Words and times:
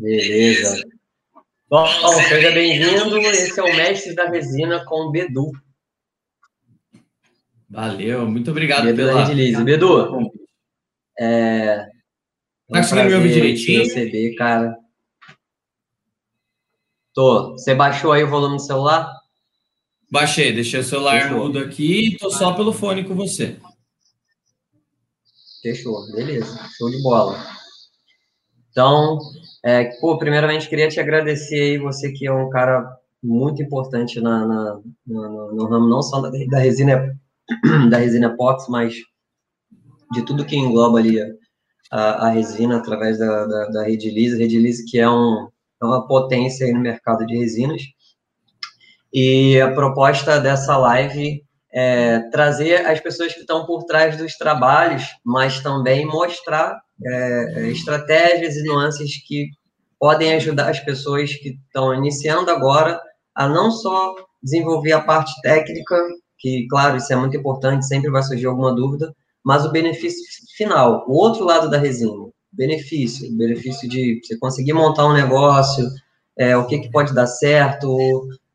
Beleza. 0.00 0.82
Bom, 1.68 1.86
seja 2.26 2.52
bem-vindo. 2.52 3.18
Esse 3.18 3.60
é 3.60 3.62
o 3.62 3.76
Mestre 3.76 4.14
da 4.14 4.30
Resina 4.30 4.82
com 4.86 5.08
o 5.08 5.10
Bedu. 5.10 5.52
Valeu, 7.68 8.26
muito 8.26 8.50
obrigado 8.50 8.84
Bedu 8.84 8.96
pela. 8.96 9.24
Redilize. 9.24 9.62
Bedu, 9.62 10.32
é. 11.18 11.84
Tá 12.66 12.78
conseguindo 12.78 13.08
me 13.10 13.14
ouvir 13.14 13.32
direitinho? 13.34 13.82
Receber, 13.82 14.34
cara. 14.36 14.74
Tô. 17.12 17.52
Você 17.52 17.74
baixou 17.74 18.12
aí 18.12 18.24
o 18.24 18.30
volume 18.30 18.56
do 18.56 18.62
celular? 18.62 19.12
Baixei, 20.10 20.50
deixei 20.52 20.80
o 20.80 20.84
celular 20.84 21.24
Fechou. 21.24 21.46
mudo 21.46 21.58
aqui, 21.58 22.16
tô 22.18 22.30
só 22.30 22.54
pelo 22.54 22.72
fone 22.72 23.04
com 23.04 23.14
você. 23.14 23.58
Fechou, 25.60 26.10
beleza. 26.12 26.58
Show 26.78 26.90
de 26.90 27.02
bola. 27.02 27.59
Então, 28.70 29.18
é, 29.64 29.84
pô, 30.00 30.16
primeiramente 30.18 30.68
queria 30.68 30.88
te 30.88 31.00
agradecer 31.00 31.60
aí, 31.60 31.78
você 31.78 32.12
que 32.12 32.26
é 32.26 32.32
um 32.32 32.48
cara 32.50 32.86
muito 33.22 33.62
importante 33.62 34.20
na, 34.20 34.46
na- 34.46 34.80
na- 35.06 35.28
no, 35.52 35.66
ramo, 35.68 35.88
não 35.88 36.02
só 36.02 36.20
da, 36.20 36.30
da 36.48 36.58
resina 36.58 37.14
da 37.90 37.98
resina 37.98 38.28
epox, 38.28 38.66
mas 38.68 38.94
de 40.12 40.22
tudo 40.24 40.44
que 40.44 40.56
engloba 40.56 40.98
ali 40.98 41.20
a, 41.92 42.26
a 42.26 42.30
resina 42.30 42.78
através 42.78 43.18
da, 43.18 43.46
da, 43.46 43.66
da 43.68 43.84
Redilize, 43.84 44.38
Redilize 44.38 44.84
que 44.86 44.98
é, 44.98 45.08
um, 45.10 45.48
é 45.82 45.84
uma 45.84 46.06
potência 46.06 46.66
aí 46.66 46.72
no 46.72 46.80
mercado 46.80 47.26
de 47.26 47.36
resinas. 47.36 47.82
E 49.12 49.60
a 49.60 49.72
proposta 49.72 50.38
dessa 50.40 50.76
live 50.76 51.42
é 51.72 52.20
trazer 52.30 52.86
as 52.86 53.00
pessoas 53.00 53.32
que 53.32 53.40
estão 53.40 53.64
por 53.66 53.84
trás 53.84 54.16
dos 54.16 54.36
trabalhos, 54.36 55.04
mas 55.24 55.60
também 55.60 56.04
mostrar 56.06 56.80
é, 57.04 57.52
é, 57.56 57.70
estratégias 57.70 58.56
e 58.56 58.64
nuances 58.64 59.22
que 59.26 59.48
podem 59.98 60.34
ajudar 60.34 60.70
as 60.70 60.80
pessoas 60.80 61.34
que 61.34 61.58
estão 61.66 61.94
iniciando 61.94 62.50
agora 62.50 63.00
a 63.34 63.48
não 63.48 63.70
só 63.70 64.14
desenvolver 64.42 64.92
a 64.92 65.00
parte 65.00 65.32
técnica, 65.42 65.96
que, 66.38 66.66
claro, 66.68 66.96
isso 66.96 67.12
é 67.12 67.16
muito 67.16 67.36
importante, 67.36 67.86
sempre 67.86 68.10
vai 68.10 68.22
surgir 68.22 68.46
alguma 68.46 68.74
dúvida, 68.74 69.14
mas 69.44 69.64
o 69.64 69.70
benefício 69.70 70.22
final, 70.56 71.04
o 71.06 71.14
outro 71.14 71.44
lado 71.44 71.70
da 71.70 71.78
resina, 71.78 72.28
benefício, 72.52 73.30
benefício 73.36 73.88
de 73.88 74.20
você 74.22 74.38
conseguir 74.38 74.72
montar 74.72 75.06
um 75.06 75.12
negócio, 75.12 75.86
é, 76.38 76.56
o 76.56 76.66
que, 76.66 76.78
que 76.78 76.90
pode 76.90 77.14
dar 77.14 77.26
certo, 77.26 77.88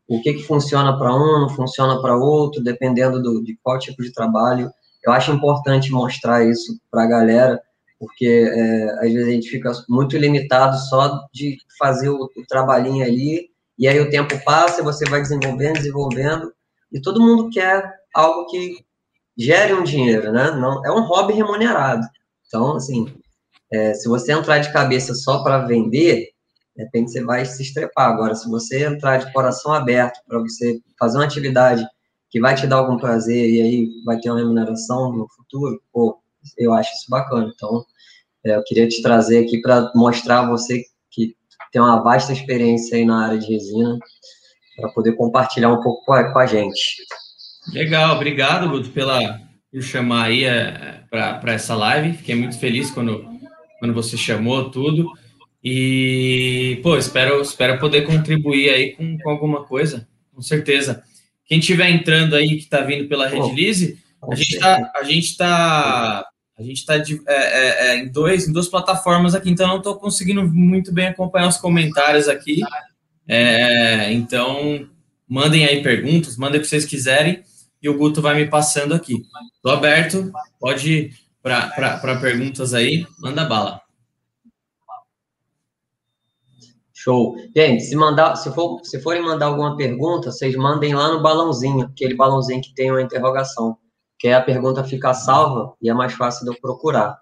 o 0.08 0.22
que, 0.22 0.34
que 0.34 0.44
funciona 0.44 0.98
para 0.98 1.14
um, 1.16 1.42
não 1.42 1.50
funciona 1.50 2.02
para 2.02 2.18
outro, 2.18 2.64
dependendo 2.64 3.22
do, 3.22 3.44
de 3.44 3.58
qual 3.64 3.80
tipo 3.80 4.02
de 4.02 4.14
trabalho. 4.14 4.72
Eu 5.06 5.12
acho 5.12 5.32
importante 5.32 5.92
mostrar 5.92 6.44
isso 6.44 6.80
para 6.90 7.04
a 7.04 7.08
galera, 7.08 7.62
porque 8.00 8.28
é, 8.28 8.90
às 8.96 9.14
vezes 9.14 9.28
a 9.28 9.32
gente 9.32 9.50
fica 9.50 9.72
muito 9.88 10.18
limitado 10.18 10.78
só 10.78 11.26
de 11.34 11.58
fazer 11.78 12.10
o, 12.10 12.24
o 12.24 12.46
trabalhinho 12.48 13.06
ali, 13.06 13.50
e 13.78 13.88
aí 13.88 14.00
o 14.00 14.10
tempo 14.10 14.42
passa, 14.44 14.84
você 14.84 15.06
vai 15.10 15.22
desenvolvendo, 15.22 15.76
desenvolvendo, 15.76 16.54
e 16.92 17.02
todo 17.02 17.22
mundo 17.22 17.50
quer 17.50 17.94
algo 18.14 18.46
que 18.48 18.86
gere 19.38 19.74
um 19.74 19.84
dinheiro, 19.84 20.32
né? 20.32 20.52
Não, 20.52 20.86
é 20.86 20.92
um 20.92 21.06
hobby 21.06 21.34
remunerado. 21.34 22.08
Então, 22.48 22.78
assim, 22.78 23.06
é, 23.72 23.94
se 23.94 24.08
você 24.08 24.32
entrar 24.32 24.60
de 24.60 24.72
cabeça 24.72 25.14
só 25.14 25.44
para 25.44 25.66
vender, 25.66 26.30
de 26.76 26.84
repente 26.84 27.12
você 27.12 27.24
vai 27.24 27.46
se 27.46 27.62
estrepar. 27.64 28.10
Agora, 28.10 28.36
se 28.36 28.50
você 28.50 28.86
entrar 28.86 29.18
de 29.18 29.32
coração 29.34 29.74
aberto 29.74 30.20
para 30.28 30.40
você 30.40 30.80
fazer 30.98 31.18
uma 31.18 31.26
atividade 31.26 31.86
que 32.30 32.40
vai 32.40 32.56
te 32.56 32.68
dar 32.68 32.78
algum 32.78 32.98
prazer 32.98 33.50
e 33.50 33.62
aí 33.62 33.90
vai 34.06 34.20
ter 34.20 34.30
uma 34.30 34.40
remuneração 34.40 35.12
no 35.12 35.28
futuro, 35.36 35.82
pô, 35.92 36.20
eu 36.58 36.74
acho 36.74 36.92
isso 36.94 37.06
bacana. 37.10 37.52
Então, 37.54 37.86
é, 38.46 38.56
eu 38.56 38.64
queria 38.64 38.88
te 38.88 39.02
trazer 39.02 39.46
aqui 39.46 39.62
para 39.62 39.92
mostrar 39.96 40.42
a 40.42 40.50
você 40.50 40.84
que 41.12 41.36
tem 41.72 41.82
uma 41.82 42.02
vasta 42.02 42.34
experiência 42.34 42.98
aí 42.98 43.06
na 43.06 43.26
área 43.26 43.40
de 43.40 43.52
resina, 43.52 43.98
para 44.78 44.90
poder 44.90 45.14
compartilhar 45.14 45.72
um 45.72 45.82
pouco 45.82 46.06
com 46.06 46.14
a, 46.14 46.32
com 46.32 46.40
a 46.40 46.46
gente. 46.46 47.04
Legal, 47.74 48.16
obrigado, 48.16 48.70
Guto, 48.70 48.90
pela, 48.90 49.40
por 49.72 49.82
chamar 49.82 50.26
aí 50.26 50.44
é, 50.44 51.04
para 51.10 51.54
essa 51.54 51.76
live. 51.76 52.18
Fiquei 52.18 52.36
muito 52.36 52.60
feliz 52.60 52.92
quando, 52.92 53.26
quando 53.80 53.94
você 53.94 54.18
chamou 54.18 54.70
tudo. 54.70 55.12
E, 55.64 56.80
pô, 56.84 56.96
espero, 56.96 57.42
espero 57.42 57.80
poder 57.80 58.06
contribuir 58.06 58.70
aí 58.70 58.92
com, 58.92 59.18
com 59.18 59.30
alguma 59.32 59.64
coisa, 59.64 60.08
com 60.34 60.42
certeza. 60.42 61.04
Quem 61.46 61.58
estiver 61.58 61.90
entrando 61.90 62.36
aí, 62.36 62.50
que 62.50 62.64
está 62.64 62.82
vindo 62.82 63.08
pela 63.08 63.28
Redilize, 63.28 63.98
a 64.30 64.36
gente 65.04 65.32
está 65.32 66.22
tá, 66.24 66.30
a 66.58 66.64
gente 66.64 66.86
tá 66.86 66.98
de, 66.98 67.22
é, 67.28 67.34
é, 67.36 67.88
é, 67.88 67.98
em, 67.98 68.08
dois, 68.08 68.48
em 68.48 68.54
duas 68.54 68.68
plataformas 68.68 69.36
aqui, 69.36 69.50
então 69.50 69.68
não 69.68 69.78
estou 69.78 69.96
conseguindo 69.96 70.42
muito 70.48 70.92
bem 70.94 71.08
acompanhar 71.08 71.50
os 71.50 71.58
comentários 71.58 72.30
aqui. 72.30 72.62
É, 73.28 74.12
então, 74.14 74.88
mandem 75.28 75.66
aí 75.66 75.84
perguntas, 75.84 76.38
mandem 76.38 76.60
o 76.60 76.62
que 76.62 76.70
vocês 76.70 76.86
quiserem 76.86 77.44
e 77.82 77.90
o 77.90 77.98
Guto 77.98 78.22
vai 78.22 78.36
me 78.36 78.48
passando 78.48 78.94
aqui. 78.94 79.22
Estou 79.56 79.74
aberto, 79.74 80.32
pode 80.60 80.92
ir 80.92 81.14
para 81.44 82.20
perguntas 82.22 82.74
aí, 82.74 83.06
manda 83.20 83.44
bala. 83.46 83.82
Show. 86.94 87.36
Gente, 87.56 87.84
se, 87.84 87.96
mandar, 87.96 88.36
se, 88.36 88.52
for, 88.52 88.80
se 88.84 89.00
forem 89.00 89.22
mandar 89.22 89.48
alguma 89.48 89.78
pergunta, 89.78 90.32
vocês 90.32 90.56
mandem 90.56 90.96
lá 90.96 91.12
no 91.12 91.22
balãozinho, 91.22 91.82
aquele 91.82 92.16
balãozinho 92.16 92.62
que 92.62 92.74
tem 92.74 92.90
uma 92.90 93.02
interrogação, 93.02 93.78
que 94.26 94.30
a 94.30 94.42
pergunta 94.42 94.84
fica 94.84 95.14
salva 95.14 95.76
e 95.80 95.88
é 95.88 95.94
mais 95.94 96.14
fácil 96.14 96.46
de 96.46 96.52
eu 96.52 96.60
procurar. 96.60 97.22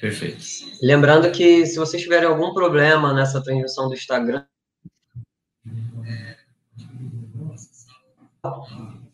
Perfeito. 0.00 0.42
Lembrando 0.82 1.30
que 1.30 1.66
se 1.66 1.76
vocês 1.76 2.02
tiverem 2.02 2.26
algum 2.26 2.54
problema 2.54 3.12
nessa 3.12 3.42
transmissão 3.42 3.88
do 3.88 3.94
Instagram, 3.94 4.46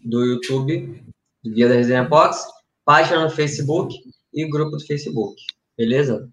do 0.04 0.24
YouTube, 0.24 1.04
do 1.42 1.50
Guia 1.50 1.68
da 1.68 1.74
Resenha 1.74 2.08
Pox, 2.08 2.46
página 2.84 3.24
no 3.24 3.30
Facebook 3.30 3.92
e 4.32 4.48
grupo 4.48 4.76
do 4.76 4.86
Facebook, 4.86 5.42
beleza? 5.76 6.30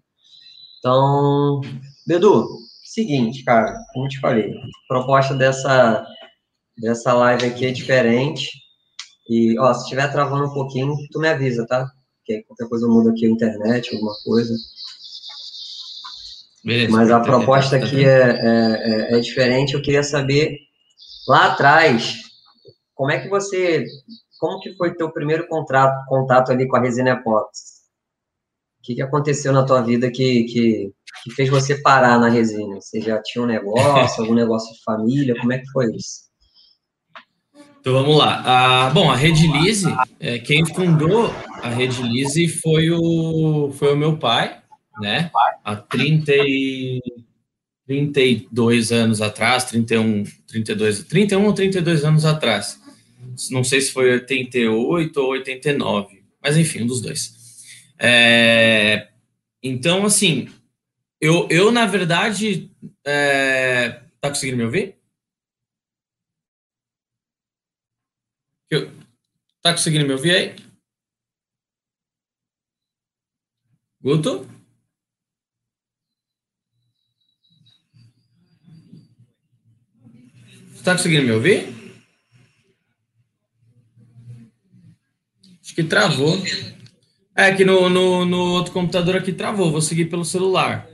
Então, 0.78 1.60
Bedu, 2.06 2.46
seguinte, 2.84 3.42
cara, 3.42 3.76
como 3.92 4.06
eu 4.06 4.10
te 4.10 4.20
falei, 4.20 4.54
proposta 4.86 5.34
dessa, 5.34 6.06
dessa 6.80 7.12
live 7.14 7.46
aqui 7.46 7.66
é 7.66 7.70
diferente. 7.70 8.50
E, 9.28 9.58
ó, 9.58 9.72
se 9.74 9.82
estiver 9.82 10.10
travando 10.10 10.46
um 10.46 10.54
pouquinho, 10.54 10.94
tu 11.12 11.20
me 11.20 11.28
avisa, 11.28 11.66
tá? 11.66 11.86
Porque 12.18 12.42
qualquer 12.44 12.68
coisa 12.68 12.86
muda 12.88 13.10
aqui 13.10 13.26
a 13.26 13.30
internet, 13.30 13.94
alguma 13.94 14.14
coisa. 14.24 14.54
Beleza, 16.64 16.92
Mas 16.92 17.10
a 17.10 17.20
proposta 17.20 17.76
aqui 17.76 18.04
é, 18.04 18.30
é, 18.30 19.12
é- 19.14 19.16
é 19.16 19.20
diferente. 19.20 19.74
Eu 19.74 19.82
queria 19.82 20.02
saber, 20.02 20.56
lá 21.28 21.46
atrás, 21.52 22.16
como 22.94 23.10
é 23.10 23.18
que 23.20 23.28
você... 23.28 23.84
Como 24.40 24.60
que 24.60 24.76
foi 24.76 24.94
teu 24.94 25.10
primeiro 25.12 25.48
contrato, 25.48 26.04
contato 26.06 26.52
ali 26.52 26.68
com 26.68 26.76
a 26.76 26.80
Resina 26.80 27.10
Epox? 27.10 27.78
O 28.78 28.82
que, 28.84 28.94
que 28.94 29.02
aconteceu 29.02 29.52
na 29.52 29.66
tua 29.66 29.82
vida 29.82 30.10
que, 30.10 30.44
que, 30.44 30.92
que 31.24 31.30
fez 31.34 31.48
você 31.48 31.80
parar 31.82 32.18
na 32.20 32.28
resina? 32.28 32.80
Você 32.80 33.00
já 33.00 33.20
tinha 33.20 33.42
um 33.42 33.46
negócio, 33.48 34.22
algum 34.22 34.34
negócio 34.34 34.72
de 34.72 34.82
família? 34.84 35.34
Como 35.38 35.52
é 35.52 35.58
que 35.58 35.68
foi 35.72 35.86
isso? 35.94 36.27
Então 37.80 37.92
vamos 37.92 38.16
lá. 38.16 38.42
Ah, 38.44 38.90
bom, 38.90 39.10
a 39.10 39.16
Redilize, 39.16 39.86
é, 40.18 40.38
quem 40.38 40.64
fundou 40.66 41.32
a 41.62 41.68
Redilize 41.68 42.48
foi 42.48 42.90
o, 42.90 43.72
foi 43.72 43.94
o 43.94 43.96
meu 43.96 44.16
pai, 44.16 44.60
né? 45.00 45.30
Há 45.64 45.76
30 45.76 46.32
e, 46.36 47.00
32 47.88 48.92
anos 48.92 49.22
atrás, 49.22 49.64
31, 49.64 50.24
32, 50.46 51.04
31 51.04 51.46
ou 51.46 51.52
32 51.54 52.04
anos 52.04 52.26
atrás. 52.26 52.78
Não 53.50 53.64
sei 53.64 53.80
se 53.80 53.92
foi 53.92 54.12
88 54.12 55.16
ou 55.18 55.30
89, 55.30 56.22
mas 56.42 56.56
enfim, 56.58 56.82
um 56.82 56.86
dos 56.86 57.00
dois. 57.00 57.34
É, 57.98 59.08
então, 59.62 60.04
assim, 60.04 60.48
eu, 61.18 61.48
eu 61.50 61.72
na 61.72 61.86
verdade, 61.86 62.70
é, 63.06 64.00
tá 64.20 64.28
conseguindo 64.28 64.58
me 64.58 64.64
ouvir? 64.64 64.97
Eu, 68.70 68.90
tá 69.62 69.72
conseguindo 69.72 70.06
me 70.06 70.12
ouvir 70.12 70.30
aí? 70.30 70.56
Guto? 74.00 74.46
Você 80.72 80.84
tá 80.84 80.92
conseguindo 80.92 81.24
me 81.24 81.32
ouvir? 81.32 81.68
Acho 85.62 85.74
que 85.74 85.84
travou. 85.84 86.36
É 87.34 87.54
que 87.54 87.64
no, 87.64 87.88
no, 87.88 88.24
no 88.24 88.38
outro 88.52 88.72
computador 88.72 89.16
aqui 89.16 89.32
travou. 89.32 89.70
Vou 89.70 89.80
seguir 89.80 90.06
pelo 90.06 90.24
celular. 90.24 90.88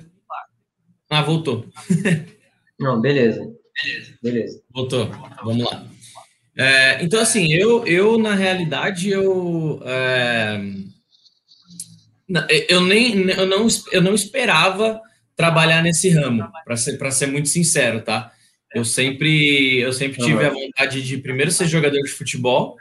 Ah, 1.11 1.23
voltou. 1.23 1.67
Não, 2.79 3.01
beleza. 3.01 3.41
Beleza. 4.23 4.63
Voltou. 4.71 5.07
Vamos 5.43 5.65
lá. 5.65 5.94
É, 6.57 7.03
então, 7.03 7.21
assim, 7.21 7.53
eu, 7.53 7.87
eu, 7.87 8.19
na 8.19 8.35
realidade, 8.35 9.11
eu. 9.11 9.83
É, 9.85 10.61
Eu 12.69 12.81
nem 12.81 13.29
eu 13.31 13.47
não, 13.47 13.67
eu 13.93 14.03
não 14.03 14.15
esperava 14.15 15.01
trabalhar 15.37 15.83
nesse 15.83 16.09
ramo, 16.11 16.49
para 16.65 16.77
ser, 16.77 16.99
ser 17.13 17.27
muito 17.27 17.49
sincero, 17.49 18.01
tá? 18.03 18.33
Eu 18.75 18.85
sempre, 18.85 19.81
eu 19.81 19.93
sempre 19.93 20.23
tive 20.23 20.45
a 20.45 20.51
vontade 20.51 21.03
de 21.03 21.19
primeiro 21.19 21.51
ser 21.51 21.67
jogador 21.67 22.01
de 22.01 22.11
futebol, 22.11 22.77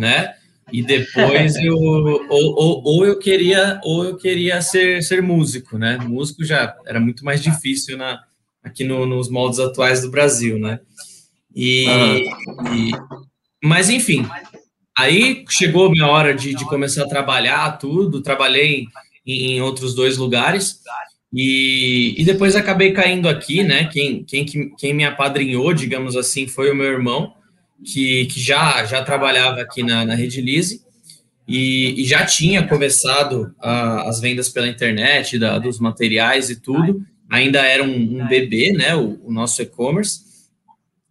né? 0.00 0.34
E 0.72 0.82
depois 0.82 1.56
eu 1.56 1.76
ou, 1.78 2.26
ou, 2.28 2.82
ou, 2.84 3.06
eu 3.06 3.18
queria 3.18 3.80
ou 3.84 4.04
eu 4.04 4.16
queria 4.16 4.60
ser, 4.60 5.02
ser 5.02 5.22
músico, 5.22 5.78
né? 5.78 5.98
Músico 5.98 6.44
já 6.44 6.76
era 6.86 7.00
muito 7.00 7.24
mais 7.24 7.42
difícil 7.42 7.96
na, 7.96 8.22
aqui 8.62 8.84
no, 8.84 9.06
nos 9.06 9.30
moldes 9.30 9.58
atuais 9.58 10.02
do 10.02 10.10
Brasil, 10.10 10.58
né? 10.58 10.80
E, 11.54 11.86
e 12.72 12.90
mas 13.62 13.90
enfim, 13.90 14.26
aí 14.96 15.44
chegou 15.48 15.86
a 15.86 15.90
minha 15.90 16.06
hora 16.06 16.34
de, 16.34 16.54
de 16.54 16.64
começar 16.66 17.04
a 17.04 17.08
trabalhar 17.08 17.78
tudo. 17.78 18.22
Trabalhei 18.22 18.86
em, 19.26 19.52
em 19.52 19.60
outros 19.60 19.94
dois 19.94 20.16
lugares 20.16 20.80
e, 21.32 22.14
e 22.16 22.24
depois 22.24 22.56
acabei 22.56 22.92
caindo 22.92 23.28
aqui, 23.28 23.62
né? 23.62 23.84
Quem, 23.92 24.24
quem, 24.24 24.46
quem 24.76 24.94
me 24.94 25.04
apadrinhou, 25.04 25.74
digamos 25.74 26.16
assim, 26.16 26.46
foi 26.46 26.70
o 26.70 26.74
meu 26.74 26.86
irmão, 26.86 27.34
que, 27.84 28.26
que 28.26 28.40
já, 28.40 28.84
já 28.84 29.02
trabalhava 29.04 29.60
aqui 29.60 29.82
na, 29.82 30.04
na 30.04 30.14
Rede 30.14 30.40
Lise 30.40 30.82
e, 31.46 32.02
e 32.02 32.04
já 32.04 32.24
tinha 32.24 32.66
começado 32.66 33.54
a, 33.60 34.08
as 34.08 34.20
vendas 34.20 34.48
pela 34.48 34.68
internet, 34.68 35.38
da, 35.38 35.58
dos 35.58 35.78
materiais 35.78 36.50
e 36.50 36.56
tudo. 36.56 37.02
Ainda 37.30 37.60
era 37.60 37.84
um, 37.84 38.22
um 38.22 38.26
bebê, 38.26 38.72
né? 38.72 38.96
O, 38.96 39.20
o 39.24 39.32
nosso 39.32 39.60
e-commerce. 39.60 40.27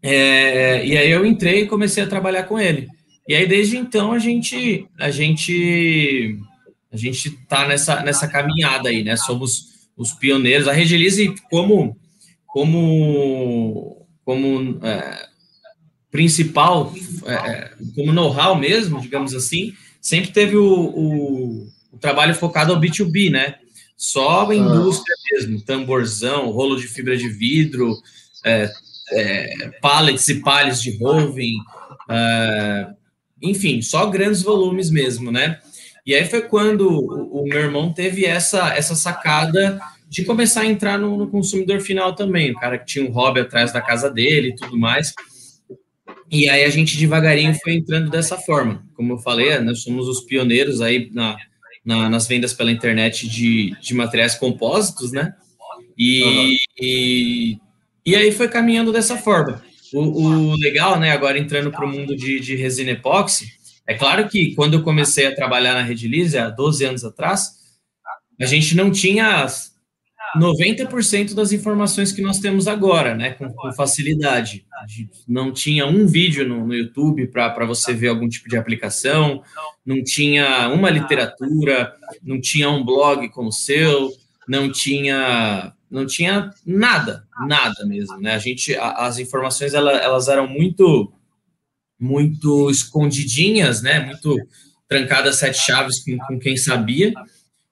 É, 0.01 0.85
e 0.85 0.97
aí 0.97 1.09
eu 1.09 1.25
entrei 1.25 1.61
e 1.61 1.67
comecei 1.67 2.03
a 2.03 2.07
trabalhar 2.07 2.44
com 2.44 2.59
ele. 2.59 2.88
E 3.27 3.35
aí 3.35 3.47
desde 3.47 3.77
então 3.77 4.11
a 4.11 4.19
gente 4.19 4.88
a 4.99 5.09
gente 5.11 6.38
a 6.91 6.97
gente 6.97 7.31
tá 7.47 7.67
nessa 7.67 8.01
nessa 8.03 8.27
caminhada 8.27 8.89
aí, 8.89 9.03
né? 9.03 9.15
Somos 9.17 9.77
os 9.97 10.13
pioneiros. 10.13 10.67
A 10.67 10.71
Regilize, 10.71 11.33
como, 11.49 11.97
como, 12.45 14.05
como 14.23 14.79
é, 14.85 15.27
principal, 16.11 16.93
é, 17.25 17.33
é 17.33 17.71
como 17.95 18.13
know-how 18.13 18.55
mesmo, 18.55 19.01
digamos 19.01 19.33
assim, 19.33 19.73
sempre 20.00 20.31
teve 20.31 20.55
o, 20.55 20.71
o, 20.71 21.67
o, 21.91 21.97
trabalho 22.00 22.35
focado 22.35 22.71
ao 22.71 22.79
B2B, 22.79 23.31
né? 23.31 23.55
Só 23.97 24.47
a 24.47 24.55
indústria 24.55 25.15
mesmo, 25.31 25.59
tamborzão, 25.61 26.51
rolo 26.51 26.75
de 26.75 26.88
fibra 26.88 27.17
de 27.17 27.27
vidro, 27.27 27.97
é, 28.45 28.71
é, 29.12 29.71
pallets 29.81 30.27
e 30.27 30.42
palhos 30.42 30.81
de 30.81 30.98
roving, 30.98 31.56
é, 32.09 32.88
enfim, 33.42 33.81
só 33.81 34.06
grandes 34.07 34.42
volumes 34.42 34.89
mesmo, 34.89 35.31
né? 35.31 35.59
E 36.06 36.15
aí 36.15 36.25
foi 36.25 36.42
quando 36.42 36.89
o, 36.89 37.42
o 37.42 37.48
meu 37.48 37.59
irmão 37.59 37.92
teve 37.92 38.25
essa, 38.25 38.74
essa 38.74 38.95
sacada 38.95 39.80
de 40.09 40.24
começar 40.24 40.62
a 40.62 40.65
entrar 40.65 40.98
no, 40.98 41.18
no, 41.18 41.30
consumidor 41.30 41.81
final 41.81 42.15
também, 42.15 42.51
o 42.51 42.56
cara 42.56 42.77
que 42.77 42.86
tinha 42.86 43.06
um 43.06 43.12
hobby 43.12 43.42
atrás 43.42 43.74
da 43.74 43.81
casa 43.81 44.09
dele 44.09 44.50
e 44.50 44.56
tudo 44.56 44.77
mais. 44.77 45.13
E 46.31 46.50
aí 46.50 46.63
a 46.63 46.69
gente 46.69 46.98
devagarinho 46.98 47.53
foi 47.62 47.74
entrando 47.74 48.10
dessa 48.10 48.38
forma. 48.38 48.86
Como 48.95 49.13
eu 49.13 49.18
falei, 49.18 49.60
nós 49.60 49.83
somos 49.83 50.07
os 50.07 50.21
pioneiros 50.21 50.81
aí 50.81 51.10
na, 51.13 51.38
na, 51.86 52.10
nas 52.10 52.27
vendas 52.27 52.53
pela 52.53 52.71
internet 52.71 53.27
de, 53.27 53.75
de 53.81 53.94
materiais 53.94 54.36
compósitos, 54.36 55.12
né? 55.12 55.33
E, 55.98 56.24
uhum. 56.24 56.57
e, 56.80 57.57
e, 58.12 58.15
aí 58.15 58.31
foi 58.31 58.48
caminhando 58.48 58.92
dessa 58.92 59.18
forma. 59.18 59.62
O, 59.94 60.01
o 60.01 60.56
legal, 60.57 61.00
né, 61.00 61.12
agora 61.12 61.38
entrando 61.38 61.71
para 61.71 61.86
o 61.86 61.89
mundo 61.89 62.15
de, 62.15 62.39
de 62.39 62.56
resina 62.56 62.92
epóxi, 62.92 63.51
é 63.86 63.94
claro 63.94 64.27
que 64.27 64.54
quando 64.54 64.74
eu 64.75 64.83
comecei 64.83 65.27
a 65.27 65.36
trabalhar 65.36 65.74
na 65.74 65.81
Redilize, 65.81 66.38
há 66.38 66.50
12 66.50 66.83
anos 66.83 67.06
atrás, 67.06 67.57
a 68.39 68.45
gente 68.45 68.75
não 68.75 68.92
tinha 68.92 69.48
90% 70.36 71.33
das 71.33 71.51
informações 71.51 72.12
que 72.12 72.21
nós 72.21 72.39
temos 72.39 72.68
agora, 72.68 73.15
né, 73.15 73.31
com, 73.31 73.50
com 73.50 73.71
facilidade. 73.74 74.65
Não 75.27 75.51
tinha 75.51 75.86
um 75.86 76.06
vídeo 76.06 76.48
no, 76.48 76.68
no 76.68 76.75
YouTube 76.75 77.27
para 77.27 77.65
você 77.65 77.94
ver 77.94 78.10
algum 78.10 78.27
tipo 78.27 78.50
de 78.50 78.57
aplicação, 78.57 79.42
não 79.86 80.03
tinha 80.03 80.69
uma 80.69 80.89
literatura, 80.89 81.94
não 82.21 82.42
tinha 82.42 82.69
um 82.69 82.83
blog 82.83 83.30
como 83.30 83.50
o 83.50 83.53
seu, 83.53 84.12
não 84.48 84.71
tinha 84.71 85.74
não 85.89 86.06
tinha 86.06 86.51
nada, 86.66 87.25
nada 87.48 87.86
mesmo, 87.86 88.18
né? 88.19 88.36
A 88.36 88.39
gente, 88.39 88.75
as 88.75 89.19
informações 89.19 89.74
elas, 89.74 90.01
elas 90.01 90.28
eram 90.28 90.48
muito 90.48 91.12
muito 92.00 92.69
escondidinhas, 92.69 93.81
né? 93.81 94.00
Muito 94.00 94.36
trancadas 94.88 95.38
sete 95.38 95.60
chaves 95.60 96.04
com, 96.04 96.18
com 96.18 96.39
quem 96.39 96.56
sabia. 96.56 97.13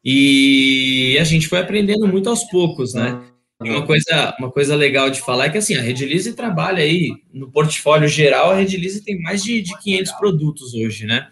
E 0.04 1.18
a 1.20 1.24
gente 1.24 1.48
foi 1.48 1.60
aprendendo 1.60 2.08
muito 2.08 2.30
aos 2.30 2.44
poucos, 2.46 2.94
né? 2.94 3.22
E 3.64 3.70
uma 3.70 3.86
coisa, 3.86 4.36
uma 4.38 4.52
coisa 4.52 4.76
legal 4.76 5.10
de 5.10 5.22
falar 5.22 5.46
é 5.46 5.50
que 5.50 5.58
assim, 5.58 5.76
a 5.76 5.82
Redilize 5.82 6.34
trabalha 6.34 6.84
aí 6.84 7.12
no 7.34 7.50
portfólio 7.50 8.08
geral, 8.08 8.52
a 8.52 8.56
Redilize 8.56 9.04
tem 9.04 9.22
mais 9.22 9.44
de, 9.44 9.62
de 9.62 9.78
500 9.80 10.12
produtos 10.14 10.74
hoje, 10.74 11.06
né? 11.06 11.30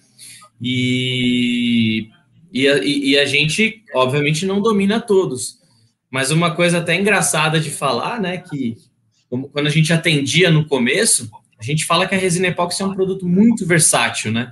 E, 0.62 2.08
e, 2.54 2.68
a, 2.68 2.78
e 2.84 3.20
a 3.20 3.26
gente, 3.26 3.84
obviamente, 3.94 4.46
não 4.46 4.62
domina 4.62 5.02
todos. 5.02 5.60
Mas 6.14 6.30
uma 6.30 6.54
coisa 6.54 6.78
até 6.78 6.94
engraçada 6.94 7.60
de 7.60 7.72
falar, 7.72 8.22
né, 8.22 8.38
que 8.38 8.78
quando 9.52 9.66
a 9.66 9.70
gente 9.72 9.92
atendia 9.92 10.52
no 10.52 10.68
começo, 10.68 11.28
a 11.58 11.64
gente 11.64 11.86
fala 11.86 12.06
que 12.06 12.14
a 12.14 12.18
resina 12.20 12.50
epóxi 12.50 12.84
é 12.84 12.86
um 12.86 12.94
produto 12.94 13.28
muito 13.28 13.66
versátil, 13.66 14.32
né? 14.32 14.52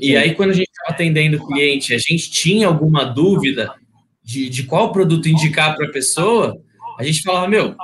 E 0.00 0.16
aí, 0.16 0.36
quando 0.36 0.50
a 0.50 0.54
gente 0.54 0.68
estava 0.68 0.94
atendendo 0.94 1.38
o 1.38 1.44
cliente, 1.44 1.92
a 1.92 1.98
gente 1.98 2.30
tinha 2.30 2.68
alguma 2.68 3.04
dúvida 3.04 3.74
de, 4.22 4.48
de 4.48 4.62
qual 4.62 4.92
produto 4.92 5.28
indicar 5.28 5.74
para 5.74 5.86
a 5.86 5.92
pessoa, 5.92 6.56
a 7.00 7.02
gente 7.02 7.22
falava, 7.22 7.48
meu, 7.48 7.74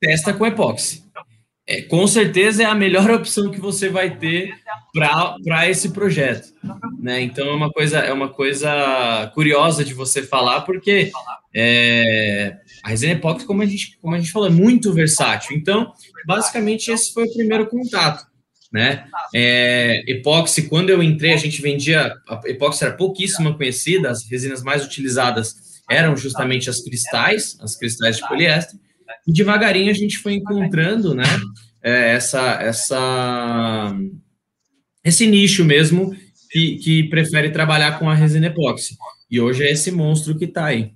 testa 0.00 0.32
com 0.32 0.46
epóxi. 0.46 1.04
É, 1.66 1.82
com 1.82 2.06
certeza 2.06 2.62
é 2.62 2.66
a 2.66 2.74
melhor 2.74 3.10
opção 3.12 3.50
que 3.50 3.60
você 3.60 3.90
vai 3.90 4.16
ter 4.16 4.54
para 4.94 5.68
esse 5.68 5.90
projeto. 5.90 6.54
Né? 6.98 7.20
Então 7.20 7.46
é 7.46 7.52
uma 7.52 7.70
coisa 7.70 7.98
é 7.98 8.12
uma 8.14 8.30
coisa 8.30 9.30
curiosa 9.34 9.84
de 9.84 9.92
você 9.92 10.22
falar, 10.22 10.62
porque 10.62 11.10
é, 11.60 12.56
a 12.84 12.90
resina 12.90 13.14
epóxi, 13.14 13.44
como 13.44 13.62
a, 13.62 13.66
gente, 13.66 13.98
como 14.00 14.14
a 14.14 14.18
gente 14.18 14.30
falou, 14.30 14.46
é 14.46 14.52
muito 14.52 14.92
versátil. 14.92 15.56
Então, 15.56 15.92
basicamente, 16.24 16.92
esse 16.92 17.12
foi 17.12 17.24
o 17.24 17.34
primeiro 17.34 17.66
contato. 17.66 18.24
Né? 18.72 19.06
É, 19.34 20.04
epóxi, 20.06 20.68
quando 20.68 20.90
eu 20.90 21.02
entrei, 21.02 21.32
a 21.32 21.36
gente 21.36 21.60
vendia. 21.60 22.14
A 22.28 22.40
epóxi 22.44 22.84
era 22.84 22.94
pouquíssima 22.94 23.56
conhecida, 23.56 24.08
as 24.08 24.30
resinas 24.30 24.62
mais 24.62 24.84
utilizadas 24.84 25.56
eram 25.90 26.16
justamente 26.16 26.70
as 26.70 26.80
cristais, 26.80 27.56
as 27.60 27.74
cristais 27.74 28.18
de 28.18 28.28
poliéster, 28.28 28.78
e 29.26 29.32
devagarinho 29.32 29.90
a 29.90 29.94
gente 29.94 30.18
foi 30.18 30.34
encontrando 30.34 31.14
né, 31.14 31.24
é, 31.82 32.12
essa, 32.12 32.62
essa, 32.62 33.96
esse 35.02 35.26
nicho 35.26 35.64
mesmo 35.64 36.14
que, 36.50 36.76
que 36.76 37.02
prefere 37.04 37.50
trabalhar 37.50 37.98
com 37.98 38.08
a 38.08 38.14
resina 38.14 38.46
epóxi. 38.46 38.96
E 39.30 39.40
hoje 39.40 39.64
é 39.64 39.72
esse 39.72 39.90
monstro 39.90 40.38
que 40.38 40.44
está 40.44 40.66
aí. 40.66 40.92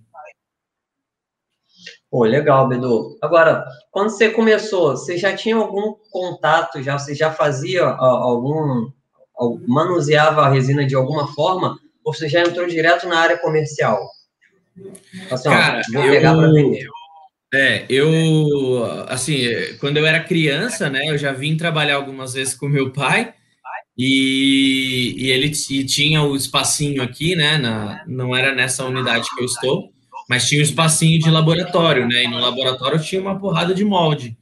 Pô, 2.12 2.24
legal, 2.24 2.68
Bedu. 2.68 3.16
Agora, 3.22 3.64
quando 3.90 4.10
você 4.10 4.28
começou, 4.28 4.90
você 4.90 5.16
já 5.16 5.34
tinha 5.34 5.56
algum 5.56 5.94
contato, 6.10 6.82
já 6.82 6.98
você 6.98 7.14
já 7.14 7.32
fazia 7.32 7.84
algum, 7.86 8.90
manuseava 9.66 10.42
a 10.42 10.50
resina 10.50 10.84
de 10.84 10.94
alguma 10.94 11.26
forma, 11.32 11.78
ou 12.04 12.12
você 12.12 12.28
já 12.28 12.42
entrou 12.42 12.66
direto 12.66 13.08
na 13.08 13.18
área 13.18 13.38
comercial? 13.38 13.98
Assim, 15.30 15.48
Cara, 15.48 15.80
ó, 15.88 15.92
vou 15.92 16.02
pegar 16.02 16.36
para 16.36 16.52
vender. 16.52 16.86
É, 17.54 17.86
eu, 17.88 18.84
assim, 19.08 19.44
quando 19.80 19.96
eu 19.96 20.04
era 20.04 20.22
criança, 20.22 20.90
né, 20.90 21.08
eu 21.08 21.16
já 21.16 21.32
vim 21.32 21.56
trabalhar 21.56 21.96
algumas 21.96 22.34
vezes 22.34 22.52
com 22.52 22.68
meu 22.68 22.92
pai, 22.92 23.32
e, 23.96 25.14
e 25.16 25.30
ele 25.30 25.50
e 25.70 25.84
tinha 25.86 26.22
o 26.22 26.36
espacinho 26.36 27.02
aqui, 27.02 27.34
né, 27.34 27.56
na, 27.56 28.04
não 28.06 28.36
era 28.36 28.54
nessa 28.54 28.84
unidade 28.84 29.30
que 29.34 29.40
eu 29.40 29.46
estou, 29.46 29.90
mas 30.32 30.48
tinha 30.48 30.62
um 30.62 30.64
espacinho 30.64 31.18
de 31.18 31.28
laboratório, 31.28 32.08
né? 32.08 32.24
E 32.24 32.26
no 32.26 32.38
laboratório 32.38 32.98
tinha 32.98 33.20
uma 33.20 33.38
porrada 33.38 33.74
de 33.74 33.84
molde. 33.84 34.34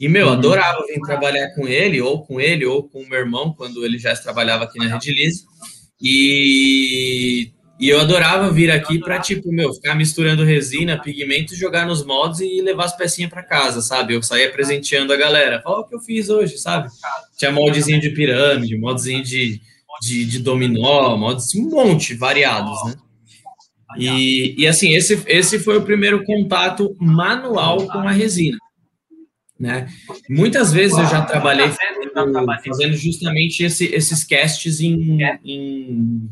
E, 0.00 0.08
meu, 0.08 0.28
uhum. 0.28 0.32
adorava 0.32 0.82
vir 0.86 0.98
trabalhar 1.02 1.50
com 1.50 1.68
ele, 1.68 2.00
ou 2.00 2.24
com 2.24 2.40
ele, 2.40 2.64
ou 2.64 2.88
com 2.88 3.02
o 3.02 3.06
meu 3.06 3.18
irmão, 3.18 3.52
quando 3.52 3.84
ele 3.84 3.98
já 3.98 4.16
trabalhava 4.16 4.64
aqui 4.64 4.78
na 4.78 4.86
Redilize. 4.86 5.44
E, 6.00 7.52
e 7.78 7.86
eu 7.86 8.00
adorava 8.00 8.50
vir 8.50 8.70
aqui 8.70 8.98
para, 8.98 9.18
tipo, 9.18 9.52
meu, 9.52 9.74
ficar 9.74 9.94
misturando 9.94 10.42
resina, 10.42 10.98
pigmento, 10.98 11.54
jogar 11.54 11.86
nos 11.86 12.02
moldes 12.02 12.40
e 12.40 12.62
levar 12.62 12.86
as 12.86 12.96
pecinhas 12.96 13.28
para 13.28 13.42
casa, 13.42 13.82
sabe? 13.82 14.14
Eu 14.14 14.22
saía 14.22 14.50
presenteando 14.50 15.12
a 15.12 15.16
galera. 15.16 15.60
Olha 15.66 15.80
o 15.80 15.84
que 15.86 15.94
eu 15.94 16.00
fiz 16.00 16.30
hoje, 16.30 16.56
sabe? 16.56 16.88
Tinha 17.36 17.52
moldezinho 17.52 18.00
de 18.00 18.08
pirâmide, 18.08 18.78
moldezinho 18.78 19.22
de, 19.22 19.60
de, 20.00 20.24
de 20.24 20.38
dominó, 20.38 21.14
moldes, 21.14 21.54
um 21.54 21.68
monte 21.68 22.14
variados, 22.14 22.82
né? 22.86 22.94
E, 23.98 24.54
e 24.58 24.66
assim, 24.66 24.94
esse, 24.94 25.22
esse 25.26 25.58
foi 25.58 25.76
o 25.76 25.82
primeiro 25.82 26.24
contato 26.24 26.94
manual 27.00 27.86
com 27.86 27.98
a 27.98 28.10
resina. 28.10 28.58
Né? 29.58 29.88
Muitas 30.28 30.72
vezes 30.72 30.98
eu 30.98 31.06
já 31.06 31.22
trabalhei 31.22 31.70
fazendo, 32.64 32.94
justamente 32.94 33.64
esse, 33.64 33.86
esses 33.86 34.22
casts 34.22 34.80
em, 34.80 35.18
em, 35.42 36.30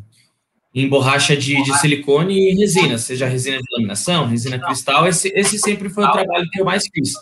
em 0.74 0.88
borracha 0.88 1.34
de, 1.34 1.62
de, 1.62 1.78
silicone 1.78 2.50
e 2.50 2.54
resina, 2.54 2.98
seja 2.98 3.26
resina 3.26 3.56
de 3.56 3.64
laminação, 3.72 4.26
resina 4.26 4.58
cristal, 4.58 5.08
esse, 5.08 5.32
esse 5.34 5.58
sempre 5.58 5.88
foi 5.88 6.04
o 6.04 6.12
trabalho 6.12 6.46
que 6.52 6.60
eu 6.60 6.66
mais 6.66 6.84
fiz. 6.92 7.14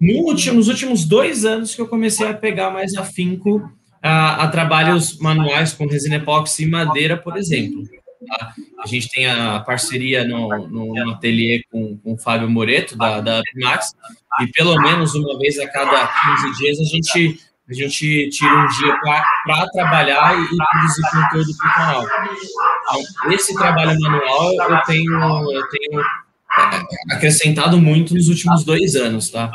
No 0.00 0.14
último, 0.22 0.56
nos 0.56 0.68
últimos 0.68 1.04
dois 1.04 1.44
anos 1.44 1.74
que 1.74 1.82
eu 1.82 1.86
comecei 1.86 2.26
a 2.26 2.32
pegar 2.32 2.70
mais 2.70 2.94
afinco 2.96 3.70
a, 4.02 4.44
a 4.44 4.48
trabalhos 4.48 5.18
manuais 5.18 5.74
com 5.74 5.86
resina 5.86 6.16
epóxi 6.16 6.64
e 6.64 6.66
madeira, 6.66 7.18
por 7.18 7.36
exemplo. 7.36 7.82
Tá? 8.26 8.54
A 8.82 8.86
gente 8.86 9.08
tem 9.08 9.26
a 9.26 9.60
parceria 9.60 10.24
no, 10.24 10.48
no, 10.68 10.94
no 10.94 11.10
ateliê 11.12 11.62
com, 11.70 11.96
com 11.98 12.14
o 12.14 12.18
Fábio 12.18 12.50
Moreto, 12.50 12.96
da, 12.96 13.20
da 13.20 13.40
Max, 13.56 13.94
e 14.42 14.46
pelo 14.48 14.80
menos 14.80 15.14
uma 15.14 15.38
vez 15.38 15.58
a 15.58 15.66
cada 15.68 16.06
15 16.42 16.58
dias 16.58 16.80
a 16.80 16.84
gente 16.84 17.40
a 17.68 17.72
gente 17.72 18.28
tira 18.30 18.52
um 18.52 18.66
dia 18.66 18.98
para 19.44 19.68
trabalhar 19.68 20.36
e, 20.36 20.56
produzir 20.56 21.02
conteúdo 21.12 21.56
para 21.56 21.68
o 21.68 21.74
canal. 21.74 22.04
Então, 22.04 23.32
esse 23.32 23.54
trabalho 23.54 23.96
manual 24.00 24.52
eu 24.54 24.82
tenho, 24.82 25.52
eu 25.52 25.68
tenho 25.68 26.00
é, 26.00 27.14
acrescentado 27.14 27.78
muito 27.78 28.12
nos 28.12 28.28
últimos 28.28 28.64
dois 28.64 28.96
anos, 28.96 29.30
tá? 29.30 29.52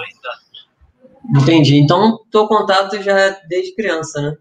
Entendi. 1.35 1.75
Então, 1.75 2.21
teu 2.31 2.47
contato 2.47 3.01
já 3.01 3.19
é 3.19 3.37
desde 3.49 3.75
criança, 3.75 4.21
né? 4.21 4.37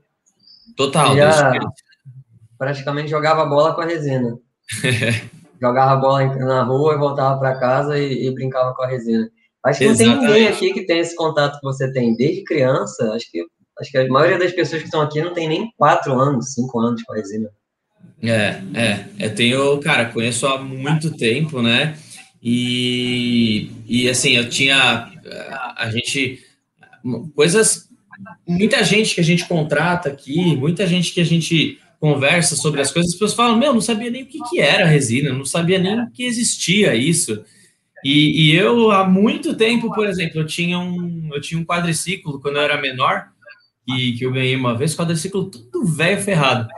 Total, 0.76 1.16
já 1.16 1.24
desde 1.24 1.50
criança. 1.50 1.84
Praticamente 2.64 3.10
jogava 3.10 3.44
bola 3.46 3.74
com 3.74 3.80
a 3.80 3.86
resina. 3.86 4.38
jogava 5.60 6.00
bola 6.00 6.24
na 6.36 6.62
rua 6.62 6.94
e 6.94 6.98
voltava 6.98 7.38
para 7.38 7.58
casa 7.58 7.98
e, 7.98 8.26
e, 8.26 8.34
brincava 8.34 8.74
com 8.74 8.82
a 8.82 8.86
resina. 8.86 9.28
Acho 9.64 9.78
que 9.78 9.84
Exatamente. 9.84 10.16
não 10.16 10.20
tem 10.20 10.32
ninguém 10.32 10.48
aqui 10.48 10.72
que 10.72 10.86
tem 10.86 10.98
esse 10.98 11.14
contato 11.16 11.58
que 11.58 11.64
você 11.64 11.90
tem 11.92 12.14
desde 12.16 12.44
criança. 12.44 13.12
Acho 13.12 13.30
que 13.30 13.44
Acho 13.80 13.90
que 13.90 13.98
a 13.98 14.08
maioria 14.08 14.38
das 14.38 14.52
pessoas 14.52 14.82
que 14.82 14.86
estão 14.86 15.00
aqui 15.00 15.20
não 15.20 15.32
tem 15.32 15.48
nem 15.48 15.72
quatro 15.76 16.18
anos, 16.18 16.52
cinco 16.52 16.78
anos 16.78 17.02
com 17.02 17.12
a 17.12 17.16
resina. 17.16 17.48
É, 18.22 18.60
é. 18.74 19.06
Eu 19.18 19.34
tenho, 19.34 19.80
cara, 19.80 20.06
conheço 20.06 20.46
há 20.46 20.58
muito 20.58 21.16
tempo, 21.16 21.60
né? 21.60 21.98
E, 22.42 23.70
e 23.86 24.08
assim, 24.08 24.36
eu 24.36 24.48
tinha. 24.48 25.10
A 25.76 25.90
gente. 25.90 26.40
Coisas. 27.34 27.88
Muita 28.46 28.84
gente 28.84 29.14
que 29.14 29.20
a 29.20 29.24
gente 29.24 29.46
contrata 29.46 30.08
aqui, 30.08 30.54
muita 30.54 30.86
gente 30.86 31.12
que 31.12 31.20
a 31.20 31.24
gente 31.24 31.80
conversa 32.04 32.54
sobre 32.54 32.82
as 32.82 32.92
coisas, 32.92 33.12
as 33.12 33.18
pessoas 33.18 33.32
falam: 33.32 33.56
Meu, 33.56 33.72
não 33.72 33.80
sabia 33.80 34.10
nem 34.10 34.24
o 34.24 34.26
que, 34.26 34.38
que 34.50 34.60
era 34.60 34.84
resina, 34.84 35.32
não 35.32 35.46
sabia 35.46 35.78
nem 35.78 36.06
que 36.10 36.22
existia 36.22 36.94
isso. 36.94 37.42
E, 38.04 38.50
e, 38.50 38.54
eu, 38.54 38.90
há 38.90 39.08
muito 39.08 39.56
tempo, 39.56 39.90
por 39.94 40.06
exemplo, 40.06 40.40
eu 40.40 40.46
tinha 40.46 40.78
um, 40.78 41.30
eu 41.32 41.40
tinha 41.40 41.58
um 41.58 41.64
quadriciclo 41.64 42.38
quando 42.38 42.56
eu 42.56 42.62
era 42.62 42.78
menor, 42.78 43.28
que, 43.86 44.12
que 44.18 44.26
eu 44.26 44.30
ganhei 44.30 44.54
uma 44.54 44.76
vez, 44.76 44.94
quadriciclo 44.94 45.50
tudo 45.50 45.86
velho 45.86 46.20
ferrado. 46.20 46.68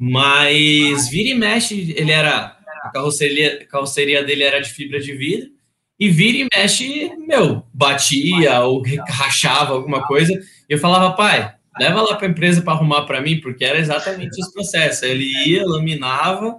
Mas 0.00 1.08
vira 1.08 1.28
e 1.28 1.34
mexe, 1.34 1.94
ele 1.96 2.10
era. 2.10 2.56
A 2.82 2.90
carroceria, 2.90 3.60
a 3.62 3.66
carroceria 3.66 4.24
dele 4.24 4.42
era 4.42 4.60
de 4.60 4.68
fibra 4.68 4.98
de 4.98 5.14
vidro, 5.14 5.50
e 5.98 6.08
vira 6.08 6.38
e 6.38 6.48
mexe, 6.52 7.12
meu, 7.28 7.62
batia 7.72 8.60
ou 8.62 8.82
rachava 9.08 9.72
alguma 9.72 10.04
coisa. 10.04 10.32
E 10.68 10.74
eu 10.74 10.78
falava, 10.78 11.14
pai, 11.14 11.53
leva 11.78 12.02
lá 12.02 12.16
para 12.16 12.26
a 12.26 12.30
empresa 12.30 12.62
para 12.62 12.72
arrumar 12.72 13.02
para 13.02 13.20
mim, 13.20 13.40
porque 13.40 13.64
era 13.64 13.78
exatamente 13.78 14.38
esse 14.40 14.52
processo. 14.52 15.04
Ele 15.04 15.24
ia, 15.46 15.64
laminava, 15.66 16.56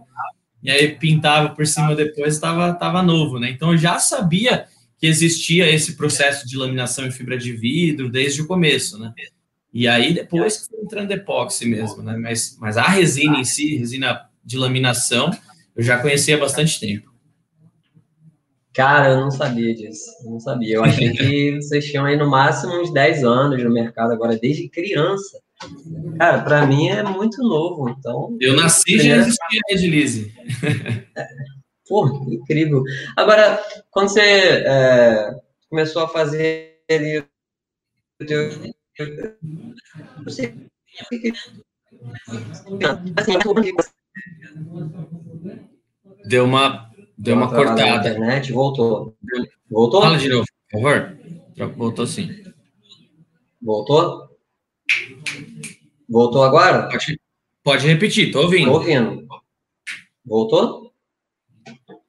e 0.61 0.69
aí 0.69 0.95
pintava 0.95 1.49
por 1.49 1.65
cima 1.65 1.95
depois, 1.95 2.33
estava 2.33 2.73
tava 2.73 3.03
novo, 3.03 3.39
né? 3.39 3.49
Então 3.49 3.71
eu 3.71 3.77
já 3.77 3.99
sabia 3.99 4.65
que 4.97 5.07
existia 5.07 5.69
esse 5.69 5.95
processo 5.95 6.47
de 6.47 6.57
laminação 6.57 7.05
em 7.05 7.11
fibra 7.11 7.37
de 7.37 7.51
vidro 7.51 8.09
desde 8.09 8.41
o 8.41 8.47
começo, 8.47 8.97
né? 8.97 9.13
E 9.73 9.87
aí 9.87 10.13
depois 10.13 10.57
que 10.57 10.69
foi 10.69 10.79
entrando 10.81 11.11
epóxi 11.11 11.65
mesmo, 11.65 12.01
né? 12.01 12.17
Mas, 12.17 12.57
mas 12.59 12.77
a 12.77 12.87
resina 12.87 13.39
em 13.39 13.43
si, 13.43 13.75
resina 13.75 14.29
de 14.43 14.57
laminação, 14.57 15.31
eu 15.75 15.83
já 15.83 15.97
conhecia 15.99 16.35
há 16.35 16.39
bastante 16.39 16.79
tempo. 16.79 17.14
Cara, 18.75 19.11
eu 19.11 19.21
não 19.21 19.31
sabia 19.31 19.73
disso. 19.73 20.05
Eu 20.25 20.31
não 20.31 20.39
sabia. 20.39 20.75
Eu 20.75 20.83
achei 20.83 21.09
que 21.11 21.55
vocês 21.55 21.85
tinham 21.85 22.05
aí 22.05 22.17
no 22.17 22.29
máximo 22.29 22.81
uns 22.81 22.91
10 22.91 23.23
anos 23.23 23.63
no 23.63 23.71
mercado, 23.71 24.11
agora 24.11 24.37
desde 24.37 24.67
criança. 24.67 25.39
Cara, 26.17 26.41
para 26.41 26.65
mim 26.67 26.89
é 26.89 27.01
muito 27.01 27.41
novo, 27.41 27.89
então... 27.89 28.37
Eu 28.41 28.55
nasci 28.55 28.95
e 28.95 28.99
já 28.99 29.15
existia 29.15 29.61
a 29.69 29.71
Redilize. 29.71 30.33
Pô, 31.87 32.07
incrível. 32.29 32.83
Agora, 33.15 33.63
quando 33.91 34.09
você 34.09 34.21
é, 34.21 35.39
começou 35.69 36.03
a 36.03 36.09
fazer 36.09 36.81
ali, 36.89 37.19
o 38.21 38.25
teu 38.25 38.49
Deu 46.25 46.45
uma, 46.45 46.89
deu 47.17 47.35
uma 47.35 47.49
cortada. 47.49 48.09
internet, 48.09 48.51
voltou. 48.51 49.15
Voltou? 49.69 50.01
Fala 50.01 50.17
de 50.17 50.29
novo, 50.29 50.45
por 50.71 50.81
favor. 50.81 51.17
Voltou 51.75 52.07
sim. 52.07 52.29
Voltou? 53.61 54.29
Voltou 56.07 56.43
agora? 56.43 56.87
Pode, 56.89 57.19
pode 57.63 57.87
repetir, 57.87 58.31
tô 58.31 58.41
ouvindo. 58.41 58.71
Tô 58.71 58.77
ouvindo. 58.77 59.27
Voltou? 60.25 60.93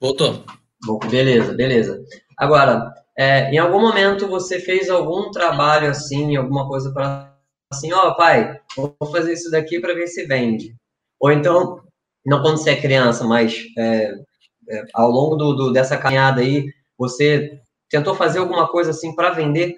Voltou. 0.00 0.44
Beleza, 1.10 1.54
beleza. 1.54 2.04
Agora, 2.36 2.92
é, 3.16 3.50
em 3.50 3.58
algum 3.58 3.80
momento 3.80 4.28
você 4.28 4.60
fez 4.60 4.90
algum 4.90 5.30
trabalho 5.30 5.88
assim, 5.88 6.36
alguma 6.36 6.68
coisa 6.68 6.92
para 6.92 7.34
assim, 7.72 7.92
ó, 7.92 8.10
oh, 8.10 8.16
pai, 8.16 8.60
vou 8.76 8.94
fazer 9.10 9.32
isso 9.32 9.50
daqui 9.50 9.80
para 9.80 9.94
ver 9.94 10.06
se 10.06 10.24
vende. 10.26 10.76
Ou 11.18 11.32
então, 11.32 11.80
não 12.24 12.42
quando 12.42 12.58
você 12.58 12.70
é 12.70 12.80
criança, 12.80 13.24
mas 13.24 13.64
é, 13.78 14.12
é, 14.68 14.84
ao 14.94 15.10
longo 15.10 15.36
do, 15.36 15.52
do, 15.54 15.72
dessa 15.72 15.96
caminhada 15.96 16.40
aí, 16.40 16.72
você 16.98 17.60
tentou 17.88 18.14
fazer 18.14 18.38
alguma 18.38 18.68
coisa 18.68 18.90
assim 18.90 19.14
para 19.14 19.30
vender? 19.30 19.76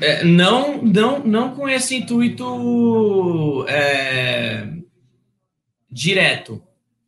É, 0.00 0.24
não, 0.24 0.82
não, 0.82 1.18
não 1.20 1.54
com 1.54 1.68
esse 1.68 1.96
intuito 1.96 3.64
é, 3.68 4.68
direto, 5.90 6.62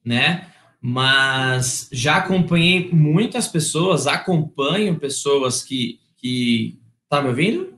né? 0.05 0.47
mas 0.89 1.89
já 1.91 2.19
acompanhei 2.19 2.91
muitas 2.93 3.49
pessoas, 3.49 4.07
acompanho 4.07 5.01
pessoas 5.01 5.61
que, 5.61 5.99
que... 6.17 6.79
Tá 7.09 7.21
me 7.21 7.29
ouvindo? 7.29 7.77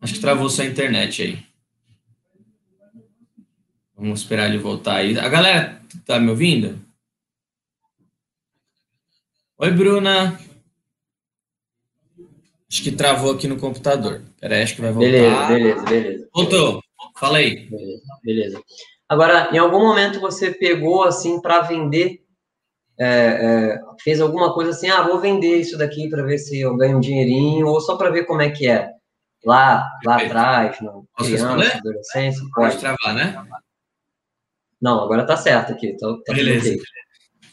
Acho 0.00 0.14
que 0.14 0.20
travou 0.20 0.48
sua 0.48 0.64
internet 0.64 1.22
aí. 1.22 1.47
Vamos 3.98 4.20
esperar 4.20 4.46
ele 4.46 4.58
voltar 4.58 4.96
aí. 4.96 5.18
A 5.18 5.28
galera 5.28 5.82
tá 6.06 6.20
me 6.20 6.30
ouvindo? 6.30 6.78
Oi, 9.58 9.72
Bruna. 9.72 10.38
Acho 12.70 12.82
que 12.82 12.92
travou 12.92 13.32
aqui 13.32 13.48
no 13.48 13.58
computador. 13.58 14.22
Peraí, 14.40 14.62
acho 14.62 14.76
que 14.76 14.82
vai 14.82 14.92
voltar. 14.92 15.10
Beleza, 15.10 15.46
beleza, 15.48 15.82
beleza. 15.82 16.28
Voltou. 16.32 16.80
Fala 17.18 17.38
aí. 17.38 17.68
Beleza, 17.68 18.02
beleza. 18.22 18.62
Agora, 19.08 19.50
em 19.52 19.58
algum 19.58 19.80
momento 19.80 20.20
você 20.20 20.52
pegou 20.52 21.02
assim 21.02 21.40
para 21.40 21.62
vender, 21.62 22.20
é, 23.00 23.06
é, 23.06 23.80
fez 24.04 24.20
alguma 24.20 24.54
coisa 24.54 24.70
assim, 24.70 24.88
ah, 24.88 25.02
vou 25.02 25.18
vender 25.18 25.56
isso 25.56 25.76
daqui 25.76 26.08
para 26.08 26.22
ver 26.22 26.38
se 26.38 26.60
eu 26.60 26.76
ganho 26.76 26.98
um 26.98 27.00
dinheirinho, 27.00 27.66
ou 27.66 27.80
só 27.80 27.96
para 27.96 28.10
ver 28.10 28.26
como 28.26 28.42
é 28.42 28.50
que 28.50 28.68
é. 28.68 28.90
Lá, 29.44 29.84
lá 30.04 30.22
atrás, 30.22 30.80
no 30.80 31.04
Posso 31.16 31.30
criança, 31.30 31.78
adolescência. 31.78 32.42
Pode. 32.54 32.76
pode 32.76 32.78
travar, 32.78 33.14
né? 33.14 33.44
Não, 34.80 35.02
agora 35.02 35.26
tá 35.26 35.36
certo 35.36 35.72
aqui. 35.72 35.96
Tá, 35.96 36.06
tá 36.24 36.34
Beleza. 36.34 36.76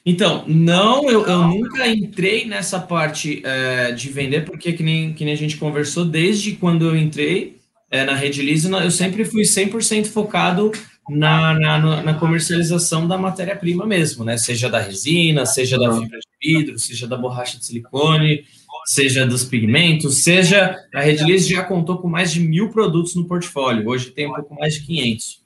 Então, 0.05 0.43
não, 0.47 1.09
eu, 1.09 1.25
eu 1.25 1.47
nunca 1.47 1.87
entrei 1.87 2.45
nessa 2.45 2.79
parte 2.79 3.41
é, 3.43 3.91
de 3.91 4.09
vender, 4.09 4.45
porque 4.45 4.73
que 4.73 4.83
nem, 4.83 5.13
que 5.13 5.25
nem 5.25 5.33
a 5.33 5.37
gente 5.37 5.57
conversou, 5.57 6.05
desde 6.05 6.51
quando 6.51 6.85
eu 6.85 6.95
entrei 6.95 7.57
é, 7.89 8.03
na 8.03 8.13
Rede 8.13 8.43
Lisa, 8.43 8.69
eu 8.83 8.91
sempre 8.91 9.25
fui 9.25 9.41
100% 9.41 10.05
focado 10.05 10.71
na, 11.09 11.53
na, 11.53 12.03
na 12.03 12.13
comercialização 12.13 13.07
da 13.07 13.17
matéria-prima 13.17 13.85
mesmo, 13.85 14.23
né? 14.23 14.37
Seja 14.37 14.69
da 14.69 14.79
resina, 14.79 15.45
seja 15.45 15.77
da 15.77 15.91
fibra 15.91 16.19
de 16.19 16.27
vidro, 16.47 16.77
seja 16.77 17.07
da 17.07 17.17
borracha 17.17 17.57
de 17.57 17.65
silicone, 17.65 18.45
seja 18.85 19.25
dos 19.25 19.43
pigmentos, 19.43 20.23
seja 20.23 20.75
a 20.93 21.01
Redilize 21.01 21.51
já 21.51 21.63
contou 21.63 21.97
com 21.97 22.07
mais 22.07 22.31
de 22.31 22.39
mil 22.39 22.69
produtos 22.69 23.15
no 23.15 23.27
portfólio, 23.27 23.87
hoje 23.87 24.11
tem 24.11 24.27
um 24.27 24.33
pouco 24.33 24.53
mais 24.55 24.75
de 24.75 24.81
500, 24.85 25.41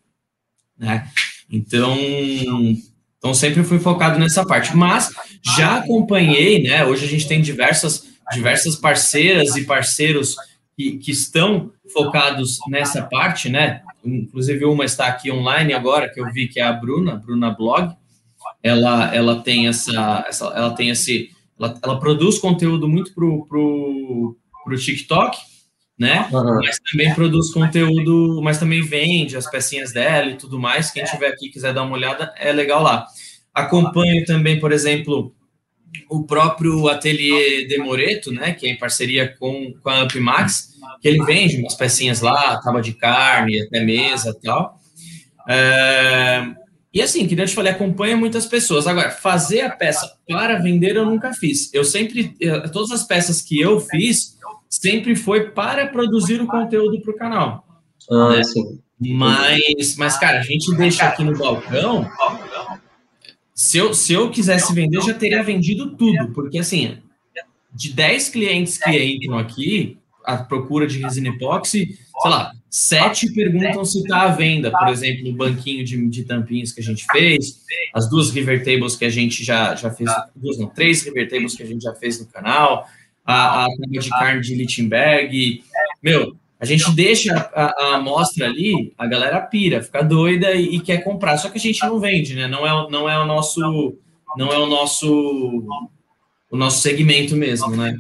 né? 0.78 1.10
Então, 1.52 1.98
então 3.18 3.34
sempre 3.34 3.64
fui 3.64 3.80
focado 3.80 4.20
nessa 4.20 4.46
parte, 4.46 4.76
mas 4.76 5.12
já 5.56 5.78
acompanhei, 5.78 6.62
né? 6.62 6.86
Hoje 6.86 7.06
a 7.06 7.08
gente 7.08 7.28
tem 7.28 7.42
diversas 7.42 8.08
diversas 8.32 8.76
parceiras 8.76 9.56
e 9.56 9.66
parceiros 9.66 10.36
que, 10.78 10.98
que 10.98 11.12
estão 11.12 11.72
focados 11.92 12.60
nessa 12.70 13.02
parte, 13.02 13.50
né? 13.50 13.82
inclusive 14.04 14.66
uma 14.66 14.86
está 14.86 15.08
aqui 15.08 15.32
online 15.32 15.74
agora, 15.74 16.10
que 16.10 16.20
eu 16.20 16.32
vi 16.32 16.48
que 16.48 16.60
é 16.60 16.64
a 16.64 16.72
Bruna, 16.72 17.16
Bruna 17.16 17.52
Blog, 17.52 17.94
ela, 18.64 19.14
ela 19.14 19.42
tem 19.42 19.68
essa, 19.68 20.26
essa 20.28 20.46
ela 20.46 20.72
tem 20.72 20.90
esse, 20.90 21.32
ela, 21.60 21.78
ela 21.84 22.00
produz 22.00 22.38
conteúdo 22.38 22.88
muito 22.88 23.14
pro, 23.14 23.46
pro, 23.46 24.38
pro 24.64 24.78
TikTok, 24.78 25.38
né? 26.00 26.30
Uhum. 26.32 26.56
Mas 26.56 26.80
também 26.80 27.14
produz 27.14 27.52
conteúdo, 27.52 28.42
mas 28.42 28.58
também 28.58 28.82
vende 28.82 29.36
as 29.36 29.50
pecinhas 29.52 29.92
dela 29.92 30.32
e 30.32 30.38
tudo 30.38 30.58
mais. 30.58 30.92
Quem 30.92 31.04
tiver 31.04 31.28
aqui 31.28 31.50
quiser 31.50 31.74
dar 31.74 31.84
uma 31.84 31.96
olhada, 31.96 32.34
é 32.38 32.54
legal 32.54 32.82
lá. 32.82 33.06
Acompanho 33.54 34.24
também, 34.24 34.60
por 34.60 34.72
exemplo, 34.72 35.36
o 36.10 36.24
próprio 36.24 36.88
Ateliê 36.88 37.66
de 37.66 37.78
Moreto, 37.78 38.32
né, 38.32 38.54
que 38.54 38.66
é 38.66 38.70
em 38.70 38.78
parceria 38.78 39.36
com, 39.38 39.74
com 39.84 39.90
a 39.90 40.04
Upmax, 40.04 40.70
que 41.02 41.08
ele 41.08 41.24
vende 41.26 41.58
umas 41.58 41.76
pecinhas 41.76 42.22
lá, 42.22 42.60
tábua 42.62 42.82
de 42.82 42.94
carne, 42.94 43.62
até 43.62 43.84
mesa 43.84 44.30
e 44.30 44.42
tal. 44.42 44.80
É, 45.50 46.46
e 46.94 47.02
assim, 47.02 47.28
que 47.28 47.40
eu 47.40 47.46
te 47.46 47.54
falei, 47.54 47.72
acompanha 47.72 48.18
muitas 48.18 48.46
pessoas. 48.46 48.88
Agora, 48.88 49.12
fazer 49.12 49.62
a 49.62 49.70
peça 49.70 50.12
para 50.28 50.58
vender 50.60 50.96
eu 50.96 51.06
nunca 51.06 51.34
fiz. 51.34 51.72
Eu 51.74 51.84
sempre, 51.84 52.36
todas 52.72 52.92
as 52.92 53.04
peças 53.04 53.42
que 53.42 53.60
eu 53.60 53.80
fiz, 53.80 54.38
sempre 54.70 55.16
foi 55.16 55.50
para 55.50 55.88
produzir 55.88 56.42
o 56.42 56.48
conteúdo 56.48 57.02
para 57.02 57.12
o 57.12 57.18
canal. 57.18 57.66
Ah, 58.10 58.30
né? 58.30 58.44
sim. 58.44 58.80
Mas, 59.00 59.96
mas, 59.96 60.18
cara, 60.18 60.40
a 60.40 60.44
gente 60.44 60.76
deixa 60.76 61.06
aqui 61.06 61.24
no 61.24 61.38
balcão. 61.38 62.10
Se 63.56 63.78
eu, 63.78 63.94
se 63.94 64.14
eu 64.14 64.30
quisesse 64.30 64.74
vender, 64.74 64.98
eu 64.98 65.02
já 65.02 65.14
teria 65.14 65.42
vendido 65.42 65.96
tudo, 65.96 66.32
porque 66.34 66.60
assim, 66.60 66.98
de 67.74 67.94
10 67.94 68.30
clientes 68.30 68.78
que 68.78 68.90
entram 68.90 69.38
aqui, 69.38 69.98
a 70.26 70.38
procura 70.38 70.86
de 70.86 71.00
resina 71.00 71.30
epóxi, 71.30 71.98
sei 72.22 72.32
lá, 72.32 72.52
sete 72.70 73.34
perguntam 73.34 73.84
se 73.84 74.00
está 74.00 74.24
à 74.24 74.28
venda, 74.28 74.72
por 74.72 74.90
exemplo, 74.90 75.30
o 75.30 75.34
banquinho 75.34 75.84
de, 75.84 76.08
de 76.08 76.24
tampinhas 76.24 76.72
que 76.72 76.82
a 76.82 76.84
gente 76.84 77.06
fez, 77.12 77.62
as 77.94 78.10
duas 78.10 78.30
river 78.30 78.64
tables 78.64 78.96
que 78.96 79.06
a 79.06 79.10
gente 79.10 79.44
já, 79.44 79.76
já 79.76 79.90
fez, 79.90 80.10
duas 80.36 80.58
não, 80.60 80.68
três 80.68 81.04
river 81.04 81.30
tables 81.30 81.56
que 81.56 81.64
a 81.64 81.66
gente 81.66 81.82
já 81.82 81.96
fez 81.96 82.20
no 82.20 82.28
canal, 82.28 82.86
a, 83.30 83.66
a 83.66 83.70
de 83.88 84.10
carne 84.10 84.42
de 84.42 84.56
Lichtenberg. 84.56 85.64
Meu, 86.02 86.36
a 86.60 86.66
gente 86.66 86.92
deixa 86.92 87.36
a, 87.54 87.66
a, 87.66 87.96
amostra 87.96 88.48
ali, 88.48 88.94
a 88.98 89.06
galera 89.06 89.40
pira, 89.42 89.84
fica 89.84 90.02
doida 90.04 90.54
e, 90.54 90.76
e, 90.76 90.80
quer 90.80 91.04
comprar. 91.04 91.38
Só 91.38 91.50
que 91.50 91.58
a 91.58 91.62
gente 91.62 91.82
não 91.84 92.00
vende, 92.00 92.36
né? 92.36 92.48
Não 92.48 92.66
é, 92.66 92.90
não 92.90 93.10
é 93.10 93.20
o 93.20 93.26
nosso, 93.26 93.98
não 94.36 94.52
é 94.52 94.58
o 94.58 94.66
nosso, 94.66 95.64
o 96.52 96.58
nosso 96.58 96.82
segmento 96.82 97.36
mesmo, 97.36 97.76
né? 97.76 97.98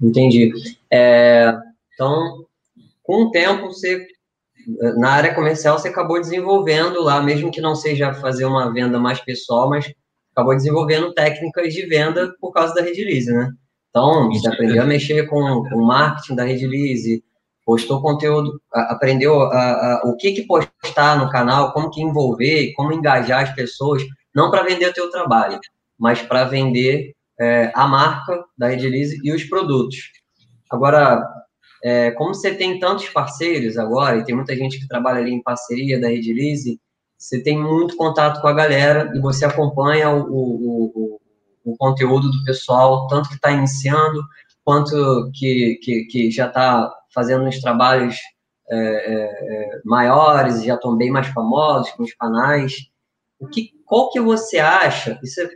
Entendi. 0.00 0.52
É, 0.90 1.54
então, 1.94 2.44
com 3.02 3.24
o 3.24 3.30
tempo, 3.30 3.66
você 3.68 4.06
na 4.98 5.12
área 5.12 5.34
comercial 5.34 5.78
você 5.78 5.88
acabou 5.88 6.20
desenvolvendo 6.20 7.02
lá, 7.02 7.22
mesmo 7.22 7.50
que 7.50 7.60
não 7.60 7.74
seja 7.74 8.12
fazer 8.12 8.44
uma 8.44 8.70
venda 8.70 8.98
mais 8.98 9.18
pessoal, 9.18 9.70
mas 9.70 9.90
acabou 10.32 10.54
desenvolvendo 10.54 11.14
técnicas 11.14 11.72
de 11.72 11.86
venda 11.86 12.34
por 12.38 12.52
causa 12.52 12.74
da 12.74 12.82
Redilize, 12.82 13.32
né? 13.32 13.50
Então, 13.90 14.28
você 14.30 14.48
aprendeu 14.48 14.82
a 14.82 14.86
mexer 14.86 15.26
com 15.28 15.40
o 15.40 15.86
marketing 15.86 16.34
da 16.34 16.44
Redilize, 16.44 17.24
postou 17.64 18.00
conteúdo, 18.00 18.60
aprendeu 18.72 19.42
a, 19.42 19.96
a, 19.96 20.02
o 20.04 20.16
que, 20.16 20.32
que 20.32 20.46
postar 20.46 21.18
no 21.18 21.30
canal, 21.30 21.72
como 21.72 21.90
que 21.90 22.00
envolver, 22.00 22.72
como 22.74 22.92
engajar 22.92 23.42
as 23.42 23.54
pessoas, 23.54 24.02
não 24.34 24.50
para 24.50 24.62
vender 24.62 24.88
o 24.88 24.92
teu 24.92 25.10
trabalho, 25.10 25.58
mas 25.98 26.22
para 26.22 26.44
vender 26.44 27.14
é, 27.40 27.70
a 27.74 27.86
marca 27.86 28.44
da 28.56 28.68
Redilize 28.68 29.20
e 29.22 29.32
os 29.32 29.44
produtos. 29.44 29.96
Agora, 30.70 31.22
é, 31.82 32.10
como 32.12 32.34
você 32.34 32.54
tem 32.54 32.78
tantos 32.78 33.08
parceiros 33.08 33.78
agora, 33.78 34.18
e 34.18 34.24
tem 34.24 34.34
muita 34.34 34.54
gente 34.56 34.78
que 34.78 34.88
trabalha 34.88 35.18
ali 35.18 35.32
em 35.32 35.42
parceria 35.42 36.00
da 36.00 36.08
Redilize, 36.08 36.80
você 37.18 37.42
tem 37.42 37.58
muito 37.58 37.96
contato 37.96 38.40
com 38.40 38.48
a 38.48 38.52
galera 38.52 39.12
e 39.14 39.20
você 39.20 39.44
acompanha 39.44 40.10
o, 40.10 40.22
o, 40.22 40.92
o 40.94 41.07
o 41.64 41.76
conteúdo 41.76 42.30
do 42.30 42.44
pessoal, 42.44 43.06
tanto 43.08 43.28
que 43.28 43.34
está 43.34 43.50
iniciando, 43.50 44.22
quanto 44.64 45.30
que, 45.32 45.78
que, 45.82 46.04
que 46.04 46.30
já 46.30 46.46
está 46.46 46.92
fazendo 47.14 47.44
uns 47.44 47.58
trabalhos 47.60 48.16
é, 48.70 48.76
é, 48.76 49.22
é, 49.22 49.80
maiores, 49.84 50.62
já 50.62 50.74
estão 50.74 50.94
bem 50.94 51.10
mais 51.10 51.26
famosos 51.28 51.90
com 51.92 52.02
os 52.02 52.12
canais. 52.12 52.74
O 53.40 53.46
que, 53.48 53.70
qual 53.86 54.10
que 54.10 54.20
você 54.20 54.58
acha, 54.58 55.18
isso 55.22 55.40
é 55.40 55.48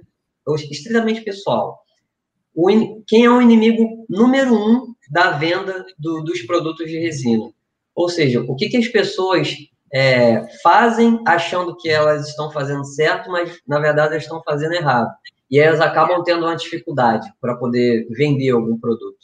estritamente 0.70 1.20
pessoal, 1.20 1.82
o, 2.54 2.68
quem 3.06 3.26
é 3.26 3.30
o 3.30 3.42
inimigo 3.42 4.06
número 4.08 4.54
um 4.54 4.94
da 5.10 5.32
venda 5.32 5.84
do, 5.98 6.22
dos 6.22 6.40
produtos 6.42 6.86
de 6.86 6.98
resina? 6.98 7.50
Ou 7.94 8.08
seja, 8.08 8.40
o 8.40 8.56
que, 8.56 8.70
que 8.70 8.78
as 8.78 8.88
pessoas 8.88 9.54
é, 9.92 10.46
fazem 10.62 11.20
achando 11.26 11.76
que 11.76 11.90
elas 11.90 12.28
estão 12.28 12.50
fazendo 12.50 12.84
certo, 12.84 13.30
mas 13.30 13.60
na 13.66 13.78
verdade 13.78 14.12
elas 14.12 14.22
estão 14.22 14.42
fazendo 14.42 14.72
errado 14.72 15.10
e 15.52 15.58
elas 15.58 15.82
acabam 15.82 16.24
tendo 16.24 16.46
uma 16.46 16.56
dificuldade 16.56 17.30
para 17.38 17.54
poder 17.54 18.08
vender 18.08 18.50
algum 18.50 18.80
produto? 18.80 19.18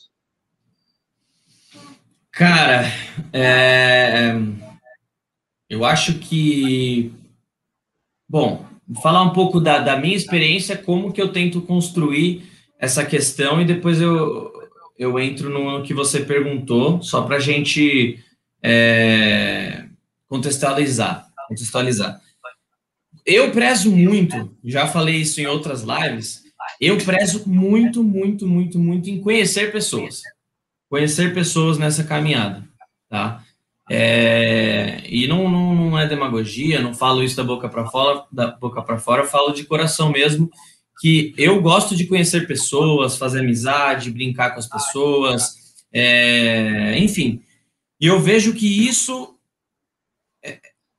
Cara, 2.31 2.85
é... 3.33 4.35
eu 5.71 5.87
acho 5.87 6.19
que. 6.19 7.11
Bom, 8.29 8.63
falar 9.03 9.23
um 9.23 9.33
pouco 9.33 9.59
da, 9.59 9.79
da 9.79 9.97
minha 9.97 10.15
experiência, 10.15 10.77
como 10.77 11.15
que 11.15 11.23
eu 11.23 11.33
tento 11.33 11.63
construir 11.63 12.47
essa 12.79 13.07
questão 13.07 13.59
e 13.59 13.65
depois 13.65 13.99
eu, 13.99 14.53
eu 14.99 15.19
entro 15.19 15.49
no 15.49 15.83
que 15.83 15.95
você 15.95 16.21
perguntou, 16.21 17.03
só 17.03 17.23
para 17.23 17.37
a 17.37 17.41
gente 17.41 18.23
é, 18.63 19.87
contextualizar. 20.29 21.27
contextualizar. 21.49 22.21
Eu 23.29 23.51
prezo 23.51 23.95
muito, 23.95 24.57
já 24.65 24.87
falei 24.87 25.17
isso 25.17 25.39
em 25.39 25.47
outras 25.47 25.83
lives, 25.83 26.45
eu 26.81 26.97
prezo 26.97 27.47
muito, 27.47 28.03
muito, 28.03 28.47
muito, 28.47 28.79
muito 28.79 29.11
em 29.11 29.21
conhecer 29.21 29.71
pessoas. 29.71 30.23
Conhecer 30.89 31.35
pessoas 31.35 31.77
nessa 31.77 32.05
caminhada, 32.05 32.67
tá? 33.07 33.45
É, 33.91 35.03
e 35.07 35.29
não, 35.29 35.47
não, 35.47 35.75
não, 35.75 35.99
é 35.99 36.07
demagogia, 36.07 36.81
não 36.81 36.95
falo 36.95 37.23
isso 37.23 37.37
da 37.37 37.45
boca 37.45 37.69
para 37.69 37.85
fora, 37.85 38.25
da 38.33 38.47
boca 38.47 38.81
para 38.81 38.97
fora, 38.97 39.25
falo 39.27 39.53
de 39.53 39.65
coração 39.65 40.11
mesmo, 40.11 40.51
que 40.99 41.35
eu 41.37 41.61
gosto 41.61 41.95
de 41.95 42.07
conhecer 42.07 42.47
pessoas, 42.47 43.19
fazer 43.19 43.41
amizade, 43.41 44.11
brincar 44.11 44.53
com 44.53 44.59
as 44.59 44.67
pessoas, 44.67 45.55
é, 45.93 46.99
enfim. 46.99 47.43
E 48.01 48.07
eu 48.07 48.19
vejo 48.21 48.55
que 48.55 48.89
isso 48.89 49.38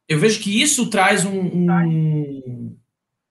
eu 0.10 0.20
vejo 0.20 0.40
que 0.40 0.62
isso 0.62 0.88
traz 0.88 1.24
um, 1.24 1.40
um 1.40 2.76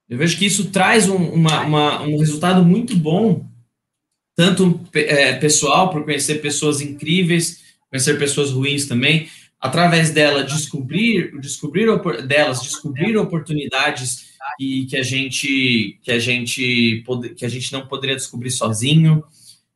eu 0.09 0.17
vejo 0.17 0.39
que 0.39 0.47
isso 0.47 0.71
traz 0.71 1.09
um, 1.09 1.17
uma, 1.17 1.61
uma, 1.63 2.03
um 2.03 2.19
resultado 2.19 2.65
muito 2.65 2.97
bom, 2.97 3.47
tanto 4.35 4.81
é, 4.95 5.35
pessoal, 5.35 5.91
por 5.91 6.05
conhecer 6.05 6.37
pessoas 6.37 6.81
incríveis, 6.81 7.63
conhecer 7.91 8.19
pessoas 8.19 8.51
ruins 8.51 8.87
também, 8.87 9.29
através 9.61 10.11
dela 10.11 10.45
descobrir, 10.45 11.39
descobrir 11.41 11.87
delas, 12.27 12.63
descobrir 12.63 13.17
oportunidades 13.19 14.29
que, 14.57 14.87
que 14.87 14.97
a 14.97 15.03
gente 15.03 15.99
que 16.03 16.11
a 16.11 16.19
gente 16.19 17.05
que 17.37 17.45
a 17.45 17.49
gente 17.49 17.73
não 17.73 17.87
poderia 17.87 18.17
descobrir 18.17 18.51
sozinho. 18.51 19.23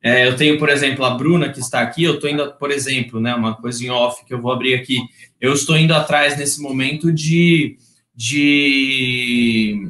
É, 0.03 0.27
eu 0.27 0.35
tenho, 0.35 0.59
por 0.59 0.67
exemplo, 0.67 1.05
a 1.05 1.11
Bruna 1.11 1.49
que 1.49 1.61
está 1.61 1.79
aqui. 1.79 2.03
Eu 2.03 2.15
estou 2.15 2.29
indo, 2.29 2.53
por 2.55 2.69
exemplo, 2.69 3.21
né, 3.21 3.33
uma 3.33 3.55
coisa 3.55 3.81
em 3.83 3.89
off 3.89 4.25
que 4.25 4.33
eu 4.33 4.41
vou 4.41 4.51
abrir 4.51 4.73
aqui. 4.73 4.97
Eu 5.39 5.53
estou 5.53 5.77
indo 5.77 5.93
atrás 5.93 6.37
nesse 6.37 6.61
momento 6.61 7.09
de, 7.09 7.77
de 8.13 9.89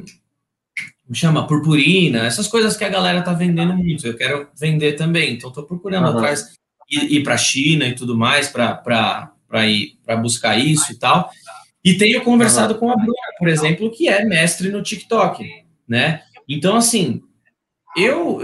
me 1.08 1.16
chama 1.16 1.46
purpurina, 1.48 2.26
essas 2.26 2.46
coisas 2.46 2.76
que 2.76 2.84
a 2.84 2.88
galera 2.88 3.18
está 3.18 3.32
vendendo 3.32 3.74
muito. 3.74 4.06
Eu 4.06 4.16
quero 4.16 4.48
vender 4.56 4.92
também, 4.92 5.34
então 5.34 5.48
estou 5.48 5.64
procurando 5.64 6.08
uhum. 6.08 6.16
atrás 6.16 6.54
ir, 6.88 7.12
ir 7.12 7.22
para 7.24 7.34
a 7.34 7.38
China 7.38 7.86
e 7.86 7.94
tudo 7.94 8.16
mais 8.16 8.48
para 8.48 9.32
ir 9.66 9.98
para 10.04 10.16
buscar 10.16 10.56
isso 10.56 10.92
e 10.92 10.98
tal. 10.98 11.28
E 11.84 11.94
tenho 11.94 12.22
conversado 12.22 12.74
uhum. 12.74 12.80
com 12.80 12.90
a 12.90 12.96
Bruna, 12.96 13.12
por 13.38 13.48
exemplo, 13.48 13.90
que 13.90 14.08
é 14.08 14.24
mestre 14.24 14.70
no 14.70 14.82
TikTok, 14.82 15.44
né? 15.88 16.22
Então, 16.48 16.76
assim, 16.76 17.20
eu 17.96 18.40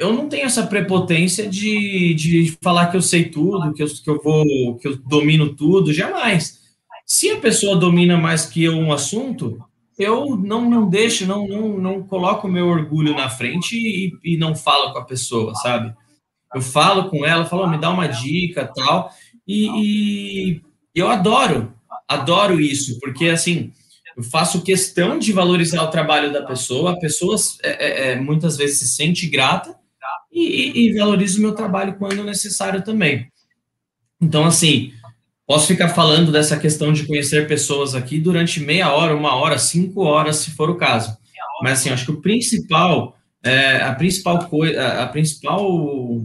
eu 0.00 0.12
não 0.12 0.28
tenho 0.28 0.44
essa 0.44 0.66
prepotência 0.66 1.48
de, 1.48 2.14
de 2.14 2.56
falar 2.62 2.86
que 2.86 2.96
eu 2.96 3.02
sei 3.02 3.24
tudo, 3.24 3.72
que 3.72 3.82
eu, 3.82 3.86
que 3.86 4.10
eu 4.10 4.20
vou, 4.22 4.76
que 4.76 4.88
eu 4.88 4.96
domino 4.96 5.54
tudo, 5.54 5.92
jamais. 5.92 6.60
Se 7.04 7.30
a 7.30 7.40
pessoa 7.40 7.76
domina 7.76 8.16
mais 8.16 8.46
que 8.46 8.64
eu 8.64 8.74
um 8.74 8.92
assunto, 8.92 9.62
eu 9.98 10.36
não, 10.36 10.68
não 10.68 10.88
deixo, 10.88 11.26
não, 11.26 11.46
não, 11.46 11.78
não 11.78 12.02
coloco 12.02 12.46
o 12.46 12.50
meu 12.50 12.66
orgulho 12.66 13.14
na 13.14 13.28
frente 13.28 13.76
e, 13.76 14.34
e 14.34 14.36
não 14.36 14.54
falo 14.54 14.92
com 14.92 14.98
a 14.98 15.04
pessoa, 15.04 15.54
sabe? 15.54 15.94
Eu 16.54 16.60
falo 16.60 17.08
com 17.08 17.24
ela, 17.24 17.44
falo, 17.44 17.68
me 17.68 17.78
dá 17.78 17.90
uma 17.90 18.06
dica 18.06 18.70
tal, 18.74 19.10
e, 19.46 19.68
e 19.68 20.60
eu 20.94 21.08
adoro, 21.08 21.72
adoro 22.08 22.60
isso, 22.60 22.98
porque 23.00 23.26
assim, 23.26 23.72
eu 24.16 24.22
faço 24.22 24.62
questão 24.62 25.18
de 25.18 25.32
valorizar 25.32 25.82
o 25.82 25.90
trabalho 25.90 26.32
da 26.32 26.42
pessoa, 26.42 26.92
a 26.92 26.98
pessoa 26.98 27.36
é, 27.62 27.70
é, 27.70 28.12
é 28.12 28.20
muitas 28.20 28.56
vezes 28.56 28.78
se 28.78 28.88
sente 28.88 29.26
grata, 29.28 29.76
e, 30.38 30.88
e 30.88 30.94
valorizo 30.94 31.38
o 31.38 31.42
meu 31.42 31.54
trabalho 31.54 31.96
quando 31.96 32.22
necessário 32.22 32.82
também. 32.82 33.30
Então, 34.20 34.44
assim, 34.44 34.92
posso 35.46 35.66
ficar 35.66 35.88
falando 35.88 36.30
dessa 36.30 36.58
questão 36.58 36.92
de 36.92 37.06
conhecer 37.06 37.48
pessoas 37.48 37.94
aqui 37.94 38.18
durante 38.18 38.60
meia 38.60 38.92
hora, 38.92 39.16
uma 39.16 39.34
hora, 39.34 39.58
cinco 39.58 40.02
horas, 40.02 40.36
se 40.36 40.50
for 40.50 40.68
o 40.68 40.76
caso. 40.76 41.16
Mas, 41.62 41.80
assim, 41.80 41.88
acho 41.88 42.04
que 42.04 42.12
o 42.12 42.20
principal, 42.20 43.16
é, 43.42 43.82
a 43.82 43.94
principal 43.94 44.46
coisa, 44.46 45.02
a 45.02 45.06
principal 45.06 46.22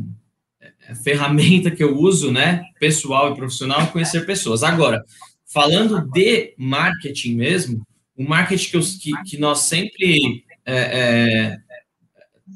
ferramenta 1.04 1.72
que 1.72 1.84
eu 1.84 1.98
uso, 1.98 2.32
né, 2.32 2.64
pessoal 2.80 3.32
e 3.32 3.36
profissional, 3.36 3.82
é 3.82 3.86
conhecer 3.86 4.26
pessoas. 4.26 4.64
Agora, 4.64 5.04
falando 5.46 6.02
de 6.12 6.54
marketing 6.58 7.36
mesmo, 7.36 7.88
o 8.18 8.24
marketing 8.24 8.70
que, 8.70 8.78
eu, 8.78 8.82
que, 8.82 9.24
que 9.24 9.38
nós 9.38 9.60
sempre 9.60 10.44
é, 10.66 10.76
é, 10.76 11.58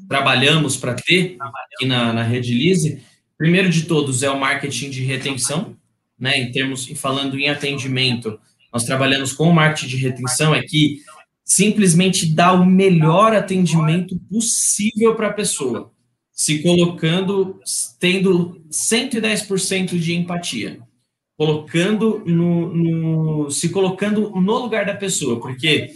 trabalhamos 0.08 0.76
para 0.76 0.94
ter 0.94 1.36
aqui 1.40 1.86
na, 1.86 2.12
na 2.12 2.22
Rede 2.22 2.52
Lise, 2.52 3.02
primeiro 3.36 3.68
de 3.68 3.82
todos 3.82 4.22
é 4.22 4.30
o 4.30 4.38
marketing 4.38 4.90
de 4.90 5.02
retenção, 5.02 5.76
né, 6.18 6.38
em 6.38 6.50
termos, 6.50 6.86
falando 6.96 7.38
em 7.38 7.48
atendimento, 7.48 8.38
nós 8.72 8.84
trabalhamos 8.84 9.32
com 9.32 9.48
o 9.48 9.54
marketing 9.54 9.88
de 9.88 9.96
retenção, 9.96 10.54
é 10.54 10.62
que 10.62 11.00
simplesmente 11.44 12.34
dá 12.34 12.52
o 12.52 12.66
melhor 12.66 13.34
atendimento 13.34 14.18
possível 14.30 15.14
para 15.14 15.28
a 15.28 15.32
pessoa, 15.32 15.92
se 16.32 16.62
colocando, 16.62 17.60
tendo 18.00 18.60
110% 18.70 19.98
de 19.98 20.14
empatia, 20.14 20.80
colocando 21.36 22.22
no, 22.26 22.74
no, 22.74 23.50
se 23.50 23.68
colocando 23.68 24.30
no 24.30 24.58
lugar 24.58 24.86
da 24.86 24.94
pessoa, 24.94 25.40
porque 25.40 25.90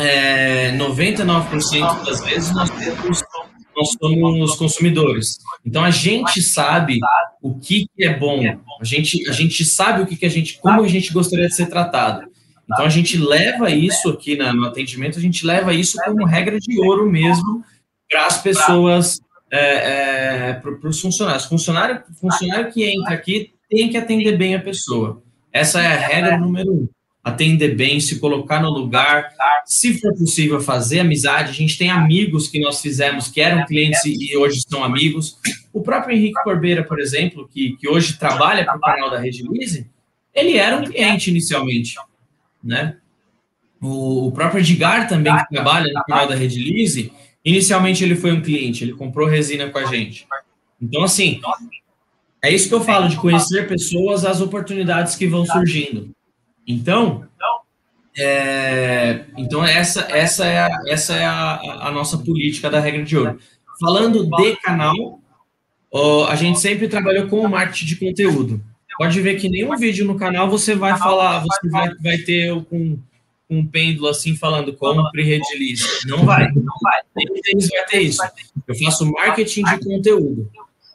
é, 0.00 0.76
99% 0.76 2.04
das 2.04 2.24
vezes 2.24 2.52
nós 2.52 2.70
temos 2.70 3.22
nós 3.76 3.92
somos 3.98 4.56
consumidores. 4.56 5.38
Então 5.64 5.84
a 5.84 5.90
gente 5.90 6.42
sabe 6.42 6.98
o 7.40 7.58
que, 7.58 7.86
é 7.98 8.12
bom, 8.12 8.42
a 8.80 8.84
gente, 8.84 9.28
a 9.28 9.32
gente 9.32 9.64
sabe 9.64 10.02
o 10.02 10.06
que, 10.06 10.16
que 10.16 10.26
a 10.26 10.28
gente, 10.28 10.58
como 10.58 10.82
a 10.82 10.88
gente 10.88 11.12
gostaria 11.12 11.46
de 11.46 11.54
ser 11.54 11.66
tratado. 11.66 12.28
Então 12.64 12.84
a 12.84 12.88
gente 12.88 13.16
leva 13.16 13.70
isso 13.70 14.10
aqui 14.10 14.36
na, 14.36 14.52
no 14.52 14.66
atendimento, 14.66 15.18
a 15.18 15.22
gente 15.22 15.46
leva 15.46 15.72
isso 15.72 15.96
como 16.04 16.26
regra 16.26 16.58
de 16.58 16.80
ouro 16.80 17.10
mesmo 17.10 17.64
para 18.08 18.26
as 18.26 18.42
pessoas, 18.42 19.20
é, 19.50 20.50
é, 20.50 20.52
para 20.54 20.88
os 20.88 21.00
funcionários. 21.00 21.46
Funcionário, 21.46 22.02
funcionário 22.20 22.70
que 22.70 22.84
entra 22.84 23.14
aqui 23.14 23.52
tem 23.68 23.88
que 23.88 23.96
atender 23.96 24.36
bem 24.36 24.54
a 24.54 24.60
pessoa. 24.60 25.22
Essa 25.52 25.80
é 25.80 25.86
a 25.86 25.96
regra 25.96 26.38
número 26.38 26.72
um 26.72 26.88
atender 27.22 27.74
bem, 27.74 28.00
se 28.00 28.18
colocar 28.18 28.60
no 28.62 28.70
lugar, 28.70 29.28
se 29.66 30.00
for 30.00 30.14
possível 30.14 30.60
fazer 30.60 31.00
amizade. 31.00 31.50
A 31.50 31.54
gente 31.54 31.76
tem 31.76 31.90
amigos 31.90 32.48
que 32.48 32.58
nós 32.58 32.80
fizemos 32.80 33.28
que 33.28 33.40
eram 33.40 33.66
clientes 33.66 34.00
e 34.04 34.36
hoje 34.36 34.62
são 34.66 34.82
amigos. 34.82 35.38
O 35.72 35.82
próprio 35.82 36.16
Henrique 36.16 36.42
Corbeira, 36.42 36.82
por 36.82 36.98
exemplo, 36.98 37.48
que, 37.48 37.76
que 37.76 37.88
hoje 37.88 38.18
trabalha 38.18 38.64
para 38.64 38.76
o 38.76 38.80
canal 38.80 39.10
da 39.10 39.18
Rede 39.18 39.42
Lise, 39.42 39.88
ele 40.34 40.56
era 40.56 40.76
um 40.76 40.84
cliente 40.84 41.30
inicialmente, 41.30 41.96
né? 42.62 42.96
O, 43.80 44.28
o 44.28 44.32
próprio 44.32 44.60
Edgar 44.60 45.08
também, 45.08 45.34
que 45.36 45.48
trabalha 45.48 45.92
no 45.92 46.02
canal 46.04 46.28
da 46.28 46.34
Rede 46.34 46.58
Lise, 46.58 47.12
inicialmente 47.44 48.02
ele 48.04 48.14
foi 48.14 48.32
um 48.32 48.42
cliente, 48.42 48.84
ele 48.84 48.92
comprou 48.92 49.28
resina 49.28 49.68
com 49.68 49.78
a 49.78 49.84
gente. 49.84 50.26
Então, 50.80 51.02
assim, 51.02 51.40
é 52.42 52.50
isso 52.50 52.68
que 52.68 52.74
eu 52.74 52.80
falo, 52.80 53.08
de 53.08 53.16
conhecer 53.16 53.68
pessoas, 53.68 54.24
as 54.24 54.40
oportunidades 54.40 55.14
que 55.14 55.26
vão 55.26 55.44
surgindo. 55.44 56.14
Então, 56.66 57.26
é, 58.18 59.24
então 59.36 59.64
essa, 59.64 60.02
essa 60.10 60.44
é, 60.44 60.58
a, 60.58 60.68
essa 60.88 61.14
é 61.14 61.24
a, 61.24 61.60
a, 61.88 61.92
nossa 61.92 62.18
política 62.18 62.68
da 62.68 62.80
regra 62.80 63.02
de 63.02 63.16
ouro. 63.16 63.38
Falando 63.80 64.28
de 64.28 64.56
canal, 64.56 65.20
ó, 65.90 66.26
a 66.26 66.36
gente 66.36 66.60
sempre 66.60 66.88
trabalhou 66.88 67.28
com 67.28 67.40
o 67.40 67.48
marketing 67.48 67.86
de 67.86 67.96
conteúdo. 67.96 68.62
Pode 68.98 69.18
ver 69.22 69.40
que 69.40 69.48
nenhum 69.48 69.74
vídeo 69.76 70.04
no 70.04 70.18
canal 70.18 70.50
você 70.50 70.74
vai 70.74 70.98
falar, 70.98 71.40
você 71.40 71.68
vai, 71.70 71.94
vai 72.02 72.18
ter 72.18 72.52
um, 72.52 72.98
um 73.48 73.66
pêndulo 73.66 74.08
assim 74.08 74.36
falando 74.36 74.74
compre 74.74 75.22
redilize. 75.22 76.06
Não 76.06 76.26
vai, 76.26 76.46
não 76.52 76.74
vai. 76.82 77.00
Nem 77.16 77.26
deles 77.42 77.68
vai 77.68 77.86
ter 77.86 78.00
isso. 78.00 78.22
Eu 78.68 78.74
faço 78.74 79.10
marketing 79.10 79.62
de 79.62 79.78
conteúdo. 79.78 80.50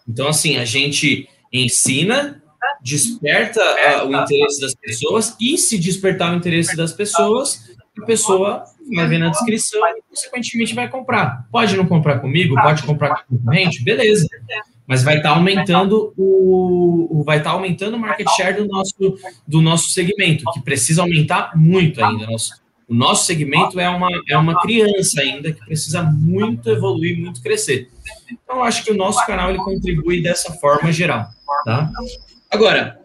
Então, 0.07 0.27
assim, 0.27 0.57
a 0.57 0.65
gente 0.65 1.27
ensina 1.51 2.43
desperta 2.81 3.61
uh, 3.61 4.07
o 4.07 4.15
interesse 4.15 4.61
das 4.61 4.75
pessoas 4.75 5.35
e 5.39 5.57
se 5.57 5.77
despertar 5.77 6.33
o 6.33 6.37
interesse 6.37 6.75
das 6.75 6.93
pessoas, 6.93 7.75
a 8.01 8.05
pessoa 8.05 8.63
vai 8.93 9.07
ver 9.07 9.17
na 9.17 9.29
descrição 9.29 9.79
e 9.87 10.01
consequentemente 10.09 10.75
vai 10.75 10.89
comprar. 10.89 11.47
Pode 11.51 11.75
não 11.75 11.85
comprar 11.85 12.19
comigo, 12.19 12.55
pode 12.61 12.83
comprar 12.83 13.23
com 13.23 13.35
o 13.35 13.37
concorrente, 13.37 13.83
beleza. 13.83 14.27
Mas 14.85 15.01
vai 15.01 15.17
estar 15.17 15.29
tá 15.29 15.35
aumentando 15.35 16.13
o, 16.15 17.19
o 17.19 17.23
vai 17.23 17.37
estar 17.37 17.51
tá 17.51 17.55
aumentando 17.55 17.95
o 17.95 17.99
market 17.99 18.27
share 18.35 18.55
do 18.55 18.67
nosso 18.67 19.17
do 19.47 19.61
nosso 19.61 19.89
segmento, 19.89 20.43
que 20.53 20.61
precisa 20.61 21.01
aumentar 21.01 21.53
muito 21.55 22.03
ainda. 22.03 22.27
Nosso, 22.27 22.51
o 22.87 22.93
nosso 22.93 23.25
segmento 23.25 23.79
é 23.79 23.89
uma, 23.89 24.09
é 24.29 24.37
uma 24.37 24.61
criança 24.61 25.21
ainda 25.21 25.51
que 25.51 25.65
precisa 25.65 26.03
muito 26.03 26.69
evoluir, 26.69 27.19
muito 27.19 27.41
crescer. 27.41 27.89
Então, 28.31 28.57
eu 28.57 28.63
acho 28.63 28.83
que 28.83 28.91
o 28.91 28.95
nosso 28.95 29.25
canal 29.25 29.49
ele 29.49 29.57
contribui 29.57 30.21
dessa 30.21 30.53
forma 30.53 30.91
geral, 30.91 31.27
tá? 31.65 31.91
Agora, 32.55 33.01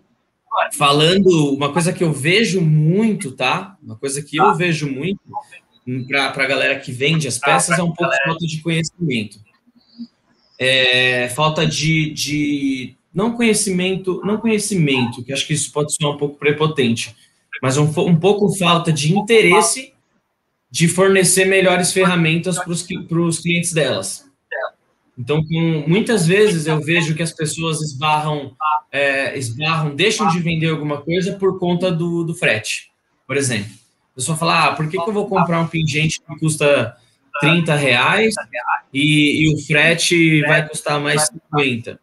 falando 0.75 1.27
uma 1.53 1.73
coisa 1.73 1.93
que 1.93 2.05
eu 2.05 2.13
vejo 2.13 2.61
muito, 2.61 3.33
tá? 3.33 3.77
Uma 3.83 3.97
coisa 3.97 4.23
que 4.23 4.37
eu 4.37 4.55
vejo 4.55 4.89
muito 4.89 5.21
para 6.07 6.45
a 6.45 6.47
galera 6.47 6.79
que 6.79 6.93
vende 6.93 7.27
as 7.27 7.37
peças 7.37 7.77
é 7.77 7.83
um 7.83 7.93
pouco 7.93 8.15
falta 8.25 8.47
de 8.47 8.63
conhecimento. 8.63 9.41
É, 10.57 11.29
falta 11.31 11.67
de, 11.67 12.13
de 12.13 12.95
não 13.13 13.33
conhecimento, 13.33 14.21
não 14.25 14.39
conhecimento, 14.39 15.25
que 15.25 15.33
acho 15.33 15.49
que 15.49 15.55
isso 15.55 15.73
pode 15.73 15.93
ser 15.95 16.07
um 16.07 16.17
pouco 16.17 16.39
prepotente, 16.39 17.17
mas 17.61 17.77
um, 17.77 17.91
um 18.07 18.15
pouco 18.15 18.55
falta 18.57 18.93
de 18.93 19.13
interesse 19.13 19.93
de 20.71 20.87
fornecer 20.87 21.47
melhores 21.47 21.93
ferramentas 21.93 22.57
para 22.57 22.71
os 23.21 23.41
clientes 23.41 23.73
delas. 23.73 24.30
Então, 25.21 25.45
com, 25.45 25.85
muitas 25.87 26.27
vezes 26.27 26.67
eu 26.67 26.81
vejo 26.81 27.15
que 27.15 27.23
as 27.23 27.31
pessoas 27.31 27.83
esbarram, 27.83 28.57
é, 28.91 29.37
esbarram, 29.37 29.95
deixam 29.95 30.27
de 30.29 30.41
vender 30.41 30.71
alguma 30.71 31.03
coisa 31.03 31.35
por 31.35 31.59
conta 31.59 31.93
do, 31.93 32.25
do 32.25 32.35
frete, 32.35 32.91
por 33.27 33.37
exemplo. 33.37 33.71
A 34.13 34.15
pessoa 34.15 34.39
fala, 34.39 34.65
ah, 34.65 34.73
por 34.75 34.89
que, 34.89 34.97
que 34.97 35.09
eu 35.11 35.13
vou 35.13 35.29
comprar 35.29 35.61
um 35.61 35.67
pingente 35.67 36.23
que 36.23 36.39
custa 36.39 36.97
30 37.39 37.75
reais 37.75 38.35
e, 38.95 39.45
e 39.45 39.55
o 39.55 39.59
frete 39.67 40.41
vai 40.41 40.67
custar 40.67 40.99
mais 40.99 41.29
50? 41.53 42.01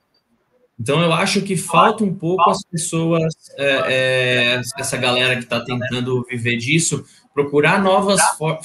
Então, 0.80 1.02
eu 1.02 1.12
acho 1.12 1.42
que 1.42 1.58
falta 1.58 2.04
um 2.04 2.14
pouco 2.14 2.48
as 2.52 2.64
pessoas, 2.64 3.34
é, 3.58 3.82
é, 3.88 4.62
essa 4.78 4.96
galera 4.96 5.36
que 5.38 5.44
está 5.44 5.60
tentando 5.60 6.24
viver 6.30 6.58
disso, 6.58 7.04
procurar 7.34 7.82
novas 7.82 8.22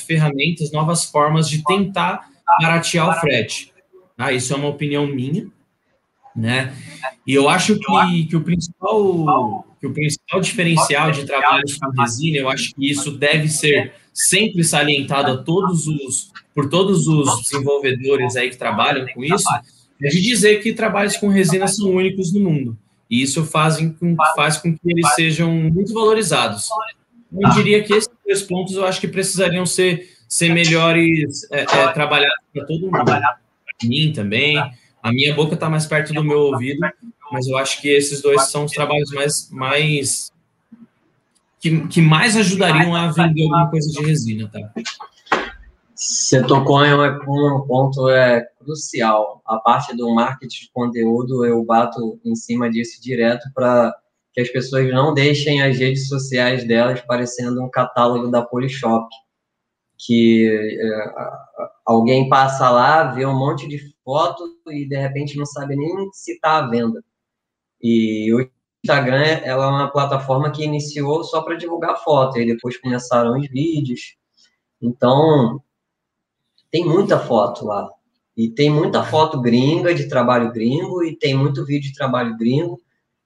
ferramentas, 0.06 0.70
novas 0.70 1.06
formas 1.06 1.48
de 1.48 1.64
tentar 1.64 2.28
baratear 2.60 3.08
o 3.08 3.18
frete. 3.18 3.71
Ah, 4.22 4.32
isso 4.32 4.52
é 4.52 4.56
uma 4.56 4.68
opinião 4.68 5.06
minha, 5.06 5.46
né? 6.34 6.74
E 7.26 7.34
eu 7.34 7.48
acho 7.48 7.78
que, 7.78 8.24
que, 8.26 8.36
o, 8.36 8.40
principal, 8.40 9.66
que 9.80 9.86
o 9.86 9.92
principal 9.92 10.40
diferencial 10.40 11.10
de 11.10 11.24
trabalho 11.24 11.64
com 11.80 12.00
resina, 12.00 12.38
eu 12.38 12.48
acho 12.48 12.74
que 12.74 12.90
isso 12.90 13.10
deve 13.10 13.48
ser 13.48 13.92
sempre 14.12 14.62
salientado 14.62 15.32
a 15.32 15.36
todos 15.38 15.86
os, 15.86 16.30
por 16.54 16.68
todos 16.68 17.06
os 17.08 17.42
desenvolvedores 17.42 18.36
aí 18.36 18.50
que 18.50 18.56
trabalham 18.56 19.06
com 19.14 19.24
isso, 19.24 19.44
é 20.00 20.08
de 20.08 20.20
dizer 20.20 20.62
que 20.62 20.72
trabalhos 20.72 21.16
com 21.16 21.28
resina 21.28 21.66
são 21.66 21.90
únicos 21.90 22.32
no 22.32 22.40
mundo. 22.40 22.76
E 23.10 23.22
isso 23.22 23.44
faz 23.44 23.76
com, 23.98 24.16
faz 24.34 24.56
com 24.58 24.72
que 24.72 24.80
eles 24.84 25.14
sejam 25.14 25.52
muito 25.52 25.92
valorizados. 25.92 26.68
Eu 27.32 27.50
diria 27.50 27.82
que 27.82 27.92
esses 27.92 28.10
dois 28.24 28.42
pontos 28.42 28.74
eu 28.74 28.84
acho 28.84 29.00
que 29.00 29.08
precisariam 29.08 29.64
ser, 29.64 30.08
ser 30.28 30.52
melhores 30.52 31.50
é, 31.50 31.62
é, 31.62 31.88
trabalhados 31.92 32.44
para 32.52 32.64
todo 32.66 32.90
mundo 32.90 33.04
mim 33.88 34.12
também. 34.12 34.58
A 35.02 35.12
minha 35.12 35.34
boca 35.34 35.54
está 35.54 35.68
mais 35.68 35.86
perto 35.86 36.12
do 36.12 36.22
meu 36.22 36.38
ouvido, 36.38 36.80
mas 37.30 37.46
eu 37.46 37.56
acho 37.56 37.80
que 37.80 37.88
esses 37.88 38.22
dois 38.22 38.50
são 38.50 38.64
os 38.64 38.72
trabalhos 38.72 39.10
mais, 39.10 39.50
mais 39.50 40.32
que, 41.58 41.86
que 41.88 42.00
mais 42.00 42.36
ajudariam 42.36 42.94
a 42.94 43.10
vender 43.10 43.44
alguma 43.44 43.70
coisa 43.70 43.90
de 43.90 44.04
resina, 44.04 44.48
tá? 44.48 44.72
Você 45.94 46.42
tocou 46.44 46.84
em 46.84 46.92
um, 46.92 47.60
ponto 47.66 48.08
é, 48.08 48.44
crucial. 48.58 49.40
A 49.46 49.58
parte 49.58 49.96
do 49.96 50.12
marketing 50.12 50.64
de 50.64 50.70
conteúdo, 50.72 51.44
eu 51.46 51.64
bato 51.64 52.18
em 52.24 52.34
cima 52.34 52.68
disso 52.68 53.00
direto 53.00 53.48
para 53.54 53.94
que 54.32 54.40
as 54.40 54.48
pessoas 54.48 54.90
não 54.90 55.14
deixem 55.14 55.62
as 55.62 55.78
redes 55.78 56.08
sociais 56.08 56.66
delas 56.66 57.00
parecendo 57.02 57.62
um 57.62 57.70
catálogo 57.70 58.28
da 58.28 58.42
Polishop 58.42 59.06
que 60.06 60.78
é, 60.80 61.14
alguém 61.86 62.28
passa 62.28 62.70
lá, 62.70 63.04
vê 63.04 63.24
um 63.24 63.38
monte 63.38 63.68
de 63.68 63.78
foto 64.04 64.42
e 64.68 64.88
de 64.88 64.96
repente 64.96 65.36
não 65.36 65.46
sabe 65.46 65.76
nem 65.76 66.10
se 66.12 66.32
está 66.32 66.58
à 66.58 66.68
venda. 66.68 67.02
E 67.80 68.32
o 68.34 68.48
Instagram 68.84 69.22
ela 69.44 69.64
é 69.64 69.68
uma 69.68 69.90
plataforma 69.90 70.50
que 70.50 70.64
iniciou 70.64 71.22
só 71.24 71.42
para 71.42 71.56
divulgar 71.56 72.02
foto, 72.02 72.38
e 72.38 72.46
depois 72.46 72.76
começaram 72.78 73.38
os 73.38 73.48
vídeos. 73.48 74.16
Então, 74.80 75.60
tem 76.70 76.84
muita 76.84 77.18
foto 77.18 77.64
lá. 77.66 77.88
E 78.36 78.48
tem 78.48 78.70
muita 78.70 79.04
foto 79.04 79.40
gringa, 79.40 79.94
de 79.94 80.08
trabalho 80.08 80.52
gringo, 80.52 81.04
e 81.04 81.16
tem 81.16 81.34
muito 81.34 81.64
vídeo 81.64 81.90
de 81.90 81.96
trabalho 81.96 82.36
gringo. 82.36 82.80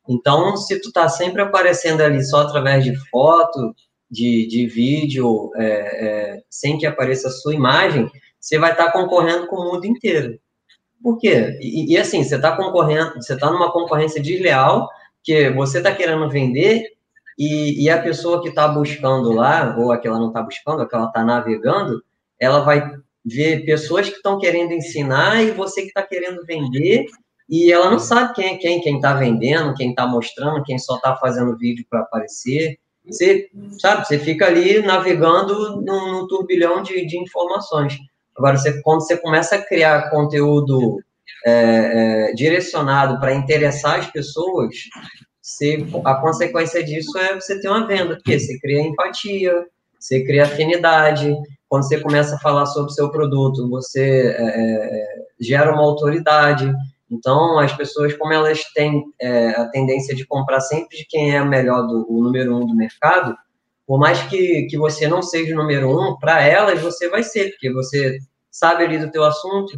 Então, 0.08 0.56
se 0.56 0.80
tu 0.80 0.92
tá 0.92 1.08
sempre 1.08 1.42
aparecendo 1.42 2.00
ali 2.02 2.22
só 2.24 2.42
através 2.42 2.84
de 2.84 2.94
foto, 3.08 3.74
de, 4.10 4.46
de 4.46 4.66
vídeo 4.66 5.50
é, 5.56 5.64
é, 5.64 6.42
sem 6.48 6.78
que 6.78 6.86
apareça 6.86 7.28
a 7.28 7.32
sua 7.32 7.54
imagem, 7.54 8.10
você 8.40 8.58
vai 8.58 8.72
estar 8.72 8.92
concorrendo 8.92 9.46
com 9.48 9.56
o 9.56 9.72
mundo 9.72 9.84
inteiro. 9.86 10.38
Por 11.02 11.18
quê? 11.18 11.58
E, 11.60 11.92
e 11.92 11.98
assim, 11.98 12.22
você 12.22 12.36
está 12.36 12.56
concorrendo, 12.56 13.14
você 13.14 13.34
está 13.34 13.50
numa 13.50 13.72
concorrência 13.72 14.22
desleal, 14.22 14.88
que 15.22 15.50
você 15.50 15.78
está 15.78 15.94
querendo 15.94 16.28
vender 16.30 16.84
e, 17.38 17.84
e, 17.84 17.90
a 17.90 18.00
pessoa 18.00 18.40
que 18.40 18.48
está 18.48 18.66
buscando 18.68 19.32
lá, 19.32 19.76
ou 19.76 19.92
a 19.92 19.98
que 19.98 20.08
ela 20.08 20.18
não 20.18 20.28
está 20.28 20.40
buscando, 20.40 20.82
a 20.82 20.88
que 20.88 20.94
ela 20.94 21.08
está 21.08 21.22
navegando, 21.22 22.02
ela 22.40 22.60
vai 22.60 22.90
ver 23.24 23.64
pessoas 23.64 24.08
que 24.08 24.16
estão 24.16 24.38
querendo 24.38 24.72
ensinar 24.72 25.42
e 25.42 25.50
você 25.50 25.82
que 25.82 25.88
está 25.88 26.02
querendo 26.02 26.44
vender, 26.46 27.04
e 27.48 27.70
ela 27.70 27.90
não 27.90 27.98
sabe 27.98 28.34
quem 28.34 28.54
é 28.54 28.56
quem, 28.56 28.80
quem 28.80 28.96
está 28.96 29.14
vendendo, 29.14 29.74
quem 29.74 29.90
está 29.90 30.06
mostrando, 30.06 30.62
quem 30.62 30.78
só 30.78 30.96
está 30.96 31.16
fazendo 31.16 31.56
vídeo 31.58 31.84
para 31.90 32.00
aparecer. 32.00 32.78
Você, 33.06 33.48
sabe, 33.80 34.06
você 34.06 34.18
fica 34.18 34.46
ali 34.46 34.80
navegando 34.82 35.80
num, 35.80 36.12
num 36.12 36.26
turbilhão 36.26 36.82
de, 36.82 37.06
de, 37.06 37.18
informações. 37.18 37.96
Agora, 38.36 38.56
você, 38.56 38.80
quando 38.82 39.00
você 39.02 39.16
começa 39.16 39.56
a 39.56 39.62
criar 39.62 40.10
conteúdo 40.10 40.98
é, 41.44 42.30
é, 42.30 42.32
direcionado 42.34 43.18
para 43.20 43.34
interessar 43.34 44.00
as 44.00 44.10
pessoas, 44.10 44.74
você, 45.40 45.86
a 46.04 46.14
consequência 46.16 46.82
disso 46.82 47.16
é 47.18 47.34
você 47.34 47.60
ter 47.60 47.68
uma 47.68 47.86
venda, 47.86 48.16
porque 48.16 48.38
você 48.38 48.58
cria 48.58 48.82
empatia, 48.82 49.66
você 49.98 50.24
cria 50.24 50.44
afinidade. 50.44 51.34
Quando 51.68 51.86
você 51.86 52.00
começa 52.00 52.34
a 52.34 52.40
falar 52.40 52.66
sobre 52.66 52.90
o 52.90 52.94
seu 52.94 53.10
produto, 53.10 53.68
você 53.68 54.34
é, 54.36 54.42
é 54.42 55.26
gera 55.40 55.72
uma 55.72 55.82
autoridade. 55.82 56.72
Então, 57.10 57.58
as 57.58 57.72
pessoas, 57.72 58.14
como 58.14 58.32
elas 58.32 58.64
têm 58.74 59.04
é, 59.20 59.50
a 59.50 59.68
tendência 59.68 60.14
de 60.14 60.26
comprar 60.26 60.60
sempre 60.60 60.96
de 60.98 61.06
quem 61.06 61.36
é 61.36 61.44
melhor, 61.44 61.82
do, 61.86 62.06
o 62.08 62.22
número 62.22 62.56
um 62.56 62.66
do 62.66 62.74
mercado, 62.74 63.36
por 63.86 63.98
mais 63.98 64.20
que, 64.22 64.64
que 64.64 64.76
você 64.76 65.06
não 65.06 65.22
seja 65.22 65.54
o 65.54 65.56
número 65.56 65.88
um, 65.88 66.18
para 66.18 66.42
elas 66.42 66.82
você 66.82 67.08
vai 67.08 67.22
ser, 67.22 67.50
porque 67.50 67.72
você 67.72 68.18
sabe 68.50 68.84
ali 68.84 68.98
do 68.98 69.10
teu 69.10 69.22
assunto, 69.24 69.76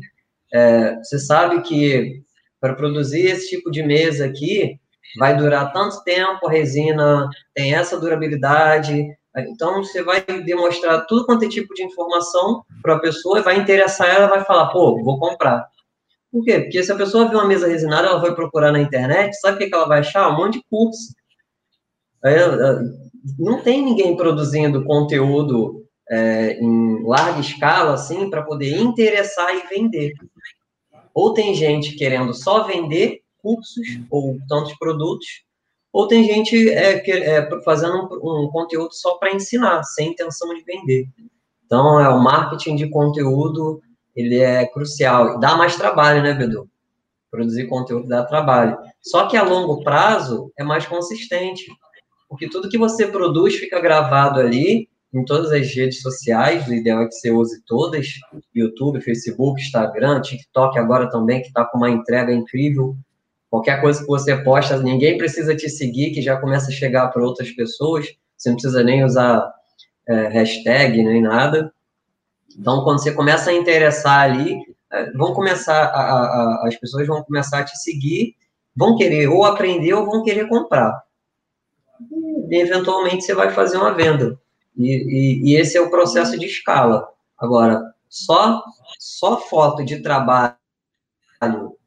é, 0.52 0.96
você 0.96 1.18
sabe 1.18 1.60
que 1.62 2.22
para 2.60 2.74
produzir 2.74 3.26
esse 3.26 3.50
tipo 3.50 3.70
de 3.70 3.82
mesa 3.82 4.24
aqui, 4.24 4.80
vai 5.18 5.36
durar 5.36 5.72
tanto 5.72 6.02
tempo, 6.04 6.46
a 6.46 6.50
resina 6.50 7.28
tem 7.54 7.74
essa 7.74 8.00
durabilidade, 8.00 9.06
então 9.36 9.84
você 9.84 10.02
vai 10.02 10.22
demonstrar 10.44 11.06
tudo 11.06 11.26
quanto 11.26 11.44
é 11.44 11.48
tipo 11.48 11.72
de 11.74 11.84
informação 11.84 12.64
para 12.82 12.96
a 12.96 12.98
pessoa, 12.98 13.42
vai 13.42 13.58
interessar 13.58 14.08
ela, 14.08 14.26
vai 14.26 14.44
falar, 14.44 14.68
pô, 14.68 15.02
vou 15.02 15.18
comprar. 15.18 15.68
Por 16.30 16.44
quê? 16.44 16.60
Porque 16.60 16.82
se 16.82 16.92
a 16.92 16.96
pessoa 16.96 17.28
vê 17.28 17.36
uma 17.36 17.46
mesa 17.46 17.66
resinada, 17.66 18.08
ela 18.08 18.20
vai 18.20 18.34
procurar 18.34 18.70
na 18.70 18.80
internet, 18.80 19.34
sabe 19.40 19.64
o 19.64 19.68
que 19.68 19.74
ela 19.74 19.88
vai 19.88 20.00
achar? 20.00 20.28
Um 20.30 20.36
monte 20.36 20.54
de 20.54 20.64
curso. 20.70 21.14
não 23.38 23.62
tem 23.62 23.82
ninguém 23.82 24.16
produzindo 24.16 24.84
conteúdo 24.84 25.86
é, 26.10 26.58
em 26.58 27.02
larga 27.04 27.40
escala, 27.40 27.94
assim, 27.94 28.28
para 28.28 28.42
poder 28.42 28.78
interessar 28.78 29.54
e 29.54 29.66
vender. 29.68 30.12
Ou 31.14 31.32
tem 31.32 31.54
gente 31.54 31.96
querendo 31.96 32.34
só 32.34 32.64
vender 32.64 33.20
cursos 33.38 33.86
ou 34.10 34.38
tantos 34.48 34.76
produtos, 34.78 35.26
ou 35.92 36.06
tem 36.06 36.24
gente 36.24 36.68
é, 36.70 36.98
que, 36.98 37.10
é, 37.10 37.48
fazendo 37.62 38.08
um, 38.22 38.44
um 38.44 38.50
conteúdo 38.50 38.92
só 38.92 39.16
para 39.16 39.34
ensinar, 39.34 39.82
sem 39.84 40.10
intenção 40.10 40.54
de 40.54 40.62
vender. 40.62 41.06
Então, 41.64 42.00
é 42.00 42.08
o 42.08 42.18
marketing 42.18 42.76
de 42.76 42.88
conteúdo 42.88 43.80
ele 44.18 44.38
é 44.38 44.66
crucial. 44.66 45.38
Dá 45.38 45.56
mais 45.56 45.76
trabalho, 45.76 46.22
né, 46.22 46.34
Bedu? 46.34 46.68
Produzir 47.30 47.68
conteúdo 47.68 48.08
dá 48.08 48.24
trabalho. 48.24 48.76
Só 49.00 49.28
que 49.28 49.36
a 49.36 49.44
longo 49.44 49.84
prazo 49.84 50.52
é 50.58 50.64
mais 50.64 50.84
consistente, 50.86 51.64
porque 52.28 52.48
tudo 52.48 52.68
que 52.68 52.76
você 52.76 53.06
produz 53.06 53.54
fica 53.54 53.80
gravado 53.80 54.40
ali 54.40 54.88
em 55.14 55.24
todas 55.24 55.52
as 55.52 55.72
redes 55.72 56.02
sociais, 56.02 56.66
o 56.66 56.74
ideal 56.74 57.02
é 57.02 57.06
que 57.06 57.14
você 57.14 57.30
use 57.30 57.62
todas, 57.64 58.08
YouTube, 58.54 59.00
Facebook, 59.00 59.60
Instagram, 59.60 60.20
TikTok 60.20 60.78
agora 60.78 61.08
também, 61.08 61.40
que 61.40 61.48
está 61.48 61.64
com 61.64 61.78
uma 61.78 61.88
entrega 61.88 62.32
incrível. 62.32 62.96
Qualquer 63.48 63.80
coisa 63.80 64.00
que 64.00 64.06
você 64.06 64.36
posta, 64.36 64.76
ninguém 64.82 65.16
precisa 65.16 65.54
te 65.54 65.70
seguir, 65.70 66.10
que 66.10 66.20
já 66.20 66.36
começa 66.36 66.68
a 66.68 66.74
chegar 66.74 67.08
para 67.08 67.24
outras 67.24 67.50
pessoas, 67.52 68.06
você 68.36 68.48
não 68.50 68.56
precisa 68.56 68.82
nem 68.82 69.04
usar 69.04 69.48
é, 70.08 70.28
hashtag 70.28 71.02
nem 71.02 71.22
nada. 71.22 71.72
Então, 72.58 72.82
quando 72.82 73.00
você 73.00 73.12
começa 73.12 73.50
a 73.50 73.54
interessar 73.54 74.22
ali, 74.22 74.58
é, 74.90 75.12
vão 75.12 75.32
começar 75.32 75.84
a, 75.84 76.00
a, 76.00 76.22
a, 76.64 76.68
as 76.68 76.76
pessoas 76.76 77.06
vão 77.06 77.22
começar 77.22 77.60
a 77.60 77.64
te 77.64 77.78
seguir, 77.78 78.34
vão 78.74 78.96
querer 78.96 79.28
ou 79.28 79.44
aprender 79.44 79.94
ou 79.94 80.04
vão 80.04 80.24
querer 80.24 80.48
comprar. 80.48 81.00
E, 82.50 82.56
eventualmente 82.60 83.24
você 83.24 83.34
vai 83.34 83.50
fazer 83.50 83.76
uma 83.76 83.94
venda. 83.94 84.38
E, 84.76 84.86
e, 84.86 85.52
e, 85.52 85.56
esse 85.56 85.76
é 85.76 85.80
o 85.80 85.90
processo 85.90 86.38
de 86.38 86.46
escala. 86.46 87.08
Agora, 87.38 87.82
só 88.08 88.62
só 88.98 89.40
foto 89.40 89.84
de 89.84 90.00
trabalho, 90.02 90.56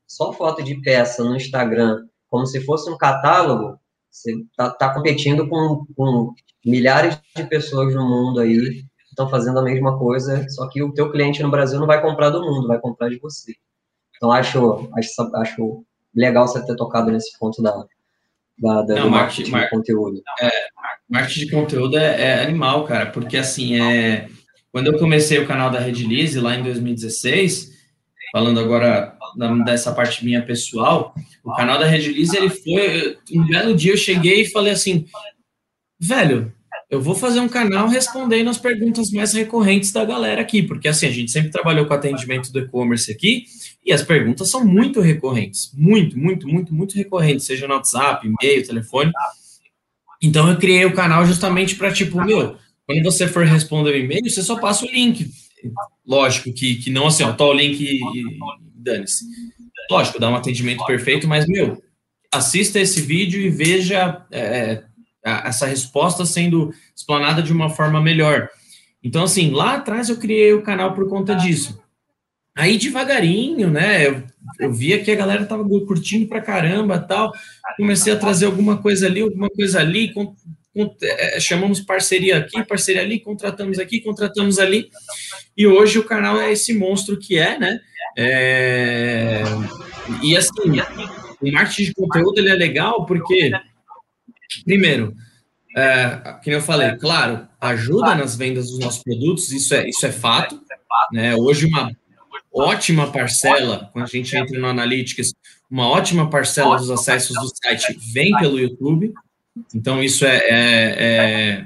só 0.08 0.32
foto 0.34 0.64
de 0.64 0.80
peça 0.82 1.24
no 1.24 1.36
Instagram, 1.36 2.06
como 2.30 2.46
se 2.46 2.64
fosse 2.64 2.90
um 2.90 2.98
catálogo, 2.98 3.80
você 4.10 4.34
está 4.34 4.70
tá 4.70 4.94
competindo 4.94 5.48
com, 5.50 5.86
com 5.96 6.34
milhares 6.66 7.20
de 7.36 7.44
pessoas 7.46 7.94
no 7.94 8.08
mundo 8.08 8.40
aí 8.40 8.84
estão 9.22 9.30
fazendo 9.30 9.60
a 9.60 9.64
mesma 9.64 9.98
coisa, 9.98 10.46
só 10.50 10.68
que 10.68 10.82
o 10.82 10.94
teu 10.94 11.12
cliente 11.12 11.42
no 11.42 11.52
Brasil 11.52 11.80
não 11.80 11.88
vai 11.88 12.02
comprar 12.02 12.30
do 12.30 12.42
mundo, 12.42 12.68
vai 12.68 12.80
comprar 12.80 13.10
de 13.10 13.20
você. 13.20 13.54
Então, 14.16 14.32
acho, 14.32 14.90
acho, 14.98 15.36
acho 15.36 15.86
legal 16.16 16.48
você 16.48 16.66
ter 16.66 16.76
tocado 16.76 17.12
nesse 17.12 17.38
ponto 17.40 17.62
da, 17.62 17.86
da, 18.58 18.82
da 18.84 18.96
não, 18.96 19.10
marketing, 19.10 19.52
marketing 19.52 19.72
de 19.72 19.78
conteúdo. 19.78 20.22
É, 20.42 20.52
marketing 21.10 21.40
de 21.40 21.52
conteúdo 21.52 21.98
é, 21.98 22.22
é, 22.22 22.44
animal, 22.44 22.86
cara, 22.86 23.08
porque 23.08 23.38
assim, 23.38 23.82
é, 23.82 24.30
quando 24.72 24.88
eu 24.88 25.00
comecei 25.00 25.40
o 25.40 25.48
canal 25.48 25.70
da 25.70 25.80
Redilize 25.80 26.40
lá 26.40 26.56
em 26.56 26.64
2016, 26.64 27.72
falando 28.32 28.60
agora 28.60 29.18
dessa 29.66 29.94
parte 29.94 30.24
minha 30.24 30.46
pessoal, 30.46 31.14
o 31.44 31.54
canal 31.56 31.80
da 31.80 31.86
Redilize, 31.86 32.36
ele 32.36 32.50
foi, 32.50 33.18
um 33.34 33.48
belo 33.48 33.76
dia 33.76 33.94
eu 33.94 33.98
cheguei 33.98 34.42
e 34.42 34.50
falei 34.50 34.74
assim, 34.74 35.06
velho, 36.00 36.54
eu 36.92 37.02
vou 37.02 37.16
fazer 37.16 37.40
um 37.40 37.48
canal 37.48 37.88
respondendo 37.88 38.50
as 38.50 38.58
perguntas 38.58 39.12
mais 39.12 39.32
recorrentes 39.32 39.94
da 39.94 40.04
galera 40.04 40.42
aqui, 40.42 40.62
porque 40.62 40.90
assim, 40.90 41.08
a 41.08 41.12
gente 41.12 41.32
sempre 41.32 41.50
trabalhou 41.50 41.86
com 41.86 41.94
atendimento 41.94 42.52
do 42.52 42.60
e-commerce 42.60 43.10
aqui, 43.10 43.46
e 43.84 43.94
as 43.94 44.04
perguntas 44.04 44.50
são 44.50 44.66
muito 44.66 45.00
recorrentes, 45.00 45.72
muito, 45.74 46.20
muito, 46.20 46.50
muito, 46.50 46.74
muito 46.74 46.96
recorrentes, 46.96 47.46
seja 47.46 47.66
no 47.66 47.76
WhatsApp, 47.76 48.28
e-mail, 48.28 48.68
telefone. 48.68 49.10
Então 50.22 50.50
eu 50.50 50.58
criei 50.58 50.84
o 50.84 50.94
canal 50.94 51.26
justamente 51.26 51.76
para 51.76 51.94
tipo, 51.94 52.22
meu, 52.22 52.58
quando 52.86 53.04
você 53.04 53.26
for 53.26 53.46
responder 53.46 53.92
o 53.92 53.98
e-mail, 53.98 54.30
você 54.30 54.44
só 54.44 54.60
passa 54.60 54.86
o 54.86 54.92
link. 54.92 55.32
Lógico 56.06 56.52
que, 56.52 56.76
que 56.76 56.90
não 56.90 57.08
assim, 57.08 57.24
ó, 57.24 57.32
tá 57.32 57.46
o 57.46 57.54
link 57.54 57.82
e, 57.82 58.00
dane-se. 58.76 59.24
Lógico, 59.90 60.20
dá 60.20 60.30
um 60.30 60.36
atendimento 60.36 60.86
perfeito, 60.86 61.26
mas, 61.26 61.48
meu, 61.48 61.82
assista 62.34 62.82
esse 62.82 63.02
vídeo 63.02 63.40
e 63.40 63.50
veja 63.50 64.26
é, 64.30 64.84
essa 65.24 65.66
resposta 65.66 66.26
sendo 66.26 66.74
explanada 66.96 67.42
de 67.42 67.54
uma 67.54 67.70
forma 67.70 68.02
melhor. 68.02 68.50
Então, 69.04 69.24
assim, 69.24 69.52
lá 69.52 69.76
atrás 69.76 70.10
eu 70.10 70.18
criei 70.18 70.54
o 70.54 70.62
canal 70.62 70.94
por 70.94 71.08
conta 71.10 71.36
disso. 71.36 71.80
Aí, 72.56 72.78
devagarinho, 72.78 73.70
né, 73.70 74.08
eu, 74.08 74.24
eu 74.60 74.74
via 74.74 75.02
que 75.02 75.12
a 75.12 75.16
galera 75.16 75.46
tava 75.46 75.64
curtindo 75.64 76.28
pra 76.28 76.42
caramba 76.42 77.00
tal, 77.00 77.32
comecei 77.78 78.12
a 78.12 78.18
trazer 78.18 78.46
alguma 78.46 78.78
coisa 78.78 79.08
ali, 79.08 79.22
alguma 79.22 79.50
coisa 79.50 79.80
ali, 79.80 80.14
com, 80.14 80.36
com, 80.74 80.96
é, 81.02 81.40
chamamos 81.40 81.80
parceria 81.80 82.38
aqui, 82.38 82.64
parceria 82.66 83.02
ali, 83.02 83.20
contratamos 83.20 83.80
aqui, 83.80 84.02
contratamos 84.02 84.60
ali, 84.60 84.90
e 85.56 85.66
hoje 85.66 85.98
o 85.98 86.04
canal 86.04 86.40
é 86.42 86.52
esse 86.52 86.74
monstro 86.74 87.18
que 87.18 87.38
é, 87.38 87.58
né, 87.58 87.80
é, 88.18 89.44
e 90.22 90.36
assim, 90.36 90.82
o 91.42 91.52
marketing 91.52 91.84
de 91.86 91.94
conteúdo 91.94 92.38
ele 92.38 92.50
é 92.50 92.56
legal 92.56 93.06
porque 93.06 93.52
Primeiro, 94.66 95.16
é, 95.76 96.40
que 96.44 96.50
eu 96.50 96.62
falei, 96.62 96.96
claro, 96.98 97.48
ajuda 97.60 98.16
nas 98.16 98.36
vendas 98.36 98.70
dos 98.70 98.80
nossos 98.80 99.04
produtos, 99.04 99.52
isso 99.52 99.74
é, 99.74 99.88
isso 99.88 100.06
é 100.06 100.12
fato. 100.12 100.62
Né? 101.12 101.36
Hoje, 101.36 101.66
uma 101.66 101.92
ótima 102.54 103.12
parcela, 103.12 103.90
quando 103.94 104.06
a 104.06 104.08
gente 104.08 104.36
entra 104.36 104.60
no 104.60 104.68
Analytics, 104.68 105.34
uma 105.70 105.88
ótima 105.88 106.30
parcela 106.30 106.78
dos 106.78 106.92
acessos 106.92 107.36
do 107.36 107.50
site 107.64 107.98
vem 108.14 108.36
pelo 108.38 108.60
YouTube. 108.60 109.14
Então, 109.74 110.04
isso 110.04 110.26
é, 110.26 110.38
é, 110.38 111.66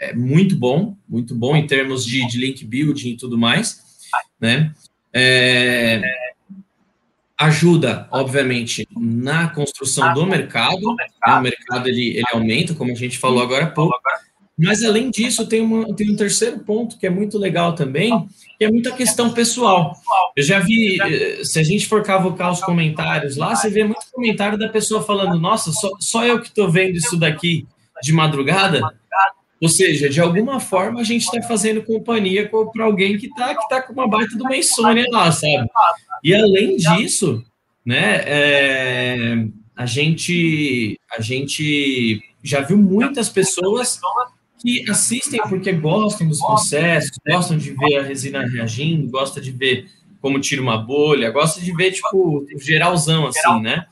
é, 0.00 0.08
é 0.10 0.12
muito 0.14 0.56
bom, 0.56 0.96
muito 1.08 1.34
bom 1.34 1.56
em 1.56 1.66
termos 1.66 2.04
de, 2.04 2.26
de 2.26 2.38
link 2.38 2.64
building 2.64 3.10
e 3.10 3.16
tudo 3.16 3.38
mais. 3.38 3.80
Né? 4.40 4.72
É, 5.12 6.02
ajuda, 7.38 8.08
obviamente, 8.10 8.86
na 8.96 9.48
construção 9.48 10.12
do 10.12 10.26
mercado, 10.26 10.94
né? 10.96 11.06
o 11.26 11.40
mercado 11.40 11.88
ele, 11.88 12.16
ele 12.16 12.26
aumenta, 12.32 12.74
como 12.74 12.90
a 12.90 12.94
gente 12.94 13.16
falou 13.16 13.40
agora 13.40 13.66
há 13.66 13.70
pouco, 13.70 13.96
mas 14.58 14.82
além 14.82 15.08
disso, 15.08 15.46
tem, 15.46 15.60
uma, 15.60 15.94
tem 15.94 16.10
um 16.10 16.16
terceiro 16.16 16.58
ponto 16.58 16.98
que 16.98 17.06
é 17.06 17.10
muito 17.10 17.38
legal 17.38 17.76
também, 17.76 18.26
que 18.58 18.64
é 18.64 18.68
muita 18.68 18.90
questão 18.90 19.32
pessoal. 19.32 19.94
Eu 20.36 20.42
já 20.42 20.58
vi, 20.58 21.00
eh, 21.00 21.44
se 21.44 21.60
a 21.60 21.62
gente 21.62 21.86
for 21.86 22.02
cavocar 22.02 22.50
os 22.50 22.60
comentários 22.60 23.36
lá, 23.36 23.54
você 23.54 23.70
vê 23.70 23.84
muito 23.84 24.04
comentário 24.10 24.58
da 24.58 24.68
pessoa 24.68 25.00
falando, 25.00 25.38
nossa, 25.38 25.70
só, 25.70 25.90
só 26.00 26.26
eu 26.26 26.40
que 26.40 26.48
estou 26.48 26.68
vendo 26.68 26.96
isso 26.96 27.16
daqui 27.16 27.68
de 28.02 28.12
madrugada. 28.12 28.80
Ou 29.60 29.68
seja, 29.68 30.08
de 30.08 30.20
alguma 30.20 30.60
forma 30.60 31.00
a 31.00 31.04
gente 31.04 31.24
está 31.24 31.42
fazendo 31.42 31.82
companhia 31.82 32.48
para 32.48 32.84
alguém 32.84 33.18
que 33.18 33.26
está 33.26 33.54
que 33.54 33.68
tá 33.68 33.82
com 33.82 33.92
uma 33.92 34.06
baita 34.06 34.36
de 34.36 34.42
uma 34.42 34.56
insônia 34.56 35.04
lá, 35.10 35.32
sabe? 35.32 35.68
E 36.22 36.34
além 36.34 36.76
disso, 36.76 37.44
né, 37.84 38.22
é, 38.24 39.46
a 39.76 39.86
gente 39.86 40.98
a 41.16 41.20
gente 41.20 42.22
já 42.42 42.60
viu 42.60 42.76
muitas 42.76 43.28
pessoas 43.28 44.00
que 44.60 44.88
assistem 44.90 45.40
porque 45.48 45.72
gostam 45.72 46.28
dos 46.28 46.40
processos, 46.40 47.18
gostam 47.26 47.56
de 47.56 47.72
ver 47.72 47.96
a 47.98 48.02
resina 48.02 48.46
reagindo, 48.46 49.10
gostam 49.10 49.42
de 49.42 49.50
ver 49.50 49.86
como 50.20 50.40
tira 50.40 50.60
uma 50.60 50.76
bolha, 50.76 51.30
gosta 51.30 51.60
de 51.60 51.72
ver, 51.72 51.92
tipo, 51.92 52.46
geralzão, 52.58 53.26
assim, 53.26 53.60
né? 53.60 53.86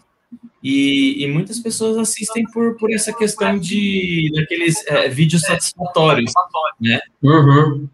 E, 0.63 1.23
e, 1.23 1.29
muitas 1.29 1.61
pessoas 1.61 1.97
assistem 1.97 2.45
por, 2.51 2.77
por 2.77 2.93
essa 2.93 3.13
questão 3.13 3.59
de 3.59 4.31
daqueles 4.35 4.85
é, 4.87 5.09
vídeos 5.09 5.43
satisfatórios, 5.43 6.33
né? 6.81 6.99
Uhum. 7.23 7.89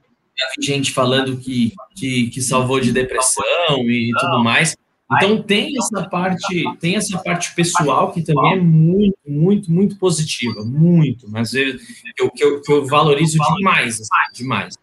Gente 0.60 0.92
falando 0.92 1.36
que, 1.36 1.72
que, 1.94 2.30
que, 2.30 2.40
salvou 2.40 2.80
de 2.80 2.92
depressão 2.92 3.44
e 3.88 4.10
tudo 4.18 4.42
mais. 4.42 4.76
Então 5.16 5.42
tem 5.42 5.76
essa 5.76 6.08
parte, 6.08 6.64
tem 6.80 6.96
essa 6.96 7.18
parte 7.18 7.54
pessoal 7.54 8.12
que 8.12 8.22
também 8.22 8.54
é 8.54 8.56
muito, 8.56 9.18
muito, 9.26 9.70
muito 9.70 9.98
positiva, 9.98 10.64
muito, 10.64 11.30
mas 11.30 11.52
eu, 11.52 11.76
eu, 12.18 12.30
que, 12.30 12.42
eu, 12.42 12.62
que 12.62 12.72
eu 12.72 12.86
valorizo 12.86 13.38
demais, 13.56 14.00
assim, 14.00 14.42
demais. 14.42 14.74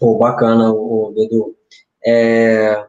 Pô, 0.00 0.18
bacana, 0.18 0.72
o 0.72 1.12
Bedu. 1.14 1.54
É, 2.04 2.84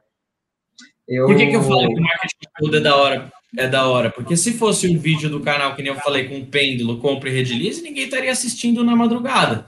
eu... 1.07 1.27
Por 1.27 1.35
que, 1.35 1.47
que 1.47 1.55
eu 1.55 1.63
falo 1.63 1.87
que 1.87 1.99
o 1.99 2.03
marketing 2.03 2.71
de 2.71 2.77
é 2.77 2.79
da 2.79 2.95
hora? 2.95 3.31
É 3.55 3.67
da 3.67 3.87
hora, 3.87 4.09
porque 4.09 4.35
se 4.35 4.53
fosse 4.53 4.87
um 4.87 4.97
vídeo 4.97 5.29
do 5.29 5.39
canal, 5.39 5.75
que 5.75 5.83
nem 5.83 5.93
eu 5.93 5.99
falei, 5.99 6.27
com 6.27 6.43
pêndulo, 6.45 6.97
compra 6.97 7.29
e 7.29 7.33
redilize, 7.33 7.83
ninguém 7.83 8.05
estaria 8.05 8.31
assistindo 8.31 8.83
na 8.83 8.95
madrugada. 8.95 9.67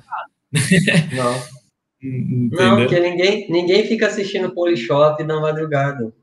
Não. 1.14 1.56
Não, 2.52 2.78
porque 2.78 3.00
ninguém, 3.00 3.50
ninguém 3.50 3.86
fica 3.88 4.08
assistindo 4.08 4.54
Polishop 4.54 5.24
na 5.24 5.40
madrugada. 5.40 6.14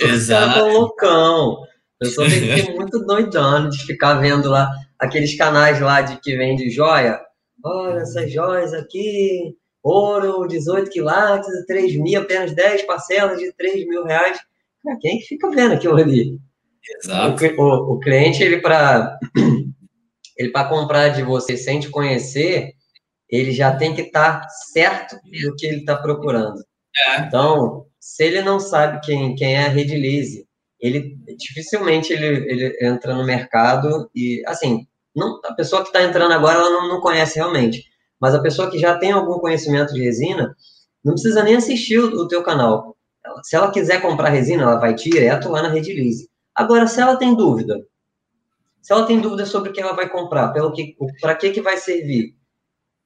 Exato. 0.00 0.60
Tá 0.60 0.64
loucão. 0.64 1.58
Eu 2.00 2.10
fiquei 2.10 2.74
muito 2.74 3.04
doidão 3.04 3.68
de 3.68 3.78
ficar 3.84 4.14
vendo 4.14 4.48
lá 4.48 4.70
aqueles 4.98 5.36
canais 5.36 5.80
lá 5.80 6.00
de 6.00 6.20
que 6.20 6.36
vende 6.36 6.70
joia. 6.70 7.20
Olha 7.64 8.00
essas 8.00 8.32
joias 8.32 8.72
aqui, 8.72 9.54
ouro, 9.82 10.46
18 10.46 10.90
quilates, 10.90 11.66
3 11.66 11.96
mil, 11.96 12.20
apenas 12.20 12.54
10 12.54 12.82
parcelas 12.82 13.38
de 13.38 13.52
3 13.52 13.86
mil 13.86 14.04
reais. 14.04 14.38
Quem 15.00 15.18
que 15.18 15.26
fica 15.26 15.50
vendo 15.50 15.74
aquilo 15.74 15.96
ali? 15.96 16.38
Exato. 16.98 17.44
O, 17.58 17.94
o, 17.94 18.00
cliente, 18.00 18.42
ele 18.42 18.60
para 18.60 19.18
ele 20.36 20.50
para 20.50 20.68
comprar 20.68 21.10
de 21.10 21.22
você 21.22 21.56
sem 21.56 21.78
te 21.78 21.88
conhecer, 21.88 22.72
ele 23.30 23.52
já 23.52 23.74
tem 23.76 23.94
que 23.94 24.02
estar 24.02 24.40
tá 24.40 24.48
certo 24.48 25.16
do 25.16 25.54
que 25.56 25.66
ele 25.66 25.78
está 25.78 25.96
procurando. 25.96 26.60
É. 27.06 27.20
Então, 27.20 27.86
se 28.00 28.24
ele 28.24 28.42
não 28.42 28.58
sabe 28.58 29.00
quem, 29.04 29.34
quem 29.34 29.54
é 29.54 29.66
a 29.66 29.68
Redilize, 29.68 30.46
ele 30.80 31.16
dificilmente 31.38 32.12
ele, 32.12 32.26
ele 32.50 32.78
entra 32.84 33.14
no 33.14 33.24
mercado 33.24 34.10
e, 34.14 34.42
assim, 34.46 34.86
não, 35.14 35.40
a 35.44 35.54
pessoa 35.54 35.82
que 35.82 35.88
está 35.88 36.02
entrando 36.02 36.32
agora, 36.32 36.58
ela 36.58 36.70
não, 36.70 36.88
não 36.88 37.00
conhece 37.00 37.36
realmente. 37.36 37.84
Mas 38.20 38.34
a 38.34 38.42
pessoa 38.42 38.70
que 38.70 38.78
já 38.78 38.98
tem 38.98 39.12
algum 39.12 39.38
conhecimento 39.38 39.94
de 39.94 40.02
resina, 40.02 40.54
não 41.04 41.14
precisa 41.14 41.42
nem 41.42 41.56
assistir 41.56 41.98
o, 41.98 42.22
o 42.22 42.28
teu 42.28 42.42
canal. 42.42 42.91
Se 43.42 43.56
ela 43.56 43.70
quiser 43.70 44.00
comprar 44.00 44.28
resina, 44.28 44.62
ela 44.62 44.76
vai 44.76 44.94
direto 44.94 45.48
lá 45.48 45.62
na 45.62 45.68
Redilize. 45.68 46.28
Agora, 46.54 46.86
se 46.86 47.00
ela 47.00 47.16
tem 47.16 47.34
dúvida, 47.34 47.84
se 48.80 48.92
ela 48.92 49.06
tem 49.06 49.20
dúvida 49.20 49.46
sobre 49.46 49.70
o 49.70 49.72
que 49.72 49.80
ela 49.80 49.94
vai 49.94 50.08
comprar, 50.08 50.48
pelo 50.48 50.72
que, 50.72 50.96
para 51.20 51.34
que 51.34 51.50
que 51.50 51.60
vai 51.60 51.76
servir, 51.76 52.34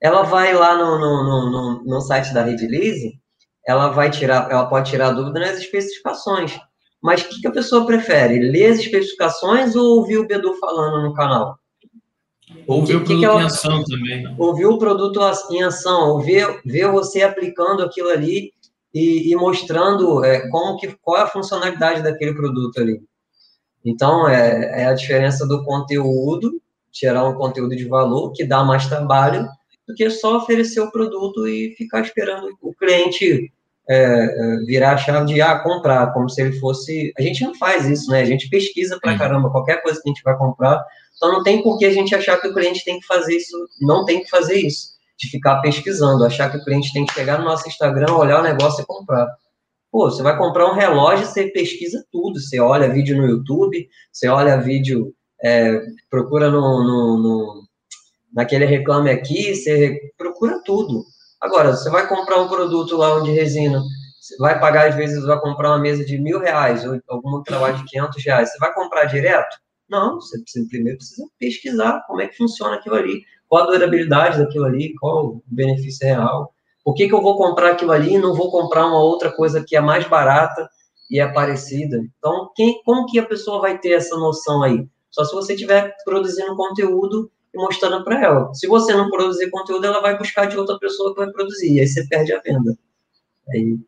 ela 0.00 0.22
vai 0.22 0.52
lá 0.52 0.76
no, 0.76 0.98
no, 0.98 1.50
no, 1.50 1.84
no 1.84 2.00
site 2.00 2.32
da 2.34 2.42
Redilize, 2.42 3.18
ela 3.66 3.88
vai 3.88 4.10
tirar, 4.10 4.50
ela 4.50 4.66
pode 4.66 4.90
tirar 4.90 5.10
dúvida 5.10 5.40
nas 5.40 5.58
especificações. 5.58 6.58
Mas 7.02 7.22
o 7.22 7.28
que, 7.28 7.40
que 7.40 7.48
a 7.48 7.52
pessoa 7.52 7.86
prefere? 7.86 8.38
Ler 8.38 8.72
as 8.72 8.78
especificações 8.78 9.76
ou 9.76 9.98
ouvir 9.98 10.18
o 10.18 10.26
Bedu 10.26 10.54
falando 10.54 11.02
no 11.02 11.14
canal? 11.14 11.58
Ouvir 12.66 12.96
o 12.96 13.04
produto 13.04 13.24
ela, 13.24 13.42
em 13.42 13.46
ação 13.46 13.84
também. 13.84 14.34
Ouvir 14.38 14.66
o 14.66 14.78
produto 14.78 15.20
em 15.50 15.62
ação, 15.62 16.10
ouvir 16.10 16.60
ver 16.64 16.90
você 16.90 17.22
aplicando 17.22 17.82
aquilo 17.82 18.08
ali 18.08 18.52
e, 18.96 19.30
e 19.30 19.36
mostrando 19.36 20.24
é, 20.24 20.48
como 20.48 20.78
que, 20.78 20.88
qual 21.02 21.18
é 21.18 21.22
a 21.24 21.26
funcionalidade 21.26 22.02
daquele 22.02 22.32
produto 22.32 22.80
ali. 22.80 23.02
Então, 23.84 24.26
é, 24.26 24.82
é, 24.82 24.86
a 24.86 24.94
diferença 24.94 25.46
do 25.46 25.62
conteúdo, 25.64 26.58
tirar 26.90 27.28
um 27.28 27.34
conteúdo 27.34 27.76
de 27.76 27.86
valor, 27.86 28.32
que 28.32 28.42
dá 28.42 28.64
mais 28.64 28.86
trabalho, 28.86 29.46
do 29.86 29.94
que 29.94 30.08
só 30.08 30.38
oferecer 30.38 30.80
o 30.80 30.90
produto 30.90 31.46
e 31.46 31.74
ficar 31.76 32.00
esperando 32.00 32.48
o 32.62 32.72
cliente 32.72 33.52
é, 33.86 33.96
é 33.96 34.56
virar 34.64 34.94
a 34.94 34.96
chave 34.96 35.26
de 35.26 35.42
ah, 35.42 35.58
comprar, 35.58 36.14
como 36.14 36.30
se 36.30 36.40
ele 36.40 36.58
fosse. 36.58 37.12
A 37.18 37.22
gente 37.22 37.44
não 37.44 37.54
faz 37.54 37.86
isso, 37.86 38.10
né? 38.10 38.22
A 38.22 38.24
gente 38.24 38.48
pesquisa 38.48 38.98
pra 38.98 39.18
caramba, 39.18 39.50
qualquer 39.50 39.82
coisa 39.82 40.00
que 40.02 40.08
a 40.08 40.12
gente 40.12 40.24
vai 40.24 40.38
comprar, 40.38 40.82
então 41.14 41.32
não 41.32 41.42
tem 41.42 41.62
por 41.62 41.76
que 41.78 41.84
a 41.84 41.92
gente 41.92 42.14
achar 42.14 42.40
que 42.40 42.48
o 42.48 42.54
cliente 42.54 42.82
tem 42.82 42.98
que 42.98 43.06
fazer 43.06 43.36
isso, 43.36 43.68
não 43.78 44.06
tem 44.06 44.22
que 44.22 44.30
fazer 44.30 44.56
isso, 44.56 44.95
de 45.18 45.28
ficar 45.30 45.60
pesquisando, 45.60 46.24
achar 46.24 46.50
que 46.50 46.58
o 46.58 46.64
cliente 46.64 46.92
tem 46.92 47.06
que 47.06 47.14
chegar 47.14 47.38
no 47.38 47.44
nosso 47.44 47.66
Instagram, 47.68 48.14
olhar 48.14 48.40
o 48.40 48.42
negócio 48.42 48.82
e 48.82 48.86
comprar. 48.86 49.26
Pô, 49.90 50.10
você 50.10 50.22
vai 50.22 50.36
comprar 50.36 50.70
um 50.70 50.74
relógio, 50.74 51.26
você 51.26 51.48
pesquisa 51.48 52.04
tudo, 52.12 52.38
você 52.38 52.60
olha 52.60 52.92
vídeo 52.92 53.16
no 53.16 53.26
YouTube, 53.26 53.88
você 54.12 54.28
olha 54.28 54.60
vídeo, 54.60 55.14
é, 55.42 55.80
procura 56.10 56.50
no, 56.50 56.60
no, 56.60 57.18
no, 57.18 57.62
naquele 58.32 58.66
reclame 58.66 59.10
aqui, 59.10 59.54
você 59.54 59.98
procura 60.18 60.60
tudo. 60.64 61.02
Agora, 61.40 61.74
você 61.74 61.88
vai 61.88 62.06
comprar 62.08 62.40
um 62.40 62.48
produto 62.48 62.96
lá 62.96 63.20
de 63.20 63.30
resina, 63.30 63.80
você 64.20 64.36
vai 64.38 64.58
pagar, 64.58 64.88
às 64.88 64.94
vezes, 64.94 65.24
vai 65.24 65.40
comprar 65.40 65.70
uma 65.70 65.78
mesa 65.78 66.04
de 66.04 66.18
mil 66.18 66.40
reais, 66.40 66.84
ou 66.84 67.00
algum 67.08 67.42
trabalho 67.42 67.78
de 67.78 67.84
500 67.84 68.24
reais, 68.24 68.50
você 68.50 68.58
vai 68.58 68.74
comprar 68.74 69.04
direto? 69.04 69.56
Não, 69.88 70.16
você 70.16 70.42
primeiro 70.68 70.98
precisa 70.98 71.26
pesquisar 71.38 72.02
como 72.06 72.20
é 72.20 72.26
que 72.26 72.36
funciona 72.36 72.76
aquilo 72.76 72.96
ali, 72.96 73.22
qual 73.48 73.64
a 73.64 73.66
durabilidade 73.66 74.38
daquilo 74.38 74.64
ali, 74.64 74.94
qual 74.94 75.26
o 75.26 75.42
benefício 75.46 76.06
real. 76.06 76.52
Por 76.84 76.94
que, 76.94 77.08
que 77.08 77.14
eu 77.14 77.20
vou 77.20 77.36
comprar 77.36 77.72
aquilo 77.72 77.92
ali 77.92 78.14
e 78.14 78.18
não 78.18 78.34
vou 78.34 78.50
comprar 78.50 78.86
uma 78.86 79.00
outra 79.00 79.30
coisa 79.32 79.64
que 79.66 79.76
é 79.76 79.80
mais 79.80 80.06
barata 80.06 80.68
e 81.10 81.20
é 81.20 81.26
parecida? 81.26 81.98
Então, 82.18 82.50
quem, 82.54 82.80
como 82.84 83.06
que 83.06 83.18
a 83.18 83.26
pessoa 83.26 83.60
vai 83.60 83.78
ter 83.78 83.92
essa 83.92 84.16
noção 84.16 84.62
aí? 84.62 84.86
Só 85.10 85.24
se 85.24 85.34
você 85.34 85.54
estiver 85.54 85.94
produzindo 86.04 86.56
conteúdo 86.56 87.30
e 87.54 87.58
mostrando 87.58 88.04
para 88.04 88.22
ela. 88.22 88.54
Se 88.54 88.66
você 88.66 88.92
não 88.94 89.10
produzir 89.10 89.50
conteúdo, 89.50 89.86
ela 89.86 90.00
vai 90.00 90.16
buscar 90.16 90.46
de 90.46 90.56
outra 90.56 90.78
pessoa 90.78 91.12
que 91.12 91.20
vai 91.20 91.30
produzir, 91.30 91.72
e 91.72 91.80
aí 91.80 91.86
você 91.86 92.06
perde 92.06 92.32
a 92.32 92.40
venda. 92.40 92.76
Aí 93.48 93.78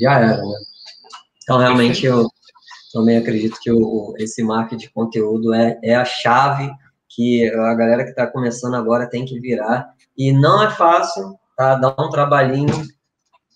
já 0.00 0.18
era, 0.18 0.36
né? 0.36 0.58
Então, 1.42 1.58
realmente, 1.58 2.04
eu, 2.04 2.28
também 2.92 3.18
acredito 3.18 3.58
que 3.60 3.70
o, 3.70 4.14
esse 4.18 4.42
marketing 4.42 4.86
de 4.86 4.90
conteúdo 4.90 5.52
é, 5.52 5.78
é 5.82 5.94
a 5.94 6.04
chave 6.04 6.70
que 7.16 7.48
a 7.48 7.74
galera 7.74 8.04
que 8.04 8.10
está 8.10 8.26
começando 8.26 8.74
agora 8.74 9.08
tem 9.08 9.24
que 9.24 9.40
virar. 9.40 9.88
E 10.16 10.32
não 10.32 10.62
é 10.62 10.70
fácil, 10.70 11.34
tá? 11.56 11.74
Dá 11.74 11.96
um 11.98 12.10
trabalhinho 12.10 12.74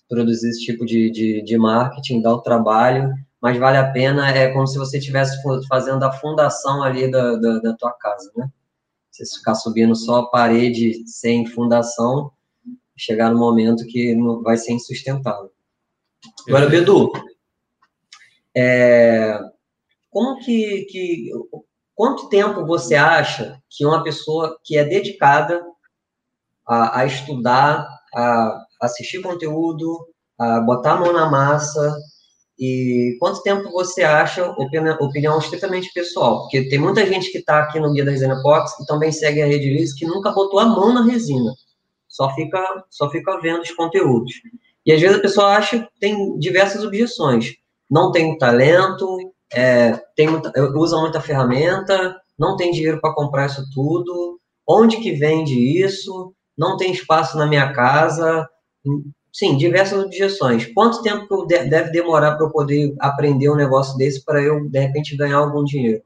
produzir 0.09 0.49
esse 0.49 0.65
tipo 0.65 0.83
de, 0.83 1.11
de, 1.11 1.43
de 1.43 1.57
marketing, 1.57 2.21
dá 2.21 2.35
um 2.35 2.41
trabalho, 2.41 3.13
mas 3.39 3.57
vale 3.57 3.77
a 3.77 3.91
pena. 3.91 4.31
É 4.31 4.51
como 4.51 4.65
se 4.65 4.79
você 4.79 4.97
estivesse 4.97 5.37
fazendo 5.69 6.03
a 6.03 6.11
fundação 6.11 6.81
ali 6.81 7.09
da, 7.09 7.35
da, 7.35 7.59
da 7.59 7.73
tua 7.75 7.91
casa, 7.93 8.31
né? 8.35 8.49
Você 9.11 9.23
ficar 9.37 9.53
subindo 9.53 9.95
só 9.95 10.21
a 10.21 10.29
parede 10.29 11.07
sem 11.07 11.45
fundação, 11.45 12.31
chegar 12.97 13.29
no 13.29 13.37
momento 13.37 13.85
que 13.85 14.15
não 14.15 14.41
vai 14.41 14.57
ser 14.57 14.73
insustentável. 14.73 15.51
Agora, 16.47 16.67
Bedu, 16.67 17.11
é, 18.55 19.39
como 20.09 20.39
que, 20.39 20.85
que, 20.85 21.31
quanto 22.01 22.29
tempo 22.29 22.65
você 22.65 22.95
acha 22.95 23.61
que 23.69 23.85
uma 23.85 24.03
pessoa 24.03 24.57
que 24.63 24.75
é 24.75 24.83
dedicada 24.83 25.61
a, 26.67 27.01
a 27.01 27.05
estudar, 27.05 27.87
a 28.11 28.65
assistir 28.81 29.21
conteúdo, 29.21 30.07
a 30.35 30.61
botar 30.61 30.93
a 30.93 30.97
mão 30.99 31.13
na 31.13 31.29
massa, 31.29 31.95
e 32.57 33.15
quanto 33.19 33.43
tempo 33.43 33.69
você 33.69 34.01
acha, 34.01 34.49
opinião, 34.49 34.97
opinião 34.99 35.37
estritamente 35.37 35.93
pessoal, 35.93 36.39
porque 36.39 36.67
tem 36.69 36.79
muita 36.79 37.05
gente 37.05 37.31
que 37.31 37.37
está 37.37 37.59
aqui 37.59 37.79
no 37.79 37.93
Guia 37.93 38.03
da 38.03 38.09
Resina 38.09 38.41
Pox 38.41 38.79
e 38.79 38.85
também 38.87 39.11
segue 39.11 39.39
a 39.39 39.45
Rede 39.45 39.71
Liz 39.71 39.93
que 39.93 40.07
nunca 40.07 40.31
botou 40.31 40.59
a 40.59 40.65
mão 40.65 40.91
na 40.91 41.03
resina, 41.03 41.53
só 42.07 42.33
fica, 42.33 42.83
só 42.89 43.11
fica 43.11 43.39
vendo 43.39 43.61
os 43.61 43.71
conteúdos. 43.73 44.33
E 44.83 44.91
às 44.91 44.99
vezes 44.99 45.17
a 45.17 45.21
pessoa 45.21 45.55
acha, 45.55 45.87
tem 45.99 46.35
diversas 46.39 46.83
objeções 46.83 47.61
não 47.91 48.09
tem 48.09 48.37
talento, 48.37 49.30
é, 49.53 49.93
tem 50.15 50.27
muita, 50.27 50.51
usa 50.77 50.97
muita 50.99 51.21
ferramenta, 51.21 52.19
não 52.37 52.55
tem 52.55 52.71
dinheiro 52.71 52.99
para 53.01 53.13
comprar 53.13 53.47
isso 53.47 53.63
tudo, 53.73 54.39
onde 54.67 54.97
que 54.97 55.11
vende 55.11 55.53
isso, 55.53 56.33
não 56.57 56.77
tem 56.77 56.91
espaço 56.91 57.37
na 57.37 57.45
minha 57.45 57.71
casa, 57.73 58.47
sim, 59.31 59.57
diversas 59.57 60.03
objeções. 60.03 60.65
Quanto 60.73 61.01
tempo 61.01 61.45
deve 61.45 61.91
demorar 61.91 62.35
para 62.35 62.45
eu 62.45 62.51
poder 62.51 62.93
aprender 62.99 63.49
um 63.49 63.55
negócio 63.55 63.97
desse 63.97 64.23
para 64.23 64.41
eu, 64.41 64.69
de 64.69 64.79
repente, 64.79 65.17
ganhar 65.17 65.37
algum 65.37 65.63
dinheiro? 65.63 66.01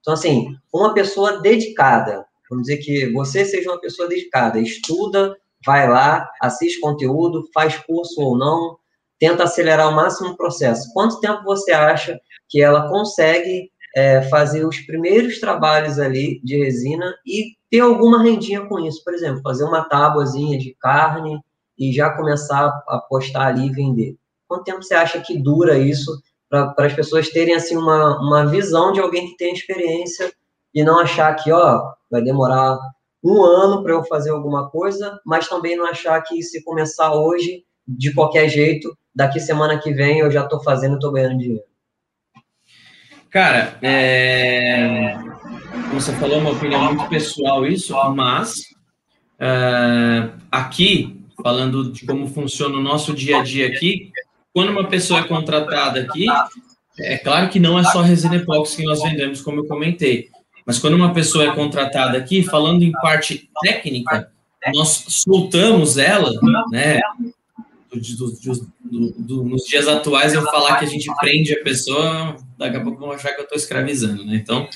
Então, 0.00 0.14
assim, 0.14 0.54
uma 0.72 0.94
pessoa 0.94 1.40
dedicada, 1.40 2.24
vamos 2.48 2.66
dizer 2.66 2.78
que 2.78 3.12
você 3.12 3.44
seja 3.44 3.70
uma 3.70 3.80
pessoa 3.80 4.08
dedicada, 4.08 4.60
estuda, 4.60 5.36
vai 5.64 5.88
lá, 5.88 6.30
assiste 6.40 6.80
conteúdo, 6.80 7.48
faz 7.52 7.76
curso 7.76 8.20
ou 8.20 8.36
não, 8.36 8.78
tenta 9.18 9.44
acelerar 9.44 9.86
ao 9.86 9.92
máximo 9.92 10.30
o 10.30 10.36
processo. 10.36 10.92
Quanto 10.92 11.20
tempo 11.20 11.42
você 11.42 11.72
acha 11.72 12.18
que 12.48 12.62
ela 12.62 12.88
consegue 12.88 13.70
é, 13.94 14.22
fazer 14.22 14.64
os 14.64 14.78
primeiros 14.80 15.40
trabalhos 15.40 15.98
ali 15.98 16.40
de 16.42 16.56
resina 16.56 17.14
e 17.26 17.56
ter 17.70 17.80
alguma 17.80 18.22
rendinha 18.22 18.64
com 18.66 18.78
isso? 18.80 19.02
Por 19.04 19.14
exemplo, 19.14 19.42
fazer 19.42 19.64
uma 19.64 19.84
tábuazinha 19.84 20.58
de 20.58 20.74
carne 20.80 21.40
e 21.78 21.92
já 21.92 22.10
começar 22.10 22.66
a 22.88 22.98
postar 22.98 23.48
ali 23.48 23.66
e 23.66 23.72
vender. 23.72 24.16
Quanto 24.46 24.64
tempo 24.64 24.82
você 24.82 24.94
acha 24.94 25.20
que 25.20 25.38
dura 25.38 25.78
isso 25.78 26.10
para 26.48 26.74
as 26.78 26.94
pessoas 26.94 27.28
terem 27.28 27.54
assim 27.54 27.76
uma, 27.76 28.18
uma 28.20 28.46
visão 28.46 28.92
de 28.92 29.00
alguém 29.00 29.28
que 29.28 29.36
tem 29.36 29.52
experiência 29.52 30.32
e 30.74 30.82
não 30.82 30.98
achar 30.98 31.34
que 31.34 31.52
ó 31.52 31.92
vai 32.10 32.22
demorar 32.22 32.78
um 33.22 33.42
ano 33.42 33.82
para 33.82 33.92
eu 33.92 34.04
fazer 34.04 34.30
alguma 34.30 34.70
coisa, 34.70 35.20
mas 35.24 35.48
também 35.48 35.76
não 35.76 35.86
achar 35.86 36.20
que 36.22 36.42
se 36.42 36.62
começar 36.64 37.14
hoje 37.14 37.64
de 37.86 38.14
qualquer 38.14 38.48
jeito, 38.48 38.96
daqui 39.14 39.40
semana 39.40 39.78
que 39.78 39.92
vem 39.92 40.20
eu 40.20 40.30
já 40.30 40.44
estou 40.44 40.62
fazendo, 40.62 40.94
estou 40.94 41.12
ganhando 41.12 41.38
dinheiro. 41.38 41.64
Cara, 43.30 43.78
é... 43.82 45.16
você 45.92 46.12
falou, 46.14 46.36
é 46.36 46.40
uma 46.40 46.50
opinião 46.50 46.82
muito 46.84 47.08
pessoal 47.08 47.66
isso, 47.66 47.94
mas 48.14 48.60
uh, 49.38 50.32
aqui, 50.50 51.20
falando 51.42 51.92
de 51.92 52.06
como 52.06 52.26
funciona 52.26 52.78
o 52.78 52.82
nosso 52.82 53.12
dia 53.12 53.38
a 53.38 53.42
dia 53.42 53.66
aqui, 53.66 54.10
quando 54.52 54.70
uma 54.70 54.84
pessoa 54.84 55.20
é 55.20 55.24
contratada 55.24 56.00
aqui, 56.00 56.26
é 56.98 57.18
claro 57.18 57.48
que 57.50 57.60
não 57.60 57.78
é 57.78 57.84
só 57.84 58.00
resina 58.00 58.36
epóxi 58.36 58.78
que 58.78 58.84
nós 58.84 59.02
vendemos, 59.02 59.42
como 59.42 59.60
eu 59.60 59.66
comentei, 59.66 60.28
mas 60.64 60.78
quando 60.78 60.94
uma 60.94 61.12
pessoa 61.12 61.44
é 61.44 61.54
contratada 61.54 62.16
aqui, 62.16 62.42
falando 62.42 62.82
em 62.82 62.92
parte 62.92 63.48
técnica, 63.62 64.30
nós 64.74 65.04
soltamos 65.08 65.98
ela, 65.98 66.30
né? 66.70 67.00
Do, 67.90 68.30
do, 68.82 69.14
do, 69.18 69.44
nos 69.44 69.64
dias 69.64 69.88
atuais, 69.88 70.34
eu 70.34 70.42
falar 70.42 70.76
que 70.76 70.84
a 70.84 70.88
gente 70.88 71.10
prende 71.20 71.54
a 71.54 71.62
pessoa, 71.62 72.36
daqui 72.58 72.76
a 72.76 72.80
pouco 72.80 72.98
vão 72.98 73.12
achar 73.12 73.32
que 73.32 73.40
eu 73.40 73.44
estou 73.44 73.56
escravizando, 73.56 74.24
né? 74.24 74.34
Então, 74.36 74.68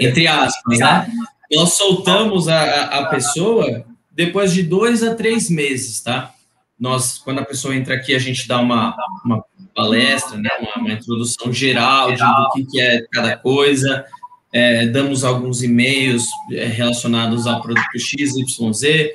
entre 0.00 0.26
aspas, 0.26 0.78
né? 0.78 1.10
Nós 1.52 1.72
soltamos 1.72 2.46
a, 2.46 2.84
a 2.84 3.06
pessoa 3.06 3.84
depois 4.12 4.52
de 4.52 4.62
dois 4.62 5.02
a 5.02 5.14
três 5.14 5.48
meses, 5.48 6.00
tá? 6.00 6.32
Nós, 6.78 7.18
quando 7.18 7.40
a 7.40 7.44
pessoa 7.44 7.74
entra 7.74 7.94
aqui, 7.94 8.14
a 8.14 8.18
gente 8.18 8.46
dá 8.46 8.60
uma, 8.60 8.94
uma 9.24 9.44
palestra, 9.74 10.38
né? 10.38 10.50
Uma, 10.60 10.84
uma 10.84 10.92
introdução 10.92 11.52
geral 11.52 12.12
de, 12.12 12.22
do 12.22 12.50
que, 12.52 12.66
que 12.66 12.80
é 12.80 13.02
cada 13.10 13.36
coisa, 13.36 14.04
é, 14.52 14.86
damos 14.86 15.24
alguns 15.24 15.62
e-mails 15.62 16.26
é, 16.52 16.66
relacionados 16.66 17.46
ao 17.46 17.62
produto 17.62 17.98
XYZ, 17.98 19.10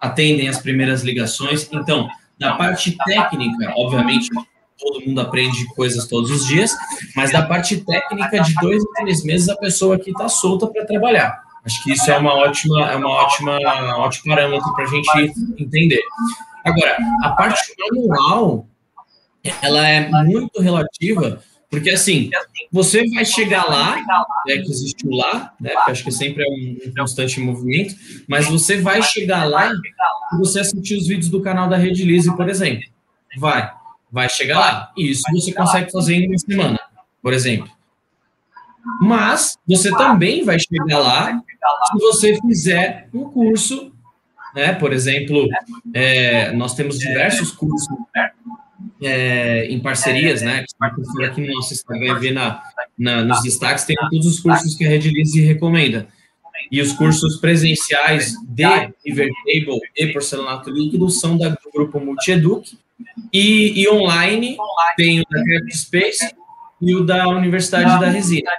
atendem 0.00 0.48
as 0.48 0.58
primeiras 0.58 1.02
ligações. 1.02 1.68
Então, 1.72 2.08
da 2.38 2.54
parte 2.54 2.96
técnica, 3.04 3.72
obviamente, 3.76 4.30
todo 4.80 5.04
mundo 5.06 5.20
aprende 5.20 5.66
coisas 5.74 6.06
todos 6.06 6.30
os 6.30 6.46
dias, 6.46 6.72
mas 7.14 7.32
da 7.32 7.42
parte 7.42 7.84
técnica, 7.84 8.40
de 8.40 8.54
dois 8.54 8.82
a 8.82 9.02
três 9.02 9.22
meses, 9.22 9.48
a 9.48 9.56
pessoa 9.56 9.96
aqui 9.96 10.10
está 10.10 10.28
solta 10.28 10.66
para 10.66 10.84
trabalhar. 10.84 11.42
Acho 11.64 11.82
que 11.84 11.92
isso 11.92 12.10
é 12.10 12.16
uma 12.16 12.34
ótima, 12.34 12.90
é 12.90 12.96
uma 12.96 13.10
ótima, 13.10 13.58
um 13.58 14.00
ótimo 14.00 14.34
parâmetro 14.34 14.72
para 14.72 14.84
a 14.84 14.88
gente 14.88 15.32
entender. 15.58 16.02
Agora, 16.64 16.96
a 17.22 17.30
parte 17.30 17.74
manual, 17.78 18.66
ela 19.62 19.86
é 19.86 20.08
muito 20.24 20.60
relativa 20.60 21.42
porque 21.70 21.90
assim, 21.90 22.28
você 22.72 23.08
vai 23.10 23.24
chegar 23.24 23.64
lá, 23.64 23.96
né, 24.44 24.56
que 24.56 24.68
existe 24.68 25.06
o 25.06 25.14
lá, 25.14 25.54
né, 25.60 25.70
acho 25.86 26.02
que 26.02 26.10
sempre 26.10 26.42
é 26.42 26.46
um, 26.46 26.92
constante 26.98 27.38
movimento, 27.38 27.94
mas 28.28 28.48
você 28.48 28.78
vai 28.80 29.00
chegar 29.02 29.44
lá 29.44 29.70
e 29.70 30.36
você 30.36 30.60
assistir 30.60 30.96
os 30.96 31.06
vídeos 31.06 31.28
do 31.28 31.40
canal 31.40 31.68
da 31.68 31.76
Rede 31.76 32.02
Lise, 32.02 32.34
por 32.36 32.48
exemplo. 32.48 32.82
Vai, 33.38 33.72
vai 34.10 34.28
chegar 34.28 34.58
lá. 34.58 34.92
E 34.96 35.10
isso 35.10 35.22
você 35.32 35.52
consegue 35.52 35.90
fazer 35.90 36.14
em 36.14 36.28
uma 36.28 36.38
semana, 36.38 36.80
por 37.22 37.32
exemplo. 37.32 37.70
Mas 39.00 39.56
você 39.66 39.90
também 39.90 40.44
vai 40.44 40.58
chegar 40.58 40.98
lá 40.98 41.42
se 41.92 41.98
você 41.98 42.38
fizer 42.40 43.08
um 43.12 43.24
curso, 43.24 43.92
né? 44.54 44.72
Por 44.72 44.92
exemplo, 44.92 45.48
é, 45.94 46.52
nós 46.52 46.74
temos 46.74 46.98
diversos 46.98 47.52
cursos 47.52 47.88
é, 49.02 49.66
em 49.66 49.80
parcerias, 49.80 50.42
né? 50.42 50.64
Aqui 50.80 51.40
no 51.40 51.54
nosso 51.54 51.72
Instagram 51.72 52.18
ver 52.18 52.32
na, 52.32 52.62
na, 52.98 53.24
nos 53.24 53.42
destaques, 53.42 53.84
tem 53.84 53.96
todos 54.10 54.26
os 54.26 54.40
cursos 54.40 54.74
que 54.74 54.84
a 54.84 54.88
Redilize 54.88 55.40
recomenda. 55.40 56.08
E 56.70 56.80
os 56.80 56.92
cursos 56.92 57.36
presenciais 57.36 58.34
de 58.42 58.64
Invertable 59.04 59.80
e 59.96 60.06
Porcelanato 60.12 60.70
Líquido 60.70 61.08
são 61.10 61.36
da, 61.36 61.48
do 61.48 61.70
grupo 61.72 61.98
Multieduc. 61.98 62.78
E, 63.32 63.82
e 63.82 63.88
online 63.88 64.56
tem 64.96 65.20
o 65.20 65.24
da 65.30 65.42
Craft 65.42 65.72
Space 65.72 66.34
e 66.80 66.94
o 66.94 67.04
da 67.04 67.28
Universidade 67.28 68.00
da 68.00 68.08
Resina. 68.08 68.50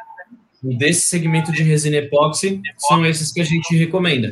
Desse 0.63 1.07
segmento 1.07 1.51
de 1.51 1.63
resina 1.63 1.97
epóxi, 1.97 2.61
são 2.77 3.03
esses 3.03 3.31
que 3.31 3.41
a 3.41 3.43
gente 3.43 3.75
recomenda. 3.75 4.31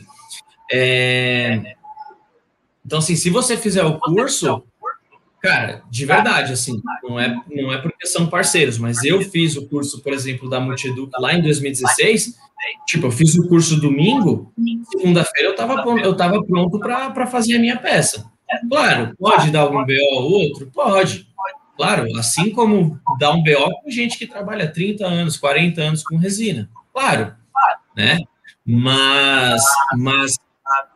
É... 0.71 1.75
Então, 2.85 2.99
assim, 2.99 3.15
se 3.15 3.31
você 3.31 3.57
fizer 3.57 3.83
o 3.83 3.99
curso, 3.99 4.63
Cara, 5.41 5.83
de 5.89 6.05
verdade, 6.05 6.51
assim, 6.51 6.81
não 7.01 7.17
é, 7.17 7.33
não 7.49 7.71
é 7.71 7.77
porque 7.77 8.05
são 8.05 8.27
parceiros, 8.27 8.77
mas 8.77 9.03
eu 9.05 9.21
fiz 9.21 9.55
o 9.55 9.67
curso, 9.67 10.01
por 10.01 10.11
exemplo, 10.11 10.49
da 10.49 10.59
Multiduc 10.59 11.09
lá 11.17 11.33
em 11.33 11.41
2016. 11.41 12.35
Tipo, 12.85 13.07
eu 13.07 13.11
fiz 13.11 13.35
o 13.35 13.47
curso 13.47 13.79
domingo, 13.79 14.51
segunda-feira 14.91 15.47
eu 15.47 15.51
estava 15.51 15.81
eu 15.99 16.15
tava 16.15 16.43
pronto 16.43 16.77
para 16.77 17.25
fazer 17.25 17.55
a 17.55 17.59
minha 17.59 17.77
peça. 17.77 18.29
Claro, 18.69 19.15
pode 19.17 19.51
dar 19.51 19.61
algum 19.61 19.85
BO 19.85 19.93
ou 20.15 20.31
outro? 20.31 20.71
Pode. 20.73 21.27
Claro, 21.77 22.07
assim 22.17 22.51
como 22.51 22.99
dá 23.17 23.31
um 23.31 23.41
BO 23.41 23.81
com 23.81 23.89
gente 23.89 24.17
que 24.17 24.27
trabalha 24.27 24.69
30 24.69 25.05
anos, 25.05 25.37
40 25.37 25.81
anos 25.81 26.03
com 26.03 26.17
resina. 26.17 26.69
Claro, 26.93 27.33
né? 27.95 28.19
Mas, 28.65 29.63
mas 29.97 30.35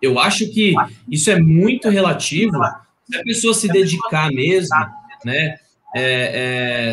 eu 0.02 0.20
acho 0.20 0.50
que 0.52 0.76
isso 1.10 1.32
é 1.32 1.40
muito 1.40 1.90
relativo 1.90 2.58
se 3.10 3.18
a 3.18 3.24
pessoa 3.24 3.54
se 3.54 3.68
dedicar 3.68 4.30
mesmo, 4.32 4.76
né, 5.26 5.58
é, 5.96 6.90
é, 6.90 6.92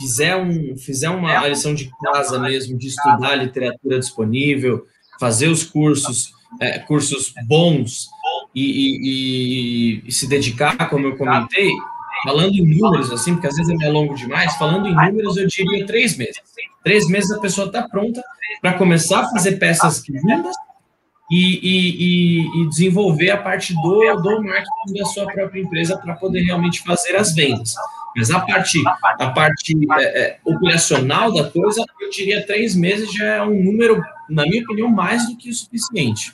fizer, 0.00 0.36
um, 0.36 0.76
fizer 0.76 1.10
uma 1.10 1.46
lição 1.48 1.74
de 1.74 1.90
casa 2.02 2.38
mesmo, 2.38 2.78
de 2.78 2.88
estudar 2.88 3.34
literatura 3.36 3.98
disponível, 3.98 4.86
fazer 5.18 5.48
os 5.48 5.64
cursos, 5.64 6.32
é, 6.60 6.78
cursos 6.78 7.32
bons 7.46 8.08
e, 8.56 10.00
e, 10.00 10.02
e, 10.06 10.12
se 10.12 10.26
dedicar, 10.26 10.88
como 10.88 11.06
eu 11.06 11.16
comentei, 11.16 11.70
falando 12.24 12.54
em 12.54 12.64
números, 12.64 13.12
assim, 13.12 13.34
porque 13.34 13.48
às 13.48 13.54
vezes 13.54 13.70
é 13.70 13.76
meio 13.76 13.92
longo 13.92 14.14
demais, 14.14 14.56
falando 14.56 14.88
em 14.88 14.94
números, 14.94 15.36
eu 15.36 15.46
diria 15.46 15.84
três 15.84 16.16
meses. 16.16 16.40
Três 16.82 17.06
meses 17.06 17.30
a 17.32 17.38
pessoa 17.38 17.66
está 17.66 17.86
pronta 17.86 18.22
para 18.62 18.72
começar 18.72 19.20
a 19.20 19.28
fazer 19.28 19.58
peças 19.58 20.02
lindas 20.08 20.56
e, 21.30 21.60
e, 21.62 22.62
e, 22.62 22.68
desenvolver 22.70 23.30
a 23.30 23.36
parte 23.36 23.74
do, 23.74 24.22
do 24.22 24.42
marketing 24.42 24.98
da 24.98 25.04
sua 25.04 25.26
própria 25.26 25.60
empresa 25.60 25.98
para 25.98 26.14
poder 26.14 26.40
realmente 26.40 26.82
fazer 26.82 27.14
as 27.16 27.34
vendas. 27.34 27.74
Mas 28.16 28.30
a 28.30 28.40
parte, 28.40 28.82
a 29.02 29.30
parte 29.30 29.76
é, 29.98 30.02
é, 30.02 30.38
operacional 30.42 31.30
da 31.34 31.50
coisa, 31.50 31.84
eu 32.00 32.08
diria 32.08 32.46
três 32.46 32.74
meses 32.74 33.12
já 33.12 33.26
é 33.26 33.42
um 33.42 33.62
número, 33.62 34.02
na 34.30 34.44
minha 34.44 34.62
opinião, 34.62 34.88
mais 34.88 35.26
do 35.28 35.36
que 35.36 35.50
o 35.50 35.54
suficiente. 35.54 36.32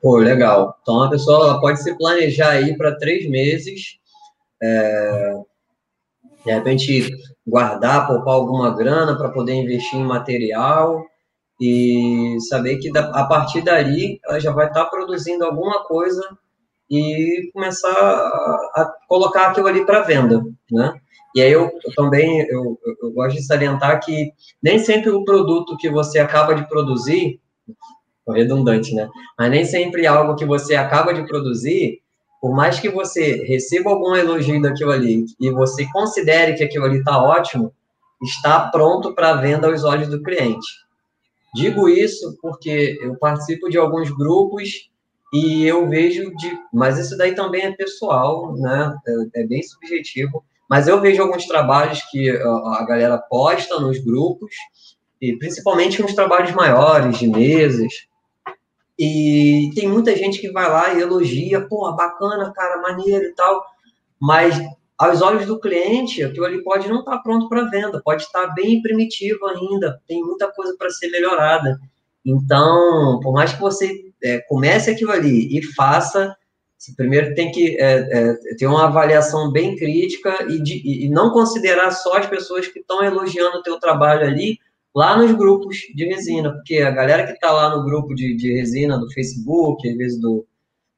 Pô, 0.00 0.16
legal. 0.18 0.78
Então 0.82 1.02
a 1.02 1.10
pessoa 1.10 1.60
pode 1.60 1.82
se 1.82 1.96
planejar 1.96 2.50
aí 2.50 2.76
para 2.76 2.96
três 2.96 3.28
meses, 3.28 3.98
é, 4.62 5.34
de 6.44 6.52
repente 6.52 7.10
guardar, 7.46 8.06
poupar 8.06 8.34
alguma 8.34 8.76
grana 8.76 9.16
para 9.16 9.30
poder 9.30 9.54
investir 9.54 9.98
em 9.98 10.04
material 10.04 11.04
e 11.60 12.36
saber 12.48 12.78
que 12.78 12.96
a 12.96 13.24
partir 13.24 13.62
dali 13.62 14.20
ela 14.24 14.38
já 14.38 14.52
vai 14.52 14.68
estar 14.68 14.84
tá 14.84 14.90
produzindo 14.90 15.44
alguma 15.44 15.84
coisa 15.84 16.22
e 16.88 17.50
começar 17.52 17.90
a, 17.90 18.94
colocar 19.08 19.48
aquilo 19.48 19.66
ali 19.66 19.84
para 19.84 20.02
venda, 20.02 20.42
né? 20.70 20.94
E 21.34 21.42
aí 21.42 21.52
eu, 21.52 21.70
eu 21.84 21.94
também 21.94 22.40
eu, 22.48 22.78
eu, 23.02 23.12
gosto 23.12 23.36
de 23.36 23.44
salientar 23.44 24.00
que 24.02 24.32
nem 24.62 24.78
sempre 24.78 25.10
o 25.10 25.24
produto 25.24 25.76
que 25.76 25.90
você 25.90 26.18
acaba 26.18 26.54
de 26.54 26.66
produzir, 26.68 27.40
redundante, 28.32 28.94
né? 28.94 29.08
Mas 29.38 29.50
nem 29.50 29.64
sempre 29.64 30.06
algo 30.06 30.36
que 30.36 30.44
você 30.44 30.74
acaba 30.74 31.12
de 31.12 31.26
produzir, 31.26 32.00
por 32.40 32.54
mais 32.54 32.78
que 32.78 32.88
você 32.88 33.44
receba 33.44 33.90
algum 33.90 34.14
elogio 34.14 34.60
daquilo 34.62 34.92
ali 34.92 35.24
e 35.40 35.50
você 35.50 35.86
considere 35.92 36.54
que 36.54 36.64
aquilo 36.64 36.84
ali 36.84 36.98
está 36.98 37.22
ótimo, 37.22 37.72
está 38.22 38.68
pronto 38.68 39.14
para 39.14 39.34
venda 39.34 39.68
aos 39.68 39.84
olhos 39.84 40.08
do 40.08 40.22
cliente. 40.22 40.66
Digo 41.54 41.88
isso 41.88 42.38
porque 42.40 42.98
eu 43.02 43.16
participo 43.16 43.68
de 43.68 43.78
alguns 43.78 44.10
grupos 44.10 44.90
e 45.32 45.66
eu 45.66 45.88
vejo 45.88 46.34
de, 46.36 46.58
mas 46.72 46.98
isso 46.98 47.16
daí 47.16 47.34
também 47.34 47.62
é 47.62 47.72
pessoal, 47.72 48.54
né? 48.56 48.94
É, 49.34 49.42
é 49.42 49.46
bem 49.46 49.62
subjetivo. 49.62 50.44
Mas 50.68 50.86
eu 50.86 51.00
vejo 51.00 51.22
alguns 51.22 51.46
trabalhos 51.46 52.02
que 52.10 52.30
a, 52.30 52.84
galera 52.86 53.18
posta 53.18 53.80
nos 53.80 53.98
grupos 53.98 54.54
e 55.20 55.34
principalmente 55.36 56.02
uns 56.02 56.14
trabalhos 56.14 56.52
maiores 56.52 57.18
de 57.18 57.26
meses 57.26 58.06
E 58.98 59.70
tem 59.74 59.88
muita 59.88 60.16
gente 60.16 60.40
que 60.40 60.50
vai 60.50 60.68
lá 60.68 60.92
e 60.92 61.00
elogia, 61.00 61.60
pô, 61.60 61.92
bacana, 61.92 62.52
cara, 62.52 62.82
maneiro 62.82 63.24
e 63.24 63.32
tal, 63.34 63.64
mas 64.20 64.60
aos 64.98 65.22
olhos 65.22 65.46
do 65.46 65.60
cliente, 65.60 66.24
aquilo 66.24 66.44
ali 66.44 66.62
pode 66.64 66.88
não 66.88 67.00
estar 67.00 67.12
tá 67.12 67.18
pronto 67.18 67.48
para 67.48 67.70
venda, 67.70 68.02
pode 68.04 68.24
estar 68.24 68.48
bem 68.48 68.82
primitivo 68.82 69.46
ainda, 69.46 70.00
tem 70.08 70.20
muita 70.20 70.50
coisa 70.50 70.74
para 70.76 70.90
ser 70.90 71.08
melhorada. 71.10 71.78
Então, 72.26 73.20
por 73.22 73.32
mais 73.32 73.52
que 73.52 73.60
você 73.60 74.12
é, 74.22 74.40
comece 74.48 74.90
aquilo 74.90 75.12
ali 75.12 75.56
e 75.56 75.62
faça, 75.62 76.36
você 76.76 76.92
primeiro 76.96 77.32
tem 77.36 77.52
que 77.52 77.76
é, 77.80 78.08
é, 78.10 78.54
ter 78.56 78.66
uma 78.66 78.86
avaliação 78.86 79.52
bem 79.52 79.76
crítica 79.76 80.46
e, 80.48 80.60
de, 80.60 81.04
e 81.04 81.08
não 81.08 81.30
considerar 81.30 81.92
só 81.92 82.16
as 82.18 82.26
pessoas 82.26 82.66
que 82.66 82.80
estão 82.80 83.02
elogiando 83.04 83.58
o 83.58 83.62
teu 83.62 83.78
trabalho 83.78 84.26
ali 84.26 84.58
lá 84.98 85.16
nos 85.16 85.30
grupos 85.30 85.76
de 85.94 86.06
resina, 86.06 86.50
porque 86.50 86.78
a 86.78 86.90
galera 86.90 87.24
que 87.24 87.30
está 87.30 87.52
lá 87.52 87.70
no 87.70 87.84
grupo 87.84 88.16
de, 88.16 88.34
de 88.34 88.52
resina 88.52 88.98
do 88.98 89.08
Facebook, 89.12 89.88
às 89.88 89.96
vezes 89.96 90.20
do, 90.20 90.44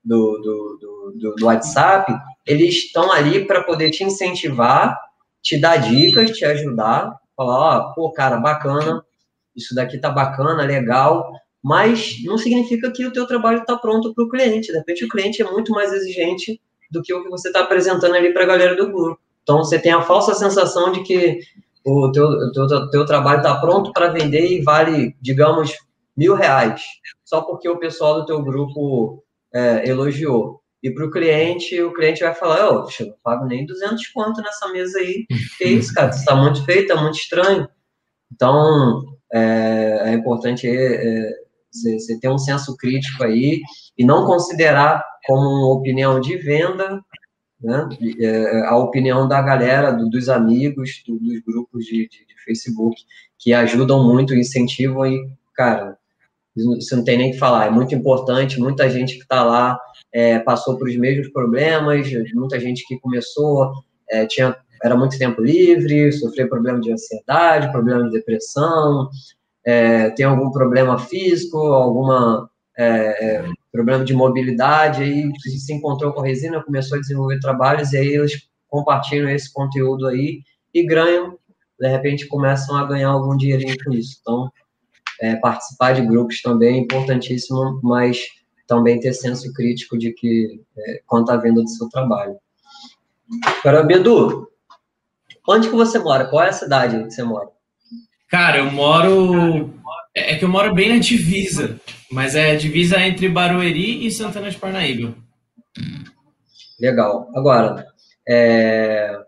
do, 0.03 0.38
do, 0.38 1.12
do, 1.18 1.34
do 1.36 1.44
WhatsApp, 1.44 2.11
eles 2.46 2.76
estão 2.76 3.12
ali 3.12 3.44
para 3.44 3.62
poder 3.62 3.90
te 3.90 4.03
incentivar, 4.03 4.98
te 5.42 5.61
dar 5.61 5.76
dicas, 5.76 6.30
te 6.30 6.46
ajudar, 6.46 7.14
falar, 7.36 7.59
ó, 7.59 7.92
pô, 7.92 8.11
cara, 8.11 8.38
bacana, 8.38 9.05
isso 9.55 9.74
daqui 9.74 9.98
tá 9.98 10.09
bacana, 10.09 10.62
legal, 10.62 11.30
mas 11.62 12.24
não 12.24 12.38
significa 12.38 12.90
que 12.90 13.05
o 13.05 13.12
teu 13.12 13.26
trabalho 13.26 13.59
está 13.59 13.76
pronto 13.76 14.14
para 14.14 14.24
o 14.24 14.30
cliente. 14.30 14.72
De 14.72 14.78
repente, 14.78 15.05
o 15.05 15.11
cliente 15.11 15.42
é 15.42 15.44
muito 15.44 15.72
mais 15.72 15.92
exigente 15.92 16.59
do 16.90 17.03
que 17.03 17.12
o 17.12 17.22
que 17.22 17.28
você 17.28 17.48
está 17.48 17.61
apresentando 17.61 18.14
ali 18.14 18.32
para 18.32 18.44
a 18.44 18.46
galera 18.46 18.74
do 18.74 18.90
grupo. 18.90 19.20
Então, 19.42 19.59
você 19.59 19.78
tem 19.78 19.92
a 19.92 20.01
falsa 20.01 20.32
sensação 20.32 20.90
de 20.90 21.03
que 21.03 21.40
o 21.85 22.12
teu, 22.12 22.53
teu, 22.53 22.91
teu 22.91 23.07
trabalho 23.07 23.39
está 23.39 23.61
pronto 23.61 23.93
para 23.93 24.09
vender 24.12 24.47
e 24.47 24.62
vale, 24.62 25.16
digamos, 25.20 25.74
mil 26.16 26.35
reais, 26.35 26.83
só 27.24 27.41
porque 27.43 27.68
o 27.68 27.78
pessoal 27.78 28.20
do 28.20 28.26
teu 28.26 28.43
grupo 28.43 29.24
é, 29.55 29.89
elogiou. 29.89 30.61
E 30.83 30.91
para 30.91 31.05
o 31.05 31.11
cliente, 31.11 31.81
o 31.83 31.93
cliente 31.93 32.22
vai 32.22 32.35
falar, 32.35 32.70
oh, 32.70 32.87
não 33.01 33.14
pago 33.22 33.45
nem 33.45 33.66
200 33.66 34.07
conto 34.09 34.41
nessa 34.41 34.68
mesa 34.68 34.99
aí. 34.99 35.26
Que 35.59 35.64
isso, 35.64 35.93
cara? 35.93 36.11
Está 36.11 36.35
muito 36.35 36.64
feio, 36.64 36.83
está 36.83 36.97
muito 36.97 37.18
estranho. 37.18 37.68
Então, 38.33 39.05
é, 39.33 40.03
é 40.07 40.12
importante 40.14 40.66
é, 40.66 41.31
você, 41.70 42.18
ter 42.18 42.28
um 42.31 42.39
senso 42.39 42.76
crítico 42.76 43.24
aí 43.24 43.61
e 43.97 44.05
não 44.05 44.24
considerar 44.24 45.05
como 45.26 45.41
uma 45.41 45.74
opinião 45.74 46.20
de 46.20 46.37
venda 46.37 47.01
né, 47.62 47.88
é, 48.20 48.66
a 48.66 48.76
opinião 48.76 49.28
da 49.28 49.40
galera, 49.42 49.92
do, 49.92 50.08
dos 50.08 50.28
amigos, 50.28 51.02
do, 51.06 51.18
dos 51.18 51.40
grupos 51.40 51.84
de, 51.84 52.08
de, 52.08 52.26
de, 52.26 52.44
Facebook, 52.44 52.96
que 53.38 53.52
ajudam 53.52 54.02
muito, 54.02 54.34
incentivam 54.34 55.06
e, 55.06 55.30
cara, 55.54 55.96
você 56.56 56.96
não 56.96 57.04
tem 57.04 57.18
nem 57.18 57.30
que 57.32 57.38
falar, 57.38 57.66
é 57.66 57.70
muito 57.70 57.94
importante, 57.94 58.61
muita 58.61 58.88
gente 58.90 59.14
que 59.14 59.22
está 59.22 59.42
lá 59.44 59.78
é, 60.12 60.38
passou 60.38 60.76
por 60.76 60.88
os 60.88 60.96
mesmos 60.96 61.28
problemas, 61.28 62.11
muita 62.34 62.58
gente 62.58 62.86
que 62.86 62.98
começou, 62.98 63.72
é, 64.11 64.26
tinha, 64.26 64.56
era 64.82 64.96
muito 64.96 65.18
tempo 65.18 65.40
livre, 65.40 66.12
sofreu 66.12 66.48
problema 66.48 66.80
de 66.80 66.92
ansiedade, 66.92 67.70
problema 67.70 68.04
de 68.04 68.11
depressão, 68.11 69.08
é, 69.64 70.11
tem 70.11 70.26
algum 70.26 70.50
problema 70.50 70.98
físico, 70.98 71.58
alguma 71.58 72.50
é, 72.76 73.26
é, 73.26 73.44
problema 73.72 74.04
de 74.04 74.14
mobilidade, 74.14 75.02
aí 75.02 75.30
se 75.38 75.72
encontrou 75.72 76.12
com 76.12 76.20
a 76.20 76.26
resina, 76.26 76.62
começou 76.62 76.98
a 76.98 77.00
desenvolver 77.00 77.38
trabalhos, 77.40 77.92
e 77.92 77.98
aí 77.98 78.08
eles 78.08 78.48
compartilham 78.68 79.28
esse 79.28 79.52
conteúdo 79.52 80.06
aí 80.06 80.40
e 80.74 80.86
ganham, 80.86 81.38
de 81.78 81.88
repente 81.88 82.26
começam 82.26 82.76
a 82.76 82.86
ganhar 82.86 83.08
algum 83.08 83.36
dinheirinho 83.36 83.76
com 83.84 83.92
isso. 83.92 84.18
Então, 84.20 84.50
é, 85.20 85.36
participar 85.36 85.92
de 85.92 86.02
grupos 86.02 86.40
também 86.40 86.76
é 86.76 86.80
importantíssimo, 86.80 87.80
mas 87.82 88.22
também 88.66 89.00
ter 89.00 89.12
senso 89.12 89.52
crítico 89.52 89.98
de 89.98 90.12
que 90.12 90.60
é, 90.78 91.02
quanto 91.06 91.30
à 91.30 91.36
venda 91.36 91.62
do 91.62 91.68
seu 91.68 91.88
trabalho. 91.88 92.36
Agora, 93.60 93.82
Bedu, 93.82 94.48
onde 95.48 95.68
que 95.68 95.74
você 95.74 95.98
mora? 95.98 96.26
Qual 96.26 96.42
é 96.42 96.48
a 96.48 96.52
cidade 96.52 97.04
que 97.04 97.10
você 97.10 97.22
mora? 97.22 97.48
Cara, 98.28 98.58
eu 98.58 98.70
moro. 98.70 99.74
É 100.14 100.36
que 100.36 100.44
eu 100.44 100.48
moro 100.48 100.74
bem 100.74 100.88
na 100.88 100.98
divisa, 100.98 101.80
mas 102.11 102.34
é 102.34 102.56
divisa 102.56 103.00
entre 103.00 103.28
Barueri 103.28 104.04
e 104.04 104.11
Santana 104.11 104.50
de 104.50 104.56
Parnaíba. 104.56 105.14
Legal. 106.80 107.30
Agora, 107.34 107.86
é... 108.28 109.20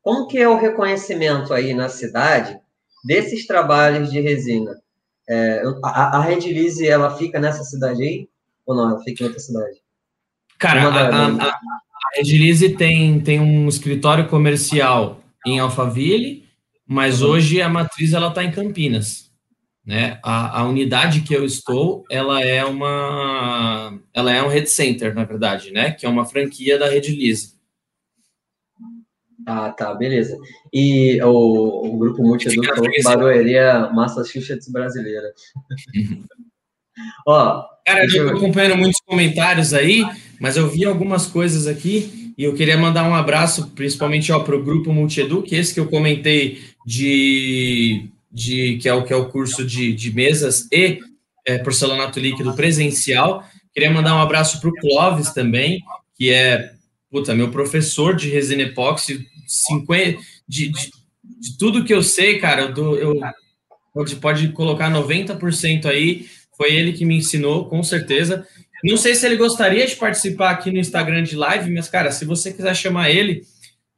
como 0.00 0.28
que 0.28 0.38
é 0.38 0.48
o 0.48 0.58
reconhecimento 0.58 1.52
aí 1.52 1.74
na 1.74 1.88
cidade 1.88 2.58
desses 3.04 3.46
trabalhos 3.46 4.12
de 4.12 4.20
resina? 4.20 4.80
É, 5.28 5.62
a, 5.84 6.18
a 6.18 6.20
Red 6.20 6.40
Lise, 6.40 6.86
ela 6.86 7.16
fica 7.16 7.40
nessa 7.40 7.64
cidade 7.64 8.02
aí? 8.02 8.28
Ou 8.66 8.76
não? 8.76 8.90
Ela 8.90 9.00
fica 9.00 9.22
em 9.22 9.26
outra 9.26 9.40
cidade? 9.40 9.80
Cara, 10.58 10.82
a, 10.82 11.08
a, 11.08 11.48
a, 11.48 11.58
Red 12.16 12.24
Lise 12.24 12.70
tem, 12.76 13.18
tem 13.20 13.40
um 13.40 13.68
escritório 13.68 14.28
comercial 14.28 15.20
em 15.46 15.58
Alphaville, 15.58 16.44
mas 16.86 17.22
uhum. 17.22 17.30
hoje 17.30 17.62
a 17.62 17.68
matriz 17.68 18.12
ela 18.12 18.28
está 18.28 18.44
em 18.44 18.52
Campinas. 18.52 19.31
Né? 19.84 20.20
A, 20.22 20.60
a, 20.60 20.68
unidade 20.68 21.22
que 21.22 21.34
eu 21.34 21.44
estou, 21.44 22.04
ela 22.08 22.40
é 22.40 22.64
uma, 22.64 23.98
ela 24.14 24.32
é 24.32 24.40
um 24.42 24.48
head 24.48 24.70
center, 24.70 25.12
na 25.12 25.24
verdade, 25.24 25.72
né? 25.72 25.90
Que 25.90 26.06
é 26.06 26.08
uma 26.08 26.24
franquia 26.24 26.78
da 26.78 26.88
Red 26.88 27.00
Lise. 27.00 27.54
Ah, 29.44 29.70
tá, 29.70 29.92
beleza. 29.92 30.38
E 30.72 31.20
o, 31.22 31.94
o 31.94 31.98
grupo 31.98 32.22
multieduca 32.22 32.76
falou 32.76 32.90
que 32.90 33.02
Barueri 33.02 33.54
é 33.56 33.92
Massachusetts 33.92 34.70
brasileira. 34.70 35.32
Ó, 37.26 37.64
Cara, 37.84 38.04
eu 38.04 38.06
estou 38.06 38.28
acompanhando 38.28 38.76
muitos 38.76 39.00
comentários 39.04 39.74
aí, 39.74 40.04
mas 40.40 40.56
eu 40.56 40.68
vi 40.68 40.84
algumas 40.84 41.26
coisas 41.26 41.66
aqui 41.66 42.32
e 42.38 42.44
eu 42.44 42.54
queria 42.54 42.76
mandar 42.76 43.08
um 43.08 43.14
abraço, 43.14 43.70
principalmente 43.74 44.28
para 44.28 44.56
o 44.56 44.62
grupo 44.62 44.92
Multieduc, 44.92 45.52
esse 45.54 45.74
que 45.74 45.80
eu 45.80 45.88
comentei 45.88 46.62
de, 46.86 48.08
de 48.32 48.78
que 48.78 48.88
é 48.88 48.94
o 48.94 49.04
que 49.04 49.12
é 49.12 49.16
o 49.16 49.28
curso 49.28 49.64
de, 49.64 49.92
de 49.92 50.12
mesas 50.12 50.66
e 50.72 50.98
é, 51.46 51.58
porcelanato 51.58 52.18
líquido 52.18 52.54
presencial. 52.54 53.44
Queria 53.74 53.90
mandar 53.90 54.14
um 54.14 54.20
abraço 54.20 54.60
para 54.60 54.70
o 54.70 54.74
Clóvis 54.74 55.30
também, 55.32 55.80
que 56.16 56.30
é 56.30 56.72
puta, 57.10 57.34
meu 57.34 57.50
professor 57.50 58.16
de 58.16 58.30
resina 58.30 58.62
epóxi 58.62 59.26
50, 59.46 60.18
de, 60.48 60.70
de, 60.70 60.90
de, 61.22 61.58
tudo 61.58 61.84
que 61.84 61.92
eu 61.92 62.02
sei, 62.02 62.38
cara, 62.38 62.68
dou, 62.68 62.96
eu 62.96 63.20
pode, 63.92 64.16
pode 64.16 64.48
colocar 64.48 64.90
90% 64.90 65.84
aí, 65.84 66.26
foi 66.56 66.72
ele 66.72 66.94
que 66.94 67.04
me 67.04 67.18
ensinou, 67.18 67.66
com 67.66 67.82
certeza. 67.82 68.46
Não 68.82 68.96
sei 68.96 69.14
se 69.14 69.26
ele 69.26 69.36
gostaria 69.36 69.86
de 69.86 69.94
participar 69.94 70.50
aqui 70.50 70.70
no 70.70 70.78
Instagram 70.78 71.22
de 71.22 71.36
live, 71.36 71.70
mas, 71.70 71.88
cara, 71.88 72.10
se 72.10 72.24
você 72.24 72.52
quiser 72.52 72.74
chamar 72.74 73.10
ele, 73.10 73.44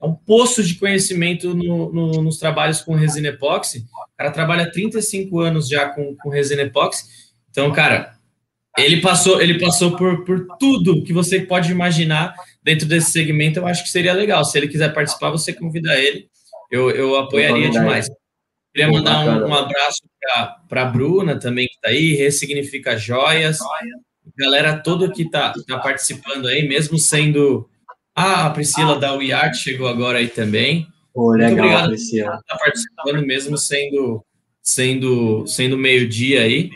é 0.04 0.08
um 0.08 0.14
poço 0.14 0.62
de 0.62 0.74
conhecimento 0.74 1.54
no, 1.54 1.92
no, 1.92 2.22
nos 2.22 2.38
trabalhos 2.38 2.80
com 2.80 2.94
resina 2.94 3.28
epóxi. 3.28 3.78
O 3.78 4.16
cara 4.16 4.30
trabalha 4.30 4.70
35 4.70 5.40
anos 5.40 5.68
já 5.68 5.88
com, 5.88 6.14
com 6.16 6.28
resina 6.28 6.62
epóxi. 6.62 7.04
Então, 7.50 7.72
cara, 7.72 8.14
ele 8.76 9.00
passou, 9.00 9.40
ele 9.40 9.58
passou 9.58 9.96
por, 9.96 10.24
por 10.24 10.46
tudo 10.58 11.02
que 11.02 11.12
você 11.12 11.40
pode 11.40 11.70
imaginar 11.70 12.34
dentro 12.62 12.86
desse 12.86 13.12
segmento, 13.12 13.58
eu 13.58 13.66
acho 13.66 13.82
que 13.82 13.90
seria 13.90 14.12
legal. 14.12 14.44
Se 14.44 14.58
ele 14.58 14.68
quiser 14.68 14.92
participar, 14.92 15.30
você 15.30 15.52
convida 15.52 15.94
ele. 15.98 16.28
Eu, 16.70 16.90
eu 16.90 17.16
apoiaria 17.16 17.70
demais. 17.70 18.08
Queria 18.74 18.90
mandar 18.90 19.20
um, 19.20 19.48
um 19.48 19.54
abraço 19.54 20.02
para 20.68 20.82
a 20.82 20.84
Bruna 20.86 21.38
também, 21.38 21.66
que 21.66 21.74
está 21.74 21.88
aí, 21.90 22.14
Ressignifica 22.14 22.96
Joias. 22.96 23.58
Galera 24.36 24.78
toda 24.78 25.12
que 25.12 25.22
está 25.22 25.52
tá 25.68 25.78
participando 25.78 26.48
aí, 26.48 26.66
mesmo 26.66 26.98
sendo. 26.98 27.68
Ah, 28.14 28.46
a 28.46 28.50
Priscila 28.50 28.98
da 28.98 29.12
WeArt 29.14 29.56
chegou 29.56 29.88
agora 29.88 30.18
aí 30.18 30.28
também. 30.28 30.86
Oh, 31.12 31.30
legal, 31.30 31.50
Muito 31.50 31.60
obrigado 31.60 31.88
Priscila. 31.88 32.38
estar 32.40 32.58
participando, 32.58 33.26
mesmo 33.26 33.58
sendo, 33.58 34.24
sendo, 34.62 35.46
sendo 35.46 35.76
meio-dia 35.76 36.42
aí. 36.42 36.70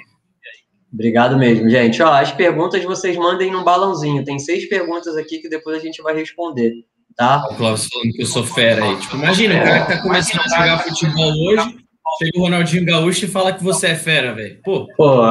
Obrigado 0.92 1.36
mesmo, 1.36 1.68
gente. 1.68 2.02
Ó, 2.02 2.12
as 2.12 2.32
perguntas 2.32 2.82
vocês 2.82 3.16
mandem 3.16 3.52
num 3.52 3.62
balãozinho. 3.62 4.24
Tem 4.24 4.38
seis 4.38 4.68
perguntas 4.68 5.16
aqui 5.16 5.38
que 5.38 5.48
depois 5.48 5.76
a 5.76 5.80
gente 5.80 6.02
vai 6.02 6.14
responder, 6.14 6.72
tá? 7.14 7.46
O 7.50 7.56
Cláudio 7.56 7.88
falando 7.90 8.12
que 8.12 8.22
eu 8.22 8.26
sou 8.26 8.44
fera 8.44 8.84
aí. 8.84 8.96
Tipo, 8.96 9.16
imagina, 9.16 9.54
o 9.54 9.64
cara 9.64 9.80
que 9.84 9.92
tá 9.92 10.02
começando 10.02 10.40
a 10.40 10.48
jogar 10.48 10.78
futebol 10.78 11.30
hoje, 11.30 11.76
chega 12.18 12.38
o 12.38 12.40
Ronaldinho 12.40 12.86
Gaúcho 12.86 13.26
e 13.26 13.28
fala 13.28 13.52
que 13.52 13.62
você 13.62 13.88
é 13.88 13.96
fera, 13.96 14.34
velho. 14.34 14.60
Pô. 14.64 14.88
Pô. 14.96 15.22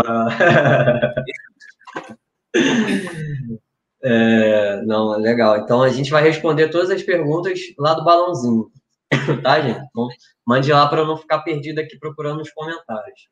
é, 4.04 4.82
não, 4.84 5.16
é 5.16 5.18
legal. 5.18 5.58
Então 5.58 5.82
a 5.82 5.90
gente 5.90 6.12
vai 6.12 6.24
responder 6.24 6.70
todas 6.70 6.90
as 6.90 7.02
perguntas 7.04 7.60
lá 7.78 7.94
do 7.94 8.04
balãozinho, 8.04 8.70
tá, 9.44 9.62
gente? 9.62 9.86
Então, 9.90 10.08
mande 10.46 10.72
lá 10.72 10.88
para 10.88 11.06
não 11.06 11.18
ficar 11.18 11.40
perdido 11.40 11.80
aqui 11.80 11.98
procurando 11.98 12.40
nos 12.40 12.52
comentários. 12.52 13.28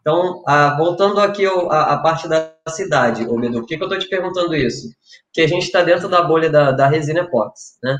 Então, 0.00 0.42
ah, 0.46 0.74
voltando 0.76 1.20
aqui 1.20 1.44
à 1.46 1.98
parte 1.98 2.28
da 2.28 2.54
cidade, 2.68 3.26
ô 3.26 3.38
Bedu, 3.38 3.60
por 3.60 3.66
que, 3.66 3.76
que 3.76 3.82
eu 3.82 3.88
estou 3.88 3.98
te 3.98 4.08
perguntando 4.08 4.54
isso? 4.54 4.88
Porque 5.26 5.42
a 5.42 5.46
gente 5.46 5.64
está 5.64 5.82
dentro 5.82 6.08
da 6.08 6.22
bolha 6.22 6.48
da, 6.48 6.70
da 6.70 6.88
resina 6.88 7.20
epox, 7.20 7.76
né? 7.82 7.96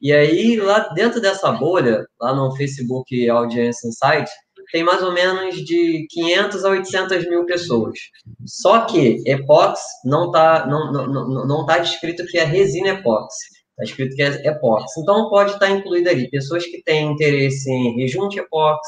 E 0.00 0.12
aí, 0.12 0.56
lá 0.56 0.78
dentro 0.90 1.20
dessa 1.20 1.50
bolha, 1.50 2.06
lá 2.20 2.32
no 2.32 2.54
Facebook 2.54 3.28
Audience 3.28 3.86
Insight, 3.88 4.30
tem 4.70 4.84
mais 4.84 5.02
ou 5.02 5.12
menos 5.12 5.56
de 5.56 6.06
500 6.10 6.64
a 6.64 6.70
800 6.70 7.28
mil 7.28 7.44
pessoas. 7.46 7.98
Só 8.46 8.80
que 8.82 9.22
epox 9.26 9.80
não 10.04 10.26
está 10.26 10.66
não, 10.66 10.92
não, 10.92 11.06
não, 11.06 11.46
não 11.46 11.66
tá 11.66 11.78
descrito 11.78 12.26
que 12.26 12.38
é 12.38 12.44
resina 12.44 12.90
epox. 12.90 13.34
Está 13.70 13.84
escrito 13.84 14.16
que 14.16 14.22
é 14.22 14.46
epox. 14.48 14.96
Então, 14.98 15.30
pode 15.30 15.52
estar 15.52 15.70
incluído 15.70 16.10
ali 16.10 16.28
pessoas 16.30 16.64
que 16.64 16.82
têm 16.82 17.12
interesse 17.12 17.70
em 17.70 17.96
rejunte 17.96 18.38
epox, 18.38 18.80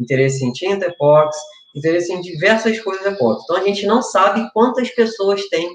interesse 0.00 0.44
em 0.44 0.52
tinta 0.52 0.86
epox, 0.86 1.36
interesse 1.76 2.12
em 2.12 2.20
diversas 2.20 2.80
coisas 2.80 3.06
epox. 3.06 3.42
Então, 3.44 3.56
a 3.56 3.64
gente 3.64 3.86
não 3.86 4.02
sabe 4.02 4.50
quantas 4.52 4.90
pessoas 4.90 5.48
tem 5.48 5.70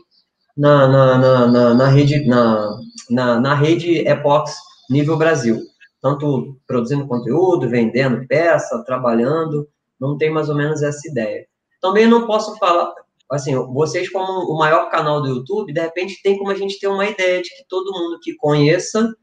na, 0.55 0.87
na, 0.87 1.17
na, 1.17 1.47
na, 1.47 1.73
na 1.73 1.87
rede, 1.87 2.25
na, 2.25 2.77
na, 3.09 3.39
na 3.39 3.55
rede 3.55 3.99
epox 3.99 4.55
nível 4.89 5.15
Brasil 5.15 5.61
tanto 6.01 6.57
produzindo 6.67 7.07
conteúdo, 7.07 7.69
vendendo 7.69 8.25
peça, 8.27 8.83
trabalhando, 8.85 9.67
não 9.99 10.17
tem 10.17 10.29
mais 10.29 10.49
ou 10.49 10.55
menos 10.55 10.81
essa 10.81 11.07
ideia. 11.07 11.45
Também 11.81 12.07
não 12.07 12.27
posso 12.27 12.55
falar, 12.57 12.93
assim, 13.31 13.55
vocês 13.55 14.09
como 14.09 14.51
o 14.51 14.57
maior 14.57 14.89
canal 14.89 15.21
do 15.21 15.29
YouTube, 15.29 15.73
de 15.73 15.81
repente 15.81 16.21
tem 16.21 16.37
como 16.37 16.51
a 16.51 16.55
gente 16.55 16.79
ter 16.79 16.87
uma 16.87 17.05
ideia 17.05 17.41
de 17.41 17.49
que 17.49 17.65
todo 17.67 17.91
mundo 17.91 18.19
que 18.21 18.35
conheça 18.35 19.13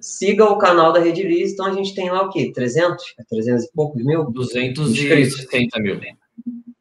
siga 0.00 0.44
o 0.44 0.58
canal 0.58 0.92
da 0.92 1.00
Rede 1.00 1.22
Liz, 1.22 1.52
então 1.52 1.66
a 1.66 1.72
gente 1.72 1.94
tem 1.94 2.10
lá 2.10 2.22
o 2.22 2.30
quê? 2.30 2.52
300? 2.54 3.04
300 3.28 3.62
é 3.62 3.66
e 3.66 3.72
poucos 3.72 4.02
mil? 4.02 4.30
270 4.30 5.80
mil. 5.80 6.00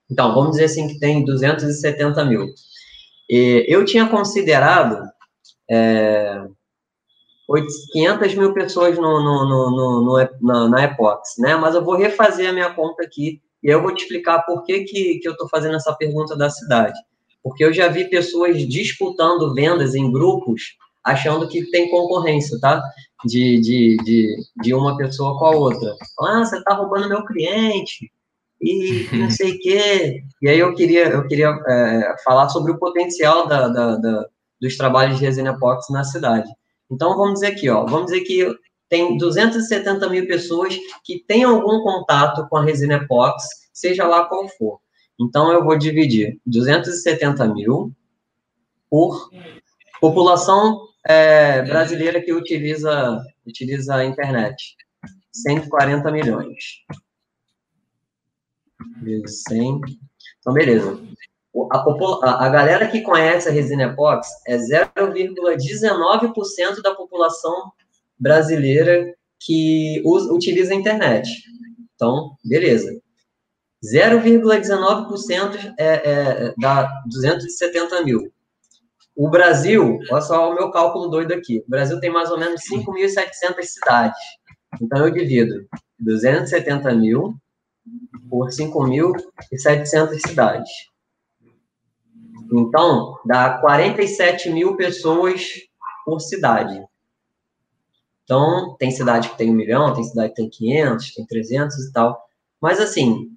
Então, 0.09 0.33
vamos 0.33 0.51
dizer 0.51 0.65
assim 0.65 0.87
que 0.87 0.99
tem 0.99 1.25
270 1.25 2.23
mil. 2.25 2.47
E 3.29 3.65
eu 3.67 3.83
tinha 3.83 4.07
considerado 4.07 5.01
é, 5.69 6.45
500 7.91 8.35
mil 8.35 8.53
pessoas 8.53 8.97
no, 8.97 9.01
no, 9.01 9.47
no, 9.47 10.01
no, 10.01 10.29
na, 10.41 10.69
na 10.69 10.83
Epox, 10.85 11.35
né? 11.37 11.55
Mas 11.55 11.75
eu 11.75 11.83
vou 11.83 11.95
refazer 11.95 12.49
a 12.49 12.53
minha 12.53 12.73
conta 12.73 13.03
aqui 13.03 13.41
e 13.61 13.67
eu 13.67 13.81
vou 13.81 13.93
te 13.93 14.03
explicar 14.03 14.43
por 14.43 14.63
que, 14.63 14.83
que, 14.83 15.19
que 15.19 15.27
eu 15.27 15.33
estou 15.33 15.47
fazendo 15.49 15.75
essa 15.75 15.93
pergunta 15.93 16.35
da 16.35 16.49
cidade. 16.49 16.97
Porque 17.43 17.63
eu 17.63 17.73
já 17.73 17.87
vi 17.87 18.05
pessoas 18.05 18.57
disputando 18.67 19.53
vendas 19.53 19.93
em 19.95 20.11
grupos 20.11 20.77
achando 21.03 21.47
que 21.47 21.69
tem 21.69 21.89
concorrência, 21.89 22.57
tá? 22.59 22.81
De, 23.25 23.59
de, 23.59 23.97
de, 24.03 24.37
de 24.61 24.73
uma 24.73 24.97
pessoa 24.97 25.37
com 25.37 25.45
a 25.45 25.51
outra. 25.51 25.95
Ah, 26.21 26.45
você 26.45 26.57
está 26.57 26.73
roubando 26.73 27.09
meu 27.09 27.25
cliente 27.25 28.11
e 28.61 29.07
não 29.13 29.29
sei 29.29 29.51
o 29.51 29.59
quê. 29.59 30.23
E 30.41 30.49
aí 30.49 30.59
eu 30.59 30.73
queria, 30.73 31.09
eu 31.09 31.27
queria 31.27 31.49
é, 31.67 32.15
falar 32.23 32.49
sobre 32.49 32.71
o 32.71 32.79
potencial 32.79 33.47
da, 33.47 33.67
da, 33.67 33.95
da, 33.97 34.25
dos 34.61 34.77
trabalhos 34.77 35.17
de 35.17 35.25
resina 35.25 35.51
epox 35.51 35.87
na 35.89 36.03
cidade. 36.03 36.49
Então, 36.93 37.17
vamos 37.17 37.35
dizer 37.35 37.47
aqui, 37.47 37.69
ó, 37.69 37.85
vamos 37.85 38.11
dizer 38.11 38.21
que 38.21 38.55
tem 38.87 39.17
270 39.17 40.07
mil 40.09 40.27
pessoas 40.27 40.77
que 41.03 41.23
têm 41.27 41.43
algum 41.43 41.81
contato 41.81 42.47
com 42.47 42.57
a 42.57 42.63
resina 42.63 42.95
epox, 42.95 43.43
seja 43.73 44.07
lá 44.07 44.25
qual 44.25 44.47
for. 44.49 44.79
Então, 45.19 45.51
eu 45.51 45.63
vou 45.63 45.75
dividir 45.75 46.39
270 46.45 47.47
mil 47.53 47.91
por 48.89 49.31
população 49.99 50.87
é, 51.03 51.63
brasileira 51.63 52.21
que 52.21 52.31
utiliza, 52.31 53.19
utiliza 53.45 53.95
a 53.95 54.05
internet. 54.05 54.75
140 55.31 56.11
milhões. 56.11 56.63
Vezes 59.01 59.41
100. 59.47 59.81
Então, 60.39 60.53
beleza 60.53 61.01
a, 61.71 62.45
a, 62.45 62.49
galera 62.49 62.87
que 62.87 63.01
conhece 63.01 63.47
a 63.47 63.51
resina 63.51 63.83
epox 63.83 64.27
é 64.47 64.57
0,19% 64.57 66.81
da 66.81 66.95
população 66.95 67.71
brasileira 68.17 69.13
que 69.39 70.01
usa, 70.05 70.33
utiliza 70.33 70.73
a 70.73 70.75
internet. 70.75 71.29
Então, 71.93 72.35
beleza. 72.43 72.99
0,19% 73.83 75.73
é, 75.77 75.85
é, 75.85 76.53
dá 76.57 76.89
270 77.05 78.03
mil. 78.03 78.33
O 79.15 79.29
Brasil, 79.29 79.99
olha 80.09 80.21
só 80.21 80.49
o 80.49 80.55
meu 80.55 80.71
cálculo 80.71 81.09
doido 81.09 81.33
aqui. 81.33 81.59
O 81.59 81.69
Brasil 81.69 81.99
tem 81.99 82.09
mais 82.09 82.31
ou 82.31 82.39
menos 82.39 82.61
5.700 82.71 83.61
cidades. 83.61 84.19
Então, 84.81 85.05
eu 85.05 85.11
divido 85.11 85.67
270 85.99 86.95
mil 86.95 87.35
por 88.29 88.49
5.700 88.49 90.17
cidades. 90.25 90.69
Então, 92.55 93.19
dá 93.25 93.57
47 93.57 94.51
mil 94.51 94.75
pessoas 94.75 95.43
por 96.05 96.19
cidade. 96.19 96.85
Então, 98.23 98.75
tem 98.77 98.91
cidade 98.91 99.29
que 99.29 99.37
tem 99.37 99.49
um 99.49 99.55
milhão, 99.55 99.91
tem 99.93 100.03
cidade 100.03 100.29
que 100.29 100.35
tem 100.35 100.49
500, 100.49 101.13
tem 101.15 101.25
300 101.25 101.75
e 101.77 101.91
tal. 101.91 102.23
Mas, 102.61 102.79
assim, 102.79 103.31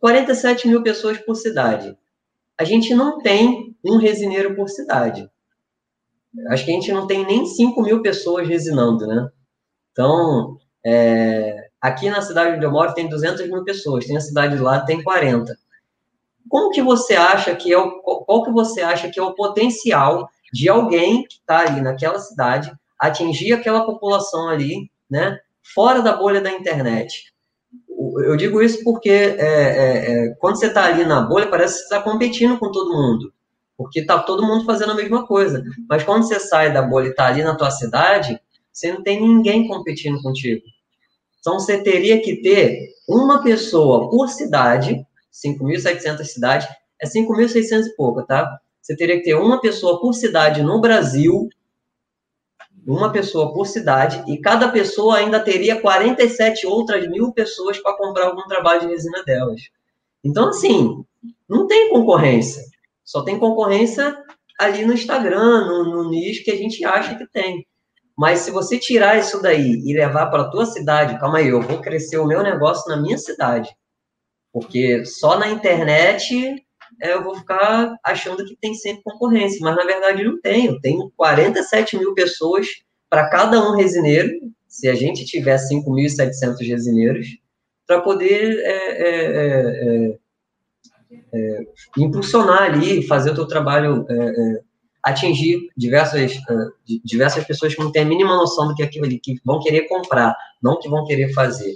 47 0.00 0.68
mil 0.68 0.82
pessoas 0.82 1.18
por 1.18 1.34
cidade. 1.34 1.96
A 2.58 2.64
gente 2.64 2.94
não 2.94 3.20
tem 3.20 3.76
um 3.84 3.98
resineiro 3.98 4.56
por 4.56 4.68
cidade. 4.68 5.30
Acho 6.48 6.64
que 6.64 6.70
a 6.70 6.74
gente 6.74 6.90
não 6.92 7.06
tem 7.06 7.26
nem 7.26 7.44
5 7.44 7.82
mil 7.82 8.00
pessoas 8.00 8.48
resinando, 8.48 9.06
né? 9.06 9.28
Então, 9.92 10.58
é, 10.84 11.68
aqui 11.80 12.08
na 12.08 12.22
cidade 12.22 12.56
onde 12.56 12.64
eu 12.64 12.70
moro 12.70 12.94
tem 12.94 13.08
200 13.08 13.46
mil 13.48 13.64
pessoas, 13.64 14.06
tem 14.06 14.16
a 14.16 14.20
cidade 14.20 14.56
lá 14.56 14.80
tem 14.80 15.02
40. 15.02 15.56
Como 16.48 16.70
que 16.70 16.82
você 16.82 17.14
acha 17.14 17.54
que 17.54 17.72
é 17.72 17.78
o, 17.78 18.00
qual 18.00 18.44
que 18.44 18.50
você 18.50 18.80
acha 18.80 19.08
que 19.08 19.18
é 19.18 19.22
o 19.22 19.34
potencial 19.34 20.28
de 20.52 20.68
alguém 20.68 21.24
que 21.24 21.34
está 21.34 21.60
ali 21.60 21.80
naquela 21.80 22.18
cidade 22.18 22.72
atingir 22.98 23.52
aquela 23.52 23.84
população 23.84 24.48
ali, 24.48 24.90
né, 25.10 25.38
fora 25.74 26.00
da 26.02 26.16
bolha 26.16 26.40
da 26.40 26.50
internet? 26.50 27.32
Eu 28.24 28.36
digo 28.36 28.62
isso 28.62 28.82
porque 28.84 29.10
é, 29.10 29.34
é, 29.38 30.26
é, 30.26 30.34
quando 30.38 30.56
você 30.56 30.66
está 30.66 30.84
ali 30.84 31.04
na 31.04 31.20
bolha, 31.20 31.48
parece 31.48 31.74
que 31.74 31.78
você 31.80 31.94
está 31.94 32.02
competindo 32.02 32.58
com 32.58 32.70
todo 32.70 32.94
mundo, 32.94 33.32
porque 33.76 34.00
está 34.00 34.18
todo 34.20 34.46
mundo 34.46 34.64
fazendo 34.64 34.92
a 34.92 34.96
mesma 34.96 35.26
coisa. 35.26 35.62
Mas 35.88 36.04
quando 36.04 36.22
você 36.22 36.38
sai 36.38 36.72
da 36.72 36.82
bolha 36.82 37.08
e 37.08 37.10
está 37.10 37.26
ali 37.26 37.42
na 37.42 37.56
tua 37.56 37.70
cidade, 37.70 38.40
você 38.72 38.92
não 38.92 39.02
tem 39.02 39.20
ninguém 39.20 39.66
competindo 39.66 40.22
contigo. 40.22 40.62
Então 41.40 41.58
você 41.58 41.82
teria 41.82 42.20
que 42.20 42.36
ter 42.36 42.90
uma 43.08 43.42
pessoa 43.42 44.10
por 44.10 44.28
cidade 44.28 45.04
5.700 45.44 46.24
cidades, 46.24 46.68
é 47.00 47.06
5.600 47.06 47.86
e 47.86 47.96
pouco, 47.96 48.22
tá? 48.22 48.58
Você 48.80 48.96
teria 48.96 49.16
que 49.16 49.24
ter 49.24 49.34
uma 49.34 49.60
pessoa 49.60 50.00
por 50.00 50.14
cidade 50.14 50.62
no 50.62 50.80
Brasil, 50.80 51.48
uma 52.86 53.12
pessoa 53.12 53.52
por 53.52 53.66
cidade, 53.66 54.24
e 54.26 54.38
cada 54.38 54.68
pessoa 54.68 55.18
ainda 55.18 55.38
teria 55.38 55.80
47 55.80 56.66
outras 56.66 57.06
mil 57.08 57.32
pessoas 57.32 57.78
para 57.78 57.96
comprar 57.96 58.26
algum 58.26 58.46
trabalho 58.48 58.80
de 58.80 58.86
resina 58.86 59.22
delas. 59.24 59.60
Então, 60.24 60.48
assim, 60.48 61.04
não 61.48 61.66
tem 61.66 61.90
concorrência. 61.90 62.62
Só 63.04 63.22
tem 63.22 63.38
concorrência 63.38 64.16
ali 64.58 64.84
no 64.84 64.92
Instagram, 64.92 65.66
no, 65.66 65.84
no 65.84 66.10
nicho 66.10 66.42
que 66.44 66.50
a 66.50 66.56
gente 66.56 66.84
acha 66.84 67.14
que 67.14 67.26
tem. 67.26 67.66
Mas 68.16 68.40
se 68.40 68.50
você 68.50 68.78
tirar 68.78 69.16
isso 69.18 69.40
daí 69.40 69.80
e 69.84 69.94
levar 69.94 70.26
para 70.26 70.42
a 70.42 70.50
tua 70.50 70.66
cidade, 70.66 71.18
calma 71.20 71.38
aí, 71.38 71.48
eu 71.48 71.62
vou 71.62 71.80
crescer 71.80 72.18
o 72.18 72.26
meu 72.26 72.42
negócio 72.42 72.90
na 72.90 73.00
minha 73.00 73.16
cidade. 73.16 73.70
Porque 74.52 75.04
só 75.04 75.38
na 75.38 75.48
internet 75.48 76.64
é, 77.00 77.12
eu 77.12 77.22
vou 77.22 77.34
ficar 77.34 77.96
achando 78.04 78.44
que 78.44 78.56
tem 78.56 78.74
sempre 78.74 79.02
concorrência, 79.02 79.58
mas 79.62 79.76
na 79.76 79.84
verdade 79.84 80.24
não 80.24 80.40
tem. 80.40 80.66
Eu 80.66 80.80
tenho 80.80 81.12
47 81.16 81.96
mil 81.96 82.14
pessoas 82.14 82.66
para 83.08 83.28
cada 83.28 83.60
um 83.60 83.76
resineiro, 83.76 84.30
se 84.66 84.88
a 84.88 84.94
gente 84.94 85.24
tiver 85.24 85.56
5.700 85.56 86.66
resineiros, 86.66 87.26
para 87.86 88.00
poder 88.02 88.60
é, 88.60 88.70
é, 88.70 89.08
é, 89.08 90.18
é, 91.10 91.28
é, 91.32 91.66
impulsionar 91.96 92.64
ali, 92.64 93.06
fazer 93.06 93.30
o 93.30 93.34
teu 93.34 93.46
trabalho 93.46 94.04
atingir 95.02 95.70
diversas, 95.74 96.38
diversas 97.02 97.44
pessoas 97.44 97.74
que 97.74 97.80
não 97.80 97.90
têm 97.90 98.02
a 98.02 98.04
mínima 98.06 98.36
noção 98.36 98.68
do 98.68 98.74
que 98.74 98.82
é 98.82 98.86
aquilo 98.86 99.06
ali, 99.06 99.18
que 99.18 99.40
vão 99.42 99.58
querer 99.60 99.88
comprar, 99.88 100.36
não 100.62 100.78
que 100.78 100.88
vão 100.88 101.04
querer 101.06 101.32
fazer. 101.32 101.72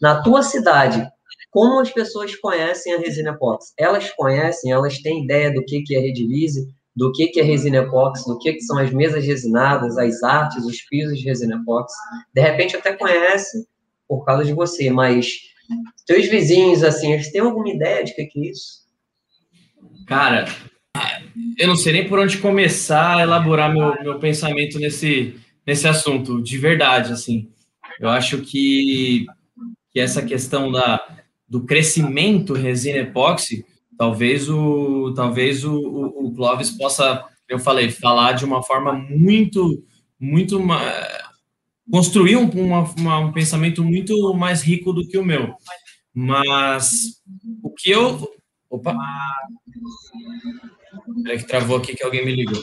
Na 0.00 0.22
tua 0.22 0.42
cidade, 0.42 1.06
como 1.52 1.80
as 1.80 1.90
pessoas 1.90 2.34
conhecem 2.34 2.94
a 2.94 2.98
resina 2.98 3.30
epox? 3.30 3.74
Elas 3.78 4.10
conhecem, 4.10 4.72
elas 4.72 4.98
têm 4.98 5.24
ideia 5.24 5.52
do 5.52 5.62
que, 5.62 5.82
que 5.82 5.94
é 5.94 6.00
redilize, 6.00 6.66
do 6.96 7.12
que, 7.12 7.28
que 7.28 7.40
é 7.40 7.42
resina 7.42 7.78
epox, 7.78 8.24
do 8.24 8.38
que, 8.38 8.54
que 8.54 8.62
são 8.62 8.78
as 8.78 8.90
mesas 8.90 9.22
resinadas, 9.24 9.98
as 9.98 10.22
artes, 10.22 10.64
os 10.64 10.80
pisos 10.88 11.18
de 11.18 11.26
resina 11.26 11.56
epox. 11.56 11.92
De 12.34 12.40
repente 12.40 12.74
até 12.74 12.94
conhece 12.94 13.66
por 14.08 14.24
causa 14.24 14.46
de 14.46 14.54
você, 14.54 14.88
mas 14.88 15.26
teus 16.06 16.26
vizinhos, 16.26 16.82
assim, 16.82 17.12
eles 17.12 17.30
têm 17.30 17.42
alguma 17.42 17.68
ideia 17.68 18.02
de 18.02 18.14
que, 18.14 18.24
que 18.24 18.40
é 18.40 18.50
isso? 18.50 18.82
Cara, 20.06 20.46
eu 21.58 21.68
não 21.68 21.76
sei 21.76 21.92
nem 21.92 22.08
por 22.08 22.18
onde 22.18 22.38
começar 22.38 23.18
a 23.18 23.22
elaborar 23.22 23.72
meu, 23.72 23.94
meu 24.02 24.18
pensamento 24.18 24.78
nesse, 24.78 25.38
nesse 25.66 25.86
assunto, 25.86 26.42
de 26.42 26.56
verdade, 26.56 27.12
assim. 27.12 27.50
Eu 28.00 28.08
acho 28.08 28.38
que, 28.38 29.26
que 29.92 30.00
essa 30.00 30.22
questão 30.22 30.72
da, 30.72 31.21
do 31.52 31.66
crescimento 31.66 32.54
resina 32.54 33.00
epóxi, 33.00 33.62
talvez 33.98 34.48
o 34.48 35.12
talvez 35.14 35.66
o, 35.66 35.74
o, 35.74 36.26
o 36.26 36.34
Clóvis 36.34 36.70
possa, 36.70 37.22
eu 37.46 37.58
falei, 37.58 37.90
falar 37.90 38.32
de 38.32 38.46
uma 38.46 38.62
forma 38.62 38.94
muito 38.94 39.84
muito 40.18 40.58
construir 41.90 42.36
um, 42.36 42.48
uma, 42.48 42.90
uma, 42.98 43.18
um 43.18 43.32
pensamento 43.32 43.84
muito 43.84 44.32
mais 44.32 44.62
rico 44.62 44.94
do 44.94 45.06
que 45.06 45.18
o 45.18 45.24
meu. 45.24 45.52
Mas 46.14 47.20
o 47.62 47.68
que 47.68 47.90
eu. 47.90 48.26
Opa! 48.70 48.96
Peraí 51.22 51.36
que 51.36 51.46
travou 51.46 51.76
aqui 51.76 51.94
que 51.94 52.02
alguém 52.02 52.24
me 52.24 52.34
ligou. 52.34 52.62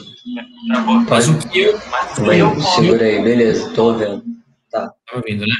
Mas 1.08 1.28
o 1.28 1.38
que 1.38 1.60
eu. 1.60 1.78
Bem, 2.26 2.60
segura 2.60 3.04
aí, 3.04 3.22
beleza, 3.22 3.72
tô 3.72 3.92
ouvindo. 3.92 4.24
Tá. 4.68 4.88
Tá 4.88 5.16
ouvindo, 5.16 5.46
né? 5.46 5.54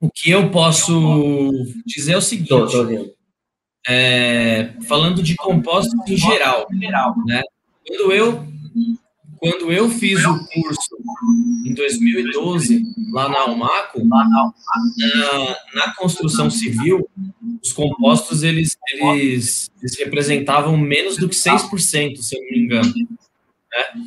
O 0.00 0.08
que 0.10 0.30
eu 0.30 0.50
posso 0.50 1.50
dizer 1.86 2.12
é 2.12 2.16
o 2.16 2.22
seguinte. 2.22 2.48
Tô, 2.48 2.66
tô. 2.66 3.14
É, 3.86 4.74
falando 4.86 5.22
de 5.22 5.34
compósitos 5.36 5.98
em 6.08 6.16
geral, 6.16 6.66
né? 7.26 7.42
Quando 7.86 8.12
eu 8.12 8.46
quando 9.40 9.72
eu 9.72 9.88
fiz 9.88 10.22
o 10.26 10.38
curso 10.48 10.96
em 11.64 11.72
2012 11.72 12.82
lá 13.10 13.26
na 13.28 13.40
Almaco, 13.40 14.04
na, 14.04 14.52
na 15.74 15.94
construção 15.94 16.50
civil, 16.50 17.08
os 17.62 17.72
compostos 17.72 18.42
eles, 18.42 18.76
eles, 18.92 19.70
eles 19.80 19.98
representavam 19.98 20.76
menos 20.76 21.16
do 21.16 21.26
que 21.26 21.34
6%, 21.34 22.16
se 22.16 22.36
eu 22.36 22.42
não 22.42 22.50
me 22.50 22.58
engano. 22.58 22.92
Né? 23.72 24.02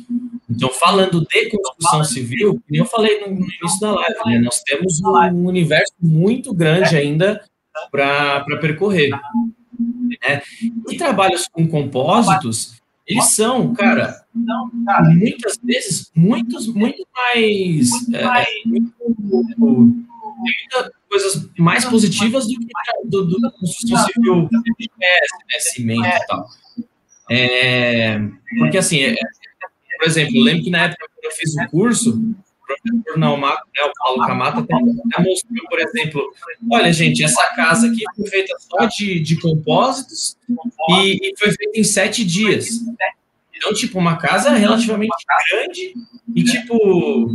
Então, 0.50 0.70
falando 0.70 1.24
de 1.24 1.50
construção 1.50 2.04
civil, 2.04 2.52
como 2.52 2.62
eu 2.70 2.84
falei 2.84 3.20
no, 3.20 3.28
início 3.28 3.80
da 3.80 3.92
live, 3.92 4.18
né, 4.26 4.38
nós 4.40 4.60
temos 4.62 5.00
um 5.00 5.46
universo 5.46 5.94
muito 6.00 6.52
grande 6.52 6.96
ainda 6.96 7.42
para 7.90 8.44
percorrer. 8.60 9.10
Né? 9.10 10.42
E 10.88 10.96
trabalhos 10.96 11.48
com 11.48 11.66
compósitos, 11.66 12.80
eles 13.06 13.34
são, 13.34 13.74
cara, 13.74 14.24
muitas 15.14 15.58
vezes, 15.62 16.10
muitos, 16.14 16.66
muito 16.68 17.06
mais. 17.14 17.90
É, 18.14 18.44
muito, 18.64 18.94
coisas 21.08 21.48
mais 21.58 21.84
positivas 21.84 22.46
do 22.46 22.58
que 22.58 22.66
do, 23.04 23.24
do, 23.24 23.52
construção 23.52 24.06
civil 24.06 24.48
conhece, 24.48 25.36
né? 25.52 25.58
Cimento 25.60 26.06
e 26.06 26.26
tal. 26.26 26.48
É, 27.30 28.18
porque, 28.58 28.78
assim, 28.78 29.00
é, 29.02 29.14
por 29.96 30.06
exemplo, 30.06 30.36
eu 30.36 30.42
lembro 30.42 30.64
que 30.64 30.70
na 30.70 30.84
época 30.84 31.08
que 31.20 31.26
eu 31.26 31.30
fiz 31.30 31.54
o 31.54 31.68
curso, 31.70 32.20
professor 32.66 33.18
Naumaco, 33.18 33.66
né, 33.74 33.84
o 33.84 33.92
Paulo 33.94 34.26
Camata, 34.26 34.60
até 34.60 34.74
mostrou, 35.22 35.68
por 35.68 35.78
exemplo, 35.78 36.22
olha, 36.70 36.92
gente, 36.92 37.22
essa 37.22 37.44
casa 37.54 37.88
aqui 37.88 38.04
foi 38.16 38.26
feita 38.28 38.54
só 38.58 38.86
de, 38.86 39.20
de 39.20 39.40
compósitos 39.40 40.36
e, 40.90 41.30
e 41.30 41.34
foi 41.38 41.52
feita 41.52 41.78
em 41.78 41.84
sete 41.84 42.24
dias. 42.24 42.68
Então, 43.54 43.72
tipo, 43.72 43.98
uma 43.98 44.16
casa 44.16 44.50
relativamente 44.50 45.14
grande 45.50 45.94
e, 46.34 46.44
tipo, 46.44 47.30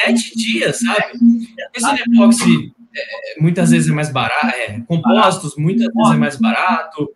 sete 0.00 0.36
dias, 0.36 0.80
sabe? 0.80 1.18
Esse 1.74 2.02
epóxi 2.02 2.72
é, 2.96 3.40
muitas 3.40 3.70
vezes 3.70 3.90
é 3.90 3.92
mais 3.92 4.10
barato, 4.10 4.46
é, 4.46 4.80
compósitos 4.86 5.56
muitas 5.56 5.92
vezes 5.92 6.12
é 6.12 6.16
mais 6.16 6.36
barato, 6.36 7.10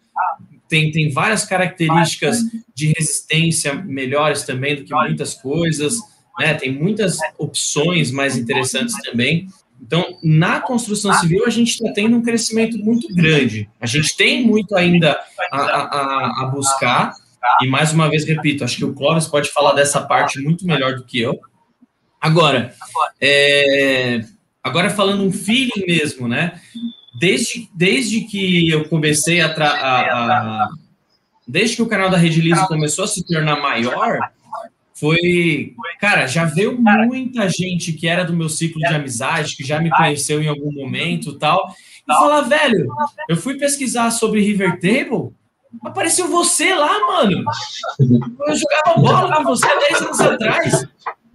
tem, 0.69 0.91
tem 0.91 1.11
várias 1.11 1.45
características 1.45 2.39
de 2.75 2.93
resistência 2.97 3.75
melhores 3.75 4.43
também 4.43 4.77
do 4.77 4.85
que 4.85 4.95
muitas 4.95 5.35
coisas 5.35 5.99
né? 6.39 6.55
Tem 6.55 6.73
muitas 6.73 7.19
opções 7.37 8.11
mais 8.11 8.37
interessantes 8.37 8.95
também. 9.03 9.49
Então, 9.81 10.19
na 10.23 10.61
construção 10.61 11.13
civil, 11.15 11.45
a 11.45 11.51
gente 11.51 11.71
está 11.71 11.93
tendo 11.93 12.17
um 12.17 12.23
crescimento 12.23 12.79
muito 12.79 13.13
grande. 13.15 13.69
A 13.81 13.87
gente 13.87 14.17
tem 14.17 14.45
muito 14.47 14.77
ainda 14.77 15.19
a, 15.53 15.59
a, 15.59 16.43
a, 16.43 16.47
buscar. 16.47 17.13
E, 17.63 17.67
mais 17.67 17.93
uma 17.93 18.09
vez, 18.09 18.25
repito, 18.25 18.65
acho 18.65 18.77
que 18.77 18.85
o 18.85 18.95
Clóvis 18.95 19.27
pode 19.27 19.51
falar 19.51 19.73
dessa 19.73 20.01
parte 20.01 20.41
muito 20.41 20.67
melhor 20.67 20.95
do 20.97 21.05
que 21.05 21.21
eu. 21.21 21.39
Agora, 22.21 22.75
é, 23.21 24.25
agora 24.63 24.91
falando 24.91 25.23
um 25.23 25.33
feeling 25.33 25.87
mesmo, 25.87 26.27
né? 26.27 26.61
Desde, 27.19 27.69
desde 27.75 28.21
que 28.23 28.71
eu 28.71 28.89
comecei 28.89 29.41
a, 29.41 29.49
a, 29.49 30.65
a 30.65 30.69
Desde 31.49 31.77
que 31.77 31.83
o 31.83 31.89
canal 31.89 32.11
da 32.11 32.19
Rede 32.19 32.43
Liso 32.43 32.67
começou 32.67 33.07
a 33.07 33.09
se 33.09 33.25
tornar 33.25 33.59
maior, 33.59 34.19
foi. 34.93 35.75
Cara, 35.99 36.27
já 36.27 36.45
veio 36.45 36.79
muita 36.79 37.49
gente 37.49 37.95
que 37.95 38.07
era 38.07 38.23
do 38.23 38.37
meu 38.37 38.51
ciclo 38.51 38.79
de 38.81 38.95
amizade, 38.95 39.57
que 39.57 39.65
já 39.65 39.81
me 39.81 39.89
conheceu 39.91 40.43
em 40.43 40.49
algum 40.49 40.71
momento 40.71 41.39
tal, 41.39 41.75
e 42.07 42.13
falar, 42.13 42.43
velho, 42.43 42.87
eu 43.31 43.37
fui 43.37 43.57
pesquisar 43.57 44.11
sobre 44.11 44.43
River 44.43 44.73
Table, 44.79 45.33
apareceu 45.83 46.29
você 46.29 46.75
lá, 46.75 47.01
mano. 47.07 47.43
Eu 48.47 48.57
jogava 48.57 49.01
bola 49.01 49.37
com 49.37 49.45
você 49.45 49.67
10 49.67 50.03
anos 50.03 50.21
atrás. 50.21 50.89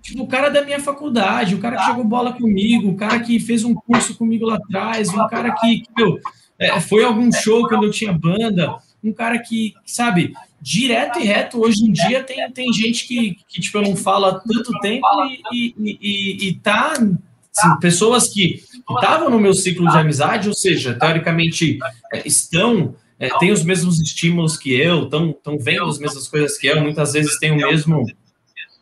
Tipo, 0.04 0.24
o 0.24 0.28
cara 0.28 0.50
da 0.50 0.62
minha 0.62 0.82
faculdade, 0.82 1.56
o 1.56 1.60
cara 1.60 1.78
que 1.78 1.86
jogou 1.86 2.04
bola 2.04 2.34
comigo, 2.34 2.90
o 2.90 2.96
cara 2.96 3.22
que 3.22 3.40
fez 3.40 3.64
um 3.64 3.74
curso 3.74 4.16
comigo 4.16 4.46
lá 4.46 4.56
atrás, 4.56 5.08
um 5.08 5.28
cara 5.30 5.56
que, 5.56 5.84
meu, 5.98 6.20
é, 6.60 6.78
foi 6.82 7.06
algum 7.06 7.32
show 7.32 7.66
quando 7.70 7.86
eu 7.86 7.92
tinha 7.92 8.12
banda, 8.12 8.76
um 9.02 9.14
cara 9.14 9.40
que, 9.40 9.74
sabe, 9.86 10.34
direto 10.62 11.20
e 11.20 11.24
reto, 11.24 11.62
hoje 11.62 11.86
em 11.86 11.92
dia 11.94 12.22
tem, 12.22 12.52
tem 12.52 12.74
gente 12.74 13.08
que, 13.08 13.38
que 13.48 13.62
tipo, 13.62 13.78
eu 13.78 13.84
não 13.84 13.96
falo 13.96 14.26
há 14.26 14.40
tanto 14.42 14.78
tempo 14.82 15.08
e, 15.54 15.74
e, 15.80 15.98
e, 16.02 16.48
e 16.50 16.56
tá. 16.56 16.94
Assim, 16.94 17.80
pessoas 17.80 18.28
que 18.28 18.64
estavam 18.90 19.30
no 19.30 19.40
meu 19.40 19.54
ciclo 19.54 19.90
de 19.90 19.98
amizade, 19.98 20.50
ou 20.50 20.56
seja, 20.56 20.96
teoricamente 20.96 21.78
é, 22.12 22.28
estão, 22.28 22.96
é, 23.20 23.30
têm 23.38 23.52
os 23.52 23.64
mesmos 23.64 24.02
estímulos 24.02 24.58
que 24.58 24.74
eu, 24.74 25.04
estão 25.04 25.58
vendo 25.60 25.86
as 25.86 26.00
mesmas 26.00 26.28
coisas 26.28 26.58
que 26.58 26.68
eu, 26.68 26.82
muitas 26.82 27.14
vezes 27.14 27.38
têm 27.40 27.52
o 27.52 27.56
mesmo. 27.56 28.06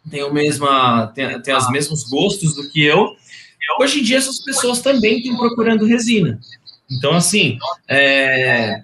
Tem, 0.09 0.23
o 0.23 0.33
mesma, 0.33 1.07
tem, 1.07 1.41
tem 1.41 1.55
os 1.55 1.69
mesmos 1.69 2.03
gostos 2.09 2.55
do 2.55 2.69
que 2.69 2.83
eu. 2.83 3.15
Hoje 3.79 3.99
em 3.99 4.03
dia, 4.03 4.17
essas 4.17 4.43
pessoas 4.43 4.81
também 4.81 5.19
estão 5.19 5.37
procurando 5.37 5.85
resina. 5.85 6.39
Então, 6.89 7.13
assim, 7.13 7.57
é, 7.87 8.81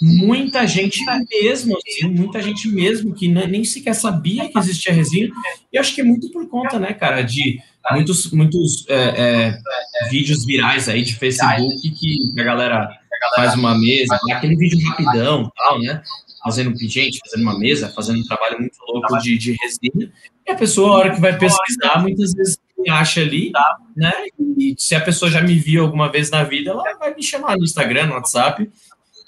muita 0.00 0.66
gente 0.66 1.04
mesmo, 1.30 1.76
assim, 1.76 2.08
muita 2.08 2.40
gente 2.40 2.68
mesmo 2.68 3.14
que 3.14 3.28
nem 3.28 3.64
sequer 3.64 3.94
sabia 3.94 4.48
que 4.48 4.58
existia 4.58 4.92
resina. 4.92 5.34
E 5.72 5.78
acho 5.78 5.94
que 5.94 6.00
é 6.00 6.04
muito 6.04 6.30
por 6.30 6.48
conta, 6.48 6.78
né, 6.78 6.92
cara, 6.94 7.22
de 7.22 7.60
muitos, 7.92 8.30
muitos 8.30 8.86
é, 8.88 9.58
é, 10.04 10.08
vídeos 10.08 10.44
virais 10.44 10.88
aí 10.88 11.02
de 11.02 11.14
Facebook 11.14 11.90
que 11.90 12.40
a 12.40 12.44
galera 12.44 12.88
faz 13.34 13.54
uma 13.54 13.78
mesa, 13.78 14.18
aquele 14.30 14.56
vídeo 14.56 14.78
rapidão, 14.88 15.50
tal, 15.56 15.80
né? 15.80 16.02
Fazendo 16.44 16.76
gente, 16.76 17.18
fazendo 17.24 17.42
uma 17.42 17.58
mesa, 17.58 17.88
fazendo 17.88 18.20
um 18.20 18.24
trabalho 18.24 18.60
muito 18.60 18.76
louco 18.86 19.18
de, 19.18 19.38
de 19.38 19.56
resina. 19.60 20.12
E 20.46 20.50
a 20.50 20.54
pessoa, 20.54 20.90
a 20.90 20.98
hora 20.98 21.14
que 21.14 21.20
vai 21.20 21.38
pesquisar, 21.38 22.02
muitas 22.02 22.34
vezes 22.34 22.58
me 22.78 22.90
acha 22.90 23.22
ali, 23.22 23.50
né? 23.96 24.12
E 24.58 24.74
se 24.76 24.94
a 24.94 25.00
pessoa 25.00 25.30
já 25.30 25.40
me 25.40 25.54
viu 25.54 25.82
alguma 25.82 26.10
vez 26.12 26.30
na 26.30 26.44
vida, 26.44 26.70
ela 26.70 26.82
vai 26.98 27.14
me 27.14 27.22
chamar 27.22 27.56
no 27.56 27.64
Instagram, 27.64 28.06
no 28.08 28.14
WhatsApp, 28.14 28.70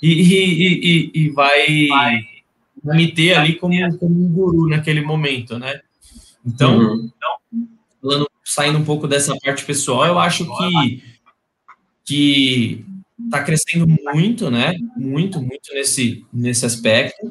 e, 0.03 0.13
e, 0.13 0.73
e, 0.85 1.11
e 1.15 1.31
vai, 1.31 1.89
vai 2.85 2.97
me 2.97 3.11
ter 3.11 3.35
ali 3.35 3.55
como, 3.55 3.75
como 3.99 4.27
um 4.27 4.29
guru 4.29 4.69
naquele 4.69 5.01
momento, 5.01 5.59
né? 5.59 5.81
Então, 6.45 6.79
uhum. 6.79 7.11
então 7.17 7.67
falando, 8.03 8.31
saindo 8.45 8.79
um 8.79 8.85
pouco 8.85 9.09
dessa 9.09 9.35
parte 9.43 9.65
pessoal, 9.65 10.07
eu 10.07 10.19
acho 10.19 10.45
que 10.45 11.03
que 12.07 12.87
está 13.25 13.43
crescendo 13.43 13.87
muito, 13.87 14.51
né? 14.51 14.75
Muito, 14.97 15.41
muito 15.41 15.73
nesse, 15.75 16.25
nesse 16.33 16.67
aspecto. 16.67 17.29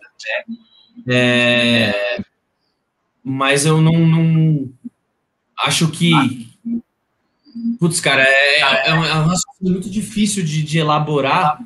É, 1.07 2.19
mas 3.23 3.65
eu 3.65 3.81
não, 3.81 4.07
não 4.07 4.71
acho 5.57 5.89
que 5.91 6.11
Putz, 7.79 8.01
cara, 8.01 8.21
é, 8.21 8.89
é, 8.89 8.93
um, 8.93 9.03
é 9.03 9.19
um 9.19 9.33
muito 9.61 9.89
difícil 9.89 10.43
de, 10.43 10.61
de 10.61 10.77
elaborar. 10.77 11.57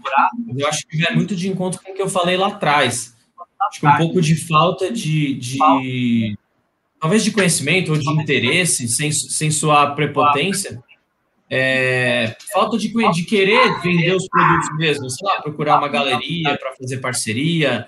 Eu 0.56 0.68
acho 0.68 0.88
que 0.88 1.04
é 1.06 1.16
muito 1.16 1.36
de 1.36 1.48
encontro 1.48 1.82
com 1.82 1.92
o 1.92 1.96
que 1.96 2.02
eu 2.02 2.10
falei 2.10 2.38
lá 2.38 2.48
atrás. 2.48 3.16
Acho 3.70 3.80
que 3.80 3.88
um 3.88 3.98
pouco 3.98 4.22
de 4.22 4.36
falta 4.36 4.92
de, 4.92 5.34
de 5.36 6.38
talvez 7.00 7.24
de 7.24 7.32
conhecimento 7.32 7.92
ou 7.92 7.98
de 7.98 8.10
interesse, 8.10 8.88
sem, 8.88 9.12
sem 9.12 9.50
sua 9.50 9.92
prepotência, 9.92 10.82
é, 11.50 12.36
falta 12.54 12.78
de, 12.78 12.90
de 13.12 13.24
querer 13.24 13.82
vender 13.82 14.16
os 14.16 14.28
produtos 14.28 14.78
mesmo, 14.78 15.10
sei 15.10 15.28
lá, 15.28 15.42
procurar 15.42 15.80
uma 15.80 15.88
galeria 15.88 16.58
para 16.58 16.76
fazer 16.76 16.98
parceria, 16.98 17.88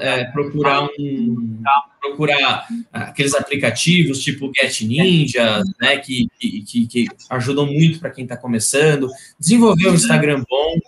é, 0.00 0.24
procurar 0.24 0.88
um 0.98 1.62
procurar 2.00 2.66
aqueles 2.92 3.32
aplicativos 3.32 4.20
tipo 4.20 4.50
Get 4.52 4.80
Ninja, 4.82 5.62
né, 5.80 5.98
que, 5.98 6.26
que, 6.38 6.86
que 6.86 7.06
ajudam 7.30 7.66
muito 7.66 8.00
para 8.00 8.10
quem 8.10 8.24
está 8.24 8.36
começando, 8.36 9.08
desenvolver 9.38 9.88
um 9.88 9.94
Instagram 9.94 10.42
bom. 10.50 10.78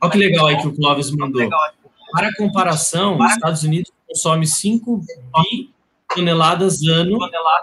Olha 0.00 0.12
que 0.12 0.18
legal 0.18 0.46
aí 0.46 0.60
que 0.60 0.68
o 0.68 0.72
Clóvis 0.72 1.10
mandou. 1.10 1.48
Para 2.12 2.34
comparação, 2.36 3.18
os 3.18 3.32
Estados 3.32 3.64
Unidos 3.64 3.90
consome 4.06 4.46
5 4.46 4.98
bi 4.98 5.70
toneladas 6.14 6.82
ano 6.82 7.18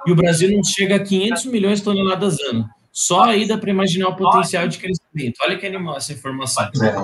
e 0.05 0.11
o 0.11 0.15
Brasil 0.15 0.51
não 0.51 0.63
chega 0.63 0.95
a 0.95 0.99
500 0.99 1.45
milhões 1.45 1.79
de 1.79 1.85
toneladas 1.85 2.39
ano. 2.41 2.69
Só 2.97 3.25
aí 3.25 3.47
dá 3.47 3.59
para 3.59 3.69
imaginar 3.69 4.07
o 4.07 4.15
potencial 4.15 4.67
de 4.67 4.79
crescimento. 4.79 5.37
Olha 5.43 5.55
que 5.55 5.67
animal 5.67 5.97
essa 5.97 6.13
informação. 6.13 6.63
É. 6.63 6.95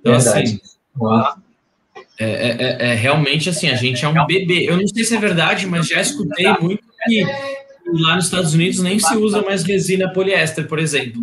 Então, 0.00 0.14
assim, 0.14 0.58
é, 2.18 2.24
é, 2.24 2.56
é, 2.58 2.90
é, 2.92 2.94
realmente 2.94 3.50
assim, 3.50 3.68
a 3.68 3.74
gente 3.74 4.02
é 4.02 4.08
um 4.08 4.24
bebê. 4.24 4.64
Eu 4.66 4.78
não 4.78 4.88
sei 4.88 5.04
se 5.04 5.14
é 5.14 5.20
verdade, 5.20 5.66
mas 5.66 5.88
já 5.88 6.00
escutei 6.00 6.50
muito 6.58 6.82
que 7.04 7.22
lá 7.86 8.16
nos 8.16 8.24
Estados 8.24 8.54
Unidos 8.54 8.78
nem 8.78 8.98
se 8.98 9.14
usa 9.14 9.42
mais 9.42 9.62
resina 9.62 10.10
poliéster, 10.10 10.66
por 10.66 10.78
exemplo. 10.78 11.22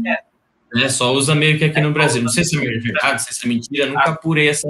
né? 0.71 0.87
Só 0.87 1.11
usa 1.11 1.33
meio 1.33 1.57
que 1.57 1.65
aqui 1.65 1.81
no 1.81 1.91
Brasil. 1.91 2.21
Não 2.21 2.29
sei 2.29 2.43
se 2.43 2.55
é 2.55 2.61
verdade, 2.61 3.23
se 3.23 3.43
é 3.43 3.49
mentira, 3.49 3.87
nunca 3.87 4.11
apurei 4.11 4.47
essa, 4.47 4.67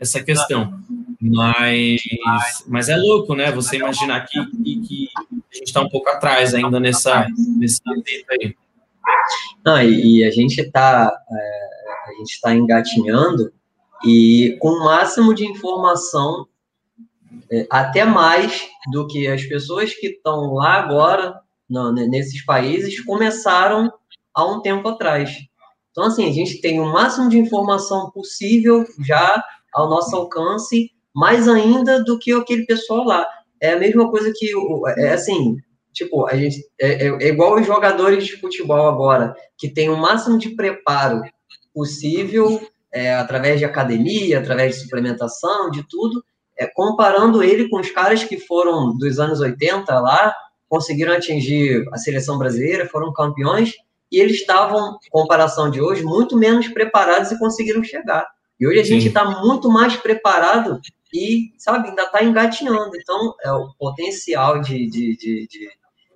essa 0.00 0.20
questão. 0.20 0.80
Mas, 1.20 2.00
mas 2.66 2.88
é 2.88 2.96
louco, 2.96 3.34
né? 3.34 3.50
Você 3.50 3.76
imaginar 3.76 4.24
que, 4.26 4.38
que, 4.62 4.80
que 4.80 5.08
a 5.16 5.56
gente 5.56 5.66
está 5.66 5.80
um 5.80 5.88
pouco 5.88 6.08
atrás 6.08 6.54
ainda 6.54 6.78
nessa, 6.78 7.26
nesse 7.56 7.80
aí. 8.30 8.54
Não, 9.64 9.82
e, 9.82 10.18
e 10.18 10.24
a 10.24 10.30
gente 10.30 10.60
está 10.60 11.12
é, 11.30 11.68
a 12.08 12.12
gente 12.18 12.30
está 12.30 12.54
engatinhando 12.54 13.52
e 14.04 14.56
com 14.60 14.68
o 14.68 14.84
máximo 14.84 15.34
de 15.34 15.44
informação, 15.44 16.46
é, 17.50 17.66
até 17.70 18.04
mais 18.04 18.68
do 18.92 19.06
que 19.06 19.26
as 19.26 19.44
pessoas 19.44 19.92
que 19.94 20.08
estão 20.08 20.54
lá 20.54 20.74
agora, 20.74 21.40
não, 21.68 21.92
nesses 21.92 22.44
países, 22.44 23.04
começaram 23.04 23.92
há 24.32 24.44
um 24.44 24.60
tempo 24.60 24.88
atrás. 24.88 25.36
Então, 25.90 26.04
assim, 26.04 26.28
a 26.28 26.32
gente 26.32 26.60
tem 26.60 26.78
o 26.78 26.92
máximo 26.92 27.28
de 27.28 27.38
informação 27.38 28.10
possível 28.10 28.86
já 29.04 29.42
ao 29.74 29.88
nosso 29.88 30.14
alcance, 30.14 30.92
mais 31.14 31.48
ainda 31.48 32.02
do 32.04 32.18
que 32.18 32.32
aquele 32.32 32.64
pessoal 32.66 33.04
lá. 33.04 33.26
É 33.60 33.72
a 33.72 33.78
mesma 33.78 34.10
coisa 34.10 34.32
que, 34.34 34.52
é 34.98 35.12
assim, 35.12 35.56
tipo, 35.92 36.26
a 36.26 36.36
gente, 36.36 36.64
é, 36.80 37.06
é, 37.06 37.08
é 37.08 37.28
igual 37.28 37.58
os 37.58 37.66
jogadores 37.66 38.24
de 38.24 38.36
futebol 38.36 38.88
agora, 38.88 39.34
que 39.56 39.68
tem 39.68 39.88
o 39.88 39.96
máximo 39.96 40.38
de 40.38 40.50
preparo 40.50 41.22
possível, 41.74 42.60
é, 42.92 43.14
através 43.14 43.58
de 43.58 43.64
academia, 43.64 44.38
através 44.38 44.76
de 44.76 44.82
suplementação, 44.82 45.70
de 45.70 45.86
tudo, 45.88 46.24
é, 46.56 46.66
comparando 46.66 47.42
ele 47.42 47.68
com 47.68 47.80
os 47.80 47.90
caras 47.90 48.24
que 48.24 48.38
foram 48.38 48.96
dos 48.96 49.18
anos 49.18 49.40
80 49.40 49.92
lá, 50.00 50.34
conseguiram 50.68 51.14
atingir 51.14 51.84
a 51.92 51.96
seleção 51.96 52.38
brasileira, 52.38 52.88
foram 52.88 53.12
campeões, 53.12 53.74
e 54.10 54.20
eles 54.20 54.36
estavam, 54.36 54.98
comparação 55.10 55.70
de 55.70 55.80
hoje, 55.80 56.02
muito 56.02 56.36
menos 56.36 56.68
preparados 56.68 57.30
e 57.30 57.38
conseguiram 57.38 57.82
chegar. 57.82 58.26
E 58.58 58.66
hoje 58.66 58.80
a 58.80 58.84
Sim. 58.84 58.94
gente 58.94 59.08
está 59.08 59.24
muito 59.24 59.70
mais 59.70 59.96
preparado 59.96 60.80
e, 61.12 61.52
sabe, 61.58 61.88
ainda 61.88 62.02
está 62.02 62.22
engatinhando. 62.22 62.96
Então, 62.96 63.34
é, 63.42 63.52
o 63.52 63.72
potencial 63.78 64.60
de, 64.60 64.88
de, 64.88 65.16
de, 65.16 65.46
de, 65.48 65.68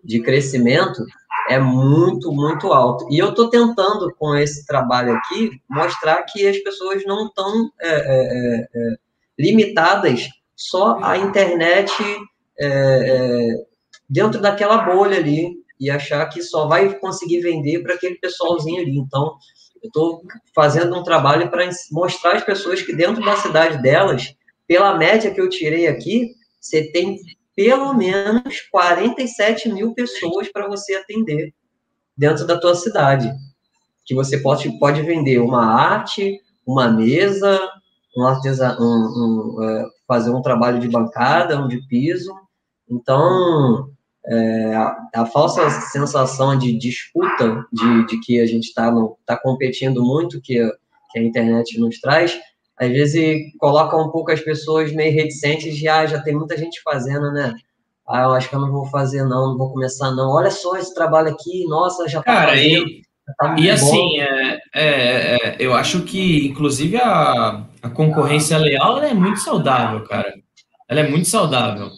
de 0.05 0.23
crescimento 0.23 1.05
é 1.49 1.59
muito, 1.59 2.33
muito 2.33 2.73
alto. 2.73 3.07
E 3.11 3.19
eu 3.19 3.31
estou 3.31 3.51
tentando, 3.51 4.15
com 4.19 4.35
esse 4.37 4.67
trabalho 4.67 5.15
aqui, 5.15 5.51
mostrar 5.69 6.23
que 6.25 6.47
as 6.47 6.59
pessoas 6.59 7.05
não 7.05 7.27
estão 7.27 7.71
é, 7.81 7.89
é, 7.89 7.95
é, 7.95 8.69
é, 8.75 8.97
limitadas 9.39 10.29
só 10.55 10.99
à 11.03 11.17
internet 11.17 11.93
é, 12.59 12.67
é, 12.67 13.49
dentro 14.09 14.41
daquela 14.41 14.79
bolha 14.79 15.17
ali 15.17 15.63
e 15.81 15.91
achar 15.91 16.25
que 16.27 16.43
só 16.43 16.69
vai 16.69 16.95
conseguir 16.99 17.41
vender 17.41 17.83
para 17.83 17.95
aquele 17.95 18.15
pessoalzinho 18.17 18.81
ali. 18.81 18.97
Então, 18.97 19.37
eu 19.83 19.89
estou 19.89 20.23
fazendo 20.55 20.97
um 20.97 21.03
trabalho 21.03 21.51
para 21.51 21.69
mostrar 21.91 22.37
às 22.37 22.45
pessoas 22.45 22.81
que 22.83 22.95
dentro 22.95 23.25
da 23.25 23.37
cidade 23.37 23.83
delas, 23.83 24.33
pela 24.73 24.97
média 24.97 25.31
que 25.31 25.39
eu 25.39 25.51
tirei 25.51 25.87
aqui, 25.87 26.31
você 26.59 26.91
tem 26.93 27.19
pelo 27.55 27.93
menos 27.93 28.63
47 28.71 29.71
mil 29.71 29.93
pessoas 29.93 30.51
para 30.51 30.67
você 30.67 30.95
atender 30.95 31.53
dentro 32.17 32.47
da 32.47 32.59
tua 32.59 32.75
cidade. 32.75 33.31
Que 34.07 34.15
você 34.15 34.39
pode, 34.39 34.79
pode 34.79 35.03
vender 35.03 35.41
uma 35.41 35.63
arte, 35.63 36.41
uma 36.67 36.89
mesa, 36.89 37.61
um 38.17 38.23
um, 38.23 39.59
um, 39.59 39.63
é, 39.63 39.85
fazer 40.09 40.31
um 40.31 40.41
trabalho 40.41 40.81
de 40.81 40.89
bancada, 40.89 41.61
um 41.61 41.69
de 41.69 41.87
piso. 41.87 42.35
Então, 42.91 43.91
é, 44.25 44.75
a, 44.75 44.97
a, 45.17 45.27
falsa 45.27 45.69
sensação 45.69 46.57
de 46.57 46.79
disputa, 46.79 47.63
de, 47.71 48.07
de 48.07 48.21
que 48.21 48.41
a 48.41 48.47
gente 48.47 48.69
está 48.69 48.91
tá 49.27 49.37
competindo 49.37 50.03
muito, 50.03 50.41
que, 50.41 50.67
que 51.11 51.19
a 51.19 51.23
internet 51.23 51.79
nos 51.79 52.01
traz, 52.01 52.41
às 52.83 52.91
vezes 52.91 53.53
coloca 53.59 53.97
um 53.97 54.11
pouco 54.11 54.33
as 54.33 54.41
pessoas 54.41 54.93
meio 54.93 55.15
reticentes 55.15 55.77
de, 55.77 55.89
ah, 55.89 56.07
já 56.07 56.21
tem 56.21 56.35
muita 56.35 56.57
gente 56.57 56.83
fazendo, 56.83 57.33
né? 57.33 57.55
Ah, 58.09 58.23
eu 58.23 58.33
acho 58.33 58.49
que 58.49 58.55
eu 58.57 58.61
não 58.61 58.73
vou 58.73 58.87
fazer 58.87 59.25
não, 59.25 59.51
não 59.51 59.59
vou 59.59 59.73
começar 59.73 60.11
não. 60.11 60.31
Olha 60.31 60.51
só 60.51 60.77
esse 60.77 60.93
trabalho 60.93 61.29
aqui, 61.29 61.65
nossa, 61.69 62.09
já 62.09 62.19
tá 62.19 62.33
Cara, 62.33 62.51
fazendo, 62.51 62.87
e, 62.87 63.03
tá 63.39 63.57
e 63.59 63.71
assim, 63.71 64.19
é, 64.19 64.61
é, 64.75 65.37
é, 65.37 65.57
eu 65.61 65.73
acho 65.73 66.03
que, 66.03 66.49
inclusive, 66.49 66.97
a, 66.97 67.65
a 67.81 67.91
concorrência 67.91 68.59
leal 68.59 69.01
é 69.03 69.15
muito 69.15 69.39
saudável, 69.39 70.05
cara. 70.05 70.35
Ela 70.89 71.01
é 71.01 71.09
muito 71.09 71.29
saudável. 71.29 71.89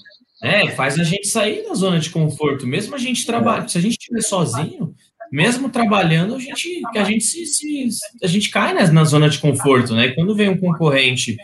É, 0.42 0.68
faz 0.72 0.98
a 1.00 1.04
gente 1.04 1.26
sair 1.26 1.66
da 1.66 1.72
zona 1.72 1.98
de 1.98 2.10
conforto, 2.10 2.66
mesmo 2.66 2.94
a 2.94 2.98
gente 2.98 3.24
trabalha. 3.24 3.66
Se 3.66 3.78
a 3.78 3.80
gente 3.80 3.92
estiver 3.92 4.20
sozinho, 4.20 4.94
mesmo 5.34 5.68
trabalhando, 5.68 6.36
a 6.36 6.38
gente, 6.38 6.80
a 6.94 7.02
gente 7.02 7.24
se, 7.24 7.44
se 7.44 7.88
a 8.22 8.26
gente 8.28 8.50
cai 8.50 8.72
na, 8.72 8.86
na, 8.92 9.02
zona 9.02 9.28
de 9.28 9.40
conforto, 9.40 9.92
né? 9.92 10.10
Quando 10.10 10.36
vem 10.36 10.48
um 10.48 10.56
concorrente 10.56 11.36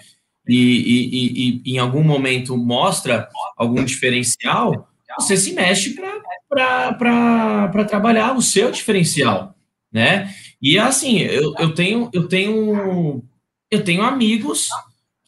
e, 0.46 0.56
e, 0.56 1.08
e, 1.08 1.62
e, 1.64 1.74
em 1.74 1.78
algum 1.78 2.04
momento 2.04 2.56
mostra 2.56 3.28
algum 3.56 3.84
diferencial, 3.84 4.88
você 5.18 5.36
se 5.36 5.54
mexe 5.54 5.96
para 6.48 7.84
trabalhar 7.88 8.36
o 8.36 8.40
seu 8.40 8.70
diferencial, 8.70 9.56
né? 9.92 10.32
E 10.62 10.78
assim, 10.78 11.18
eu, 11.18 11.52
eu 11.58 11.74
tenho 11.74 12.08
eu 12.12 12.28
tenho 12.28 13.24
eu 13.68 13.82
tenho 13.82 14.02
amigos 14.02 14.68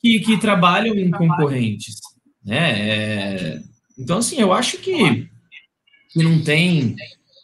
que, 0.01 0.21
que 0.21 0.39
trabalham 0.39 0.95
em 0.95 1.11
concorrentes, 1.11 1.97
né? 2.45 2.91
É, 2.91 3.63
então 3.99 4.19
assim, 4.19 4.41
eu 4.41 4.53
acho 4.53 4.79
que, 4.79 5.29
que 6.13 6.23
não 6.23 6.41
tem 6.45 6.95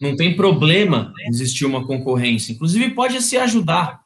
não 0.01 0.17
tem 0.17 0.37
problema 0.37 1.13
existir 1.29 1.65
uma 1.65 1.87
concorrência. 1.87 2.53
Inclusive, 2.53 2.91
pode 2.91 3.21
se 3.23 3.37
ajudar, 3.37 4.01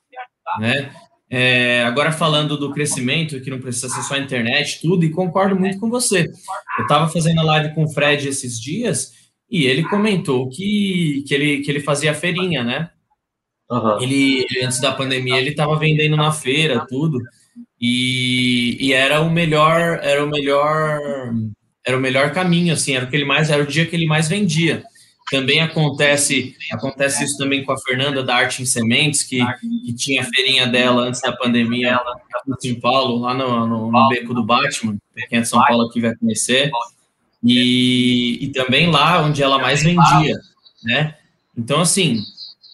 né? 0.59 0.93
É, 1.35 1.83
agora 1.85 2.13
falando 2.13 2.59
do 2.59 2.73
crescimento, 2.73 3.41
que 3.41 3.49
não 3.49 3.59
precisa 3.59 3.89
ser 3.89 4.03
só 4.03 4.15
a 4.15 4.19
internet, 4.19 4.81
tudo, 4.83 5.03
e 5.03 5.11
concordo 5.11 5.59
muito 5.59 5.81
com 5.81 5.89
você. 5.89 6.31
Eu 6.79 6.83
estava 6.83 7.09
fazendo 7.09 7.41
a 7.41 7.45
live 7.45 7.75
com 7.75 7.85
o 7.85 7.89
Fred 7.89 8.29
esses 8.29 8.61
dias 8.61 9.13
e 9.51 9.65
ele 9.65 9.83
comentou 9.83 10.51
que, 10.51 11.25
que, 11.27 11.35
ele, 11.35 11.61
que 11.61 11.71
ele 11.71 11.81
fazia 11.81 12.13
feirinha, 12.13 12.63
né? 12.63 12.91
Uhum. 13.71 14.03
Ele, 14.03 14.47
antes 14.63 14.79
da 14.79 14.93
pandemia, 14.93 15.39
ele 15.39 15.51
estava 15.51 15.79
vendendo 15.79 16.17
na 16.17 16.33
feira, 16.33 16.87
tudo, 16.87 17.19
e, 17.81 18.77
e 18.79 18.93
era 18.93 19.23
o 19.23 19.31
melhor, 19.31 20.01
era 20.03 20.23
o 20.23 20.29
melhor, 20.29 21.01
era 21.85 21.97
o 21.97 22.01
melhor 22.01 22.33
caminho, 22.33 22.75
assim, 22.75 22.95
era 22.95 23.07
o 23.07 23.09
que 23.09 23.17
ele 23.17 23.25
mais, 23.25 23.49
era 23.49 23.63
o 23.63 23.67
dia 23.67 23.87
que 23.87 23.97
ele 23.97 24.07
mais 24.07 24.29
vendia. 24.29 24.85
Também 25.31 25.61
acontece, 25.61 26.55
acontece 26.71 27.25
isso 27.25 27.39
também 27.39 27.65
com 27.65 27.73
a 27.73 27.79
Fernanda 27.79 28.23
da 28.23 28.37
Arte 28.37 28.63
em 28.63 28.67
Sementes, 28.67 29.23
que, 29.23 29.39
que 29.85 29.95
tinha 29.95 30.21
a 30.21 30.25
feirinha 30.25 30.67
dela 30.67 31.03
antes 31.03 31.21
da 31.21 31.33
pandemia 31.33 31.99
no 32.47 32.61
São 32.61 32.81
Paulo, 32.81 33.19
lá 33.21 33.33
no, 33.33 33.67
no, 33.67 33.91
no 33.91 34.09
Beco 34.09 34.35
do 34.35 34.45
Batman, 34.45 34.97
quem 35.29 35.39
é 35.39 35.43
de 35.43 35.49
São 35.49 35.63
Paulo 35.65 35.87
aqui 35.89 36.01
vai 36.01 36.15
conhecer, 36.17 36.71
e, 37.43 38.39
e 38.45 38.49
também 38.49 38.91
lá 38.91 39.23
onde 39.23 39.43
ela 39.43 39.59
mais 39.59 39.83
vendia, 39.83 40.37
né? 40.85 41.15
Então, 41.57 41.81
assim, 41.81 42.21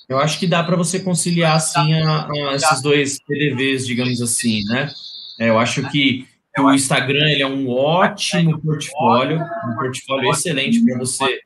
eu 0.09 0.19
acho 0.19 0.39
que 0.39 0.47
dá 0.47 0.63
para 0.63 0.77
você 0.77 0.99
conciliar, 0.99 1.57
assim, 1.57 1.93
a, 1.95 2.27
a 2.27 2.55
esses 2.55 2.83
dois 2.83 3.19
PDVs, 3.23 3.87
digamos 3.87 4.21
assim, 4.21 4.65
né? 4.65 4.91
É, 5.39 5.49
eu 5.49 5.59
acho 5.59 5.89
que 5.91 6.27
o 6.59 6.73
Instagram 6.73 7.29
ele 7.29 7.43
é 7.43 7.47
um 7.47 7.71
ótimo 7.71 8.59
portfólio, 8.61 9.41
um 9.41 9.75
portfólio 9.77 10.31
excelente 10.31 10.85
para 10.85 10.99
você 10.99 11.39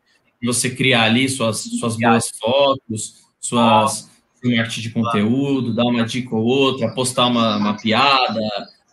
você 0.46 0.70
criar 0.70 1.04
ali 1.04 1.28
suas, 1.28 1.58
suas 1.58 1.96
boas 1.96 2.30
fotos, 2.38 3.22
suas 3.40 4.10
arte 4.58 4.82
de 4.82 4.90
conteúdo, 4.90 5.72
dar 5.72 5.84
uma 5.84 6.04
dica 6.04 6.34
ou 6.34 6.44
outra, 6.44 6.92
postar 6.92 7.26
uma, 7.26 7.56
uma 7.56 7.76
piada, 7.76 8.40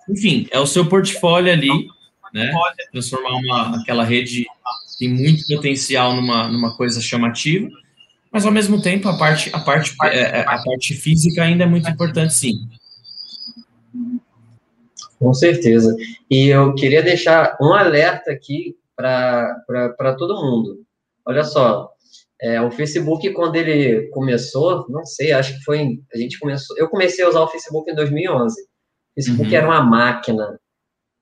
enfim, 0.08 0.48
é 0.52 0.60
o 0.60 0.66
seu 0.66 0.88
portfólio 0.88 1.52
ali, 1.52 1.88
né? 2.34 2.52
Transformar 2.92 3.36
uma, 3.36 3.82
aquela 3.82 4.04
rede 4.04 4.46
tem 5.00 5.10
muito 5.10 5.48
potencial 5.48 6.14
numa, 6.14 6.48
numa 6.50 6.76
coisa 6.76 7.00
chamativa, 7.02 7.70
mas 8.32 8.46
ao 8.46 8.52
mesmo 8.52 8.82
tempo 8.82 9.08
a 9.08 9.18
parte, 9.18 9.50
a 9.54 9.60
parte, 9.60 9.96
é, 10.04 10.20
é, 10.20 10.42
a 10.42 10.62
parte 10.62 10.94
física 10.94 11.44
ainda 11.44 11.64
é 11.64 11.68
muito 11.68 11.90
importante, 11.90 12.34
sim. 12.34 12.68
Com 15.18 15.34
certeza. 15.34 15.96
E 16.30 16.48
eu 16.48 16.76
queria 16.76 17.02
deixar 17.02 17.58
um 17.62 17.74
alerta 17.74 18.32
aqui 18.32 18.76
para 18.96 20.16
todo 20.18 20.42
mundo. 20.42 20.86
Olha 21.30 21.44
só, 21.44 21.92
é, 22.42 22.60
o 22.60 22.72
Facebook, 22.72 23.32
quando 23.34 23.56
ele 23.56 24.08
começou, 24.10 24.88
não 24.90 25.06
sei, 25.06 25.32
acho 25.32 25.56
que 25.56 25.64
foi. 25.64 26.00
A 26.12 26.18
gente 26.18 26.40
começou. 26.40 26.76
Eu 26.76 26.90
comecei 26.90 27.24
a 27.24 27.30
usar 27.30 27.42
o 27.42 27.48
Facebook 27.48 27.92
em 27.92 27.94
2011. 27.94 28.60
O 28.60 28.66
Facebook 29.14 29.48
uhum. 29.48 29.56
era 29.56 29.68
uma 29.68 29.84
máquina. 29.84 30.60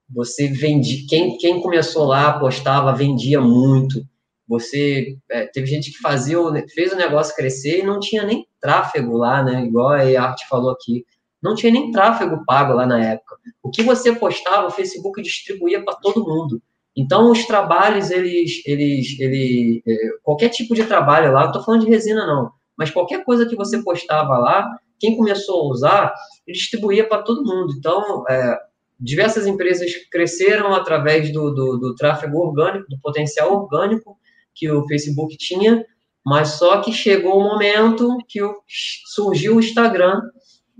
Você 0.08 0.48
vendia. 0.48 1.04
Quem, 1.06 1.36
quem 1.36 1.60
começou 1.60 2.06
lá, 2.06 2.38
postava, 2.38 2.94
vendia 2.94 3.38
muito. 3.38 4.02
Você. 4.48 5.18
É, 5.30 5.44
teve 5.44 5.66
gente 5.66 5.90
que 5.90 5.98
fazia, 5.98 6.38
fez 6.72 6.90
o 6.90 6.96
negócio 6.96 7.36
crescer 7.36 7.80
e 7.80 7.86
não 7.86 8.00
tinha 8.00 8.22
nem 8.22 8.46
tráfego 8.58 9.14
lá, 9.14 9.42
né? 9.42 9.62
Igual 9.62 9.90
a 9.90 10.22
Arte 10.22 10.48
falou 10.48 10.70
aqui. 10.70 11.04
Não 11.42 11.54
tinha 11.54 11.70
nem 11.70 11.90
tráfego 11.90 12.46
pago 12.46 12.72
lá 12.72 12.86
na 12.86 13.04
época. 13.04 13.36
O 13.62 13.70
que 13.70 13.82
você 13.82 14.14
postava, 14.14 14.68
o 14.68 14.70
Facebook 14.70 15.20
distribuía 15.20 15.84
para 15.84 15.96
todo 15.96 16.24
mundo. 16.24 16.62
Então, 16.98 17.30
os 17.30 17.46
trabalhos, 17.46 18.10
eles, 18.10 18.60
eles, 18.66 19.20
ele, 19.20 19.80
é, 19.86 19.94
qualquer 20.20 20.48
tipo 20.48 20.74
de 20.74 20.82
trabalho 20.82 21.32
lá, 21.32 21.42
eu 21.42 21.46
estou 21.46 21.62
falando 21.62 21.84
de 21.84 21.90
resina 21.90 22.26
não, 22.26 22.50
mas 22.76 22.90
qualquer 22.90 23.24
coisa 23.24 23.46
que 23.46 23.54
você 23.54 23.80
postava 23.84 24.36
lá, 24.36 24.68
quem 24.98 25.16
começou 25.16 25.60
a 25.60 25.68
usar, 25.70 26.14
distribuía 26.44 27.06
para 27.08 27.22
todo 27.22 27.44
mundo. 27.44 27.72
Então, 27.78 28.24
é, 28.28 28.58
diversas 28.98 29.46
empresas 29.46 29.92
cresceram 30.10 30.74
através 30.74 31.32
do, 31.32 31.54
do, 31.54 31.76
do 31.78 31.94
tráfego 31.94 32.38
orgânico, 32.38 32.88
do 32.90 32.98
potencial 33.00 33.52
orgânico 33.52 34.18
que 34.52 34.68
o 34.68 34.84
Facebook 34.88 35.36
tinha, 35.36 35.86
mas 36.26 36.48
só 36.48 36.80
que 36.80 36.92
chegou 36.92 37.38
o 37.38 37.44
momento 37.44 38.18
que 38.28 38.40
surgiu 39.06 39.54
o 39.54 39.60
Instagram, 39.60 40.20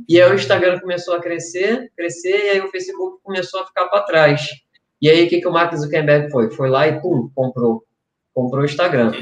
e 0.08 0.20
aí 0.20 0.28
o 0.28 0.34
Instagram 0.34 0.80
começou 0.80 1.14
a 1.14 1.20
crescer, 1.20 1.92
crescer, 1.96 2.46
e 2.46 2.48
aí 2.50 2.60
o 2.60 2.70
Facebook 2.72 3.18
começou 3.22 3.60
a 3.60 3.66
ficar 3.66 3.86
para 3.86 4.02
trás. 4.02 4.48
E 5.00 5.08
aí 5.08 5.26
o 5.26 5.28
que, 5.28 5.40
que 5.40 5.48
o 5.48 5.52
Mark 5.52 5.74
Zuckerberg 5.74 6.30
foi? 6.30 6.50
Foi 6.50 6.68
lá 6.68 6.88
e 6.88 7.00
pum, 7.00 7.30
comprou. 7.34 7.84
Comprou 8.34 8.62
o 8.62 8.64
Instagram. 8.64 9.12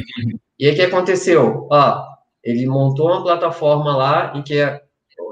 E 0.59 0.67
aí 0.67 0.73
o 0.73 0.77
que 0.77 0.83
aconteceu? 0.83 1.67
Ó, 1.71 2.05
ele 2.43 2.67
montou 2.67 3.09
uma 3.09 3.23
plataforma 3.23 3.97
lá 3.97 4.33
em 4.37 4.43
que 4.43 4.59
é, 4.59 4.81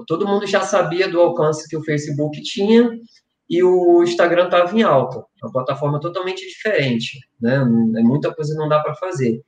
todo 0.07 0.27
mundo 0.27 0.47
já 0.47 0.61
sabia 0.61 1.09
do 1.09 1.21
alcance 1.21 1.69
que 1.69 1.77
o 1.77 1.85
Facebook 1.85 2.43
tinha 2.43 2.91
e 3.49 3.63
o 3.63 4.03
Instagram 4.03 4.47
estava 4.47 4.77
em 4.77 4.83
alta. 4.83 5.25
Uma 5.43 5.53
plataforma 5.53 6.01
totalmente 6.01 6.47
diferente, 6.47 7.21
né? 7.41 7.57
É 7.57 8.03
muita 8.03 8.35
coisa 8.35 8.55
não 8.55 8.69
dá 8.69 8.81
para 8.81 8.95
fazer. 8.95 9.43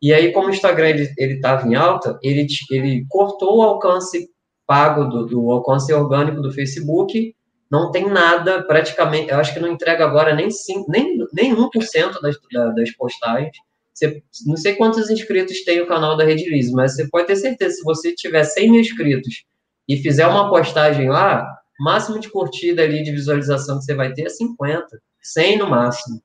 E 0.00 0.12
aí, 0.12 0.32
como 0.32 0.48
o 0.48 0.50
Instagram 0.50 0.88
ele 1.16 1.34
estava 1.34 1.66
em 1.68 1.76
alta, 1.76 2.18
ele, 2.22 2.46
ele 2.70 3.06
cortou 3.08 3.58
o 3.58 3.62
alcance 3.62 4.28
pago 4.66 5.04
do, 5.04 5.26
do 5.26 5.50
alcance 5.50 5.92
orgânico 5.92 6.40
do 6.40 6.52
Facebook, 6.52 7.34
não 7.72 7.90
tem 7.90 8.06
nada, 8.06 8.62
praticamente, 8.64 9.30
eu 9.30 9.38
acho 9.38 9.54
que 9.54 9.58
não 9.58 9.72
entrega 9.72 10.04
agora 10.04 10.34
nem, 10.34 10.48
nem, 10.88 11.16
nem 11.32 11.56
1% 11.56 12.20
das, 12.20 12.36
das 12.74 12.90
postagens. 12.94 13.56
Você, 13.94 14.22
não 14.46 14.58
sei 14.58 14.74
quantos 14.74 15.08
inscritos 15.08 15.64
tem 15.64 15.80
o 15.80 15.86
canal 15.86 16.14
da 16.14 16.22
Redilize, 16.22 16.70
mas 16.70 16.94
você 16.94 17.08
pode 17.08 17.28
ter 17.28 17.36
certeza, 17.36 17.76
se 17.76 17.82
você 17.82 18.14
tiver 18.14 18.44
100 18.44 18.70
mil 18.70 18.80
inscritos 18.82 19.44
e 19.88 19.96
fizer 19.96 20.26
uma 20.26 20.50
postagem 20.50 21.08
lá, 21.08 21.46
máximo 21.80 22.18
de 22.18 22.28
curtida 22.30 22.82
ali, 22.82 23.02
de 23.02 23.10
visualização 23.10 23.78
que 23.78 23.84
você 23.84 23.94
vai 23.94 24.12
ter 24.12 24.26
é 24.26 24.28
50, 24.28 24.86
100 25.22 25.56
no 25.56 25.70
máximo. 25.70 26.22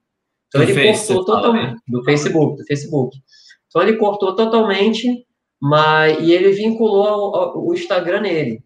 Então 0.49 0.61
do 0.61 0.69
ele 0.69 0.73
face, 0.73 1.13
cortou 1.13 1.35
totalmente, 1.35 1.71
né? 1.71 1.77
do 1.87 2.03
Facebook, 2.03 2.57
do 2.57 2.65
Facebook. 2.65 3.17
Então 3.69 3.81
ele 3.81 3.95
cortou 3.95 4.35
totalmente 4.35 5.25
mas 5.59 6.19
e 6.19 6.31
ele 6.31 6.51
vinculou 6.51 7.57
o 7.57 7.73
Instagram 7.73 8.21
nele. 8.21 8.63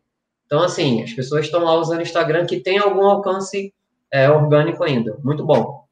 Então, 0.52 0.64
assim, 0.64 1.02
as 1.02 1.14
pessoas 1.14 1.46
estão 1.46 1.64
lá 1.64 1.76
usando 1.76 2.00
o 2.00 2.02
Instagram 2.02 2.46
que 2.46 2.60
tem 2.60 2.78
algum 2.78 3.06
alcance 3.06 3.74
é, 4.12 4.30
orgânico 4.30 4.84
ainda. 4.84 5.18
Muito 5.24 5.46
bom. 5.46 5.86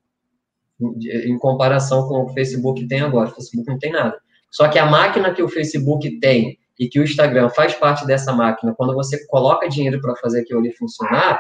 Em 0.82 1.38
comparação 1.38 2.10
com 2.10 2.26
o 2.26 2.34
Facebook 2.34 2.86
tem 2.86 3.00
agora. 3.00 3.30
O 3.30 3.36
Facebook 3.36 3.66
não 3.66 3.80
tem 3.80 3.94
nada. 3.94 4.20
Só 4.52 4.68
que 4.68 4.78
a 4.78 4.86
máquina 4.86 5.34
que 5.34 5.42
o 5.42 5.48
Facebook 5.48 6.20
tem 6.20 6.58
e 6.78 6.90
que 6.90 7.00
o 7.00 7.04
Instagram 7.04 7.48
faz 7.52 7.74
parte 7.74 8.06
dessa 8.06 8.34
máquina, 8.34 8.74
quando 8.76 8.94
você 8.94 9.26
coloca 9.28 9.70
dinheiro 9.70 10.02
para 10.02 10.14
fazer 10.18 10.42
aquilo 10.42 10.60
ali 10.60 10.74
funcionar, 10.74 11.40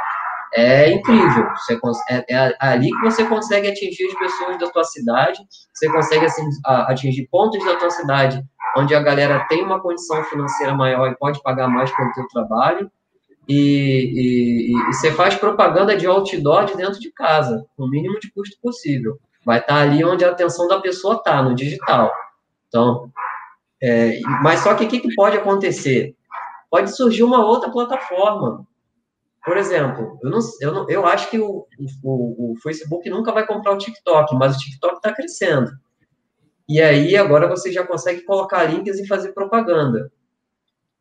é 0.53 0.89
incrível. 0.89 1.45
Você, 1.55 1.77
é, 2.09 2.25
é, 2.33 2.55
ali 2.57 2.89
que 2.89 3.01
você 3.01 3.25
consegue 3.25 3.67
atingir 3.67 4.05
as 4.05 4.17
pessoas 4.17 4.59
da 4.59 4.69
tua 4.69 4.85
cidade, 4.85 5.39
você 5.73 5.89
consegue 5.89 6.25
assim, 6.25 6.47
atingir 6.65 7.27
pontos 7.29 7.63
da 7.65 7.75
tua 7.75 7.89
cidade 7.89 8.41
onde 8.77 8.95
a 8.95 9.01
galera 9.01 9.45
tem 9.49 9.61
uma 9.61 9.81
condição 9.81 10.23
financeira 10.23 10.73
maior 10.73 11.11
e 11.11 11.17
pode 11.17 11.41
pagar 11.43 11.67
mais 11.67 11.93
pelo 11.93 12.13
teu 12.13 12.25
trabalho, 12.29 12.89
e, 13.49 13.55
e, 13.55 14.71
e, 14.71 14.93
você 14.93 15.11
faz 15.11 15.33
propaganda 15.33 15.97
de 15.97 16.05
outdoor 16.05 16.65
de 16.65 16.77
dentro 16.77 16.99
de 16.99 17.11
casa, 17.11 17.65
com 17.75 17.85
o 17.85 17.89
mínimo 17.89 18.19
de 18.19 18.31
custo 18.31 18.55
possível. 18.61 19.19
Vai 19.43 19.57
estar 19.57 19.73
tá 19.73 19.81
ali 19.81 20.03
onde 20.05 20.23
a 20.23 20.29
atenção 20.29 20.67
da 20.67 20.79
pessoa 20.79 21.15
está, 21.15 21.41
no 21.41 21.55
digital. 21.55 22.11
Então, 22.67 23.11
é, 23.81 24.19
mas 24.43 24.59
só 24.59 24.75
que 24.75 24.85
o 24.85 24.87
que, 24.87 24.99
que 24.99 25.15
pode 25.15 25.35
acontecer? 25.35 26.15
Pode 26.69 26.95
surgir 26.95 27.23
uma 27.23 27.43
outra 27.43 27.71
plataforma. 27.71 28.67
Por 29.43 29.57
exemplo, 29.57 30.19
eu, 30.21 30.29
não, 30.29 30.39
eu, 30.61 30.71
não, 30.71 30.89
eu 30.89 31.05
acho 31.07 31.31
que 31.31 31.39
o, 31.39 31.65
o, 32.03 32.51
o 32.51 32.55
Facebook 32.61 33.09
nunca 33.09 33.31
vai 33.31 33.47
comprar 33.47 33.71
o 33.71 33.77
TikTok, 33.79 34.35
mas 34.35 34.55
o 34.55 34.59
TikTok 34.59 34.97
está 34.97 35.11
crescendo. 35.11 35.71
E 36.67 36.79
aí 36.79 37.17
agora 37.17 37.47
você 37.47 37.71
já 37.71 37.83
consegue 37.83 38.21
colocar 38.21 38.63
links 38.65 38.99
e 38.99 39.07
fazer 39.07 39.31
propaganda. 39.31 40.11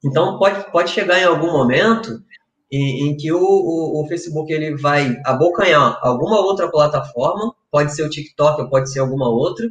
Então 0.03 0.39
pode, 0.39 0.71
pode 0.71 0.91
chegar 0.91 1.19
em 1.19 1.25
algum 1.25 1.53
momento 1.53 2.23
em, 2.71 3.09
em 3.09 3.17
que 3.17 3.33
o, 3.33 3.41
o, 3.41 4.03
o, 4.03 4.07
Facebook 4.07 4.53
ele 4.53 4.77
vai 4.77 5.17
abocanhar 5.25 5.99
alguma 6.03 6.39
outra 6.41 6.71
plataforma, 6.71 7.55
pode 7.71 7.95
ser 7.95 8.03
o 8.03 8.11
TikTok 8.11 8.61
ou 8.61 8.69
pode 8.69 8.93
ser 8.93 9.01
alguma 9.01 9.29
outra, 9.29 9.67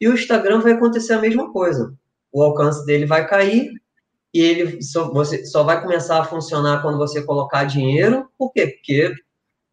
e 0.00 0.08
o 0.08 0.14
Instagram 0.14 0.60
vai 0.60 0.72
acontecer 0.72 1.14
a 1.14 1.20
mesma 1.20 1.50
coisa. 1.52 1.94
O 2.32 2.42
alcance 2.42 2.84
dele 2.84 3.06
vai 3.06 3.26
cair 3.26 3.70
e 4.34 4.40
ele 4.40 4.82
só, 4.82 5.10
você, 5.12 5.44
só 5.46 5.62
vai 5.62 5.80
começar 5.80 6.20
a 6.20 6.24
funcionar 6.24 6.82
quando 6.82 6.98
você 6.98 7.22
colocar 7.22 7.64
dinheiro. 7.64 8.28
Por 8.38 8.52
quê? 8.52 8.66
Porque 8.66 9.14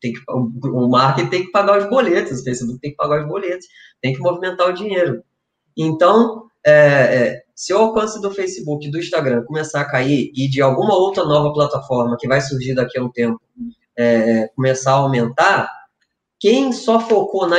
tem 0.01 0.13
que, 0.13 0.19
o, 0.30 0.88
marketing 0.88 1.30
tem 1.30 1.45
que 1.45 1.51
pagar 1.51 1.80
os 1.80 1.89
boletos, 1.89 2.39
o 2.39 2.43
Facebook 2.43 2.80
tem 2.80 2.91
que 2.91 2.97
pagar 2.97 3.21
os 3.21 3.27
boletos, 3.27 3.67
tem 4.01 4.13
que 4.13 4.19
movimentar 4.19 4.69
o 4.69 4.73
dinheiro. 4.73 5.23
Então, 5.77 6.47
é, 6.65 6.71
é, 6.71 7.43
se 7.60 7.74
o 7.74 7.78
alcance 7.78 8.22
do 8.22 8.32
Facebook 8.32 8.89
do 8.89 8.97
Instagram 8.97 9.43
começar 9.43 9.82
a 9.82 9.86
cair 9.86 10.32
e 10.34 10.47
de 10.47 10.62
alguma 10.62 10.95
outra 10.95 11.26
nova 11.26 11.51
plataforma 11.51 12.16
que 12.18 12.26
vai 12.26 12.39
surgir 12.39 12.74
daqui 12.74 12.97
a 12.97 13.03
um 13.03 13.12
tempo 13.12 13.38
é, 13.97 14.47
começar 14.55 14.91
a 14.91 14.99
aumentar, 14.99 15.70
quem 16.39 16.72
só 16.72 17.01
focou 17.01 17.45
na, 17.49 17.57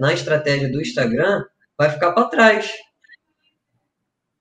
na 0.00 0.12
estratégia 0.12 0.68
do 0.68 0.80
Instagram 0.80 1.44
vai 1.78 1.88
ficar 1.90 2.10
para 2.10 2.26
trás. 2.26 2.72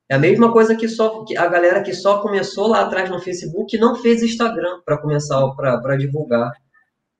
É 0.09 0.15
a 0.15 0.19
mesma 0.19 0.51
coisa 0.51 0.75
que 0.75 0.89
só 0.89 1.23
que 1.23 1.37
a 1.37 1.45
galera 1.45 1.83
que 1.83 1.93
só 1.93 2.19
começou 2.23 2.65
lá 2.65 2.81
atrás 2.81 3.07
no 3.07 3.21
Facebook 3.21 3.75
e 3.75 3.79
não 3.79 3.95
fez 3.97 4.23
Instagram 4.23 4.81
para 4.83 4.97
começar 4.97 5.47
para 5.51 5.97
divulgar. 5.97 6.51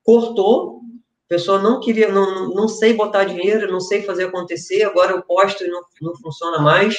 Cortou 0.02 0.80
a 1.26 1.28
pessoa 1.28 1.60
não 1.60 1.80
queria, 1.80 2.10
não, 2.10 2.50
não 2.50 2.68
sei 2.68 2.94
botar 2.94 3.24
dinheiro, 3.24 3.70
não 3.70 3.80
sei 3.80 4.02
fazer 4.02 4.24
acontecer, 4.24 4.84
agora 4.84 5.10
eu 5.10 5.22
posto 5.22 5.64
e 5.64 5.68
não, 5.68 5.82
não 6.00 6.16
funciona 6.16 6.58
mais. 6.60 6.96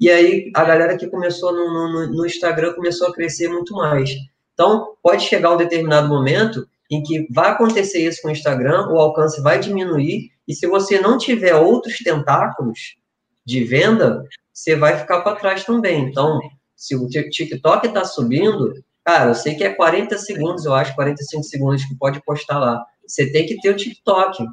E 0.00 0.10
aí 0.10 0.50
a 0.54 0.64
galera 0.64 0.96
que 0.96 1.06
começou 1.06 1.52
no, 1.52 1.68
no, 1.68 2.12
no 2.12 2.26
Instagram 2.26 2.74
começou 2.74 3.08
a 3.08 3.12
crescer 3.12 3.48
muito 3.48 3.74
mais. 3.74 4.10
Então, 4.52 4.94
pode 5.02 5.24
chegar 5.24 5.52
um 5.52 5.56
determinado 5.56 6.08
momento 6.08 6.66
em 6.90 7.02
que 7.02 7.26
vai 7.30 7.50
acontecer 7.50 8.06
isso 8.06 8.22
com 8.22 8.28
o 8.28 8.30
Instagram, 8.30 8.88
o 8.88 8.98
alcance 8.98 9.40
vai 9.42 9.58
diminuir, 9.58 10.30
e 10.46 10.54
se 10.54 10.66
você 10.66 11.00
não 11.00 11.16
tiver 11.16 11.54
outros 11.54 11.98
tentáculos 11.98 12.96
de 13.44 13.64
venda, 13.64 14.24
você 14.52 14.76
vai 14.76 14.98
ficar 14.98 15.22
para 15.22 15.36
trás 15.36 15.64
também. 15.64 16.02
Então, 16.02 16.38
se 16.76 16.94
o 16.94 17.08
TikTok 17.08 17.86
está 17.86 18.04
subindo, 18.04 18.74
cara, 19.02 19.30
eu 19.30 19.34
sei 19.34 19.54
que 19.54 19.64
é 19.64 19.72
40 19.72 20.18
segundos, 20.18 20.64
eu 20.66 20.74
acho, 20.74 20.94
45 20.94 21.42
segundos 21.42 21.84
que 21.84 21.96
pode 21.96 22.22
postar 22.22 22.58
lá 22.58 22.84
você 23.06 23.30
tem 23.30 23.46
que 23.46 23.60
ter 23.60 23.70
o 23.70 23.76
TikTok. 23.76 24.44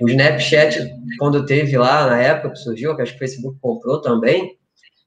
O 0.00 0.08
Snapchat, 0.08 0.92
quando 1.18 1.46
teve 1.46 1.76
lá 1.76 2.06
na 2.06 2.20
época 2.20 2.50
que 2.50 2.58
surgiu, 2.58 2.96
que 2.96 3.02
acho 3.02 3.12
que 3.12 3.16
o 3.16 3.20
Facebook 3.20 3.58
comprou 3.60 4.00
também. 4.00 4.58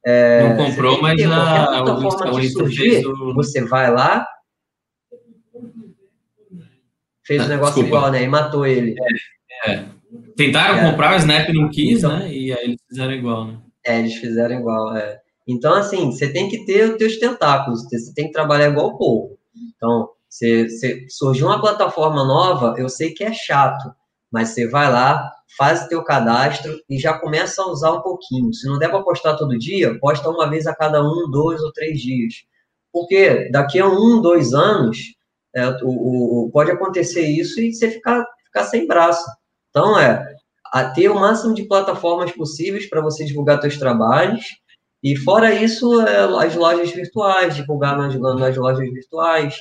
É, 0.06 0.48
não 0.48 0.66
comprou, 0.66 1.02
mas 1.02 1.22
a, 1.24 1.84
o, 1.84 2.08
o 2.08 2.44
surgir, 2.44 3.06
o... 3.06 3.34
você 3.34 3.62
vai 3.66 3.92
lá, 3.92 4.26
fez 7.26 7.42
ah, 7.42 7.46
um 7.46 7.48
negócio 7.50 7.76
desculpa. 7.76 7.88
igual, 7.88 8.12
né? 8.12 8.24
E 8.24 8.28
matou 8.28 8.66
ele. 8.66 8.96
É, 9.66 9.72
é. 9.72 9.86
Tentaram 10.38 10.78
é. 10.78 10.90
comprar, 10.90 11.14
o 11.14 11.18
Snap 11.18 11.50
não 11.50 11.70
quis, 11.70 12.00
então, 12.00 12.18
né? 12.18 12.32
E 12.32 12.54
aí 12.54 12.64
eles 12.64 12.82
fizeram 12.88 13.12
igual, 13.12 13.46
né? 13.46 13.58
É, 13.86 14.00
eles 14.00 14.16
fizeram 14.16 14.60
igual, 14.60 14.96
é. 14.96 15.20
Então, 15.46 15.74
assim, 15.74 16.12
você 16.12 16.32
tem 16.32 16.48
que 16.50 16.66
ter 16.66 16.92
os 16.92 16.98
teus 16.98 17.18
tentáculos, 17.18 17.84
você 17.84 18.14
tem 18.14 18.28
que 18.28 18.34
trabalhar 18.34 18.70
igual 18.70 18.88
o 18.88 18.98
povo. 18.98 19.38
Então, 19.76 20.10
você, 20.30 20.70
você, 20.70 21.06
surgiu 21.10 21.48
uma 21.48 21.60
plataforma 21.60 22.24
nova, 22.24 22.76
eu 22.78 22.90
sei 22.90 23.14
que 23.14 23.24
é 23.24 23.34
chato, 23.34 23.94
mas 24.32 24.50
você 24.50 24.68
vai 24.68 24.92
lá, 24.92 25.32
faz 25.58 25.86
o 25.86 25.90
teu 25.90 26.04
cadastro 26.04 26.78
e 26.90 27.00
já 27.00 27.18
começa 27.18 27.62
a 27.62 27.68
usar 27.68 27.92
um 27.94 28.02
pouquinho. 28.02 28.54
Se 28.54 28.68
não 28.68 28.78
der 28.78 28.90
para 28.90 29.04
postar 29.04 29.36
todo 29.36 29.58
dia, 29.58 29.98
posta 30.00 30.30
uma 30.30 30.50
vez 30.50 30.68
a 30.68 30.76
cada 30.76 31.02
um, 31.02 31.30
dois 31.30 31.62
ou 31.62 31.72
três 31.72 32.00
dias. 32.00 32.34
Porque 32.92 33.50
daqui 33.52 33.80
a 33.80 33.88
um, 33.88 34.22
dois 34.22 34.54
anos, 34.54 34.98
é, 35.56 35.68
o, 35.84 36.46
o, 36.46 36.52
pode 36.52 36.72
acontecer 36.72 37.22
isso 37.22 37.60
e 37.60 37.74
você 37.74 37.92
ficar, 37.92 38.26
ficar 38.46 38.64
sem 38.66 38.88
braço. 38.88 39.26
Então, 39.70 39.98
é 39.98 40.36
a 40.72 40.90
ter 40.90 41.10
o 41.10 41.16
máximo 41.16 41.54
de 41.54 41.64
plataformas 41.64 42.32
possíveis 42.32 42.90
para 42.90 43.02
você 43.02 43.26
divulgar 43.26 43.62
seus 43.62 43.78
trabalhos. 43.78 44.46
E 45.04 45.16
fora 45.16 45.54
isso, 45.54 46.02
é, 46.02 46.46
as 46.46 46.56
lojas 46.56 46.92
virtuais, 46.92 47.56
divulgar 47.56 47.98
nas, 47.98 48.16
nas 48.16 48.58
lojas 48.58 48.92
virtuais, 48.92 49.56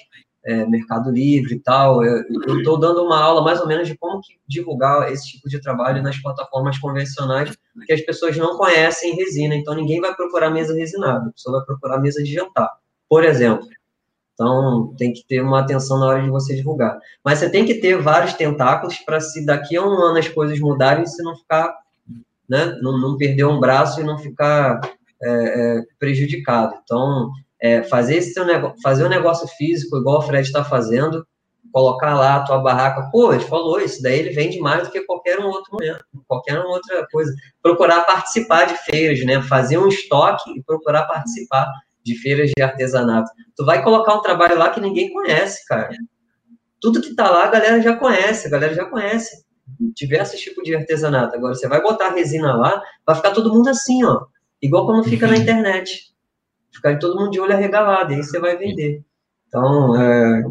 é, 0.46 0.64
Mercado 0.64 1.10
Livre 1.10 1.54
e 1.54 1.58
tal. 1.58 2.04
Eu 2.04 2.22
estou 2.58 2.78
dando 2.78 3.02
uma 3.04 3.20
aula 3.20 3.42
mais 3.42 3.60
ou 3.60 3.66
menos 3.66 3.88
de 3.88 3.96
como 3.98 4.20
divulgar 4.46 5.10
esse 5.10 5.28
tipo 5.32 5.48
de 5.48 5.60
trabalho 5.60 6.02
nas 6.02 6.16
plataformas 6.18 6.78
convencionais, 6.78 7.50
porque 7.74 7.92
as 7.92 8.00
pessoas 8.02 8.36
não 8.36 8.56
conhecem 8.56 9.16
resina, 9.16 9.56
então 9.56 9.74
ninguém 9.74 10.00
vai 10.00 10.14
procurar 10.14 10.50
mesa 10.50 10.72
resinada, 10.72 11.28
a 11.28 11.32
pessoa 11.32 11.58
vai 11.58 11.66
procurar 11.66 11.98
mesa 11.98 12.22
de 12.22 12.32
jantar, 12.32 12.70
por 13.08 13.24
exemplo. 13.24 13.66
Então, 14.34 14.94
tem 14.98 15.12
que 15.14 15.26
ter 15.26 15.40
uma 15.40 15.60
atenção 15.60 15.98
na 15.98 16.06
hora 16.06 16.22
de 16.22 16.28
você 16.28 16.54
divulgar. 16.54 16.98
Mas 17.24 17.38
você 17.38 17.48
tem 17.48 17.64
que 17.64 17.76
ter 17.76 18.00
vários 18.00 18.34
tentáculos 18.34 18.98
para 18.98 19.18
se 19.18 19.44
daqui 19.44 19.76
a 19.76 19.82
um 19.82 19.94
ano 19.94 20.18
as 20.18 20.28
coisas 20.28 20.60
mudarem, 20.60 21.06
você 21.06 21.22
não 21.22 21.34
ficar, 21.34 21.74
né, 22.46 22.78
não, 22.82 23.00
não 23.00 23.16
perder 23.16 23.46
um 23.46 23.58
braço 23.58 24.00
e 24.00 24.04
não 24.04 24.18
ficar 24.18 24.78
é, 25.22 25.30
é, 25.30 25.82
prejudicado. 25.98 26.74
Então, 26.84 27.32
é, 27.60 27.82
fazer 27.82 28.16
esse 28.16 28.38
negócio, 28.44 28.76
fazer 28.82 29.04
um 29.04 29.08
negócio 29.08 29.48
físico, 29.56 29.96
igual 29.96 30.18
o 30.18 30.22
Fred 30.22 30.46
está 30.46 30.64
fazendo, 30.64 31.26
colocar 31.72 32.14
lá 32.14 32.36
a 32.36 32.44
tua 32.44 32.58
barraca, 32.58 33.08
pô, 33.10 33.32
ele 33.32 33.44
falou, 33.44 33.80
isso 33.80 34.02
daí 34.02 34.18
ele 34.18 34.30
vende 34.30 34.58
mais 34.58 34.84
do 34.84 34.90
que 34.90 35.02
qualquer 35.02 35.38
um 35.38 35.46
outro 35.46 35.72
momento, 35.72 36.04
qualquer 36.26 36.58
outra 36.58 37.06
coisa. 37.10 37.32
Procurar 37.62 38.02
participar 38.02 38.64
de 38.64 38.76
feiras, 38.78 39.24
né? 39.24 39.42
Fazer 39.42 39.78
um 39.78 39.88
estoque 39.88 40.50
e 40.56 40.62
procurar 40.62 41.06
participar 41.06 41.70
de 42.04 42.14
feiras 42.16 42.50
de 42.56 42.62
artesanato. 42.62 43.30
Tu 43.56 43.64
vai 43.64 43.82
colocar 43.82 44.14
um 44.14 44.22
trabalho 44.22 44.56
lá 44.56 44.70
que 44.70 44.80
ninguém 44.80 45.12
conhece, 45.12 45.66
cara. 45.66 45.90
Tudo 46.80 47.00
que 47.00 47.14
tá 47.14 47.30
lá 47.30 47.44
a 47.44 47.50
galera 47.50 47.80
já 47.82 47.96
conhece, 47.96 48.46
a 48.46 48.50
galera 48.50 48.74
já 48.74 48.84
conhece 48.84 49.44
diversos 49.94 50.40
tipos 50.40 50.64
de 50.64 50.74
artesanato. 50.74 51.34
Agora, 51.34 51.54
você 51.54 51.68
vai 51.68 51.82
botar 51.82 52.10
resina 52.10 52.54
lá, 52.54 52.80
vai 53.04 53.16
ficar 53.16 53.32
todo 53.32 53.52
mundo 53.52 53.68
assim, 53.68 54.04
ó. 54.04 54.24
Igual 54.62 54.86
quando 54.86 55.04
fica 55.04 55.26
na 55.26 55.34
uhum. 55.34 55.42
internet. 55.42 56.15
Ficar 56.76 56.98
todo 56.98 57.18
mundo 57.18 57.30
de 57.30 57.40
olho 57.40 57.52
arregalado, 57.52 58.12
e 58.12 58.16
aí 58.16 58.22
você 58.22 58.38
vai 58.38 58.56
vender. 58.56 59.02
Então, 59.48 60.00
é, 60.00 60.42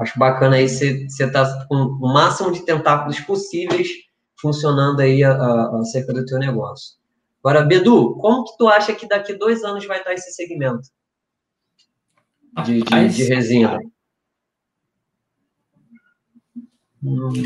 acho 0.00 0.18
bacana 0.18 0.56
aí 0.56 0.68
você 0.68 1.06
estar 1.18 1.66
com 1.66 1.76
o 1.76 2.12
máximo 2.12 2.52
de 2.52 2.64
tentáculos 2.64 3.20
possíveis 3.20 3.88
funcionando 4.36 5.00
aí 5.00 5.22
a, 5.22 5.32
a, 5.32 5.78
acerca 5.80 6.12
do 6.12 6.24
teu 6.24 6.38
negócio. 6.38 6.96
Agora, 7.42 7.62
Bedu, 7.62 8.14
como 8.16 8.44
que 8.44 8.56
tu 8.56 8.68
acha 8.68 8.94
que 8.94 9.06
daqui 9.06 9.34
dois 9.34 9.62
anos 9.64 9.86
vai 9.86 9.98
estar 9.98 10.12
esse 10.12 10.32
segmento 10.32 10.88
de, 12.64 12.82
de, 12.82 13.08
de 13.08 13.24
resina? 13.24 13.78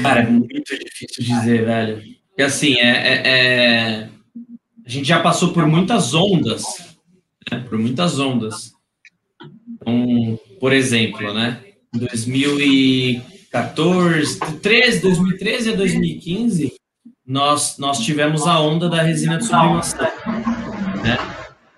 Cara, 0.02 0.20
é 0.20 0.26
muito 0.26 0.78
difícil 0.78 1.24
dizer, 1.24 1.64
velho. 1.64 2.02
Porque 2.28 2.42
assim, 2.42 2.74
é, 2.76 2.90
é, 2.90 3.22
é, 3.26 4.10
a 4.86 4.88
gente 4.88 5.08
já 5.08 5.20
passou 5.20 5.52
por 5.52 5.66
muitas 5.66 6.14
ondas, 6.14 6.87
né? 7.50 7.64
por 7.68 7.78
muitas 7.78 8.18
ondas. 8.18 8.72
Então, 9.74 10.38
por 10.60 10.72
exemplo, 10.72 11.32
né? 11.32 11.62
2014, 11.92 14.40
13, 14.60 15.00
2013 15.00 15.72
a 15.72 15.76
2015, 15.76 16.74
nós, 17.26 17.78
nós 17.78 17.98
tivemos 18.00 18.46
a 18.46 18.60
onda 18.60 18.88
da 18.88 19.02
resina 19.02 19.38
de 19.38 19.44
sublimação, 19.44 20.06
né? 21.02 21.16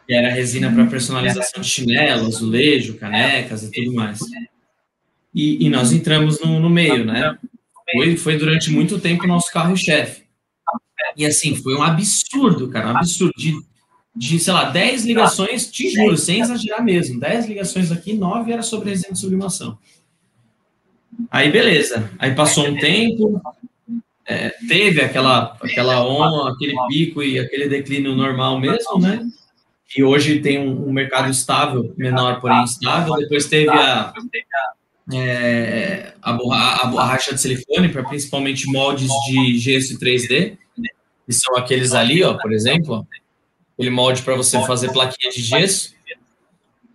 Que 0.06 0.14
era 0.14 0.30
resina 0.30 0.72
para 0.72 0.86
personalização 0.86 1.60
de 1.60 1.68
chinelo, 1.68 2.26
azulejo, 2.26 2.98
canecas 2.98 3.62
e 3.62 3.70
tudo 3.70 3.94
mais. 3.94 4.20
E, 5.34 5.66
e 5.66 5.70
nós 5.70 5.92
entramos 5.92 6.40
no, 6.40 6.58
no 6.58 6.70
meio, 6.70 7.04
né? 7.04 7.38
Foi, 7.92 8.16
foi 8.16 8.38
durante 8.38 8.70
muito 8.70 8.98
tempo 8.98 9.26
nosso 9.26 9.52
carro-chefe. 9.52 10.24
E 11.16 11.26
assim, 11.26 11.56
foi 11.56 11.74
um 11.74 11.82
absurdo, 11.82 12.68
cara, 12.68 12.92
um 12.92 12.96
absurdo. 12.96 13.32
De, 13.36 13.52
de, 14.14 14.38
sei 14.38 14.52
lá, 14.52 14.64
10 14.64 15.04
ligações, 15.04 15.70
te 15.70 15.88
juro, 15.90 16.16
sem 16.16 16.40
exagerar 16.40 16.82
mesmo, 16.82 17.20
10 17.20 17.46
ligações 17.46 17.92
aqui, 17.92 18.12
9 18.12 18.52
era 18.52 18.62
sobre 18.62 18.90
resina 18.90 19.12
de 19.12 19.18
sublimação. 19.18 19.78
Aí, 21.30 21.50
beleza. 21.50 22.10
Aí 22.18 22.34
passou 22.34 22.66
um 22.66 22.76
tempo, 22.76 23.40
é, 24.26 24.50
teve 24.68 25.00
aquela, 25.00 25.56
aquela 25.60 26.04
onda, 26.06 26.52
aquele 26.52 26.74
pico 26.88 27.22
e 27.22 27.38
aquele 27.38 27.68
declínio 27.68 28.14
normal 28.14 28.58
mesmo, 28.58 28.98
né? 28.98 29.26
E 29.96 30.04
hoje 30.04 30.40
tem 30.40 30.58
um, 30.58 30.88
um 30.88 30.92
mercado 30.92 31.28
estável, 31.28 31.92
menor, 31.96 32.40
porém 32.40 32.62
estável. 32.62 33.14
Depois 33.16 33.46
teve 33.46 33.70
a, 33.70 34.12
é, 35.12 36.14
a, 36.22 36.32
borra, 36.32 36.82
a, 36.82 36.86
borracha 36.86 37.34
de 37.34 37.40
silicone 37.40 37.88
para 37.88 38.04
principalmente 38.04 38.70
moldes 38.70 39.10
de 39.26 39.58
gesso 39.58 39.98
3D, 39.98 40.56
que 41.26 41.32
são 41.32 41.56
aqueles 41.56 41.92
ali, 41.92 42.22
ó, 42.22 42.34
por 42.34 42.52
exemplo, 42.52 43.04
aquele 43.80 43.90
molde 43.90 44.22
para 44.22 44.36
você 44.36 44.60
fazer 44.66 44.92
plaquinha 44.92 45.32
de 45.32 45.40
gesso. 45.40 45.94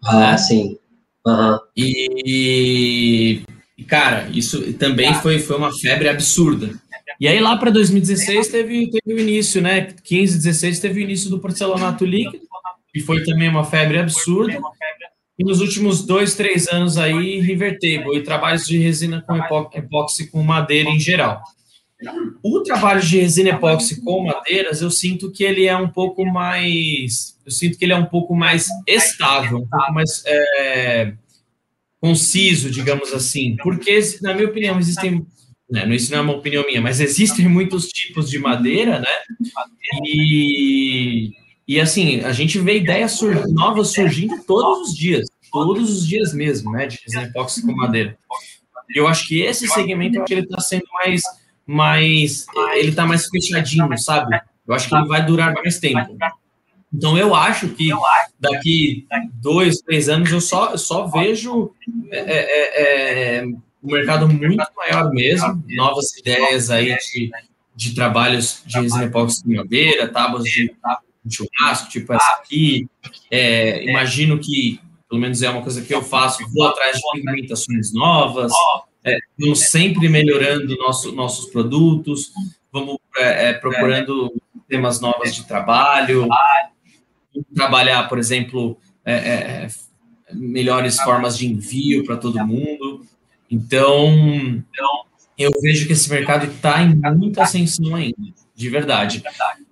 Ah, 0.03 0.31
né? 0.31 0.37
sim. 0.37 0.77
Uhum. 1.25 1.57
E, 1.75 3.43
cara, 3.87 4.29
isso 4.31 4.71
também 4.73 5.11
foi, 5.15 5.39
foi 5.39 5.57
uma 5.57 5.73
febre 5.73 6.07
absurda. 6.07 6.69
E 7.19 7.27
aí 7.27 7.39
lá 7.39 7.57
para 7.57 7.71
2016 7.71 8.49
teve, 8.49 8.91
teve 8.91 9.13
o 9.13 9.19
início, 9.19 9.61
né? 9.61 9.87
15, 10.03 10.37
16 10.37 10.79
teve 10.79 10.99
o 10.99 11.03
início 11.03 11.29
do 11.29 11.39
porcelanato 11.39 12.05
líquido, 12.05 12.43
que 12.93 12.99
foi 12.99 13.23
também 13.23 13.49
uma 13.49 13.63
febre 13.63 13.97
absurda. 13.97 14.59
E 15.37 15.43
nos 15.43 15.59
últimos 15.61 16.05
dois, 16.05 16.35
três 16.35 16.67
anos 16.67 16.97
aí, 16.97 17.39
Rivertable 17.39 18.15
e 18.15 18.23
trabalhos 18.23 18.67
de 18.67 18.77
resina 18.77 19.21
com 19.21 19.35
epóxi 19.73 20.27
com 20.27 20.43
madeira 20.43 20.89
em 20.89 20.99
geral. 20.99 21.41
O 22.43 22.61
trabalho 22.61 23.01
de 23.01 23.19
resina 23.19 23.49
epóxi 23.49 24.01
com 24.01 24.25
madeiras, 24.25 24.81
eu 24.81 24.91
sinto 24.91 25.31
que 25.31 25.43
ele 25.43 25.65
é 25.65 25.75
um 25.75 25.89
pouco 25.89 26.25
mais, 26.25 27.37
eu 27.45 27.51
sinto 27.51 27.77
que 27.77 27.85
ele 27.85 27.93
é 27.93 27.97
um 27.97 28.05
pouco 28.05 28.35
mais 28.35 28.67
estável, 28.87 29.59
um 29.59 29.67
pouco 29.67 29.93
mais 29.93 30.23
é, 30.25 31.13
conciso, 31.99 32.69
digamos 32.69 33.13
assim, 33.13 33.55
porque 33.63 33.99
na 34.21 34.33
minha 34.33 34.47
opinião 34.47 34.77
existem, 34.79 35.25
né, 35.69 35.87
isso 35.95 36.11
não 36.11 36.19
é 36.19 36.21
uma 36.21 36.35
opinião 36.35 36.65
minha, 36.65 36.81
mas 36.81 36.99
existem 36.99 37.47
muitos 37.47 37.87
tipos 37.87 38.29
de 38.29 38.39
madeira, 38.39 38.99
né? 38.99 39.07
E 40.05 41.31
e 41.67 41.79
assim, 41.79 42.19
a 42.21 42.31
gente 42.31 42.59
vê 42.59 42.77
ideias 42.77 43.13
sur 43.13 43.47
novas 43.51 43.89
surgindo 43.89 44.43
todos 44.43 44.89
os 44.89 44.95
dias, 44.95 45.27
todos 45.51 45.89
os 45.89 46.07
dias 46.07 46.33
mesmo, 46.33 46.71
né, 46.71 46.85
de 46.85 46.99
resina 47.03 47.23
epóxi 47.23 47.63
com 47.63 47.75
madeira. 47.75 48.15
E 48.93 48.99
eu 48.99 49.07
acho 49.07 49.27
que 49.27 49.41
esse 49.41 49.67
segmento, 49.67 50.23
ele 50.29 50.41
está 50.41 50.61
sendo 50.61 50.85
mais, 50.93 51.23
mais, 51.65 52.45
ele 52.75 52.89
está 52.89 53.05
mais 53.05 53.27
fechadinho, 53.27 53.97
sabe? 53.97 54.39
Eu 54.67 54.73
acho 54.73 54.89
que 54.89 54.95
ele 54.95 55.07
vai 55.07 55.25
durar 55.25 55.53
mais 55.53 55.79
tempo. 55.79 56.17
Então 56.93 57.17
eu 57.17 57.35
acho 57.35 57.69
que 57.69 57.89
daqui 58.39 59.05
dois, 59.41 59.79
três 59.79 60.07
anos 60.07 60.31
eu 60.31 60.39
só, 60.39 60.77
só 60.77 61.07
vejo 61.07 61.71
é, 62.11 62.19
é, 62.19 62.37
é, 62.37 63.37
é 63.37 63.45
um 63.85 63.91
mercado 63.91 64.27
muito 64.27 64.63
maior 64.75 65.11
mesmo, 65.11 65.63
novas 65.69 66.15
ideias 66.17 66.71
aí 66.71 66.95
de, 66.97 67.31
de 67.75 67.93
trabalhos 67.93 68.63
de 68.65 68.79
resina 68.79 69.05
epóxi 69.05 69.43
com 69.43 69.53
madeira, 69.53 70.07
tábuas 70.07 70.43
de 70.43 70.73
churrasco, 71.29 71.89
tipo 71.89 72.13
essa 72.13 72.31
aqui. 72.39 72.87
É, 73.29 73.83
imagino 73.89 74.39
que, 74.39 74.79
pelo 75.09 75.21
menos 75.21 75.41
é 75.41 75.49
uma 75.49 75.61
coisa 75.61 75.81
que 75.81 75.93
eu 75.93 76.01
faço, 76.01 76.43
vou 76.53 76.67
atrás 76.67 76.97
de 76.97 77.01
pigmentações 77.13 77.93
novas, 77.93 78.51
é, 79.05 79.17
vamos 79.39 79.59
sempre 79.59 80.09
melhorando 80.09 80.75
nosso, 80.77 81.11
nossos 81.11 81.51
produtos, 81.51 82.31
vamos 82.71 82.97
é, 83.17 83.49
é 83.49 83.53
procurando 83.53 84.33
temas 84.67 84.99
novas 84.99 85.35
de 85.35 85.45
trabalho, 85.45 86.27
trabalhar, 87.53 88.09
por 88.09 88.17
exemplo, 88.17 88.77
é, 89.05 89.13
é, 89.13 89.67
melhores 90.33 90.99
formas 90.99 91.37
de 91.37 91.45
envio 91.45 92.03
para 92.03 92.17
todo 92.17 92.45
mundo. 92.45 93.05
Então, 93.49 94.63
eu 95.37 95.51
vejo 95.61 95.85
que 95.85 95.93
esse 95.93 96.09
mercado 96.09 96.45
está 96.47 96.81
em 96.81 96.95
muita 97.15 97.43
ascensão 97.43 97.95
ainda, 97.95 98.33
de 98.55 98.69
verdade. 98.69 99.21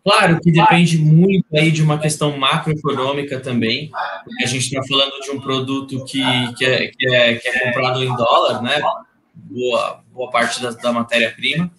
Claro 0.03 0.39
que 0.39 0.51
depende 0.51 0.99
muito 0.99 1.45
aí 1.55 1.71
de 1.71 1.81
uma 1.81 1.97
questão 1.97 2.37
macroeconômica 2.37 3.39
também, 3.39 3.89
porque 4.23 4.43
a 4.43 4.47
gente 4.47 4.65
está 4.65 4.83
falando 4.83 5.19
de 5.21 5.31
um 5.31 5.39
produto 5.39 6.05
que, 6.05 6.21
que, 6.55 6.65
é, 6.65 6.87
que, 6.87 7.07
é, 7.07 7.35
que 7.35 7.47
é 7.47 7.59
comprado 7.65 8.03
em 8.03 8.15
dólar, 8.15 8.61
né? 8.61 8.79
Boa, 9.33 10.03
boa 10.11 10.29
parte 10.29 10.61
da, 10.61 10.71
da 10.71 10.91
matéria-prima. 10.91 11.71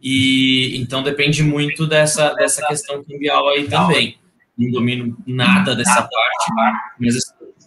E 0.00 0.76
então 0.80 1.02
depende 1.02 1.42
muito 1.42 1.86
dessa, 1.86 2.34
dessa 2.34 2.66
questão 2.66 3.02
cambial 3.04 3.48
aí 3.48 3.68
também. 3.68 4.18
Não 4.58 4.70
domino 4.70 5.16
nada 5.26 5.74
dessa 5.74 6.02
parte, 6.02 6.82
mas 6.98 7.14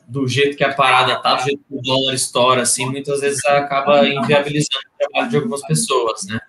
do 0.08 0.28
jeito 0.28 0.56
que 0.56 0.64
a 0.64 0.74
parada 0.74 1.20
tá, 1.22 1.36
do 1.36 1.44
jeito 1.44 1.64
que 1.68 1.76
o 1.76 1.82
dólar 1.82 2.14
estoura, 2.14 2.62
assim, 2.62 2.86
muitas 2.86 3.22
vezes 3.22 3.44
acaba 3.46 4.08
inviabilizando 4.08 4.82
o 4.94 4.98
trabalho 4.98 5.30
de 5.30 5.38
algumas 5.38 5.62
pessoas, 5.66 6.26
né? 6.26 6.40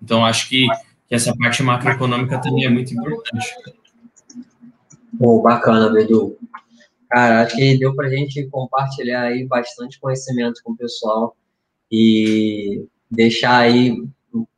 Então 0.00 0.24
acho 0.24 0.48
que 0.48 0.66
que 1.08 1.14
essa 1.14 1.34
parte 1.36 1.62
macroeconômica 1.62 2.40
também 2.40 2.64
é 2.64 2.68
muito 2.68 2.92
importante. 2.92 3.54
Bom, 5.12 5.42
bacana, 5.42 5.92
Bedu. 5.92 6.36
Cara, 7.08 7.42
acho 7.42 7.54
que 7.54 7.78
deu 7.78 7.94
para 7.94 8.08
a 8.08 8.10
gente 8.10 8.46
compartilhar 8.48 9.22
aí 9.22 9.46
bastante 9.46 10.00
conhecimento 10.00 10.60
com 10.64 10.72
o 10.72 10.76
pessoal 10.76 11.36
e 11.96 12.88
deixar 13.08 13.58
aí 13.58 13.96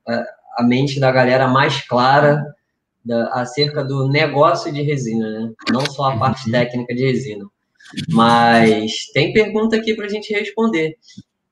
é, 0.09 0.25
a 0.57 0.63
mente 0.63 0.99
da 0.99 1.13
galera 1.13 1.47
mais 1.47 1.83
clara 1.83 2.43
da, 3.05 3.29
acerca 3.35 3.85
do 3.85 4.09
negócio 4.09 4.73
de 4.73 4.81
resina, 4.81 5.31
né? 5.31 5.53
Não 5.71 5.85
só 5.85 6.13
a 6.13 6.19
parte 6.19 6.47
uhum. 6.47 6.53
técnica 6.53 6.95
de 6.95 7.05
resina. 7.05 7.45
Mas 8.09 9.07
tem 9.13 9.35
pergunta 9.35 9.77
aqui 9.77 9.95
para 9.95 10.07
a 10.07 10.09
gente 10.09 10.33
responder. 10.33 10.97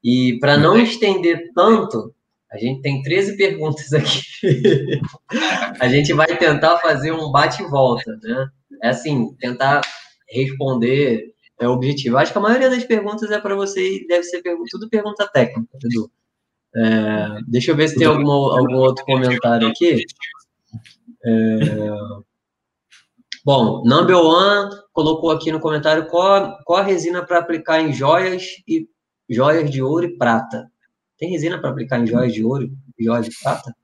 E 0.03 0.39
para 0.41 0.57
não 0.57 0.79
estender 0.79 1.53
tanto, 1.55 2.15
a 2.51 2.57
gente 2.57 2.81
tem 2.81 3.03
13 3.03 3.37
perguntas 3.37 3.93
aqui. 3.93 4.23
a 5.79 5.87
gente 5.87 6.15
vai 6.15 6.35
tentar 6.39 6.79
fazer 6.79 7.13
um 7.13 7.31
bate 7.31 7.63
e 7.63 7.67
volta, 7.67 8.19
né? 8.23 8.49
É 8.83 8.89
assim, 8.89 9.35
tentar 9.39 9.83
responder 10.31 11.34
é 11.65 11.69
o 11.69 11.73
objetivo. 11.73 12.17
Acho 12.17 12.33
que 12.33 12.39
a 12.39 12.43
maioria 12.43 12.71
das 12.71 12.85
perguntas 12.85 13.31
é 13.31 13.41
para 13.41 13.55
você 13.55 13.97
e 13.97 14.07
deve 14.07 14.25
ser 14.25 14.43
pergunta, 14.43 14.69
tudo 14.71 14.89
pergunta 14.89 15.27
técnica, 15.27 15.79
Edu. 15.83 16.11
É, 16.77 17.39
deixa 17.47 17.71
eu 17.71 17.77
ver 17.77 17.89
se 17.89 17.97
tem 17.97 18.07
algum, 18.07 18.31
algum 18.31 18.77
outro 18.77 19.05
comentário 19.05 19.69
aqui. 19.69 20.05
É, 21.25 21.59
Bom, 23.45 23.83
Number 23.85 24.17
One 24.17 24.75
colocou 24.91 25.31
aqui 25.31 25.53
no 25.53 25.61
comentário 25.61 26.07
qual, 26.07 26.57
qual 26.65 26.79
a 26.79 26.83
resina 26.83 27.23
para 27.23 27.39
aplicar 27.39 27.79
em 27.79 27.93
joias 27.93 28.45
e 28.67 28.89
joias 29.29 29.71
de 29.71 29.83
ouro 29.83 30.07
e 30.07 30.17
prata. 30.17 30.67
Tem 31.19 31.31
resina 31.31 31.61
para 31.61 31.69
aplicar 31.69 32.01
em 32.01 32.07
joias 32.07 32.33
de 32.33 32.43
ouro 32.43 32.71
e 32.99 33.05
joias 33.05 33.27
de 33.29 33.39
prata? 33.43 33.75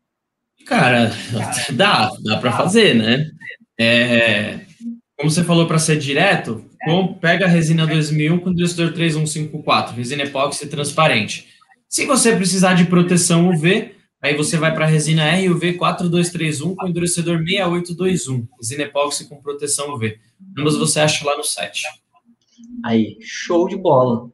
Cara, 0.67 1.11
dá, 1.77 2.11
dá 2.25 2.39
para 2.39 2.53
fazer, 2.53 2.95
né? 2.95 3.31
É, 3.79 4.61
como 5.15 5.31
você 5.31 5.45
falou 5.45 5.67
para 5.67 5.79
ser 5.79 5.99
direto, 5.99 6.65
pega 7.21 7.45
a 7.45 7.49
resina 7.49 7.87
2001 7.87 8.39
com 8.39 8.51
endurecedor 8.51 8.93
3154, 8.93 9.95
resina 9.95 10.23
epóxi 10.23 10.67
transparente. 10.67 11.49
Se 11.89 12.07
você 12.07 12.35
precisar 12.35 12.75
de 12.75 12.85
proteção 12.85 13.51
UV, 13.51 13.95
aí 14.23 14.37
você 14.37 14.57
vai 14.57 14.73
para 14.73 14.85
a 14.85 14.89
resina 14.89 15.31
RUV 15.31 15.75
4231 15.75 16.75
com 16.75 16.89
endurecedor 16.89 17.39
6821, 17.39 18.49
resina 18.57 18.83
epóxi 18.85 19.29
com 19.29 19.43
proteção 19.43 19.93
UV. 19.95 20.19
Ambas 20.57 20.77
você 20.77 21.01
acha 21.01 21.25
lá 21.27 21.37
no 21.37 21.45
site. 21.45 21.83
Aí, 22.85 23.19
show 23.21 23.69
de 23.69 23.77
bola. 23.77 24.31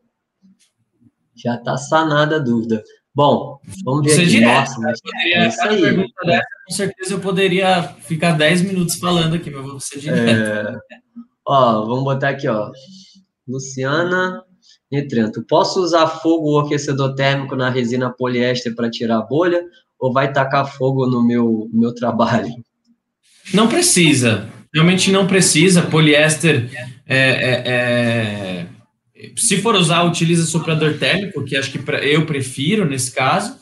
Já 1.35 1.57
está 1.57 1.77
sanada 1.77 2.37
a 2.37 2.39
dúvida. 2.39 2.83
Bom, 3.15 3.59
vamos 3.83 4.05
ver 4.05 4.21
aqui. 4.21 4.27
Direto, 4.27 4.59
Nossa, 4.59 4.81
mas 4.81 5.01
poderia, 5.01 5.37
é 5.37 5.49
isso 5.49 5.63
aí. 5.63 5.97
Dessa, 5.97 6.47
com 6.67 6.75
certeza 6.75 7.15
eu 7.15 7.21
poderia 7.21 7.83
ficar 8.01 8.33
10 8.33 8.63
minutos 8.63 8.97
falando 8.97 9.37
aqui, 9.37 9.51
mas 9.51 9.67
vou 9.67 9.81
ser 9.81 9.99
direto. 10.01 10.29
É... 10.29 10.79
Ó, 11.47 11.87
vamos 11.87 12.05
botar 12.05 12.31
aqui, 12.31 12.49
ó. 12.49 12.71
Luciana 13.47 14.43
Netrento. 14.91 15.45
Posso 15.49 15.81
usar 15.81 16.07
fogo 16.07 16.51
ou 16.51 16.61
aquecedor 16.61 17.15
térmico 17.15 17.57
na 17.57 17.71
resina 17.71 18.11
poliéster 18.11 18.75
para 18.75 18.91
tirar 18.91 19.19
a 19.19 19.23
bolha? 19.23 19.63
Ou 19.99 20.13
vai 20.13 20.33
tacar 20.33 20.67
fogo 20.67 21.07
no 21.07 21.27
meu, 21.27 21.69
meu 21.73 21.95
trabalho? 21.95 22.53
Não 23.55 23.69
precisa. 23.69 24.49
Realmente 24.75 25.11
não 25.11 25.27
precisa. 25.27 25.83
Poliéster 25.83 26.69
é, 27.07 27.19
é, 27.19 27.63
é 27.67 28.67
se 29.37 29.61
for 29.61 29.75
usar, 29.75 30.03
utiliza 30.05 30.45
soprador 30.47 30.99
térmico, 30.99 31.45
que 31.45 31.57
acho 31.57 31.71
que 31.71 31.81
eu 32.03 32.27
prefiro 32.27 32.85
nesse 32.85 33.13
caso, 33.13 33.57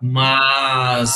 mas 0.00 1.14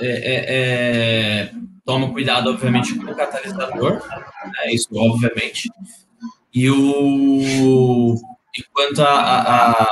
é, 0.00 0.08
é, 0.08 0.44
é, 0.48 1.50
toma 1.84 2.12
cuidado, 2.12 2.50
obviamente, 2.50 2.94
com 2.94 3.10
o 3.10 3.14
catalisador, 3.14 3.94
né, 3.94 4.72
isso 4.72 4.88
obviamente. 4.92 5.70
E 6.54 6.70
o 6.70 8.16
enquanto 8.56 9.00
a, 9.00 9.08
a, 9.08 9.72
a 9.72 9.88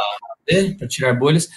para 0.78 0.88
tirar 0.88 1.14
bolhas, 1.14 1.48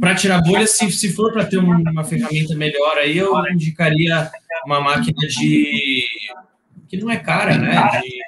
para 0.00 0.14
tirar 0.14 0.42
bolhas, 0.42 0.70
se, 0.70 0.90
se 0.90 1.12
for 1.12 1.32
para 1.32 1.44
ter 1.44 1.58
uma 1.58 2.04
ferramenta 2.04 2.54
melhor, 2.54 2.98
aí 2.98 3.16
eu 3.16 3.32
indicaria 3.50 4.30
uma 4.66 4.80
máquina 4.80 5.26
de 5.28 6.04
que 6.88 6.96
não 6.96 7.10
é 7.10 7.18
cara, 7.18 7.56
né? 7.58 7.76
De, 8.00 8.18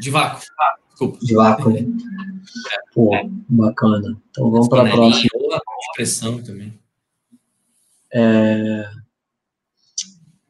de 0.00 0.10
vácuo. 0.10 0.42
Desculpa. 0.88 1.18
De 1.20 1.34
vácuo, 1.34 1.70
né? 1.70 1.80
Pô, 2.92 3.10
bacana. 3.48 4.16
Então 4.30 4.50
vamos 4.50 4.68
para 4.68 4.88
a 4.88 4.90
próxima. 4.90 5.30
Expressão 5.90 6.42
também. 6.42 6.78
É... 8.12 8.88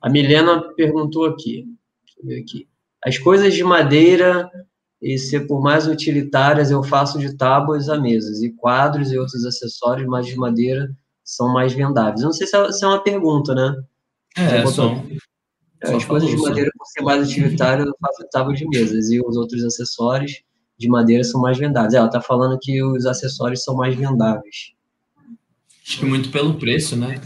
A 0.05 0.11
Milena 0.11 0.61
perguntou 0.75 1.25
aqui. 1.25 1.65
Deixa 2.05 2.21
eu 2.21 2.27
ver 2.27 2.41
aqui. 2.43 2.69
As 3.03 3.17
coisas 3.17 3.55
de 3.55 3.65
madeira, 3.65 4.51
e 5.01 5.17
se 5.17 5.41
por 5.41 5.63
mais 5.63 5.87
utilitárias, 5.87 6.71
eu 6.71 6.83
faço 6.83 7.19
de 7.19 7.35
tábuas 7.39 7.89
a 7.89 7.99
mesas, 7.99 8.43
e 8.43 8.51
quadros 8.53 9.11
e 9.11 9.19
outros 9.19 9.47
acessórios 9.47 10.07
mais 10.07 10.27
de 10.27 10.37
madeira 10.37 10.95
são 11.25 11.51
mais 11.51 11.73
vendáveis. 11.73 12.21
Eu 12.21 12.27
não 12.27 12.33
sei 12.35 12.47
se 12.47 12.55
é, 12.55 12.61
é 12.61 12.87
uma 12.87 13.03
pergunta, 13.03 13.55
né? 13.55 13.83
É, 14.37 14.67
são, 14.67 15.03
as 15.83 16.05
coisas 16.05 16.29
de 16.29 16.37
madeira, 16.37 16.71
por 16.77 16.87
ser 16.87 17.01
mais 17.01 17.27
utilitário, 17.27 17.87
eu 17.87 17.97
faço 17.99 18.29
tábua 18.31 18.53
de 18.53 18.69
mesas. 18.69 19.11
E 19.11 19.23
os 19.23 19.39
outros 19.39 19.65
acessórios 19.65 20.43
de 20.79 20.87
madeira 20.87 21.25
são 21.25 21.41
mais 21.41 21.57
vendáveis. 21.57 21.95
Ela 21.95 22.09
está 22.09 22.21
falando 22.21 22.59
que 22.61 22.83
os 22.83 23.07
acessórios 23.07 23.65
são 23.65 23.75
mais 23.75 23.95
vendáveis. 23.95 24.75
Acho 25.83 26.01
que 26.01 26.05
muito 26.05 26.31
pelo 26.31 26.59
preço, 26.59 26.95
né? 26.95 27.19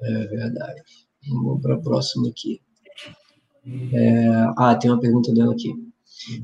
É 0.00 0.26
verdade. 0.26 0.82
Vamos 1.28 1.62
para 1.62 1.74
a 1.74 1.78
próxima 1.78 2.28
aqui. 2.28 2.60
É... 3.92 4.28
Ah, 4.56 4.74
tem 4.74 4.90
uma 4.90 5.00
pergunta 5.00 5.32
dela 5.32 5.52
aqui. 5.52 5.74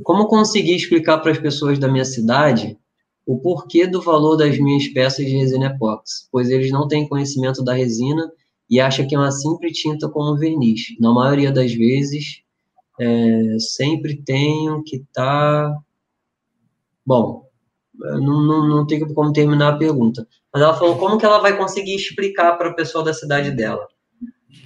Como 0.03 0.27
conseguir 0.27 0.77
explicar 0.77 1.19
para 1.19 1.33
as 1.33 1.39
pessoas 1.39 1.79
da 1.79 1.89
minha 1.89 2.05
cidade 2.05 2.79
o 3.25 3.39
porquê 3.39 3.87
do 3.87 4.03
valor 4.03 4.37
das 4.37 4.59
minhas 4.59 4.89
peças 4.89 5.25
de 5.25 5.37
resina 5.37 5.67
epóxi? 5.67 6.27
Pois 6.31 6.51
eles 6.51 6.71
não 6.71 6.89
têm 6.89 7.09
conhecimento 7.09 7.63
da 7.63 7.73
resina 7.73 8.31
e 8.69 8.81
acha 8.81 9.07
que 9.07 9.15
é 9.15 9.19
uma 9.19 9.31
simples 9.31 9.79
tinta 9.79 10.09
como 10.09 10.37
verniz. 10.37 10.81
Na 10.99 11.13
maioria 11.13 11.53
das 11.53 11.73
vezes, 11.73 12.43
é, 13.01 13.57
sempre 13.59 14.17
tenho 14.23 14.83
que 14.83 14.97
estar. 14.97 15.71
Tá... 15.71 15.79
Bom, 17.05 17.47
não, 17.95 18.43
não, 18.43 18.69
não 18.69 18.87
tenho 18.87 19.13
como 19.13 19.33
terminar 19.33 19.75
a 19.75 19.77
pergunta. 19.77 20.27
Mas 20.53 20.63
ela 20.63 20.75
falou 20.75 20.97
como 20.97 21.19
que 21.19 21.25
ela 21.25 21.39
vai 21.39 21.57
conseguir 21.57 21.95
explicar 21.95 22.57
para 22.57 22.71
o 22.71 22.75
pessoal 22.77 23.05
da 23.05 23.15
cidade 23.15 23.51
dela. 23.51 23.87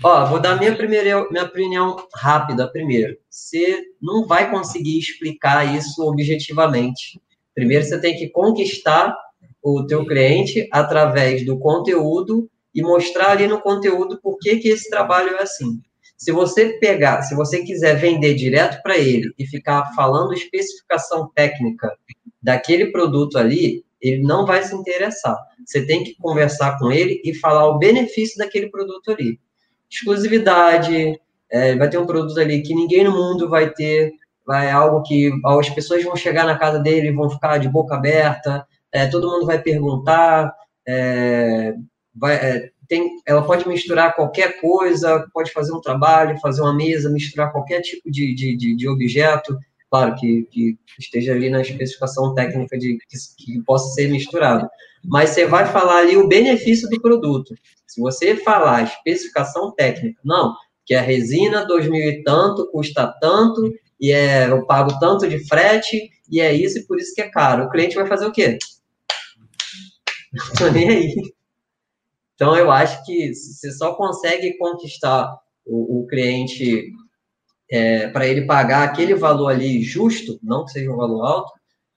Ó, 0.03 0.27
vou 0.27 0.41
dar 0.41 0.59
minha 0.59 0.75
primeira 0.75 1.29
minha 1.31 1.45
opinião 1.45 1.97
rápida 2.15 2.71
primeiro. 2.71 3.17
Você 3.31 3.83
não 4.01 4.27
vai 4.27 4.51
conseguir 4.51 4.99
explicar 4.99 5.77
isso 5.77 6.03
objetivamente. 6.03 7.21
Primeiro 7.55 7.85
você 7.85 8.01
tem 8.01 8.17
que 8.17 8.29
conquistar 8.29 9.17
o 9.63 9.87
teu 9.87 10.05
cliente 10.07 10.69
através 10.71 11.45
do 11.45 11.59
conteúdo 11.59 12.49
e 12.75 12.83
mostrar 12.83 13.31
ali 13.31 13.47
no 13.47 13.61
conteúdo 13.61 14.21
por 14.23 14.39
que, 14.39 14.59
que 14.59 14.69
esse 14.69 14.91
trabalho 14.91 15.31
é 15.31 15.43
assim. 15.43 15.81
Se 16.17 16.33
você 16.33 16.79
pegar, 16.79 17.23
se 17.23 17.35
você 17.35 17.63
quiser 17.63 17.95
vender 17.95 18.35
direto 18.35 18.83
para 18.83 18.97
ele 18.97 19.33
e 19.39 19.47
ficar 19.47 19.95
falando 19.95 20.33
especificação 20.35 21.31
técnica 21.35 21.93
daquele 22.43 22.93
produto 22.93 23.39
ali, 23.39 23.85
ele 24.01 24.23
não 24.23 24.47
vai 24.47 24.63
se 24.63 24.75
interessar. 24.75 25.37
Você 25.65 25.87
tem 25.87 26.05
que 26.05 26.15
conversar 26.17 26.79
com 26.79 26.93
ele 26.93 27.21
e 27.25 27.35
falar 27.35 27.67
o 27.69 27.79
benefício 27.79 28.39
daquele 28.39 28.71
produto 28.71 29.11
ali. 29.11 29.39
Exclusividade, 29.91 31.19
é, 31.51 31.77
vai 31.77 31.89
ter 31.89 31.99
um 31.99 32.07
produto 32.07 32.39
ali 32.41 32.63
que 32.63 32.75
ninguém 32.75 33.05
no 33.05 33.13
mundo 33.13 33.49
vai 33.49 33.71
ter, 33.71 34.13
vai 34.47 34.71
algo 34.71 35.03
que 35.03 35.31
as 35.45 35.71
pessoas 35.71 36.03
vão 36.05 36.17
chegar 36.17 36.45
na 36.45 36.59
casa 36.59 36.79
dele 36.79 37.09
e 37.09 37.13
vão 37.13 37.31
ficar 37.31 37.59
de 37.59 37.69
boca 37.69 37.95
aberta, 37.95 38.67
é, 38.93 39.07
todo 39.07 39.31
mundo 39.31 39.47
vai 39.47 39.61
perguntar, 39.61 40.55
é, 40.87 41.75
vai, 42.15 42.35
é, 42.37 42.71
tem, 42.89 43.17
ela 43.27 43.43
pode 43.43 43.67
misturar 43.69 44.15
qualquer 44.15 44.61
coisa, 44.61 45.27
pode 45.33 45.53
fazer 45.53 45.73
um 45.73 45.81
trabalho, 45.81 46.41
fazer 46.41 46.63
uma 46.63 46.75
mesa, 46.75 47.11
misturar 47.11 47.53
qualquer 47.53 47.81
tipo 47.81 48.11
de, 48.11 48.35
de, 48.35 48.57
de, 48.57 48.77
de 48.77 48.89
objeto, 48.89 49.59
claro, 49.91 50.15
que, 50.15 50.47
que, 50.51 50.79
esteja 50.99 51.33
ali 51.33 51.51
na 51.51 51.61
especificação 51.61 52.35
técnica 52.35 52.79
de 52.79 52.99
que, 53.09 53.17
que, 53.45 53.63
possa 53.63 53.93
ser 53.95 54.09
misturado. 54.09 54.69
Mas 55.05 55.31
você 55.31 55.47
vai 55.47 55.67
falar 55.67 55.99
ali 55.99 56.17
o 56.17 56.29
benefício 56.29 56.89
do 56.89 57.01
produto. 57.01 57.55
Se 57.87 58.01
você 58.01 58.37
falar 58.37 58.83
especificação 58.83 59.73
técnica, 59.73 60.21
não, 60.25 60.55
que 60.85 60.95
a 60.95 61.01
resina 61.01 61.67
2000 61.67 62.11
e 62.11 62.23
tanto 62.23 62.71
custa 62.71 63.13
tanto, 63.21 63.73
e 64.01 64.13
é, 64.13 64.51
eu 64.51 64.67
pago 64.67 64.99
tanto 64.99 65.29
de 65.29 65.47
frete, 65.47 66.11
e 66.31 66.41
é 66.41 66.53
isso, 66.53 66.79
e 66.79 66.87
por 66.87 66.99
isso 66.99 67.15
que 67.15 67.23
é 67.23 67.31
caro. 67.31 67.65
O 67.65 67.71
cliente 67.71 67.97
vai 67.97 68.07
fazer 68.07 68.27
o 68.27 68.33
quê? 68.33 68.59
Não 70.61 70.73
nem 70.73 70.89
aí. 70.89 71.15
Então, 72.35 72.55
eu 72.55 72.71
acho 72.71 73.05
que 73.05 73.35
você 73.35 73.73
só 73.73 73.95
consegue 73.95 74.59
conquistar 74.59 75.35
o, 75.65 76.01
o 76.01 76.07
cliente 76.07 76.93
é, 77.71 78.09
para 78.09 78.27
ele 78.27 78.47
pagar 78.47 78.85
aquele 78.85 79.15
valor 79.15 79.49
ali 79.49 79.83
justo, 79.83 80.39
não 80.43 80.65
que 80.65 80.73
seja 80.73 80.93
um 80.93 80.97
valor 80.97 81.25
alto, 81.25 81.53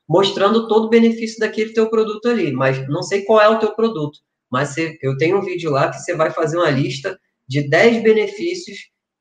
mostrando 0.08 0.68
todo 0.68 0.86
o 0.86 0.90
benefício 0.90 1.40
daquele 1.40 1.74
teu 1.74 1.90
produto 1.90 2.28
ali. 2.28 2.52
Mas 2.52 2.88
não 2.88 3.04
sei 3.04 3.24
qual 3.24 3.42
é 3.42 3.50
o 3.50 3.60
teu 3.60 3.76
produto, 3.76 4.20
mas 4.52 4.70
você, 4.70 4.98
eu 5.02 5.18
tenho 5.18 5.38
um 5.38 5.42
vídeo 5.42 5.72
lá 5.72 5.90
que 5.90 6.00
você 6.00 6.16
vai 6.16 6.32
fazer 6.32 6.58
uma 6.58 6.70
lista 6.70 7.20
de 7.48 7.68
10 7.68 8.04
benefícios 8.04 8.78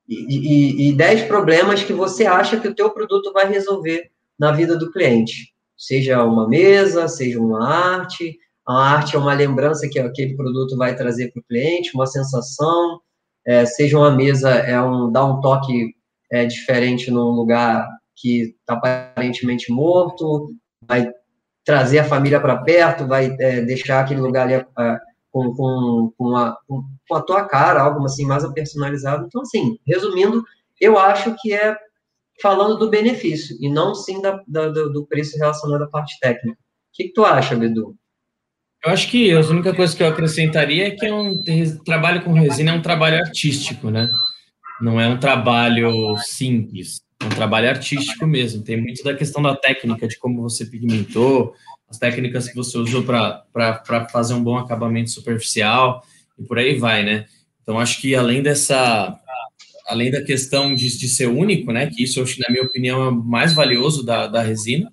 e, 0.09 0.87
e, 0.87 0.89
e 0.89 0.93
10 0.93 1.25
problemas 1.25 1.83
que 1.83 1.93
você 1.93 2.27
acha 2.27 2.59
que 2.59 2.69
o 2.69 2.75
teu 2.75 2.91
produto 2.91 3.33
vai 3.33 3.49
resolver 3.49 4.11
na 4.39 4.53
vida 4.53 4.77
do 4.77 4.91
cliente. 4.91 5.53
Seja 5.77 6.25
uma 6.25 6.49
mesa, 6.49 7.09
seja 7.09 7.41
uma 7.41 7.67
arte, 7.67 8.37
a 8.67 8.75
arte 8.75 9.17
é 9.17 9.19
uma 9.19 9.33
lembrança 9.33 9.89
que 9.89 9.99
aquele 9.99 10.37
produto 10.37 10.77
vai 10.77 10.95
trazer 10.95 11.33
para 11.33 11.41
o 11.41 11.45
cliente, 11.45 11.95
uma 11.95 12.07
sensação, 12.07 13.01
é, 13.47 13.65
seja 13.65 13.97
uma 13.97 14.11
mesa, 14.11 14.51
é 14.51 14.81
um, 14.83 15.11
dá 15.11 15.25
um 15.25 15.41
toque 15.41 15.95
é, 16.31 16.45
diferente 16.45 17.11
num 17.11 17.31
lugar 17.31 17.89
que 18.15 18.55
está 18.61 18.75
aparentemente 18.75 19.73
morto, 19.73 20.55
vai 20.87 21.11
trazer 21.65 22.01
a 22.01 22.05
família 22.05 22.41
para 22.41 22.59
perto, 22.59 23.07
vai 23.07 23.35
é, 23.41 23.63
deixar 23.63 24.01
aquele 24.01 24.21
lugar 24.21 24.47
ali 24.47 24.67
com, 25.31 25.55
com, 25.55 26.13
com, 26.17 26.37
a, 26.37 26.57
com 26.67 27.15
a 27.15 27.23
tua 27.23 27.45
cara, 27.45 27.83
algo 27.83 28.05
assim 28.05 28.25
mais 28.27 28.47
personalizado. 28.53 29.27
Então, 29.27 29.43
assim, 29.43 29.79
resumindo, 29.87 30.45
eu 30.81 30.99
acho 30.99 31.35
que 31.41 31.53
é 31.53 31.77
falando 32.41 32.79
do 32.79 32.91
benefício 32.91 33.57
e 33.61 33.69
não 33.69 33.95
sim 33.95 34.21
da, 34.23 34.43
da 34.47 34.69
do 34.69 35.07
preço 35.07 35.37
relacionado 35.39 35.83
à 35.83 35.89
parte 35.89 36.19
técnica. 36.21 36.59
O 36.59 36.93
que, 36.93 37.05
que 37.05 37.13
tu 37.13 37.25
acha, 37.25 37.57
Bedu? 37.57 37.97
Eu 38.85 38.93
acho 38.93 39.11
que 39.11 39.33
a 39.33 39.41
única 39.41 39.75
coisa 39.75 39.97
que 39.97 40.03
eu 40.03 40.09
acrescentaria 40.09 40.87
é 40.87 40.91
que 40.93 41.05
é 41.05 41.13
um 41.13 41.43
trabalho 41.85 42.23
com 42.23 42.33
resina 42.33 42.71
é 42.71 42.75
um 42.75 42.83
trabalho 42.83 43.17
artístico, 43.17 43.91
né? 43.91 44.09
não 44.81 45.01
é 45.01 45.09
um 45.09 45.19
trabalho 45.19 46.17
simples, 46.19 47.03
é 47.21 47.25
um 47.25 47.31
trabalho 47.31 47.69
artístico 47.69 48.27
mesmo. 48.27 48.63
Tem 48.63 48.81
muito 48.81 49.03
da 49.03 49.15
questão 49.15 49.43
da 49.43 49.57
técnica, 49.57 50.07
de 50.07 50.19
como 50.19 50.43
você 50.43 50.65
pigmentou, 50.65 51.55
as 51.89 51.99
técnicas 51.99 52.49
que 52.49 52.55
você 52.55 52.77
usou 52.77 53.03
para 53.03 54.09
fazer 54.11 54.35
um 54.35 54.43
bom 54.43 54.59
acabamento 54.59 55.11
superficial 55.11 56.05
e 56.39 56.45
por 56.45 56.59
aí 56.59 56.77
vai, 56.79 57.05
né? 57.05 57.27
Então, 57.63 57.79
acho 57.79 58.01
que 58.01 58.15
além 58.15 58.43
dessa, 58.43 59.19
além 59.87 60.11
da 60.11 60.23
questão 60.23 60.75
de, 60.75 60.97
de 60.97 61.09
ser 61.09 61.27
único, 61.27 61.73
né, 61.73 61.87
que 61.87 62.03
isso, 62.03 62.23
na 62.39 62.51
minha 62.51 62.63
opinião, 62.63 63.03
é 63.03 63.09
o 63.09 63.15
mais 63.15 63.53
valioso 63.53 64.05
da, 64.05 64.27
da 64.27 64.43
resina, 64.43 64.93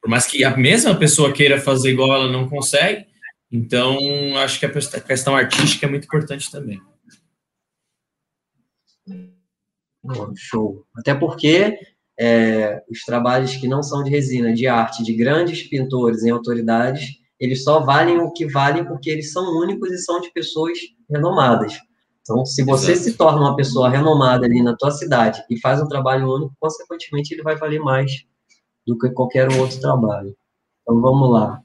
por 0.00 0.10
mais 0.10 0.26
que 0.26 0.42
a 0.44 0.56
mesma 0.56 0.94
pessoa 0.94 1.32
queira 1.32 1.60
fazer 1.60 1.90
igual, 1.90 2.12
ela 2.12 2.30
não 2.30 2.48
consegue, 2.48 3.06
então, 3.52 3.98
acho 4.38 4.58
que 4.58 4.64
a 4.64 5.00
questão 5.00 5.36
artística 5.36 5.84
é 5.84 5.88
muito 5.88 6.06
importante 6.06 6.50
também. 6.50 6.80
show. 10.34 10.86
Até 10.96 11.14
porque 11.14 11.78
é, 12.22 12.80
os 12.88 13.00
trabalhos 13.00 13.56
que 13.56 13.66
não 13.66 13.82
são 13.82 14.04
de 14.04 14.10
resina, 14.10 14.52
de 14.52 14.68
arte, 14.68 15.02
de 15.02 15.12
grandes 15.12 15.68
pintores 15.68 16.22
e 16.22 16.30
autoridades, 16.30 17.16
eles 17.40 17.64
só 17.64 17.80
valem 17.80 18.18
o 18.18 18.30
que 18.30 18.46
valem 18.46 18.84
porque 18.84 19.10
eles 19.10 19.32
são 19.32 19.58
únicos 19.58 19.90
e 19.90 19.98
são 19.98 20.20
de 20.20 20.32
pessoas 20.32 20.78
renomadas. 21.10 21.80
Então, 22.20 22.46
se 22.46 22.62
você 22.62 22.92
Exato. 22.92 23.10
se 23.10 23.16
torna 23.16 23.40
uma 23.40 23.56
pessoa 23.56 23.90
renomada 23.90 24.46
ali 24.46 24.62
na 24.62 24.76
tua 24.76 24.92
cidade 24.92 25.42
e 25.50 25.58
faz 25.58 25.82
um 25.82 25.88
trabalho 25.88 26.32
único, 26.32 26.54
consequentemente 26.60 27.34
ele 27.34 27.42
vai 27.42 27.56
valer 27.56 27.80
mais 27.80 28.12
do 28.86 28.96
que 28.96 29.10
qualquer 29.10 29.50
outro 29.58 29.80
trabalho. 29.80 30.32
Então, 30.82 31.00
vamos 31.00 31.28
lá. 31.28 31.60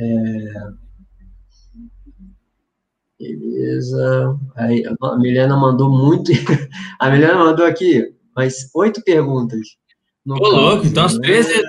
É... 0.00 0.84
Beleza. 3.20 4.38
Aí, 4.56 4.82
a 4.86 5.18
Milena 5.18 5.54
mandou 5.58 5.90
muito. 5.90 6.32
a 6.98 7.10
Milena 7.10 7.36
mandou 7.36 7.66
aqui 7.66 8.13
mais 8.34 8.70
oito 8.74 9.02
perguntas. 9.02 9.60
Ô, 10.26 10.48
louco, 10.48 10.86
então 10.86 11.04
as 11.04 11.18
13. 11.18 11.62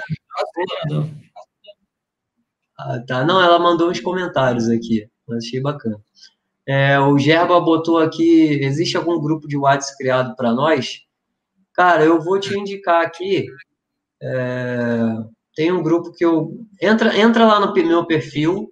Ah, 2.78 3.00
tá. 3.00 3.26
Não, 3.26 3.42
ela 3.42 3.60
mandou 3.60 3.90
uns 3.90 4.00
comentários 4.00 4.70
aqui. 4.70 5.08
Achei 5.30 5.62
bacana. 5.62 6.00
É, 6.68 7.00
o 7.00 7.18
Gerba 7.18 7.60
botou 7.60 7.98
aqui: 7.98 8.60
existe 8.64 8.98
algum 8.98 9.20
grupo 9.20 9.48
de 9.48 9.58
WhatsApp 9.58 9.98
criado 9.98 10.36
para 10.36 10.52
nós? 10.52 11.02
Cara, 11.74 12.04
eu 12.04 12.22
vou 12.22 12.40
te 12.40 12.58
indicar 12.58 13.06
aqui. 13.06 13.46
É, 14.22 15.18
tem 15.56 15.72
um 15.72 15.84
grupo 15.84 16.12
que 16.12 16.26
eu. 16.26 16.66
Entra, 16.82 17.18
entra 17.18 17.46
lá 17.46 17.60
no 17.60 17.74
meu 17.74 18.06
perfil. 18.06 18.72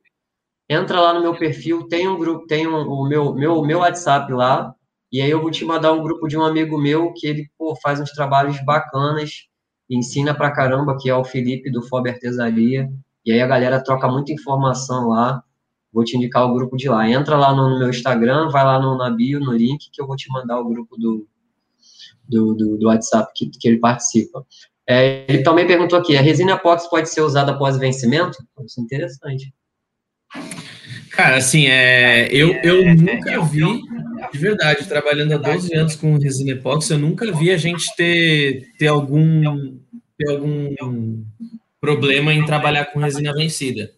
Entra 0.70 1.00
lá 1.00 1.14
no 1.14 1.22
meu 1.22 1.36
perfil. 1.38 1.88
Tem 1.88 2.08
um 2.08 2.18
grupo, 2.18 2.48
tem 2.48 2.68
um, 2.68 2.88
o 2.88 3.08
meu, 3.08 3.34
meu, 3.34 3.64
meu 3.64 3.80
WhatsApp 3.80 4.32
lá. 4.32 4.74
E 5.14 5.22
aí 5.22 5.30
eu 5.30 5.40
vou 5.40 5.52
te 5.52 5.64
mandar 5.64 5.94
um 5.94 6.02
grupo 6.02 6.28
de 6.28 6.36
um 6.36 6.42
amigo 6.42 6.76
meu 6.76 7.14
que 7.14 7.28
ele 7.28 7.48
pô, 7.56 7.76
faz 7.76 8.00
uns 8.00 8.10
trabalhos 8.10 8.58
bacanas, 8.66 9.48
ensina 9.88 10.34
pra 10.34 10.50
caramba, 10.50 10.98
que 11.00 11.08
é 11.08 11.16
o 11.16 11.24
Felipe 11.24 11.70
do 11.70 11.84
Fob 11.84 12.10
Artesaria. 12.10 12.90
E 13.24 13.32
aí 13.32 13.40
a 13.40 13.46
galera 13.46 13.84
troca 13.84 14.08
muita 14.08 14.34
informação 14.34 15.10
lá. 15.10 15.44
Vou 15.94 16.04
te 16.04 16.18
indicar 16.18 16.44
o 16.44 16.54
grupo 16.56 16.76
de 16.76 16.90
lá. 16.90 17.08
Entra 17.08 17.38
lá 17.38 17.54
no, 17.54 17.78
meu 17.78 17.92
Instagram, 17.92 18.50
vai 18.50 18.66
lá 18.66 18.82
no, 18.82 18.98
na 18.98 19.12
bio, 19.12 19.40
no 19.40 19.54
link, 19.54 19.92
que 19.92 20.02
eu 20.02 20.08
vou 20.08 20.16
te 20.16 20.28
mandar 20.32 20.60
o 20.60 20.68
grupo 20.68 20.98
do, 20.98 21.28
do, 22.28 22.56
do, 22.56 22.78
do 22.80 22.88
WhatsApp 22.88 23.32
que, 23.36 23.52
que 23.52 23.68
ele 23.68 23.78
participa. 23.78 24.44
É, 24.90 25.26
ele 25.30 25.44
também 25.44 25.68
perguntou 25.68 26.00
aqui, 26.00 26.18
a 26.18 26.22
resina 26.22 26.54
epox 26.54 26.88
pode 26.88 27.08
ser 27.08 27.22
usada 27.22 27.52
após 27.52 27.78
vencimento? 27.78 28.44
Isso 28.66 28.82
é 28.82 28.84
interessante. 28.84 29.54
Cara, 31.12 31.38
assim, 31.38 31.68
é, 31.68 32.28
eu, 32.34 32.54
eu 32.64 32.96
nunca 32.96 33.40
vi, 33.44 33.62
de 34.34 34.40
verdade, 34.40 34.88
trabalhando 34.88 35.34
há 35.34 35.38
12 35.38 35.76
anos 35.76 35.96
com 35.96 36.18
resina 36.18 36.54
epóxi, 36.54 36.92
eu 36.92 36.98
nunca 36.98 37.32
vi 37.32 37.52
a 37.52 37.58
gente 37.58 37.96
ter, 37.96 38.68
ter, 38.80 38.88
algum, 38.88 39.78
ter 40.18 40.32
algum 40.32 41.24
problema 41.80 42.34
em 42.34 42.44
trabalhar 42.44 42.86
com 42.86 43.00
resina 43.00 43.32
vencida, 43.32 43.92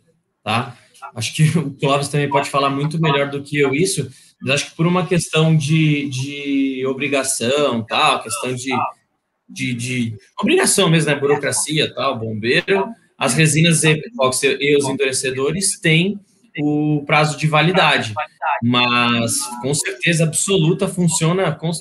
tá? 0.44 0.78
Acho 1.16 1.34
que 1.34 1.58
o 1.58 1.72
Clóvis 1.72 2.10
também 2.10 2.30
pode 2.30 2.50
falar 2.50 2.70
muito 2.70 3.00
melhor 3.00 3.30
do 3.30 3.42
que 3.42 3.58
eu 3.58 3.74
isso, 3.74 4.10
mas 4.42 4.56
acho 4.56 4.72
que 4.72 4.76
por 4.76 4.86
uma 4.86 5.08
questão 5.08 5.56
de, 5.56 6.10
de 6.10 6.86
obrigação, 6.86 7.82
tal, 7.84 8.22
questão 8.22 8.54
de, 8.54 8.72
de, 9.48 9.74
de 9.74 10.18
obrigação 10.38 10.90
mesmo, 10.90 11.12
né, 11.12 11.16
burocracia, 11.16 11.94
tal, 11.94 12.20
bombeiro, 12.20 12.90
as 13.18 13.34
resinas 13.36 13.86
epóxi 13.86 14.58
e 14.60 14.76
os 14.76 14.84
endurecedores 14.90 15.80
têm 15.80 16.20
o 16.60 17.04
prazo 17.06 17.38
de 17.38 17.48
validade, 17.48 18.14
mas 18.64 19.34
com 19.62 19.74
certeza 19.74 20.24
absoluta 20.24 20.88
funciona 20.88 21.52
com 21.52 21.72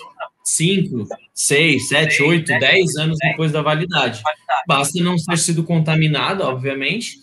5, 0.44 1.06
6, 1.32 1.88
7, 1.88 2.22
8, 2.22 2.58
10 2.58 2.96
anos 2.96 3.18
depois 3.20 3.50
da 3.50 3.62
validade. 3.62 4.22
Basta 4.66 5.02
não 5.02 5.16
ter 5.16 5.38
sido 5.38 5.64
contaminado, 5.64 6.42
obviamente, 6.42 7.18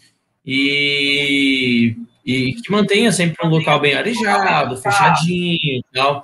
e, 0.45 1.95
e 2.25 2.53
que 2.53 2.71
mantenha 2.71 3.11
sempre 3.11 3.45
um 3.45 3.49
local 3.49 3.79
bem 3.79 3.93
arejado, 3.93 4.77
fechadinho 4.77 5.57
e 5.61 5.83
tal. 5.93 6.23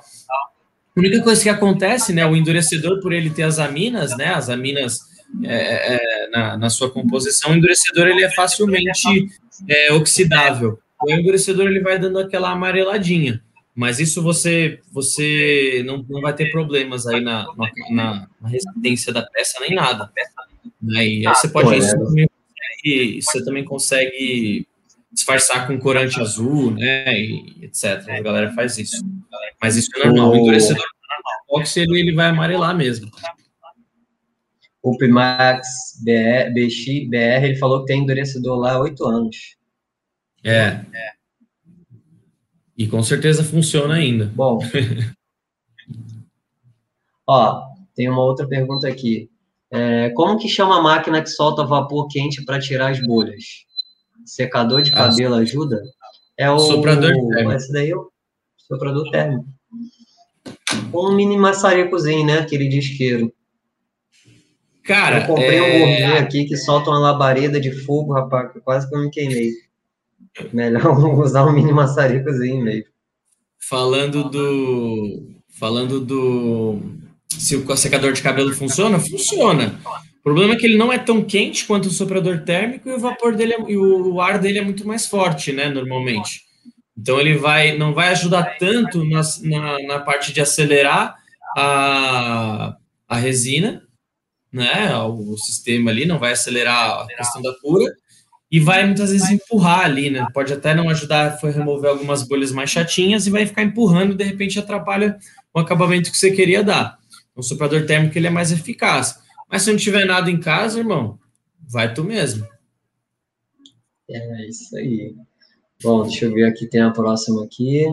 A 0.95 0.99
única 0.99 1.21
coisa 1.21 1.43
que 1.43 1.49
acontece, 1.49 2.11
né, 2.11 2.25
o 2.25 2.35
endurecedor, 2.35 2.99
por 2.99 3.13
ele 3.13 3.29
ter 3.29 3.43
as 3.43 3.59
aminas, 3.59 4.17
né, 4.17 4.33
as 4.33 4.49
aminas 4.49 4.99
é, 5.43 5.95
é, 5.95 6.29
na, 6.29 6.57
na, 6.57 6.69
sua 6.69 6.89
composição, 6.89 7.51
o 7.51 7.55
endurecedor 7.55 8.07
ele 8.07 8.23
é 8.23 8.31
facilmente 8.31 9.27
é, 9.67 9.93
oxidável. 9.93 10.79
O 11.02 11.11
endurecedor 11.11 11.68
ele 11.68 11.82
vai 11.82 11.99
dando 11.99 12.19
aquela 12.19 12.52
amareladinha, 12.52 13.41
mas 13.76 13.99
isso 13.99 14.22
você 14.22 14.80
você 14.91 15.84
não, 15.86 16.03
não 16.10 16.22
vai 16.22 16.34
ter 16.34 16.52
problemas 16.52 17.06
aí 17.06 17.22
na, 17.22 17.45
na, 17.91 18.28
na 18.41 18.49
resistência 18.49 19.14
da 19.14 19.24
peça 19.24 19.60
nem 19.60 19.76
nada. 19.76 20.11
Né? 20.82 21.06
E 21.07 21.28
aí 21.28 21.36
você 21.36 21.48
pode 21.48 21.78
isso 21.78 21.98
também, 21.98 22.28
você 23.22 23.45
também 23.45 23.64
consegue 23.64 24.68
disfarçar 25.11 25.68
com 25.68 25.80
corante 25.80 26.19
azul, 26.19 26.72
né, 26.72 27.19
e 27.19 27.65
etc. 27.65 28.07
A 28.10 28.22
galera 28.22 28.53
faz 28.53 28.78
isso. 28.78 29.03
Mas 29.61 29.76
isso 29.76 29.90
é 29.95 30.06
normal. 30.06 30.32
O 30.32 30.36
endurecedor 30.36 30.86
normal, 31.49 31.68
ele, 31.76 31.99
ele 31.99 32.15
vai 32.15 32.28
amarelar 32.28 32.76
mesmo. 32.76 33.10
O 34.82 34.98
Pimax 34.98 35.68
BR, 36.03 36.53
BX, 36.53 37.10
BR, 37.10 37.45
ele 37.45 37.56
falou 37.56 37.82
que 37.82 37.88
tem 37.88 38.03
endurecedor 38.03 38.57
lá 38.57 38.74
há 38.74 38.80
oito 38.80 39.06
anos. 39.06 39.56
É. 40.48 40.82
E 42.78 42.88
com 42.88 43.03
certeza 43.03 43.44
funciona 43.44 43.95
ainda. 43.95 44.32
Bom. 44.34 44.60
Ó, 47.28 47.61
tem 47.94 48.07
uma 48.10 48.24
outra 48.24 48.48
pergunta 48.48 48.88
aqui. 48.88 49.30
É, 49.69 50.10
como 50.11 50.38
que 50.38 50.48
chama 50.48 50.78
a 50.78 50.82
máquina 50.82 51.22
que 51.22 51.30
solta 51.30 51.65
vapor 51.65 52.07
quente 52.07 52.45
para 52.45 52.60
tirar 52.60 52.91
as 52.91 53.06
bolhas? 53.06 53.44
Secador 54.26 54.82
de 54.82 54.91
cabelo 54.91 55.36
ah, 55.36 55.40
ajuda? 55.40 55.82
É 56.38 56.49
o 56.49 56.60
soprador 56.60 57.11
térmico. 57.11 57.52
Esse 57.52 57.74
daí 57.74 57.90
é 57.90 57.95
o 57.95 58.10
soprador 58.57 59.10
térmico. 59.11 59.45
Um 60.94 61.14
mini 61.14 61.36
maçarecozinho, 61.36 62.26
né? 62.26 62.40
Aquele 62.40 62.69
de 62.69 62.80
isqueiro. 62.80 63.34
Cara, 64.84 65.22
eu 65.22 65.28
comprei 65.28 65.57
é... 65.57 65.61
um 65.61 65.80
gourmet 65.80 66.18
aqui 66.19 66.45
que 66.45 66.56
solta 66.56 66.90
uma 66.90 66.99
labareda 66.99 67.60
de 67.60 67.72
fogo, 67.72 68.14
rapaz, 68.14 68.52
quase 68.64 68.88
que 68.88 68.95
eu 68.95 69.02
me 69.02 69.10
queimei. 69.10 69.52
Melhor 70.53 70.97
usar 71.19 71.45
um 71.45 71.53
mini 71.53 71.72
maçaricozinho 71.72 72.64
mesmo. 72.64 72.91
Falando 73.59 74.30
do. 74.30 75.41
Falando 75.59 75.99
do. 75.99 76.80
Se 77.30 77.55
o 77.55 77.76
secador 77.76 78.14
de 78.14 78.22
cabelo 78.22 78.53
funciona, 78.53 78.99
funciona. 78.99 79.80
O 80.19 80.23
problema 80.23 80.53
é 80.53 80.57
que 80.57 80.65
ele 80.65 80.77
não 80.77 80.91
é 80.91 80.97
tão 80.97 81.23
quente 81.23 81.65
quanto 81.65 81.88
o 81.88 81.91
soprador 81.91 82.43
térmico 82.43 82.89
e 82.89 82.93
o 82.93 82.99
vapor 82.99 83.35
dele 83.35 83.53
é, 83.53 83.72
e 83.72 83.77
o 83.77 84.19
ar 84.19 84.39
dele 84.39 84.59
é 84.59 84.64
muito 84.64 84.88
mais 84.88 85.05
forte, 85.05 85.51
né? 85.51 85.69
Normalmente. 85.69 86.41
Então 86.97 87.19
ele 87.19 87.38
vai 87.38 87.77
não 87.77 87.93
vai 87.93 88.09
ajudar 88.09 88.57
tanto 88.57 89.03
na, 89.05 89.22
na, 89.43 89.77
na 89.88 89.99
parte 89.99 90.34
de 90.34 90.41
acelerar 90.41 91.15
a, 91.55 92.76
a 93.07 93.15
resina, 93.18 93.84
né? 94.51 94.95
O, 94.97 95.34
o 95.34 95.38
sistema 95.38 95.91
ali 95.91 96.05
não 96.05 96.19
vai 96.19 96.34
acelerar 96.34 97.01
a 97.01 97.07
questão 97.07 97.41
da 97.41 97.53
cura 97.61 97.85
e 98.49 98.60
vai 98.60 98.86
muitas 98.86 99.11
vezes 99.11 99.30
empurrar 99.30 99.82
ali, 99.82 100.10
né? 100.10 100.26
Pode 100.34 100.53
até 100.53 100.74
não 100.74 100.90
ajudar 100.90 101.38
a 101.41 101.49
remover 101.49 101.90
algumas 101.90 102.24
bolhas 102.24 102.52
mais 102.52 102.69
chatinhas 102.69 103.28
e 103.28 103.30
vai 103.30 103.45
ficar 103.45 103.64
empurrando 103.64 104.14
e 104.14 104.18
de 104.18 104.24
repente 104.24 104.57
atrapalha 104.57 105.18
o 105.53 105.60
acabamento 105.60 106.10
que 106.10 106.18
você 106.18 106.32
queria 106.32 106.64
dar. 106.64 106.98
O 107.36 107.44
soprador 107.44 107.86
térmico 107.86 108.18
ele 108.18 108.28
é 108.28 108.32
mais 108.32 108.52
eficaz. 108.52 109.19
Mas 109.49 109.64
se 109.64 109.72
não 109.72 109.78
tiver 109.78 110.06
nada 110.06 110.32
em 110.32 110.40
casa, 110.40 110.80
irmão, 110.80 111.19
vai 111.60 111.94
tu 111.94 112.03
mesmo. 112.03 112.48
É 114.10 114.48
isso 114.48 114.76
aí. 114.78 115.14
Bom, 115.84 116.03
deixa 116.03 116.26
eu 116.26 116.34
ver 116.34 116.45
aqui, 116.45 116.65
tem 116.65 116.82
a 116.82 116.91
próxima 116.91 117.44
aqui. 117.44 117.86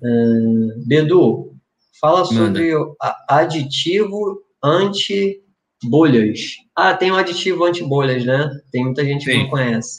Uh, 0.00 0.86
Bedu, 0.86 1.54
fala 2.00 2.24
sobre 2.24 2.74
o 2.74 2.96
aditivo 3.28 4.42
anti 4.62 5.42
bolhas. 5.84 6.40
Ah, 6.74 6.94
tem 6.94 7.10
um 7.12 7.16
aditivo 7.16 7.64
anti-bolhas, 7.64 8.24
né? 8.24 8.50
Tem 8.72 8.84
muita 8.84 9.04
gente 9.04 9.24
tem. 9.24 9.36
que 9.36 9.42
não 9.42 9.50
conhece. 9.50 9.96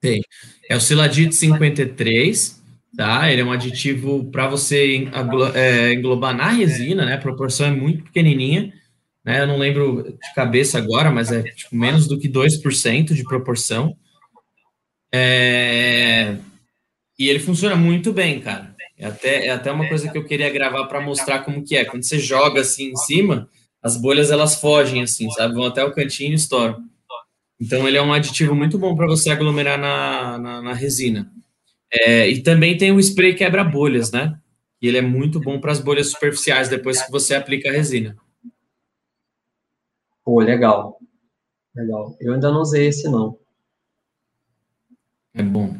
Tem. 0.00 0.22
É 0.68 0.76
o 0.76 0.80
Siladite 0.80 1.34
53. 1.34 2.62
tá? 2.96 3.30
Ele 3.30 3.42
é 3.42 3.44
um 3.44 3.52
aditivo 3.52 4.24
para 4.30 4.48
você 4.48 5.08
é, 5.54 5.92
englobar 5.92 6.34
na 6.34 6.48
resina, 6.48 7.04
né? 7.04 7.14
A 7.14 7.18
proporção 7.18 7.66
é 7.66 7.70
muito 7.70 8.04
pequenininha, 8.04 8.72
né? 9.24 9.42
Eu 9.42 9.46
não 9.46 9.58
lembro 9.58 10.02
de 10.02 10.34
cabeça 10.34 10.78
agora, 10.78 11.10
mas 11.10 11.30
é 11.30 11.42
tipo, 11.42 11.76
menos 11.76 12.06
do 12.06 12.18
que 12.18 12.28
2% 12.28 13.14
de 13.14 13.24
proporção. 13.24 13.96
É... 15.12 16.36
E 17.18 17.28
ele 17.28 17.38
funciona 17.38 17.76
muito 17.76 18.12
bem, 18.12 18.40
cara. 18.40 18.74
É 18.98 19.06
até, 19.06 19.46
é 19.46 19.50
até 19.50 19.70
uma 19.70 19.88
coisa 19.88 20.10
que 20.10 20.16
eu 20.16 20.24
queria 20.24 20.50
gravar 20.50 20.86
para 20.86 21.00
mostrar 21.00 21.40
como 21.40 21.64
que 21.64 21.76
é. 21.76 21.84
Quando 21.84 22.02
você 22.02 22.18
joga 22.18 22.62
assim 22.62 22.90
em 22.90 22.96
cima, 22.96 23.48
as 23.82 23.96
bolhas 23.96 24.30
elas 24.30 24.60
fogem 24.60 25.02
assim, 25.02 25.30
sabe? 25.30 25.54
Vão 25.54 25.64
até 25.64 25.84
o 25.84 25.92
cantinho 25.92 26.32
e 26.32 26.34
estouram. 26.34 26.84
Então 27.60 27.86
ele 27.86 27.96
é 27.96 28.02
um 28.02 28.12
aditivo 28.12 28.54
muito 28.54 28.78
bom 28.78 28.94
para 28.94 29.06
você 29.06 29.30
aglomerar 29.30 29.78
na, 29.78 30.38
na, 30.38 30.62
na 30.62 30.72
resina. 30.74 31.32
É, 31.90 32.28
e 32.28 32.42
também 32.42 32.76
tem 32.76 32.92
o 32.92 33.00
spray 33.00 33.34
quebra 33.34 33.64
bolhas, 33.64 34.10
né? 34.10 34.38
E 34.80 34.88
ele 34.88 34.98
é 34.98 35.02
muito 35.02 35.40
bom 35.40 35.58
para 35.58 35.72
as 35.72 35.80
bolhas 35.80 36.08
superficiais 36.08 36.68
depois 36.68 37.00
que 37.00 37.10
você 37.10 37.34
aplica 37.34 37.68
a 37.68 37.72
resina. 37.72 38.16
Pô, 40.24 40.40
legal. 40.40 40.98
Legal. 41.74 42.16
Eu 42.20 42.34
ainda 42.34 42.50
não 42.50 42.62
usei 42.62 42.88
esse 42.88 43.08
não. 43.08 43.38
É 45.34 45.42
bom. 45.42 45.74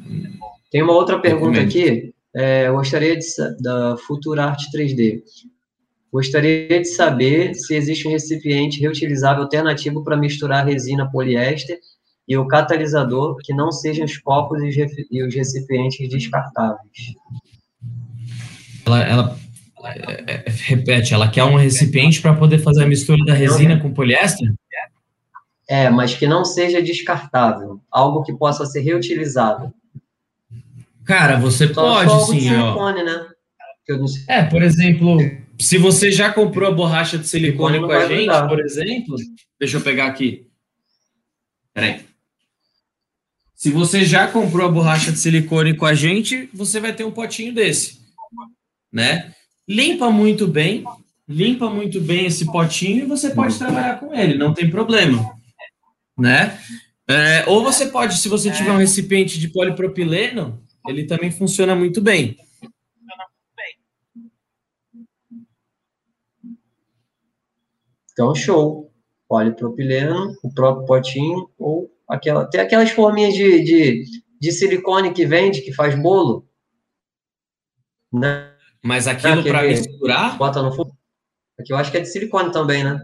Tem 0.70 0.82
uma 0.82 0.92
outra 0.92 1.18
pergunta 1.18 1.60
aqui. 1.60 2.14
É, 2.34 2.68
eu 2.68 2.74
gostaria 2.74 3.16
de, 3.16 3.26
da 3.60 3.96
Futura 3.96 4.44
Arte 4.44 4.70
3D. 4.70 5.22
Gostaria 6.12 6.80
de 6.80 6.86
saber 6.86 7.54
se 7.54 7.74
existe 7.74 8.06
um 8.06 8.10
recipiente 8.10 8.80
reutilizável 8.80 9.42
alternativo 9.42 10.02
para 10.02 10.16
misturar 10.16 10.66
resina 10.66 11.10
poliéster 11.10 11.78
e 12.28 12.36
o 12.36 12.46
catalisador 12.46 13.36
que 13.42 13.52
não 13.54 13.70
sejam 13.70 14.04
os 14.04 14.16
copos 14.18 14.60
e 14.62 15.22
os 15.22 15.34
recipientes 15.34 16.08
descartáveis. 16.08 17.14
Ela, 18.84 19.02
ela 19.04 19.36
é, 19.84 20.24
é, 20.26 20.44
repete, 20.48 21.14
ela 21.14 21.28
quer 21.28 21.44
um 21.44 21.56
recipiente 21.56 22.20
para 22.20 22.34
poder 22.34 22.58
fazer 22.58 22.84
a 22.84 22.88
mistura 22.88 23.24
da 23.24 23.34
resina 23.34 23.78
com 23.78 23.92
poliéster? 23.92 24.52
É, 25.68 25.90
mas 25.90 26.14
que 26.14 26.26
não 26.26 26.44
seja 26.44 26.80
descartável, 26.80 27.80
algo 27.90 28.22
que 28.22 28.32
possa 28.32 28.64
ser 28.66 28.80
reutilizado. 28.80 29.72
Cara, 31.04 31.36
você 31.36 31.72
Só 31.72 31.82
pode 31.82 32.26
sim, 32.26 32.40
silicone, 32.40 33.00
ó. 33.00 33.04
Né? 33.04 33.26
É, 34.28 34.42
por 34.44 34.62
exemplo, 34.62 35.18
se 35.60 35.78
você 35.78 36.10
já 36.10 36.32
comprou 36.32 36.68
a 36.68 36.72
borracha 36.72 37.18
de 37.18 37.26
silicone 37.26 37.80
com 37.80 37.90
a 37.90 38.06
gente, 38.06 38.48
por 38.48 38.60
exemplo, 38.60 39.16
deixa 39.58 39.76
eu 39.76 39.80
pegar 39.80 40.06
aqui. 40.06 40.46
Peraí. 41.72 42.00
Se 43.54 43.70
você 43.70 44.04
já 44.04 44.28
comprou 44.28 44.66
a 44.66 44.70
borracha 44.70 45.10
de 45.10 45.18
silicone 45.18 45.74
com 45.74 45.86
a 45.86 45.94
gente, 45.94 46.48
você 46.52 46.78
vai 46.78 46.92
ter 46.92 47.04
um 47.04 47.10
potinho 47.10 47.54
desse, 47.54 47.98
né? 48.92 49.32
Limpa 49.66 50.10
muito 50.10 50.46
bem, 50.46 50.84
limpa 51.28 51.70
muito 51.70 52.00
bem 52.00 52.26
esse 52.26 52.44
potinho 52.46 53.04
e 53.04 53.06
você 53.06 53.30
pode 53.30 53.58
trabalhar 53.58 53.98
com 53.98 54.14
ele, 54.14 54.36
não 54.36 54.52
tem 54.52 54.70
problema, 54.70 55.34
né? 56.18 56.58
É, 57.08 57.44
ou 57.46 57.62
você 57.62 57.86
pode, 57.86 58.18
se 58.18 58.28
você 58.28 58.50
tiver 58.50 58.72
um 58.72 58.78
recipiente 58.78 59.38
de 59.38 59.48
polipropileno, 59.48 60.60
ele 60.86 61.04
também 61.04 61.30
funciona 61.30 61.74
muito 61.74 62.00
bem. 62.00 62.36
Então, 68.16 68.34
show. 68.34 68.90
Polipropileno, 69.28 70.34
o 70.42 70.54
próprio 70.54 70.86
potinho, 70.86 71.50
ou 71.58 71.90
aquela. 72.08 72.48
Tem 72.48 72.60
aquelas 72.60 72.90
forminhas 72.90 73.34
de, 73.34 73.60
de, 73.62 74.04
de 74.40 74.52
silicone 74.52 75.12
que 75.12 75.26
vende, 75.26 75.60
que 75.62 75.74
faz 75.74 76.00
bolo. 76.00 76.48
Né? 78.12 78.52
Mas 78.82 79.06
aquilo 79.08 79.42
para 79.42 79.64
misturar? 79.64 80.38
Bota 80.38 80.62
no 80.62 80.72
fundo. 80.72 80.92
Aqui 81.58 81.72
eu 81.72 81.76
acho 81.76 81.90
que 81.90 81.96
é 81.96 82.00
de 82.00 82.08
silicone 82.08 82.52
também, 82.52 82.84
né? 82.84 83.00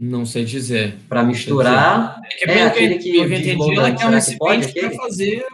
Não 0.00 0.24
sei 0.24 0.44
dizer. 0.44 0.96
Para 1.06 1.22
misturar. 1.22 2.18
É, 2.46 2.58
é 2.58 2.62
aquele 2.62 2.98
que. 2.98 3.14
Eu 3.14 3.30
entendi, 3.30 3.76
ela 3.76 3.94
quer 3.94 4.06
um 4.06 4.10
recipiente 4.10 4.72
para 4.72 4.90
fazer. 4.92 5.46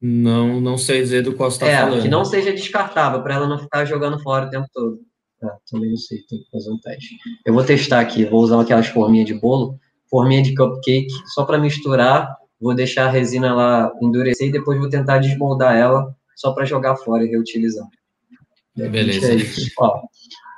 Não, 0.00 0.60
não 0.60 0.78
sei 0.78 1.00
dizer 1.00 1.22
do 1.22 1.34
qual 1.34 1.50
você 1.50 1.56
está 1.56 1.66
é, 1.66 1.80
falando. 1.80 2.02
que 2.02 2.08
não 2.08 2.24
seja 2.24 2.52
descartável, 2.52 3.20
para 3.20 3.34
ela 3.34 3.48
não 3.48 3.58
ficar 3.58 3.84
jogando 3.84 4.22
fora 4.22 4.46
o 4.46 4.50
tempo 4.50 4.68
todo. 4.72 5.07
Ah, 5.42 5.56
também 5.70 5.90
não 5.90 5.96
sei, 5.96 6.18
tem 6.28 6.40
que 6.40 6.50
fazer 6.50 6.70
um 6.70 6.78
teste. 6.78 7.16
Eu 7.46 7.54
vou 7.54 7.64
testar 7.64 8.00
aqui, 8.00 8.24
vou 8.24 8.40
usar 8.42 8.60
aquelas 8.60 8.88
forminhas 8.88 9.26
de 9.26 9.34
bolo, 9.34 9.78
forminha 10.10 10.42
de 10.42 10.54
cupcake, 10.54 11.08
só 11.26 11.44
para 11.44 11.58
misturar, 11.58 12.36
vou 12.60 12.74
deixar 12.74 13.06
a 13.06 13.10
resina 13.10 13.54
lá 13.54 13.92
endurecer 14.02 14.48
e 14.48 14.52
depois 14.52 14.78
vou 14.78 14.88
tentar 14.88 15.18
desmoldar 15.18 15.76
ela 15.76 16.14
só 16.34 16.52
para 16.52 16.64
jogar 16.64 16.96
fora 16.96 17.24
e 17.24 17.28
reutilizar. 17.28 17.86
Beleza. 18.76 19.32
É 19.32 19.38
Ó, 19.78 20.02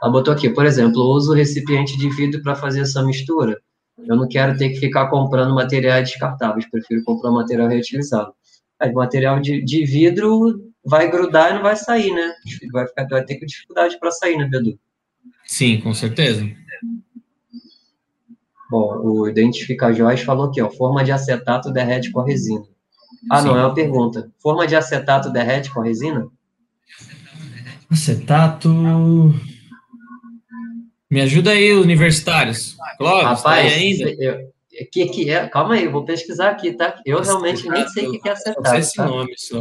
ela 0.03 0.13
botou 0.13 0.33
aqui, 0.33 0.49
por 0.49 0.65
exemplo, 0.65 1.01
eu 1.01 1.07
uso 1.07 1.35
recipiente 1.35 1.97
de 1.99 2.09
vidro 2.11 2.43
para 2.43 2.55
fazer 2.55 2.81
essa 2.81 3.03
mistura. 3.03 3.61
Eu 4.07 4.17
não 4.17 4.27
quero 4.29 4.57
ter 4.57 4.71
que 4.71 4.81
ficar 4.81 5.09
comprando 5.09 5.55
materiais 5.55 6.09
descartáveis, 6.09 6.69
prefiro 6.71 7.05
comprar 7.05 7.31
material 7.31 7.69
reutilizável. 7.69 8.33
Aí, 8.79 8.93
material 8.93 9.41
de, 9.41 9.63
de 9.63 9.85
vidro 9.85 10.70
vai 10.85 11.11
grudar 11.11 11.51
e 11.51 11.55
não 11.55 11.63
vai 11.63 11.77
sair, 11.77 12.13
né? 12.13 12.33
Vai, 12.73 12.87
ficar, 12.87 13.07
vai 13.09 13.25
ter 13.25 13.39
dificuldade 13.45 13.99
para 13.99 14.11
sair, 14.11 14.37
né, 14.37 14.47
Bedu? 14.47 14.79
Sim, 15.47 15.81
com 15.81 15.93
certeza. 15.93 16.49
Bom, 18.71 19.01
o 19.03 19.29
Identificar 19.29 19.93
Joias 19.93 20.21
falou 20.21 20.47
aqui, 20.47 20.63
ó, 20.63 20.71
forma 20.71 21.03
de 21.03 21.11
acetato 21.11 21.73
derrete 21.73 22.11
com 22.13 22.21
a 22.21 22.27
resina. 22.27 22.63
Ah, 23.31 23.41
Sim. 23.41 23.49
não, 23.49 23.59
é 23.59 23.67
uma 23.67 23.75
pergunta. 23.75 24.31
Forma 24.39 24.67
de 24.67 24.77
acetato 24.77 25.31
derrete 25.31 25.71
com 25.71 25.81
a 25.81 25.85
resina? 25.85 26.29
Acetato... 27.91 28.71
Me 31.11 31.21
ajuda 31.21 31.51
aí, 31.51 31.73
universitários. 31.73 32.77
Clóvis, 32.97 33.25
Rapaz, 33.25 33.43
tá 33.43 33.51
aí 33.55 33.75
ainda? 33.75 34.11
Eu, 34.23 34.53
que, 34.93 35.07
que 35.07 35.29
é? 35.29 35.49
Calma 35.49 35.75
aí, 35.75 35.85
eu 35.85 35.91
vou 35.91 36.05
pesquisar 36.05 36.51
aqui, 36.51 36.73
tá? 36.73 37.01
Eu 37.05 37.21
realmente 37.21 37.69
nem 37.69 37.87
sei 37.89 38.07
o 38.07 38.21
que 38.21 38.29
é 38.29 38.33
acetato. 38.33 38.63
Não 38.63 38.71
sei 38.71 38.79
esse 38.79 38.95
tá? 38.95 39.07
nome 39.07 39.35
só. 39.37 39.61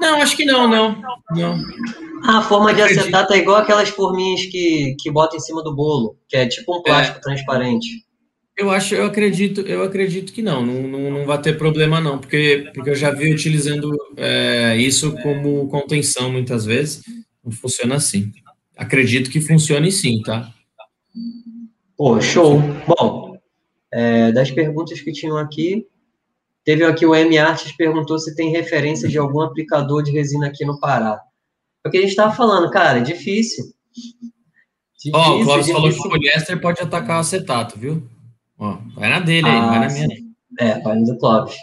Não, 0.00 0.20
acho 0.22 0.36
que 0.36 0.44
não, 0.44 0.68
não. 0.68 1.02
não. 1.30 1.62
A 2.24 2.42
forma 2.42 2.72
de 2.72 2.82
acetato 2.82 3.32
é 3.32 3.38
igual 3.38 3.58
aquelas 3.58 3.88
forminhas 3.88 4.46
que, 4.46 4.94
que 5.00 5.10
bota 5.10 5.36
em 5.36 5.40
cima 5.40 5.62
do 5.62 5.74
bolo, 5.74 6.16
que 6.28 6.36
é 6.36 6.46
tipo 6.46 6.78
um 6.78 6.82
plástico 6.82 7.18
é. 7.18 7.20
transparente. 7.20 7.88
Eu 8.56 8.70
acho, 8.70 8.94
eu 8.94 9.06
acredito, 9.06 9.62
eu 9.62 9.82
acredito 9.82 10.32
que 10.32 10.42
não, 10.42 10.64
não, 10.64 10.82
não, 10.82 11.10
não 11.10 11.26
vai 11.26 11.40
ter 11.40 11.56
problema 11.56 12.00
não, 12.00 12.18
porque, 12.18 12.70
porque 12.74 12.90
eu 12.90 12.94
já 12.94 13.10
vi 13.10 13.32
utilizando 13.32 13.90
é, 14.16 14.76
isso 14.76 15.12
como 15.22 15.66
contenção 15.68 16.30
muitas 16.30 16.66
vezes, 16.66 17.02
não 17.42 17.50
funciona 17.50 17.94
assim. 17.96 18.30
Acredito 18.76 19.30
que 19.30 19.40
funcione 19.40 19.90
sim, 19.90 20.20
tá? 20.22 20.52
Pô, 21.96 22.20
show. 22.20 22.60
Bom, 22.86 23.38
é, 23.92 24.32
das 24.32 24.50
perguntas 24.50 25.00
que 25.00 25.12
tinham 25.12 25.38
aqui, 25.38 25.86
Teve 26.64 26.84
aqui 26.84 27.04
o 27.04 27.14
M 27.14 27.36
Artes 27.38 27.72
perguntou 27.72 28.18
se 28.18 28.34
tem 28.36 28.50
referência 28.50 29.08
de 29.08 29.18
algum 29.18 29.40
aplicador 29.40 30.02
de 30.02 30.12
resina 30.12 30.46
aqui 30.46 30.64
no 30.64 30.78
Pará. 30.78 31.20
É 31.84 31.88
o 31.88 31.90
que 31.90 31.98
a 31.98 32.00
gente 32.00 32.10
estava 32.10 32.32
falando, 32.32 32.70
cara, 32.70 32.98
é 32.98 33.02
difícil. 33.02 33.64
Ó, 35.12 35.30
oh, 35.30 35.40
o 35.40 35.44
Clóvis 35.44 35.68
falou 35.68 35.90
que 35.90 35.98
o 35.98 36.08
poliéster 36.08 36.60
pode 36.60 36.80
atacar 36.80 37.16
o 37.16 37.20
acetato, 37.20 37.76
viu? 37.76 38.08
Ó, 38.56 38.78
vai 38.94 39.10
na 39.10 39.18
dele 39.18 39.48
aí, 39.48 39.58
ah, 39.58 39.66
vai 39.66 39.80
na 39.80 39.92
minha. 39.92 40.08
É, 40.60 40.80
vai 40.80 40.94
no 40.94 41.04
do 41.04 41.18
Clóvis. 41.18 41.56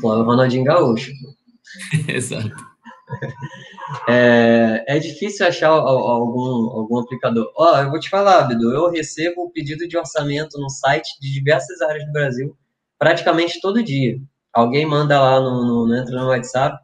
Clóvis 0.00 0.22
é 0.22 0.26
Ronaldinho 0.26 0.64
Gaúcho. 0.64 1.12
Exato. 2.08 2.50
É, 4.08 4.84
é, 4.88 4.98
difícil 4.98 5.46
achar 5.46 5.68
algum, 5.68 6.70
algum 6.70 6.98
aplicador. 6.98 7.52
Ó, 7.54 7.74
oh, 7.74 7.78
eu 7.78 7.90
vou 7.90 8.00
te 8.00 8.08
falar, 8.08 8.44
Bidu, 8.44 8.72
eu 8.72 8.90
recebo 8.90 9.42
o 9.42 9.50
pedido 9.50 9.86
de 9.86 9.98
orçamento 9.98 10.58
no 10.58 10.70
site 10.70 11.08
de 11.20 11.30
diversas 11.30 11.82
áreas 11.82 12.06
do 12.06 12.12
Brasil 12.12 12.56
praticamente 12.98 13.60
todo 13.60 13.82
dia. 13.82 14.18
Alguém 14.52 14.86
manda 14.86 15.20
lá 15.20 15.40
no, 15.40 15.86
no, 15.86 15.96
entra 15.96 16.20
no 16.20 16.28
WhatsApp, 16.28 16.78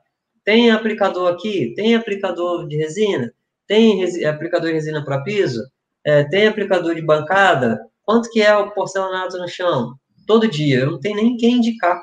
tem 0.44 0.70
aplicador 0.70 1.32
aqui, 1.32 1.72
tem 1.74 1.94
aplicador 1.94 2.66
de 2.66 2.76
resina, 2.76 3.32
tem 3.66 3.96
resi, 3.96 4.24
aplicador 4.24 4.68
de 4.68 4.74
resina 4.74 5.04
para 5.04 5.22
piso, 5.22 5.62
é, 6.04 6.24
tem 6.24 6.46
aplicador 6.46 6.94
de 6.94 7.02
bancada, 7.02 7.80
quanto 8.04 8.28
que 8.30 8.42
é 8.42 8.54
o 8.56 8.70
porcelanato 8.72 9.38
no 9.38 9.48
chão? 9.48 9.94
Todo 10.26 10.48
dia, 10.48 10.80
eu 10.80 10.90
não 10.90 11.00
tenho 11.00 11.16
nem 11.16 11.36
quem 11.36 11.56
indicar. 11.56 12.00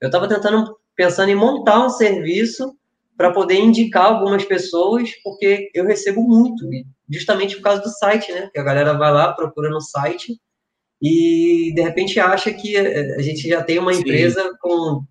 Eu 0.00 0.06
estava 0.06 0.28
tentando, 0.28 0.76
pensando 0.94 1.30
em 1.30 1.34
montar 1.34 1.84
um 1.84 1.90
serviço 1.90 2.74
para 3.16 3.32
poder 3.32 3.58
indicar 3.58 4.06
algumas 4.06 4.44
pessoas, 4.44 5.10
porque 5.22 5.70
eu 5.74 5.86
recebo 5.86 6.22
muito, 6.22 6.68
justamente 7.08 7.56
por 7.56 7.62
causa 7.62 7.82
do 7.82 7.88
site, 7.88 8.30
né? 8.32 8.50
Que 8.52 8.60
a 8.60 8.64
galera 8.64 8.92
vai 8.94 9.12
lá, 9.12 9.32
procura 9.32 9.70
no 9.70 9.80
site 9.80 10.38
e 11.00 11.72
de 11.74 11.82
repente 11.82 12.18
acha 12.18 12.52
que 12.52 12.76
a 12.76 13.22
gente 13.22 13.48
já 13.48 13.62
tem 13.62 13.78
uma 13.78 13.92
Sim. 13.92 14.00
empresa 14.00 14.50
com, 14.60 15.02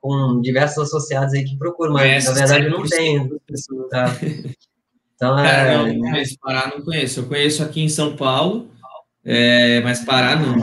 com 0.00 0.40
diversos 0.40 0.84
associados 0.84 1.34
aí 1.34 1.44
que 1.44 1.56
procuram, 1.56 1.94
mas 1.94 2.26
na 2.26 2.32
verdade 2.32 2.68
não 2.68 2.82
tem. 2.84 3.28
Tá? 3.90 4.16
Então, 5.14 5.38
é... 5.38 5.76
não, 5.76 5.86
não 5.86 6.10
conheço, 6.10 6.36
Pará 6.40 6.72
não 6.74 6.82
conheço. 6.82 7.20
Eu 7.20 7.26
conheço 7.26 7.62
aqui 7.62 7.82
em 7.82 7.88
São 7.90 8.16
Paulo, 8.16 8.70
é, 9.22 9.80
mas 9.82 10.02
Pará 10.02 10.34
não. 10.34 10.56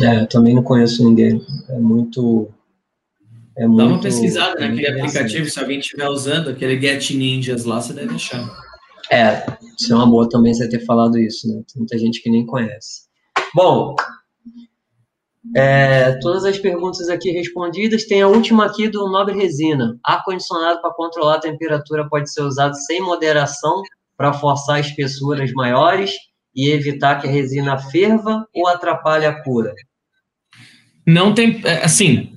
É, 0.00 0.20
eu 0.20 0.26
também 0.28 0.54
não 0.54 0.62
conheço 0.62 1.04
ninguém. 1.04 1.44
É 1.68 1.78
muito. 1.78 2.48
É 3.56 3.66
muito 3.66 3.78
Dá 3.78 3.86
uma 3.86 4.00
pesquisada 4.00 4.60
naquele 4.60 4.86
aplicativo, 4.86 5.48
se 5.48 5.58
alguém 5.58 5.80
estiver 5.80 6.08
usando, 6.08 6.50
aquele 6.50 6.80
Get 6.80 7.10
Ninjas 7.10 7.64
lá, 7.64 7.80
você 7.80 7.92
deve 7.92 8.14
achar. 8.14 8.65
É, 9.10 9.46
isso 9.78 9.92
é 9.92 9.96
uma 9.96 10.06
boa 10.06 10.28
também 10.28 10.52
você 10.52 10.68
ter 10.68 10.84
falado 10.84 11.18
isso, 11.18 11.48
né? 11.48 11.62
Tem 11.72 11.78
muita 11.78 11.98
gente 11.98 12.22
que 12.22 12.30
nem 12.30 12.44
conhece. 12.44 13.06
Bom, 13.54 13.94
é, 15.54 16.12
todas 16.20 16.44
as 16.44 16.58
perguntas 16.58 17.08
aqui 17.08 17.30
respondidas. 17.30 18.04
Tem 18.04 18.22
a 18.22 18.28
última 18.28 18.66
aqui 18.66 18.88
do 18.88 19.08
Nobre 19.10 19.34
Resina. 19.34 19.98
Ar-condicionado 20.04 20.80
para 20.80 20.92
controlar 20.92 21.36
a 21.36 21.40
temperatura 21.40 22.08
pode 22.08 22.32
ser 22.32 22.42
usado 22.42 22.74
sem 22.74 23.00
moderação 23.00 23.82
para 24.16 24.32
forçar 24.32 24.80
espessuras 24.80 25.52
maiores 25.52 26.12
e 26.54 26.70
evitar 26.70 27.20
que 27.20 27.28
a 27.28 27.30
resina 27.30 27.78
ferva 27.78 28.46
ou 28.54 28.66
atrapalhe 28.66 29.26
a 29.26 29.42
cura? 29.42 29.74
Não 31.06 31.34
tem, 31.34 31.60
é, 31.64 31.84
assim, 31.84 32.35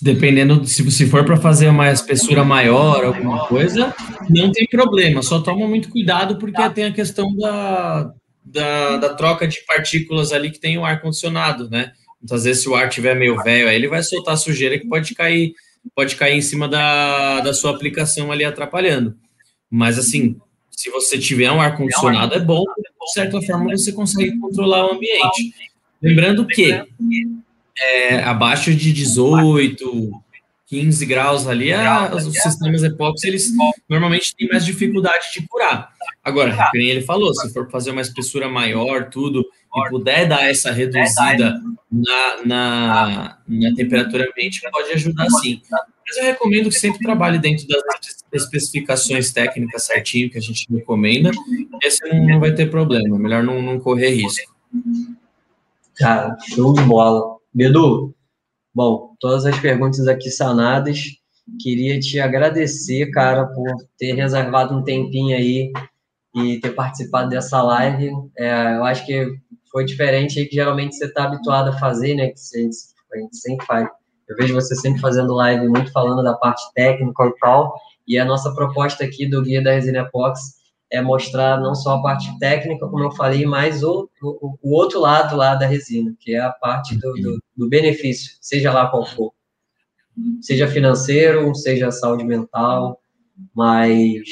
dependendo 0.00 0.64
se 0.66 0.82
você 0.82 1.06
for 1.06 1.24
para 1.24 1.36
fazer 1.36 1.68
uma 1.68 1.90
espessura 1.90 2.44
maior, 2.44 3.04
alguma 3.04 3.46
coisa, 3.46 3.94
não 4.30 4.52
tem 4.52 4.66
problema. 4.66 5.22
Só 5.22 5.40
toma 5.40 5.66
muito 5.66 5.88
cuidado 5.88 6.38
porque 6.38 6.70
tem 6.70 6.84
a 6.84 6.92
questão 6.92 7.34
da, 7.36 8.12
da, 8.44 8.96
da 8.98 9.14
troca 9.14 9.48
de 9.48 9.64
partículas 9.66 10.32
ali 10.32 10.50
que 10.50 10.60
tem 10.60 10.78
o 10.78 10.84
ar 10.84 11.00
condicionado, 11.00 11.68
né? 11.68 11.92
Muitas 12.20 12.44
vezes 12.44 12.62
se 12.62 12.68
o 12.68 12.74
ar 12.74 12.88
tiver 12.88 13.14
meio 13.14 13.36
velho, 13.42 13.68
aí 13.68 13.74
ele 13.74 13.88
vai 13.88 14.02
soltar 14.02 14.36
sujeira 14.38 14.78
que 14.78 14.86
pode 14.86 15.14
cair, 15.14 15.52
pode 15.94 16.14
cair 16.16 16.36
em 16.36 16.42
cima 16.42 16.68
da, 16.68 17.40
da 17.40 17.52
sua 17.52 17.72
aplicação 17.72 18.30
ali 18.30 18.44
atrapalhando. 18.44 19.16
Mas 19.68 19.98
assim, 19.98 20.36
se 20.70 20.88
você 20.88 21.18
tiver 21.18 21.50
um 21.50 21.60
ar 21.60 21.76
condicionado 21.76 22.34
é 22.34 22.40
bom, 22.40 22.62
de 22.62 23.12
certa 23.12 23.42
forma 23.42 23.76
você 23.76 23.92
consegue 23.92 24.38
controlar 24.38 24.86
o 24.86 24.94
ambiente. 24.94 25.52
Lembrando 26.00 26.46
que 26.46 26.84
é, 27.78 28.22
abaixo 28.22 28.74
de 28.74 28.92
18, 28.92 30.12
15 30.66 31.06
graus 31.06 31.46
ali, 31.46 31.72
a, 31.72 32.14
os 32.14 32.24
sistemas 32.24 32.82
epóxi, 32.82 33.28
eles 33.28 33.52
normalmente 33.88 34.34
têm 34.34 34.48
mais 34.48 34.64
dificuldade 34.64 35.24
de 35.32 35.46
curar. 35.46 35.92
Agora, 36.22 36.52
como 36.70 36.82
ele 36.82 37.02
falou, 37.02 37.34
se 37.34 37.52
for 37.52 37.70
fazer 37.70 37.90
uma 37.90 38.00
espessura 38.00 38.48
maior, 38.48 39.10
tudo, 39.10 39.44
e 39.76 39.88
puder 39.90 40.26
dar 40.26 40.48
essa 40.48 40.70
reduzida 40.70 41.60
na, 41.90 42.46
na, 42.46 43.38
na 43.46 43.74
temperatura 43.74 44.28
ambiente, 44.30 44.60
pode 44.70 44.92
ajudar 44.92 45.28
sim. 45.42 45.60
Mas 45.70 46.16
eu 46.18 46.24
recomendo 46.24 46.68
que 46.68 46.78
sempre 46.78 47.00
trabalhe 47.00 47.38
dentro 47.38 47.66
das 47.66 47.82
especificações 48.32 49.32
técnicas 49.32 49.84
certinho 49.84 50.30
que 50.30 50.38
a 50.38 50.40
gente 50.40 50.66
recomenda, 50.70 51.30
esse 51.82 52.06
não, 52.08 52.26
não 52.26 52.40
vai 52.40 52.52
ter 52.52 52.70
problema, 52.70 53.18
melhor 53.18 53.42
não, 53.42 53.60
não 53.60 53.78
correr 53.78 54.10
risco. 54.10 54.52
Cara, 55.96 56.36
show 56.54 56.72
de 56.72 56.82
bola. 56.82 57.33
Bedu, 57.54 58.12
bom, 58.74 59.14
todas 59.20 59.46
as 59.46 59.56
perguntas 59.60 60.08
aqui 60.08 60.28
sanadas. 60.28 60.98
Queria 61.60 62.00
te 62.00 62.18
agradecer, 62.18 63.12
cara, 63.12 63.46
por 63.46 63.72
ter 63.96 64.12
reservado 64.14 64.74
um 64.74 64.82
tempinho 64.82 65.36
aí 65.36 65.70
e 66.34 66.58
ter 66.58 66.74
participado 66.74 67.28
dessa 67.28 67.62
live. 67.62 68.10
É, 68.36 68.76
eu 68.76 68.84
acho 68.84 69.06
que 69.06 69.38
foi 69.70 69.84
diferente 69.84 70.40
aí 70.40 70.46
que 70.46 70.56
geralmente 70.56 70.96
você 70.96 71.04
está 71.04 71.24
habituado 71.24 71.68
a 71.68 71.78
fazer, 71.78 72.16
né? 72.16 72.28
Que 72.28 72.34
a 72.34 72.60
gente, 72.60 72.76
a 73.12 73.18
gente 73.18 73.36
sempre 73.36 73.66
faz. 73.66 73.88
Eu 74.28 74.36
vejo 74.36 74.54
você 74.54 74.74
sempre 74.74 75.00
fazendo 75.00 75.32
live, 75.34 75.68
muito 75.68 75.92
falando 75.92 76.24
da 76.24 76.34
parte 76.34 76.62
técnica 76.74 77.24
e 77.24 77.38
tal. 77.38 77.72
E 78.08 78.18
a 78.18 78.24
nossa 78.24 78.52
proposta 78.52 79.04
aqui 79.04 79.28
do 79.28 79.42
Guia 79.42 79.62
da 79.62 79.74
Resina 79.74 80.00
Epox 80.00 80.40
é 80.94 81.02
mostrar 81.02 81.60
não 81.60 81.74
só 81.74 81.96
a 81.96 82.02
parte 82.02 82.38
técnica, 82.38 82.86
como 82.86 83.02
eu 83.02 83.10
falei, 83.10 83.44
mas 83.44 83.82
o, 83.82 84.08
o, 84.22 84.56
o 84.62 84.74
outro 84.74 85.00
lado 85.00 85.36
lá 85.36 85.54
da 85.54 85.66
resina, 85.66 86.14
que 86.20 86.34
é 86.34 86.40
a 86.40 86.50
parte 86.50 86.96
do, 86.96 87.12
do, 87.14 87.42
do, 87.56 87.68
benefício, 87.68 88.36
seja 88.40 88.72
lá 88.72 88.86
qual 88.86 89.04
for. 89.04 89.32
Seja 90.40 90.68
financeiro, 90.68 91.52
seja 91.56 91.90
saúde 91.90 92.24
mental, 92.24 93.00
mas 93.52 94.22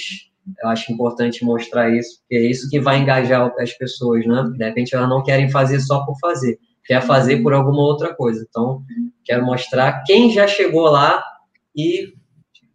eu 0.62 0.68
acho 0.68 0.92
importante 0.92 1.44
mostrar 1.44 1.90
isso, 1.90 2.20
porque 2.20 2.36
é 2.36 2.48
isso 2.48 2.70
que 2.70 2.80
vai 2.80 2.98
engajar 2.98 3.52
as 3.58 3.72
pessoas, 3.72 4.24
né? 4.24 4.44
De 4.56 4.64
repente 4.64 4.94
elas 4.94 5.08
não 5.08 5.22
querem 5.22 5.50
fazer 5.50 5.80
só 5.80 6.04
por 6.04 6.16
fazer, 6.20 6.58
quer 6.84 7.02
fazer 7.02 7.42
por 7.42 7.52
alguma 7.52 7.82
outra 7.82 8.14
coisa. 8.14 8.46
Então, 8.48 8.84
quero 9.24 9.44
mostrar 9.44 10.04
quem 10.04 10.30
já 10.30 10.46
chegou 10.46 10.82
lá 10.82 11.22
e 11.74 12.12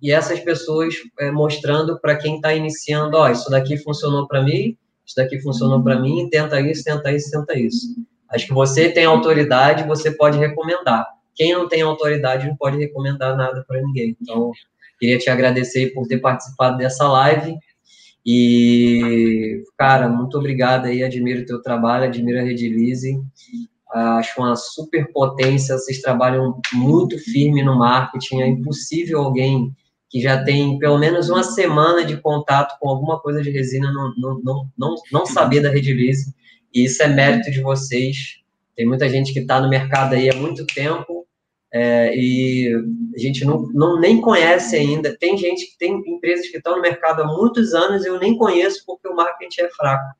e 0.02 0.12
essas 0.12 0.40
pessoas 0.40 0.94
é, 1.20 1.32
mostrando 1.32 2.00
para 2.00 2.16
quem 2.16 2.36
está 2.36 2.54
iniciando, 2.54 3.18
ó, 3.18 3.30
isso 3.30 3.50
daqui 3.50 3.78
funcionou 3.78 4.28
para 4.28 4.44
mim, 4.44 4.78
isso 5.06 5.16
daqui 5.16 5.40
funcionou 5.40 5.82
para 5.82 6.00
mim, 6.00 6.28
tenta 6.30 6.60
isso, 6.60 6.84
tenta 6.84 7.12
isso, 7.12 7.32
tenta 7.32 7.58
isso. 7.58 7.96
Acho 8.30 8.48
que 8.48 8.54
você 8.54 8.90
tem 8.90 9.06
autoridade, 9.06 9.88
você 9.88 10.12
pode 10.12 10.38
recomendar. 10.38 11.08
Quem 11.34 11.54
não 11.54 11.68
tem 11.68 11.82
autoridade 11.82 12.48
não 12.48 12.56
pode 12.56 12.78
recomendar 12.78 13.36
nada 13.38 13.64
para 13.68 13.82
ninguém. 13.82 14.18
Então, 14.22 14.52
queria 15.00 15.18
te 15.18 15.30
agradecer 15.30 15.94
por 15.94 16.08
ter 16.08 16.18
participado 16.18 16.78
dessa 16.78 17.08
live. 17.08 17.56
E, 18.26 19.64
cara, 19.78 20.10
muito 20.10 20.38
obrigado 20.38 20.86
aí, 20.86 21.04
admiro 21.04 21.44
o 21.44 21.46
teu 21.46 21.62
trabalho, 21.62 22.04
admiro 22.04 22.40
a 22.40 22.44
Redilize. 22.44 23.18
Acho 23.90 24.42
uma 24.42 24.56
super 24.56 25.10
potência, 25.14 25.78
vocês 25.78 26.02
trabalham 26.02 26.60
muito 26.74 27.18
firme 27.18 27.64
no 27.64 27.78
marketing, 27.78 28.42
é 28.42 28.48
impossível 28.48 29.22
alguém 29.22 29.74
que 30.10 30.22
já 30.22 30.44
tem 30.44 30.78
pelo 30.80 30.98
menos 30.98 31.30
uma 31.30 31.44
semana 31.44 32.06
de 32.06 32.18
contato 32.18 32.78
com 32.80 32.90
alguma 32.90 33.20
coisa 33.20 33.42
de 33.42 33.50
resina, 33.50 33.92
não, 33.92 34.14
não, 34.18 34.42
não, 34.44 34.70
não, 34.78 34.96
não 35.12 35.26
saber 35.26 35.62
da 35.62 35.70
Redilize, 35.70 36.34
e 36.74 36.86
isso 36.86 37.04
é 37.04 37.08
mérito 37.08 37.52
de 37.52 37.62
vocês. 37.62 38.42
Tem 38.76 38.86
muita 38.86 39.10
gente 39.10 39.34
que 39.34 39.40
está 39.40 39.60
no 39.60 39.70
mercado 39.70 40.14
aí 40.14 40.30
há 40.30 40.36
muito 40.36 40.66
tempo, 40.66 41.28
é, 41.74 42.16
e 42.16 42.74
a 43.16 43.20
gente 43.20 43.44
não, 43.44 43.68
não 43.74 44.00
nem 44.00 44.22
conhece 44.22 44.76
ainda. 44.76 45.18
Tem 45.18 45.38
gente 45.38 45.66
que 45.66 45.78
tem 45.78 46.02
empresas 46.08 46.48
que 46.48 46.58
estão 46.58 46.76
no 46.76 46.82
mercado 46.82 47.22
há 47.22 47.28
muitos 47.28 47.74
anos 47.74 48.06
e 48.06 48.08
eu 48.08 48.20
nem 48.20 48.38
conheço 48.38 48.84
porque 48.86 49.08
o 49.08 49.16
marketing 49.16 49.62
é 49.62 49.70
fraco. 49.72 50.16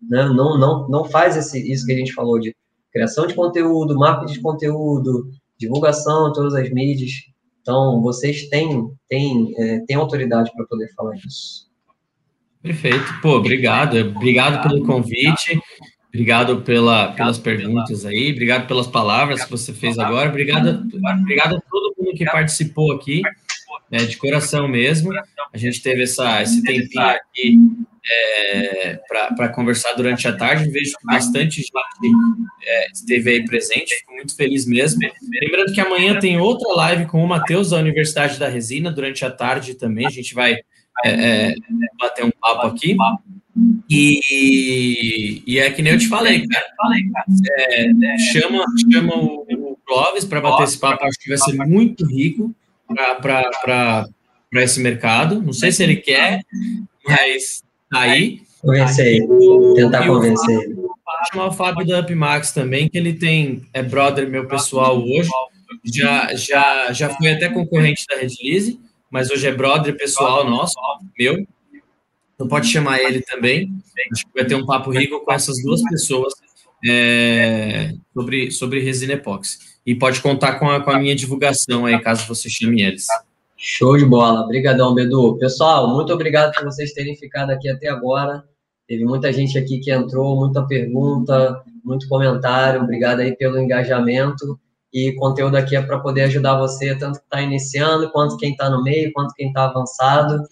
Né? 0.00 0.24
Não, 0.26 0.58
não, 0.58 0.88
não 0.88 1.04
faz 1.04 1.36
esse, 1.36 1.70
isso 1.70 1.86
que 1.86 1.92
a 1.92 1.96
gente 1.96 2.12
falou 2.12 2.38
de 2.38 2.54
criação 2.92 3.26
de 3.26 3.34
conteúdo, 3.34 3.98
marketing 3.98 4.34
de 4.34 4.40
conteúdo, 4.40 5.30
divulgação, 5.58 6.32
todas 6.32 6.54
as 6.54 6.70
mídias. 6.70 7.12
Então, 7.62 8.02
vocês 8.02 8.48
têm, 8.48 8.90
têm, 9.08 9.54
é, 9.56 9.78
têm 9.86 9.96
autoridade 9.96 10.50
para 10.54 10.66
poder 10.66 10.92
falar 10.94 11.16
isso. 11.16 11.70
Perfeito. 12.60 13.20
Pô, 13.22 13.36
obrigado. 13.36 13.96
Obrigado 13.98 14.68
pelo 14.68 14.84
convite. 14.84 15.60
Obrigado 16.08 16.60
pela, 16.60 17.12
pelas 17.12 17.38
perguntas 17.38 18.04
aí. 18.04 18.32
Obrigado 18.32 18.66
pelas 18.66 18.86
palavras 18.86 19.44
que 19.44 19.50
você 19.50 19.72
fez 19.72 19.98
agora. 19.98 20.28
Obrigado, 20.28 20.86
obrigado 21.20 21.56
a 21.56 21.60
todo 21.60 21.94
mundo 21.98 22.14
que 22.14 22.26
participou 22.26 22.92
aqui, 22.92 23.22
né, 23.90 24.04
de 24.04 24.18
coração 24.18 24.68
mesmo. 24.68 25.10
A 25.52 25.56
gente 25.56 25.82
teve 25.82 26.02
essa, 26.02 26.42
esse 26.42 26.62
tempinho 26.62 27.02
aqui 27.02 27.56
é, 28.10 29.00
para 29.36 29.48
conversar 29.48 29.92
durante 29.94 30.26
a 30.26 30.36
tarde. 30.36 30.70
Vejo 30.70 30.96
que 30.98 31.06
bastante 31.06 31.56
gente 31.56 31.72
é, 32.64 32.90
esteve 32.92 33.30
aí 33.30 33.44
presente, 33.44 33.94
fico 33.94 34.12
muito 34.12 34.36
feliz 34.36 34.66
mesmo. 34.66 35.00
Lembrando 35.42 35.72
que 35.72 35.80
amanhã 35.80 36.18
tem 36.18 36.38
outra 36.38 36.72
live 36.74 37.06
com 37.06 37.22
o 37.22 37.28
Matheus 37.28 37.70
da 37.70 37.78
Universidade 37.78 38.38
da 38.38 38.48
Resina 38.48 38.90
durante 38.90 39.24
a 39.24 39.30
tarde 39.30 39.74
também. 39.74 40.06
A 40.06 40.10
gente 40.10 40.34
vai 40.34 40.58
é, 41.04 41.10
é 41.10 41.54
bater 41.98 42.24
um 42.24 42.30
papo 42.30 42.66
aqui. 42.66 42.96
E, 43.88 45.42
e, 45.46 45.58
é 45.58 45.70
que 45.70 45.82
nem 45.82 45.92
eu 45.92 45.98
te 45.98 46.08
falei, 46.08 46.46
cara. 46.46 46.66
É, 47.58 48.18
chama, 48.32 48.64
chama 48.90 49.14
o, 49.14 49.46
o 49.50 49.78
Clóvis 49.86 50.24
para 50.24 50.40
bater 50.40 50.64
esse 50.64 50.78
papo, 50.78 51.04
acho 51.04 51.18
que 51.20 51.28
vai 51.28 51.38
ser 51.38 51.54
muito 51.66 52.06
rico 52.06 52.54
para 53.20 54.08
esse 54.54 54.80
mercado. 54.80 55.42
Não 55.42 55.52
sei 55.52 55.70
se 55.70 55.82
ele 55.82 55.96
quer, 55.96 56.40
mas 57.06 57.62
aí. 57.92 58.42
Convencer 58.60 59.06
ele, 59.06 59.26
tentar 59.74 60.06
convencer 60.06 60.60
ele. 60.60 60.76
Chamar 61.32 61.46
o 61.48 61.52
Fábio 61.52 61.86
da 61.86 62.00
Upmax 62.00 62.52
também, 62.52 62.88
que 62.88 62.96
ele 62.96 63.12
tem, 63.12 63.62
é 63.72 63.82
brother 63.82 64.28
meu 64.28 64.46
pessoal 64.46 64.98
hoje, 64.98 65.28
já, 65.84 66.34
já, 66.34 66.92
já 66.92 67.10
foi 67.10 67.32
até 67.32 67.48
concorrente 67.48 68.04
da 68.08 68.16
Redlize, 68.16 68.80
mas 69.10 69.30
hoje 69.30 69.46
é 69.46 69.52
brother 69.52 69.96
pessoal 69.96 70.48
nosso, 70.48 70.74
meu. 71.18 71.46
Então 72.34 72.48
pode 72.48 72.68
chamar 72.68 73.00
ele 73.00 73.20
também. 73.20 73.72
Acho 74.12 74.26
que 74.26 74.32
vai 74.34 74.44
ter 74.44 74.54
um 74.54 74.64
papo 74.64 74.90
rico 74.90 75.24
com 75.24 75.32
essas 75.32 75.62
duas 75.62 75.82
pessoas 75.82 76.32
é, 76.88 77.92
sobre, 78.14 78.50
sobre 78.50 78.80
resina 78.80 79.14
epóxi. 79.14 79.58
E 79.84 79.94
pode 79.94 80.20
contar 80.20 80.58
com 80.58 80.68
a, 80.70 80.80
com 80.80 80.90
a 80.90 80.98
minha 80.98 81.14
divulgação 81.14 81.86
aí, 81.86 82.00
caso 82.00 82.26
você 82.26 82.48
chame 82.48 82.82
eles. 82.82 83.06
Show 83.64 83.96
de 83.96 84.04
bola. 84.04 84.40
Obrigadão, 84.40 84.92
Bedu. 84.92 85.38
Pessoal, 85.38 85.86
muito 85.88 86.12
obrigado 86.12 86.52
por 86.52 86.64
vocês 86.64 86.92
terem 86.92 87.14
ficado 87.14 87.50
aqui 87.50 87.68
até 87.68 87.88
agora. 87.88 88.42
Teve 88.88 89.04
muita 89.04 89.32
gente 89.32 89.56
aqui 89.56 89.78
que 89.78 89.92
entrou, 89.92 90.34
muita 90.34 90.66
pergunta, 90.66 91.62
muito 91.84 92.08
comentário. 92.08 92.82
Obrigado 92.82 93.20
aí 93.20 93.36
pelo 93.36 93.60
engajamento. 93.60 94.58
E 94.92 95.12
conteúdo 95.12 95.54
aqui 95.54 95.76
é 95.76 95.80
para 95.80 96.00
poder 96.00 96.22
ajudar 96.22 96.58
você, 96.58 96.92
tanto 96.96 97.20
que 97.20 97.24
está 97.24 97.40
iniciando, 97.40 98.10
quanto 98.10 98.36
quem 98.36 98.50
está 98.50 98.68
no 98.68 98.82
meio, 98.82 99.12
quanto 99.12 99.32
quem 99.34 99.46
está 99.46 99.66
avançado. 99.66 100.42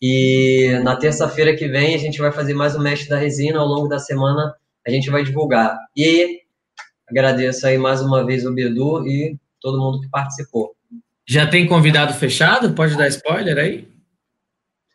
E 0.00 0.78
na 0.84 0.94
terça-feira 0.94 1.56
que 1.56 1.66
vem 1.68 1.94
a 1.94 1.98
gente 1.98 2.20
vai 2.20 2.30
fazer 2.30 2.52
mais 2.52 2.76
um 2.76 2.82
mestre 2.82 3.08
da 3.08 3.16
resina. 3.16 3.60
Ao 3.60 3.66
longo 3.66 3.88
da 3.88 3.98
semana 3.98 4.54
a 4.86 4.90
gente 4.90 5.08
vai 5.08 5.24
divulgar. 5.24 5.78
E 5.96 6.42
Agradeço 7.12 7.66
aí 7.66 7.76
mais 7.76 8.00
uma 8.00 8.24
vez 8.24 8.46
o 8.46 8.52
Bedu 8.54 9.06
e 9.06 9.38
todo 9.60 9.78
mundo 9.78 10.00
que 10.00 10.08
participou. 10.08 10.74
Já 11.26 11.46
tem 11.46 11.66
convidado 11.66 12.14
fechado? 12.14 12.72
Pode 12.72 12.96
dar 12.96 13.08
spoiler 13.08 13.56
aí? 13.58 13.88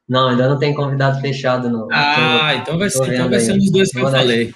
Não, 0.08 0.30
ainda 0.30 0.48
não 0.48 0.58
tem 0.58 0.74
convidado 0.74 1.20
fechado, 1.20 1.70
não. 1.70 1.88
Ah, 1.92 2.52
tô, 2.54 2.60
então 2.62 2.78
vai 2.78 2.90
ser, 2.90 3.14
então 3.14 3.30
vai 3.30 3.40
ser 3.40 3.54
um 3.54 3.58
dos 3.58 3.72
dois 3.72 3.92
que 3.92 4.00
eu 4.00 4.10
falei. 4.10 4.54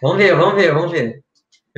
Vamos 0.00 0.18
ver, 0.18 0.36
vamos 0.36 0.54
ver, 0.54 0.72
vamos 0.72 0.92
ver. 0.92 1.20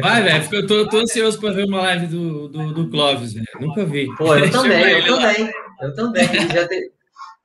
Vai, 0.01 0.23
velho, 0.23 0.43
porque 0.43 0.56
eu 0.56 0.66
tô, 0.66 0.89
tô 0.89 0.98
ansioso 0.98 1.40
para 1.40 1.52
ver 1.52 1.65
uma 1.65 1.81
live 1.81 2.06
do, 2.06 2.48
do, 2.48 2.73
do 2.73 2.90
Clóvis, 2.90 3.32
velho. 3.32 3.47
Nunca 3.60 3.85
vi. 3.85 4.06
Pô, 4.16 4.35
eu 4.36 4.51
também, 4.51 4.81
eu 4.81 5.16
também. 5.16 5.51
Eu 5.81 5.94
também. 5.94 6.28
Já 6.52 6.69
te, 6.69 6.93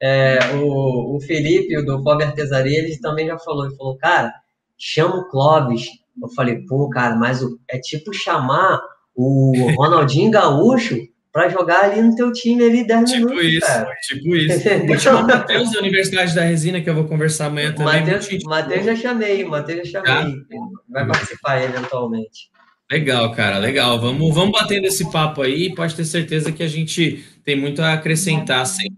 é, 0.02 0.38
o, 0.56 1.15
o 1.15 1.22
Felipe, 1.22 1.78
o 1.78 1.86
do 1.86 2.03
Pobre 2.03 2.26
Artesaria, 2.26 2.80
ele 2.80 2.99
também 2.99 3.26
já 3.28 3.40
falou. 3.40 3.65
Ele 3.65 3.76
falou, 3.76 3.98
cara, 3.98 4.34
chama 4.78 5.15
o 5.15 5.30
Clóvis. 5.30 5.88
Eu 6.22 6.30
falei, 6.36 6.61
pô, 6.68 6.90
cara, 6.90 7.15
mas 7.15 7.41
o, 7.41 7.57
é 7.70 7.80
tipo 7.80 8.14
chamar 8.14 8.82
o 9.15 9.53
Ronaldinho 9.78 10.30
Gaúcho 10.30 10.98
para 11.34 11.49
jogar 11.49 11.85
ali 11.85 11.99
no 11.99 12.15
teu 12.15 12.31
time 12.31 12.64
ali 12.64 12.85
10 12.85 13.10
tipo 13.10 13.26
minutos. 13.26 13.45
Isso, 13.51 13.65
cara. 13.65 13.95
Tipo 14.03 14.35
isso. 14.35 14.69
Vou 14.85 14.99
chamar 14.99 15.23
o 15.23 15.27
Matheus 15.27 15.72
da 15.72 15.80
Universidade 15.80 16.35
da 16.35 16.43
Resina, 16.43 16.80
que 16.80 16.89
eu 16.89 16.93
vou 16.93 17.05
conversar 17.05 17.47
amanhã 17.47 17.73
também. 17.73 18.01
Matheus, 18.01 18.43
Matheus 18.43 18.85
já 18.85 18.95
chamei, 18.95 19.43
Matheus 19.43 19.89
já 19.89 20.05
chamei. 20.05 20.34
Tá? 20.35 20.57
Vai 20.89 21.07
participar 21.07 21.64
eventualmente. 21.64 22.51
Legal, 22.91 23.31
cara, 23.31 23.57
legal. 23.57 23.99
Vamos, 23.99 24.34
vamos 24.34 24.51
batendo 24.51 24.85
esse 24.85 25.11
papo 25.11 25.41
aí. 25.41 25.73
Pode 25.73 25.95
ter 25.95 26.05
certeza 26.05 26.51
que 26.51 26.61
a 26.61 26.68
gente 26.68 27.26
tem 27.43 27.60
muito 27.60 27.81
a 27.81 27.93
acrescentar 27.93 28.64
sempre. 28.68 28.95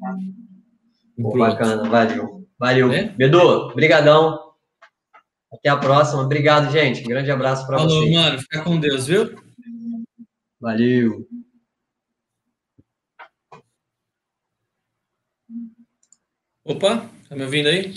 Pô, 1.16 1.38
bacana, 1.38 1.90
valeu. 1.90 2.46
Valeu. 2.60 2.92
É? 2.92 3.04
Bedu, 3.04 3.74
brigadão. 3.74 4.38
Até 5.54 5.70
a 5.70 5.78
próxima. 5.78 6.22
Obrigado, 6.22 6.70
gente. 6.70 7.02
Um 7.04 7.08
grande 7.08 7.32
abraço 7.32 7.66
para 7.66 7.78
vocês. 7.78 7.94
Falou, 7.94 8.12
mano. 8.12 8.40
Fica 8.40 8.62
com 8.62 8.78
Deus, 8.78 9.08
viu? 9.08 9.34
Valeu. 10.60 11.26
Opa, 16.68 17.08
tá 17.30 17.36
me 17.36 17.44
ouvindo 17.44 17.70
aí? 17.70 17.94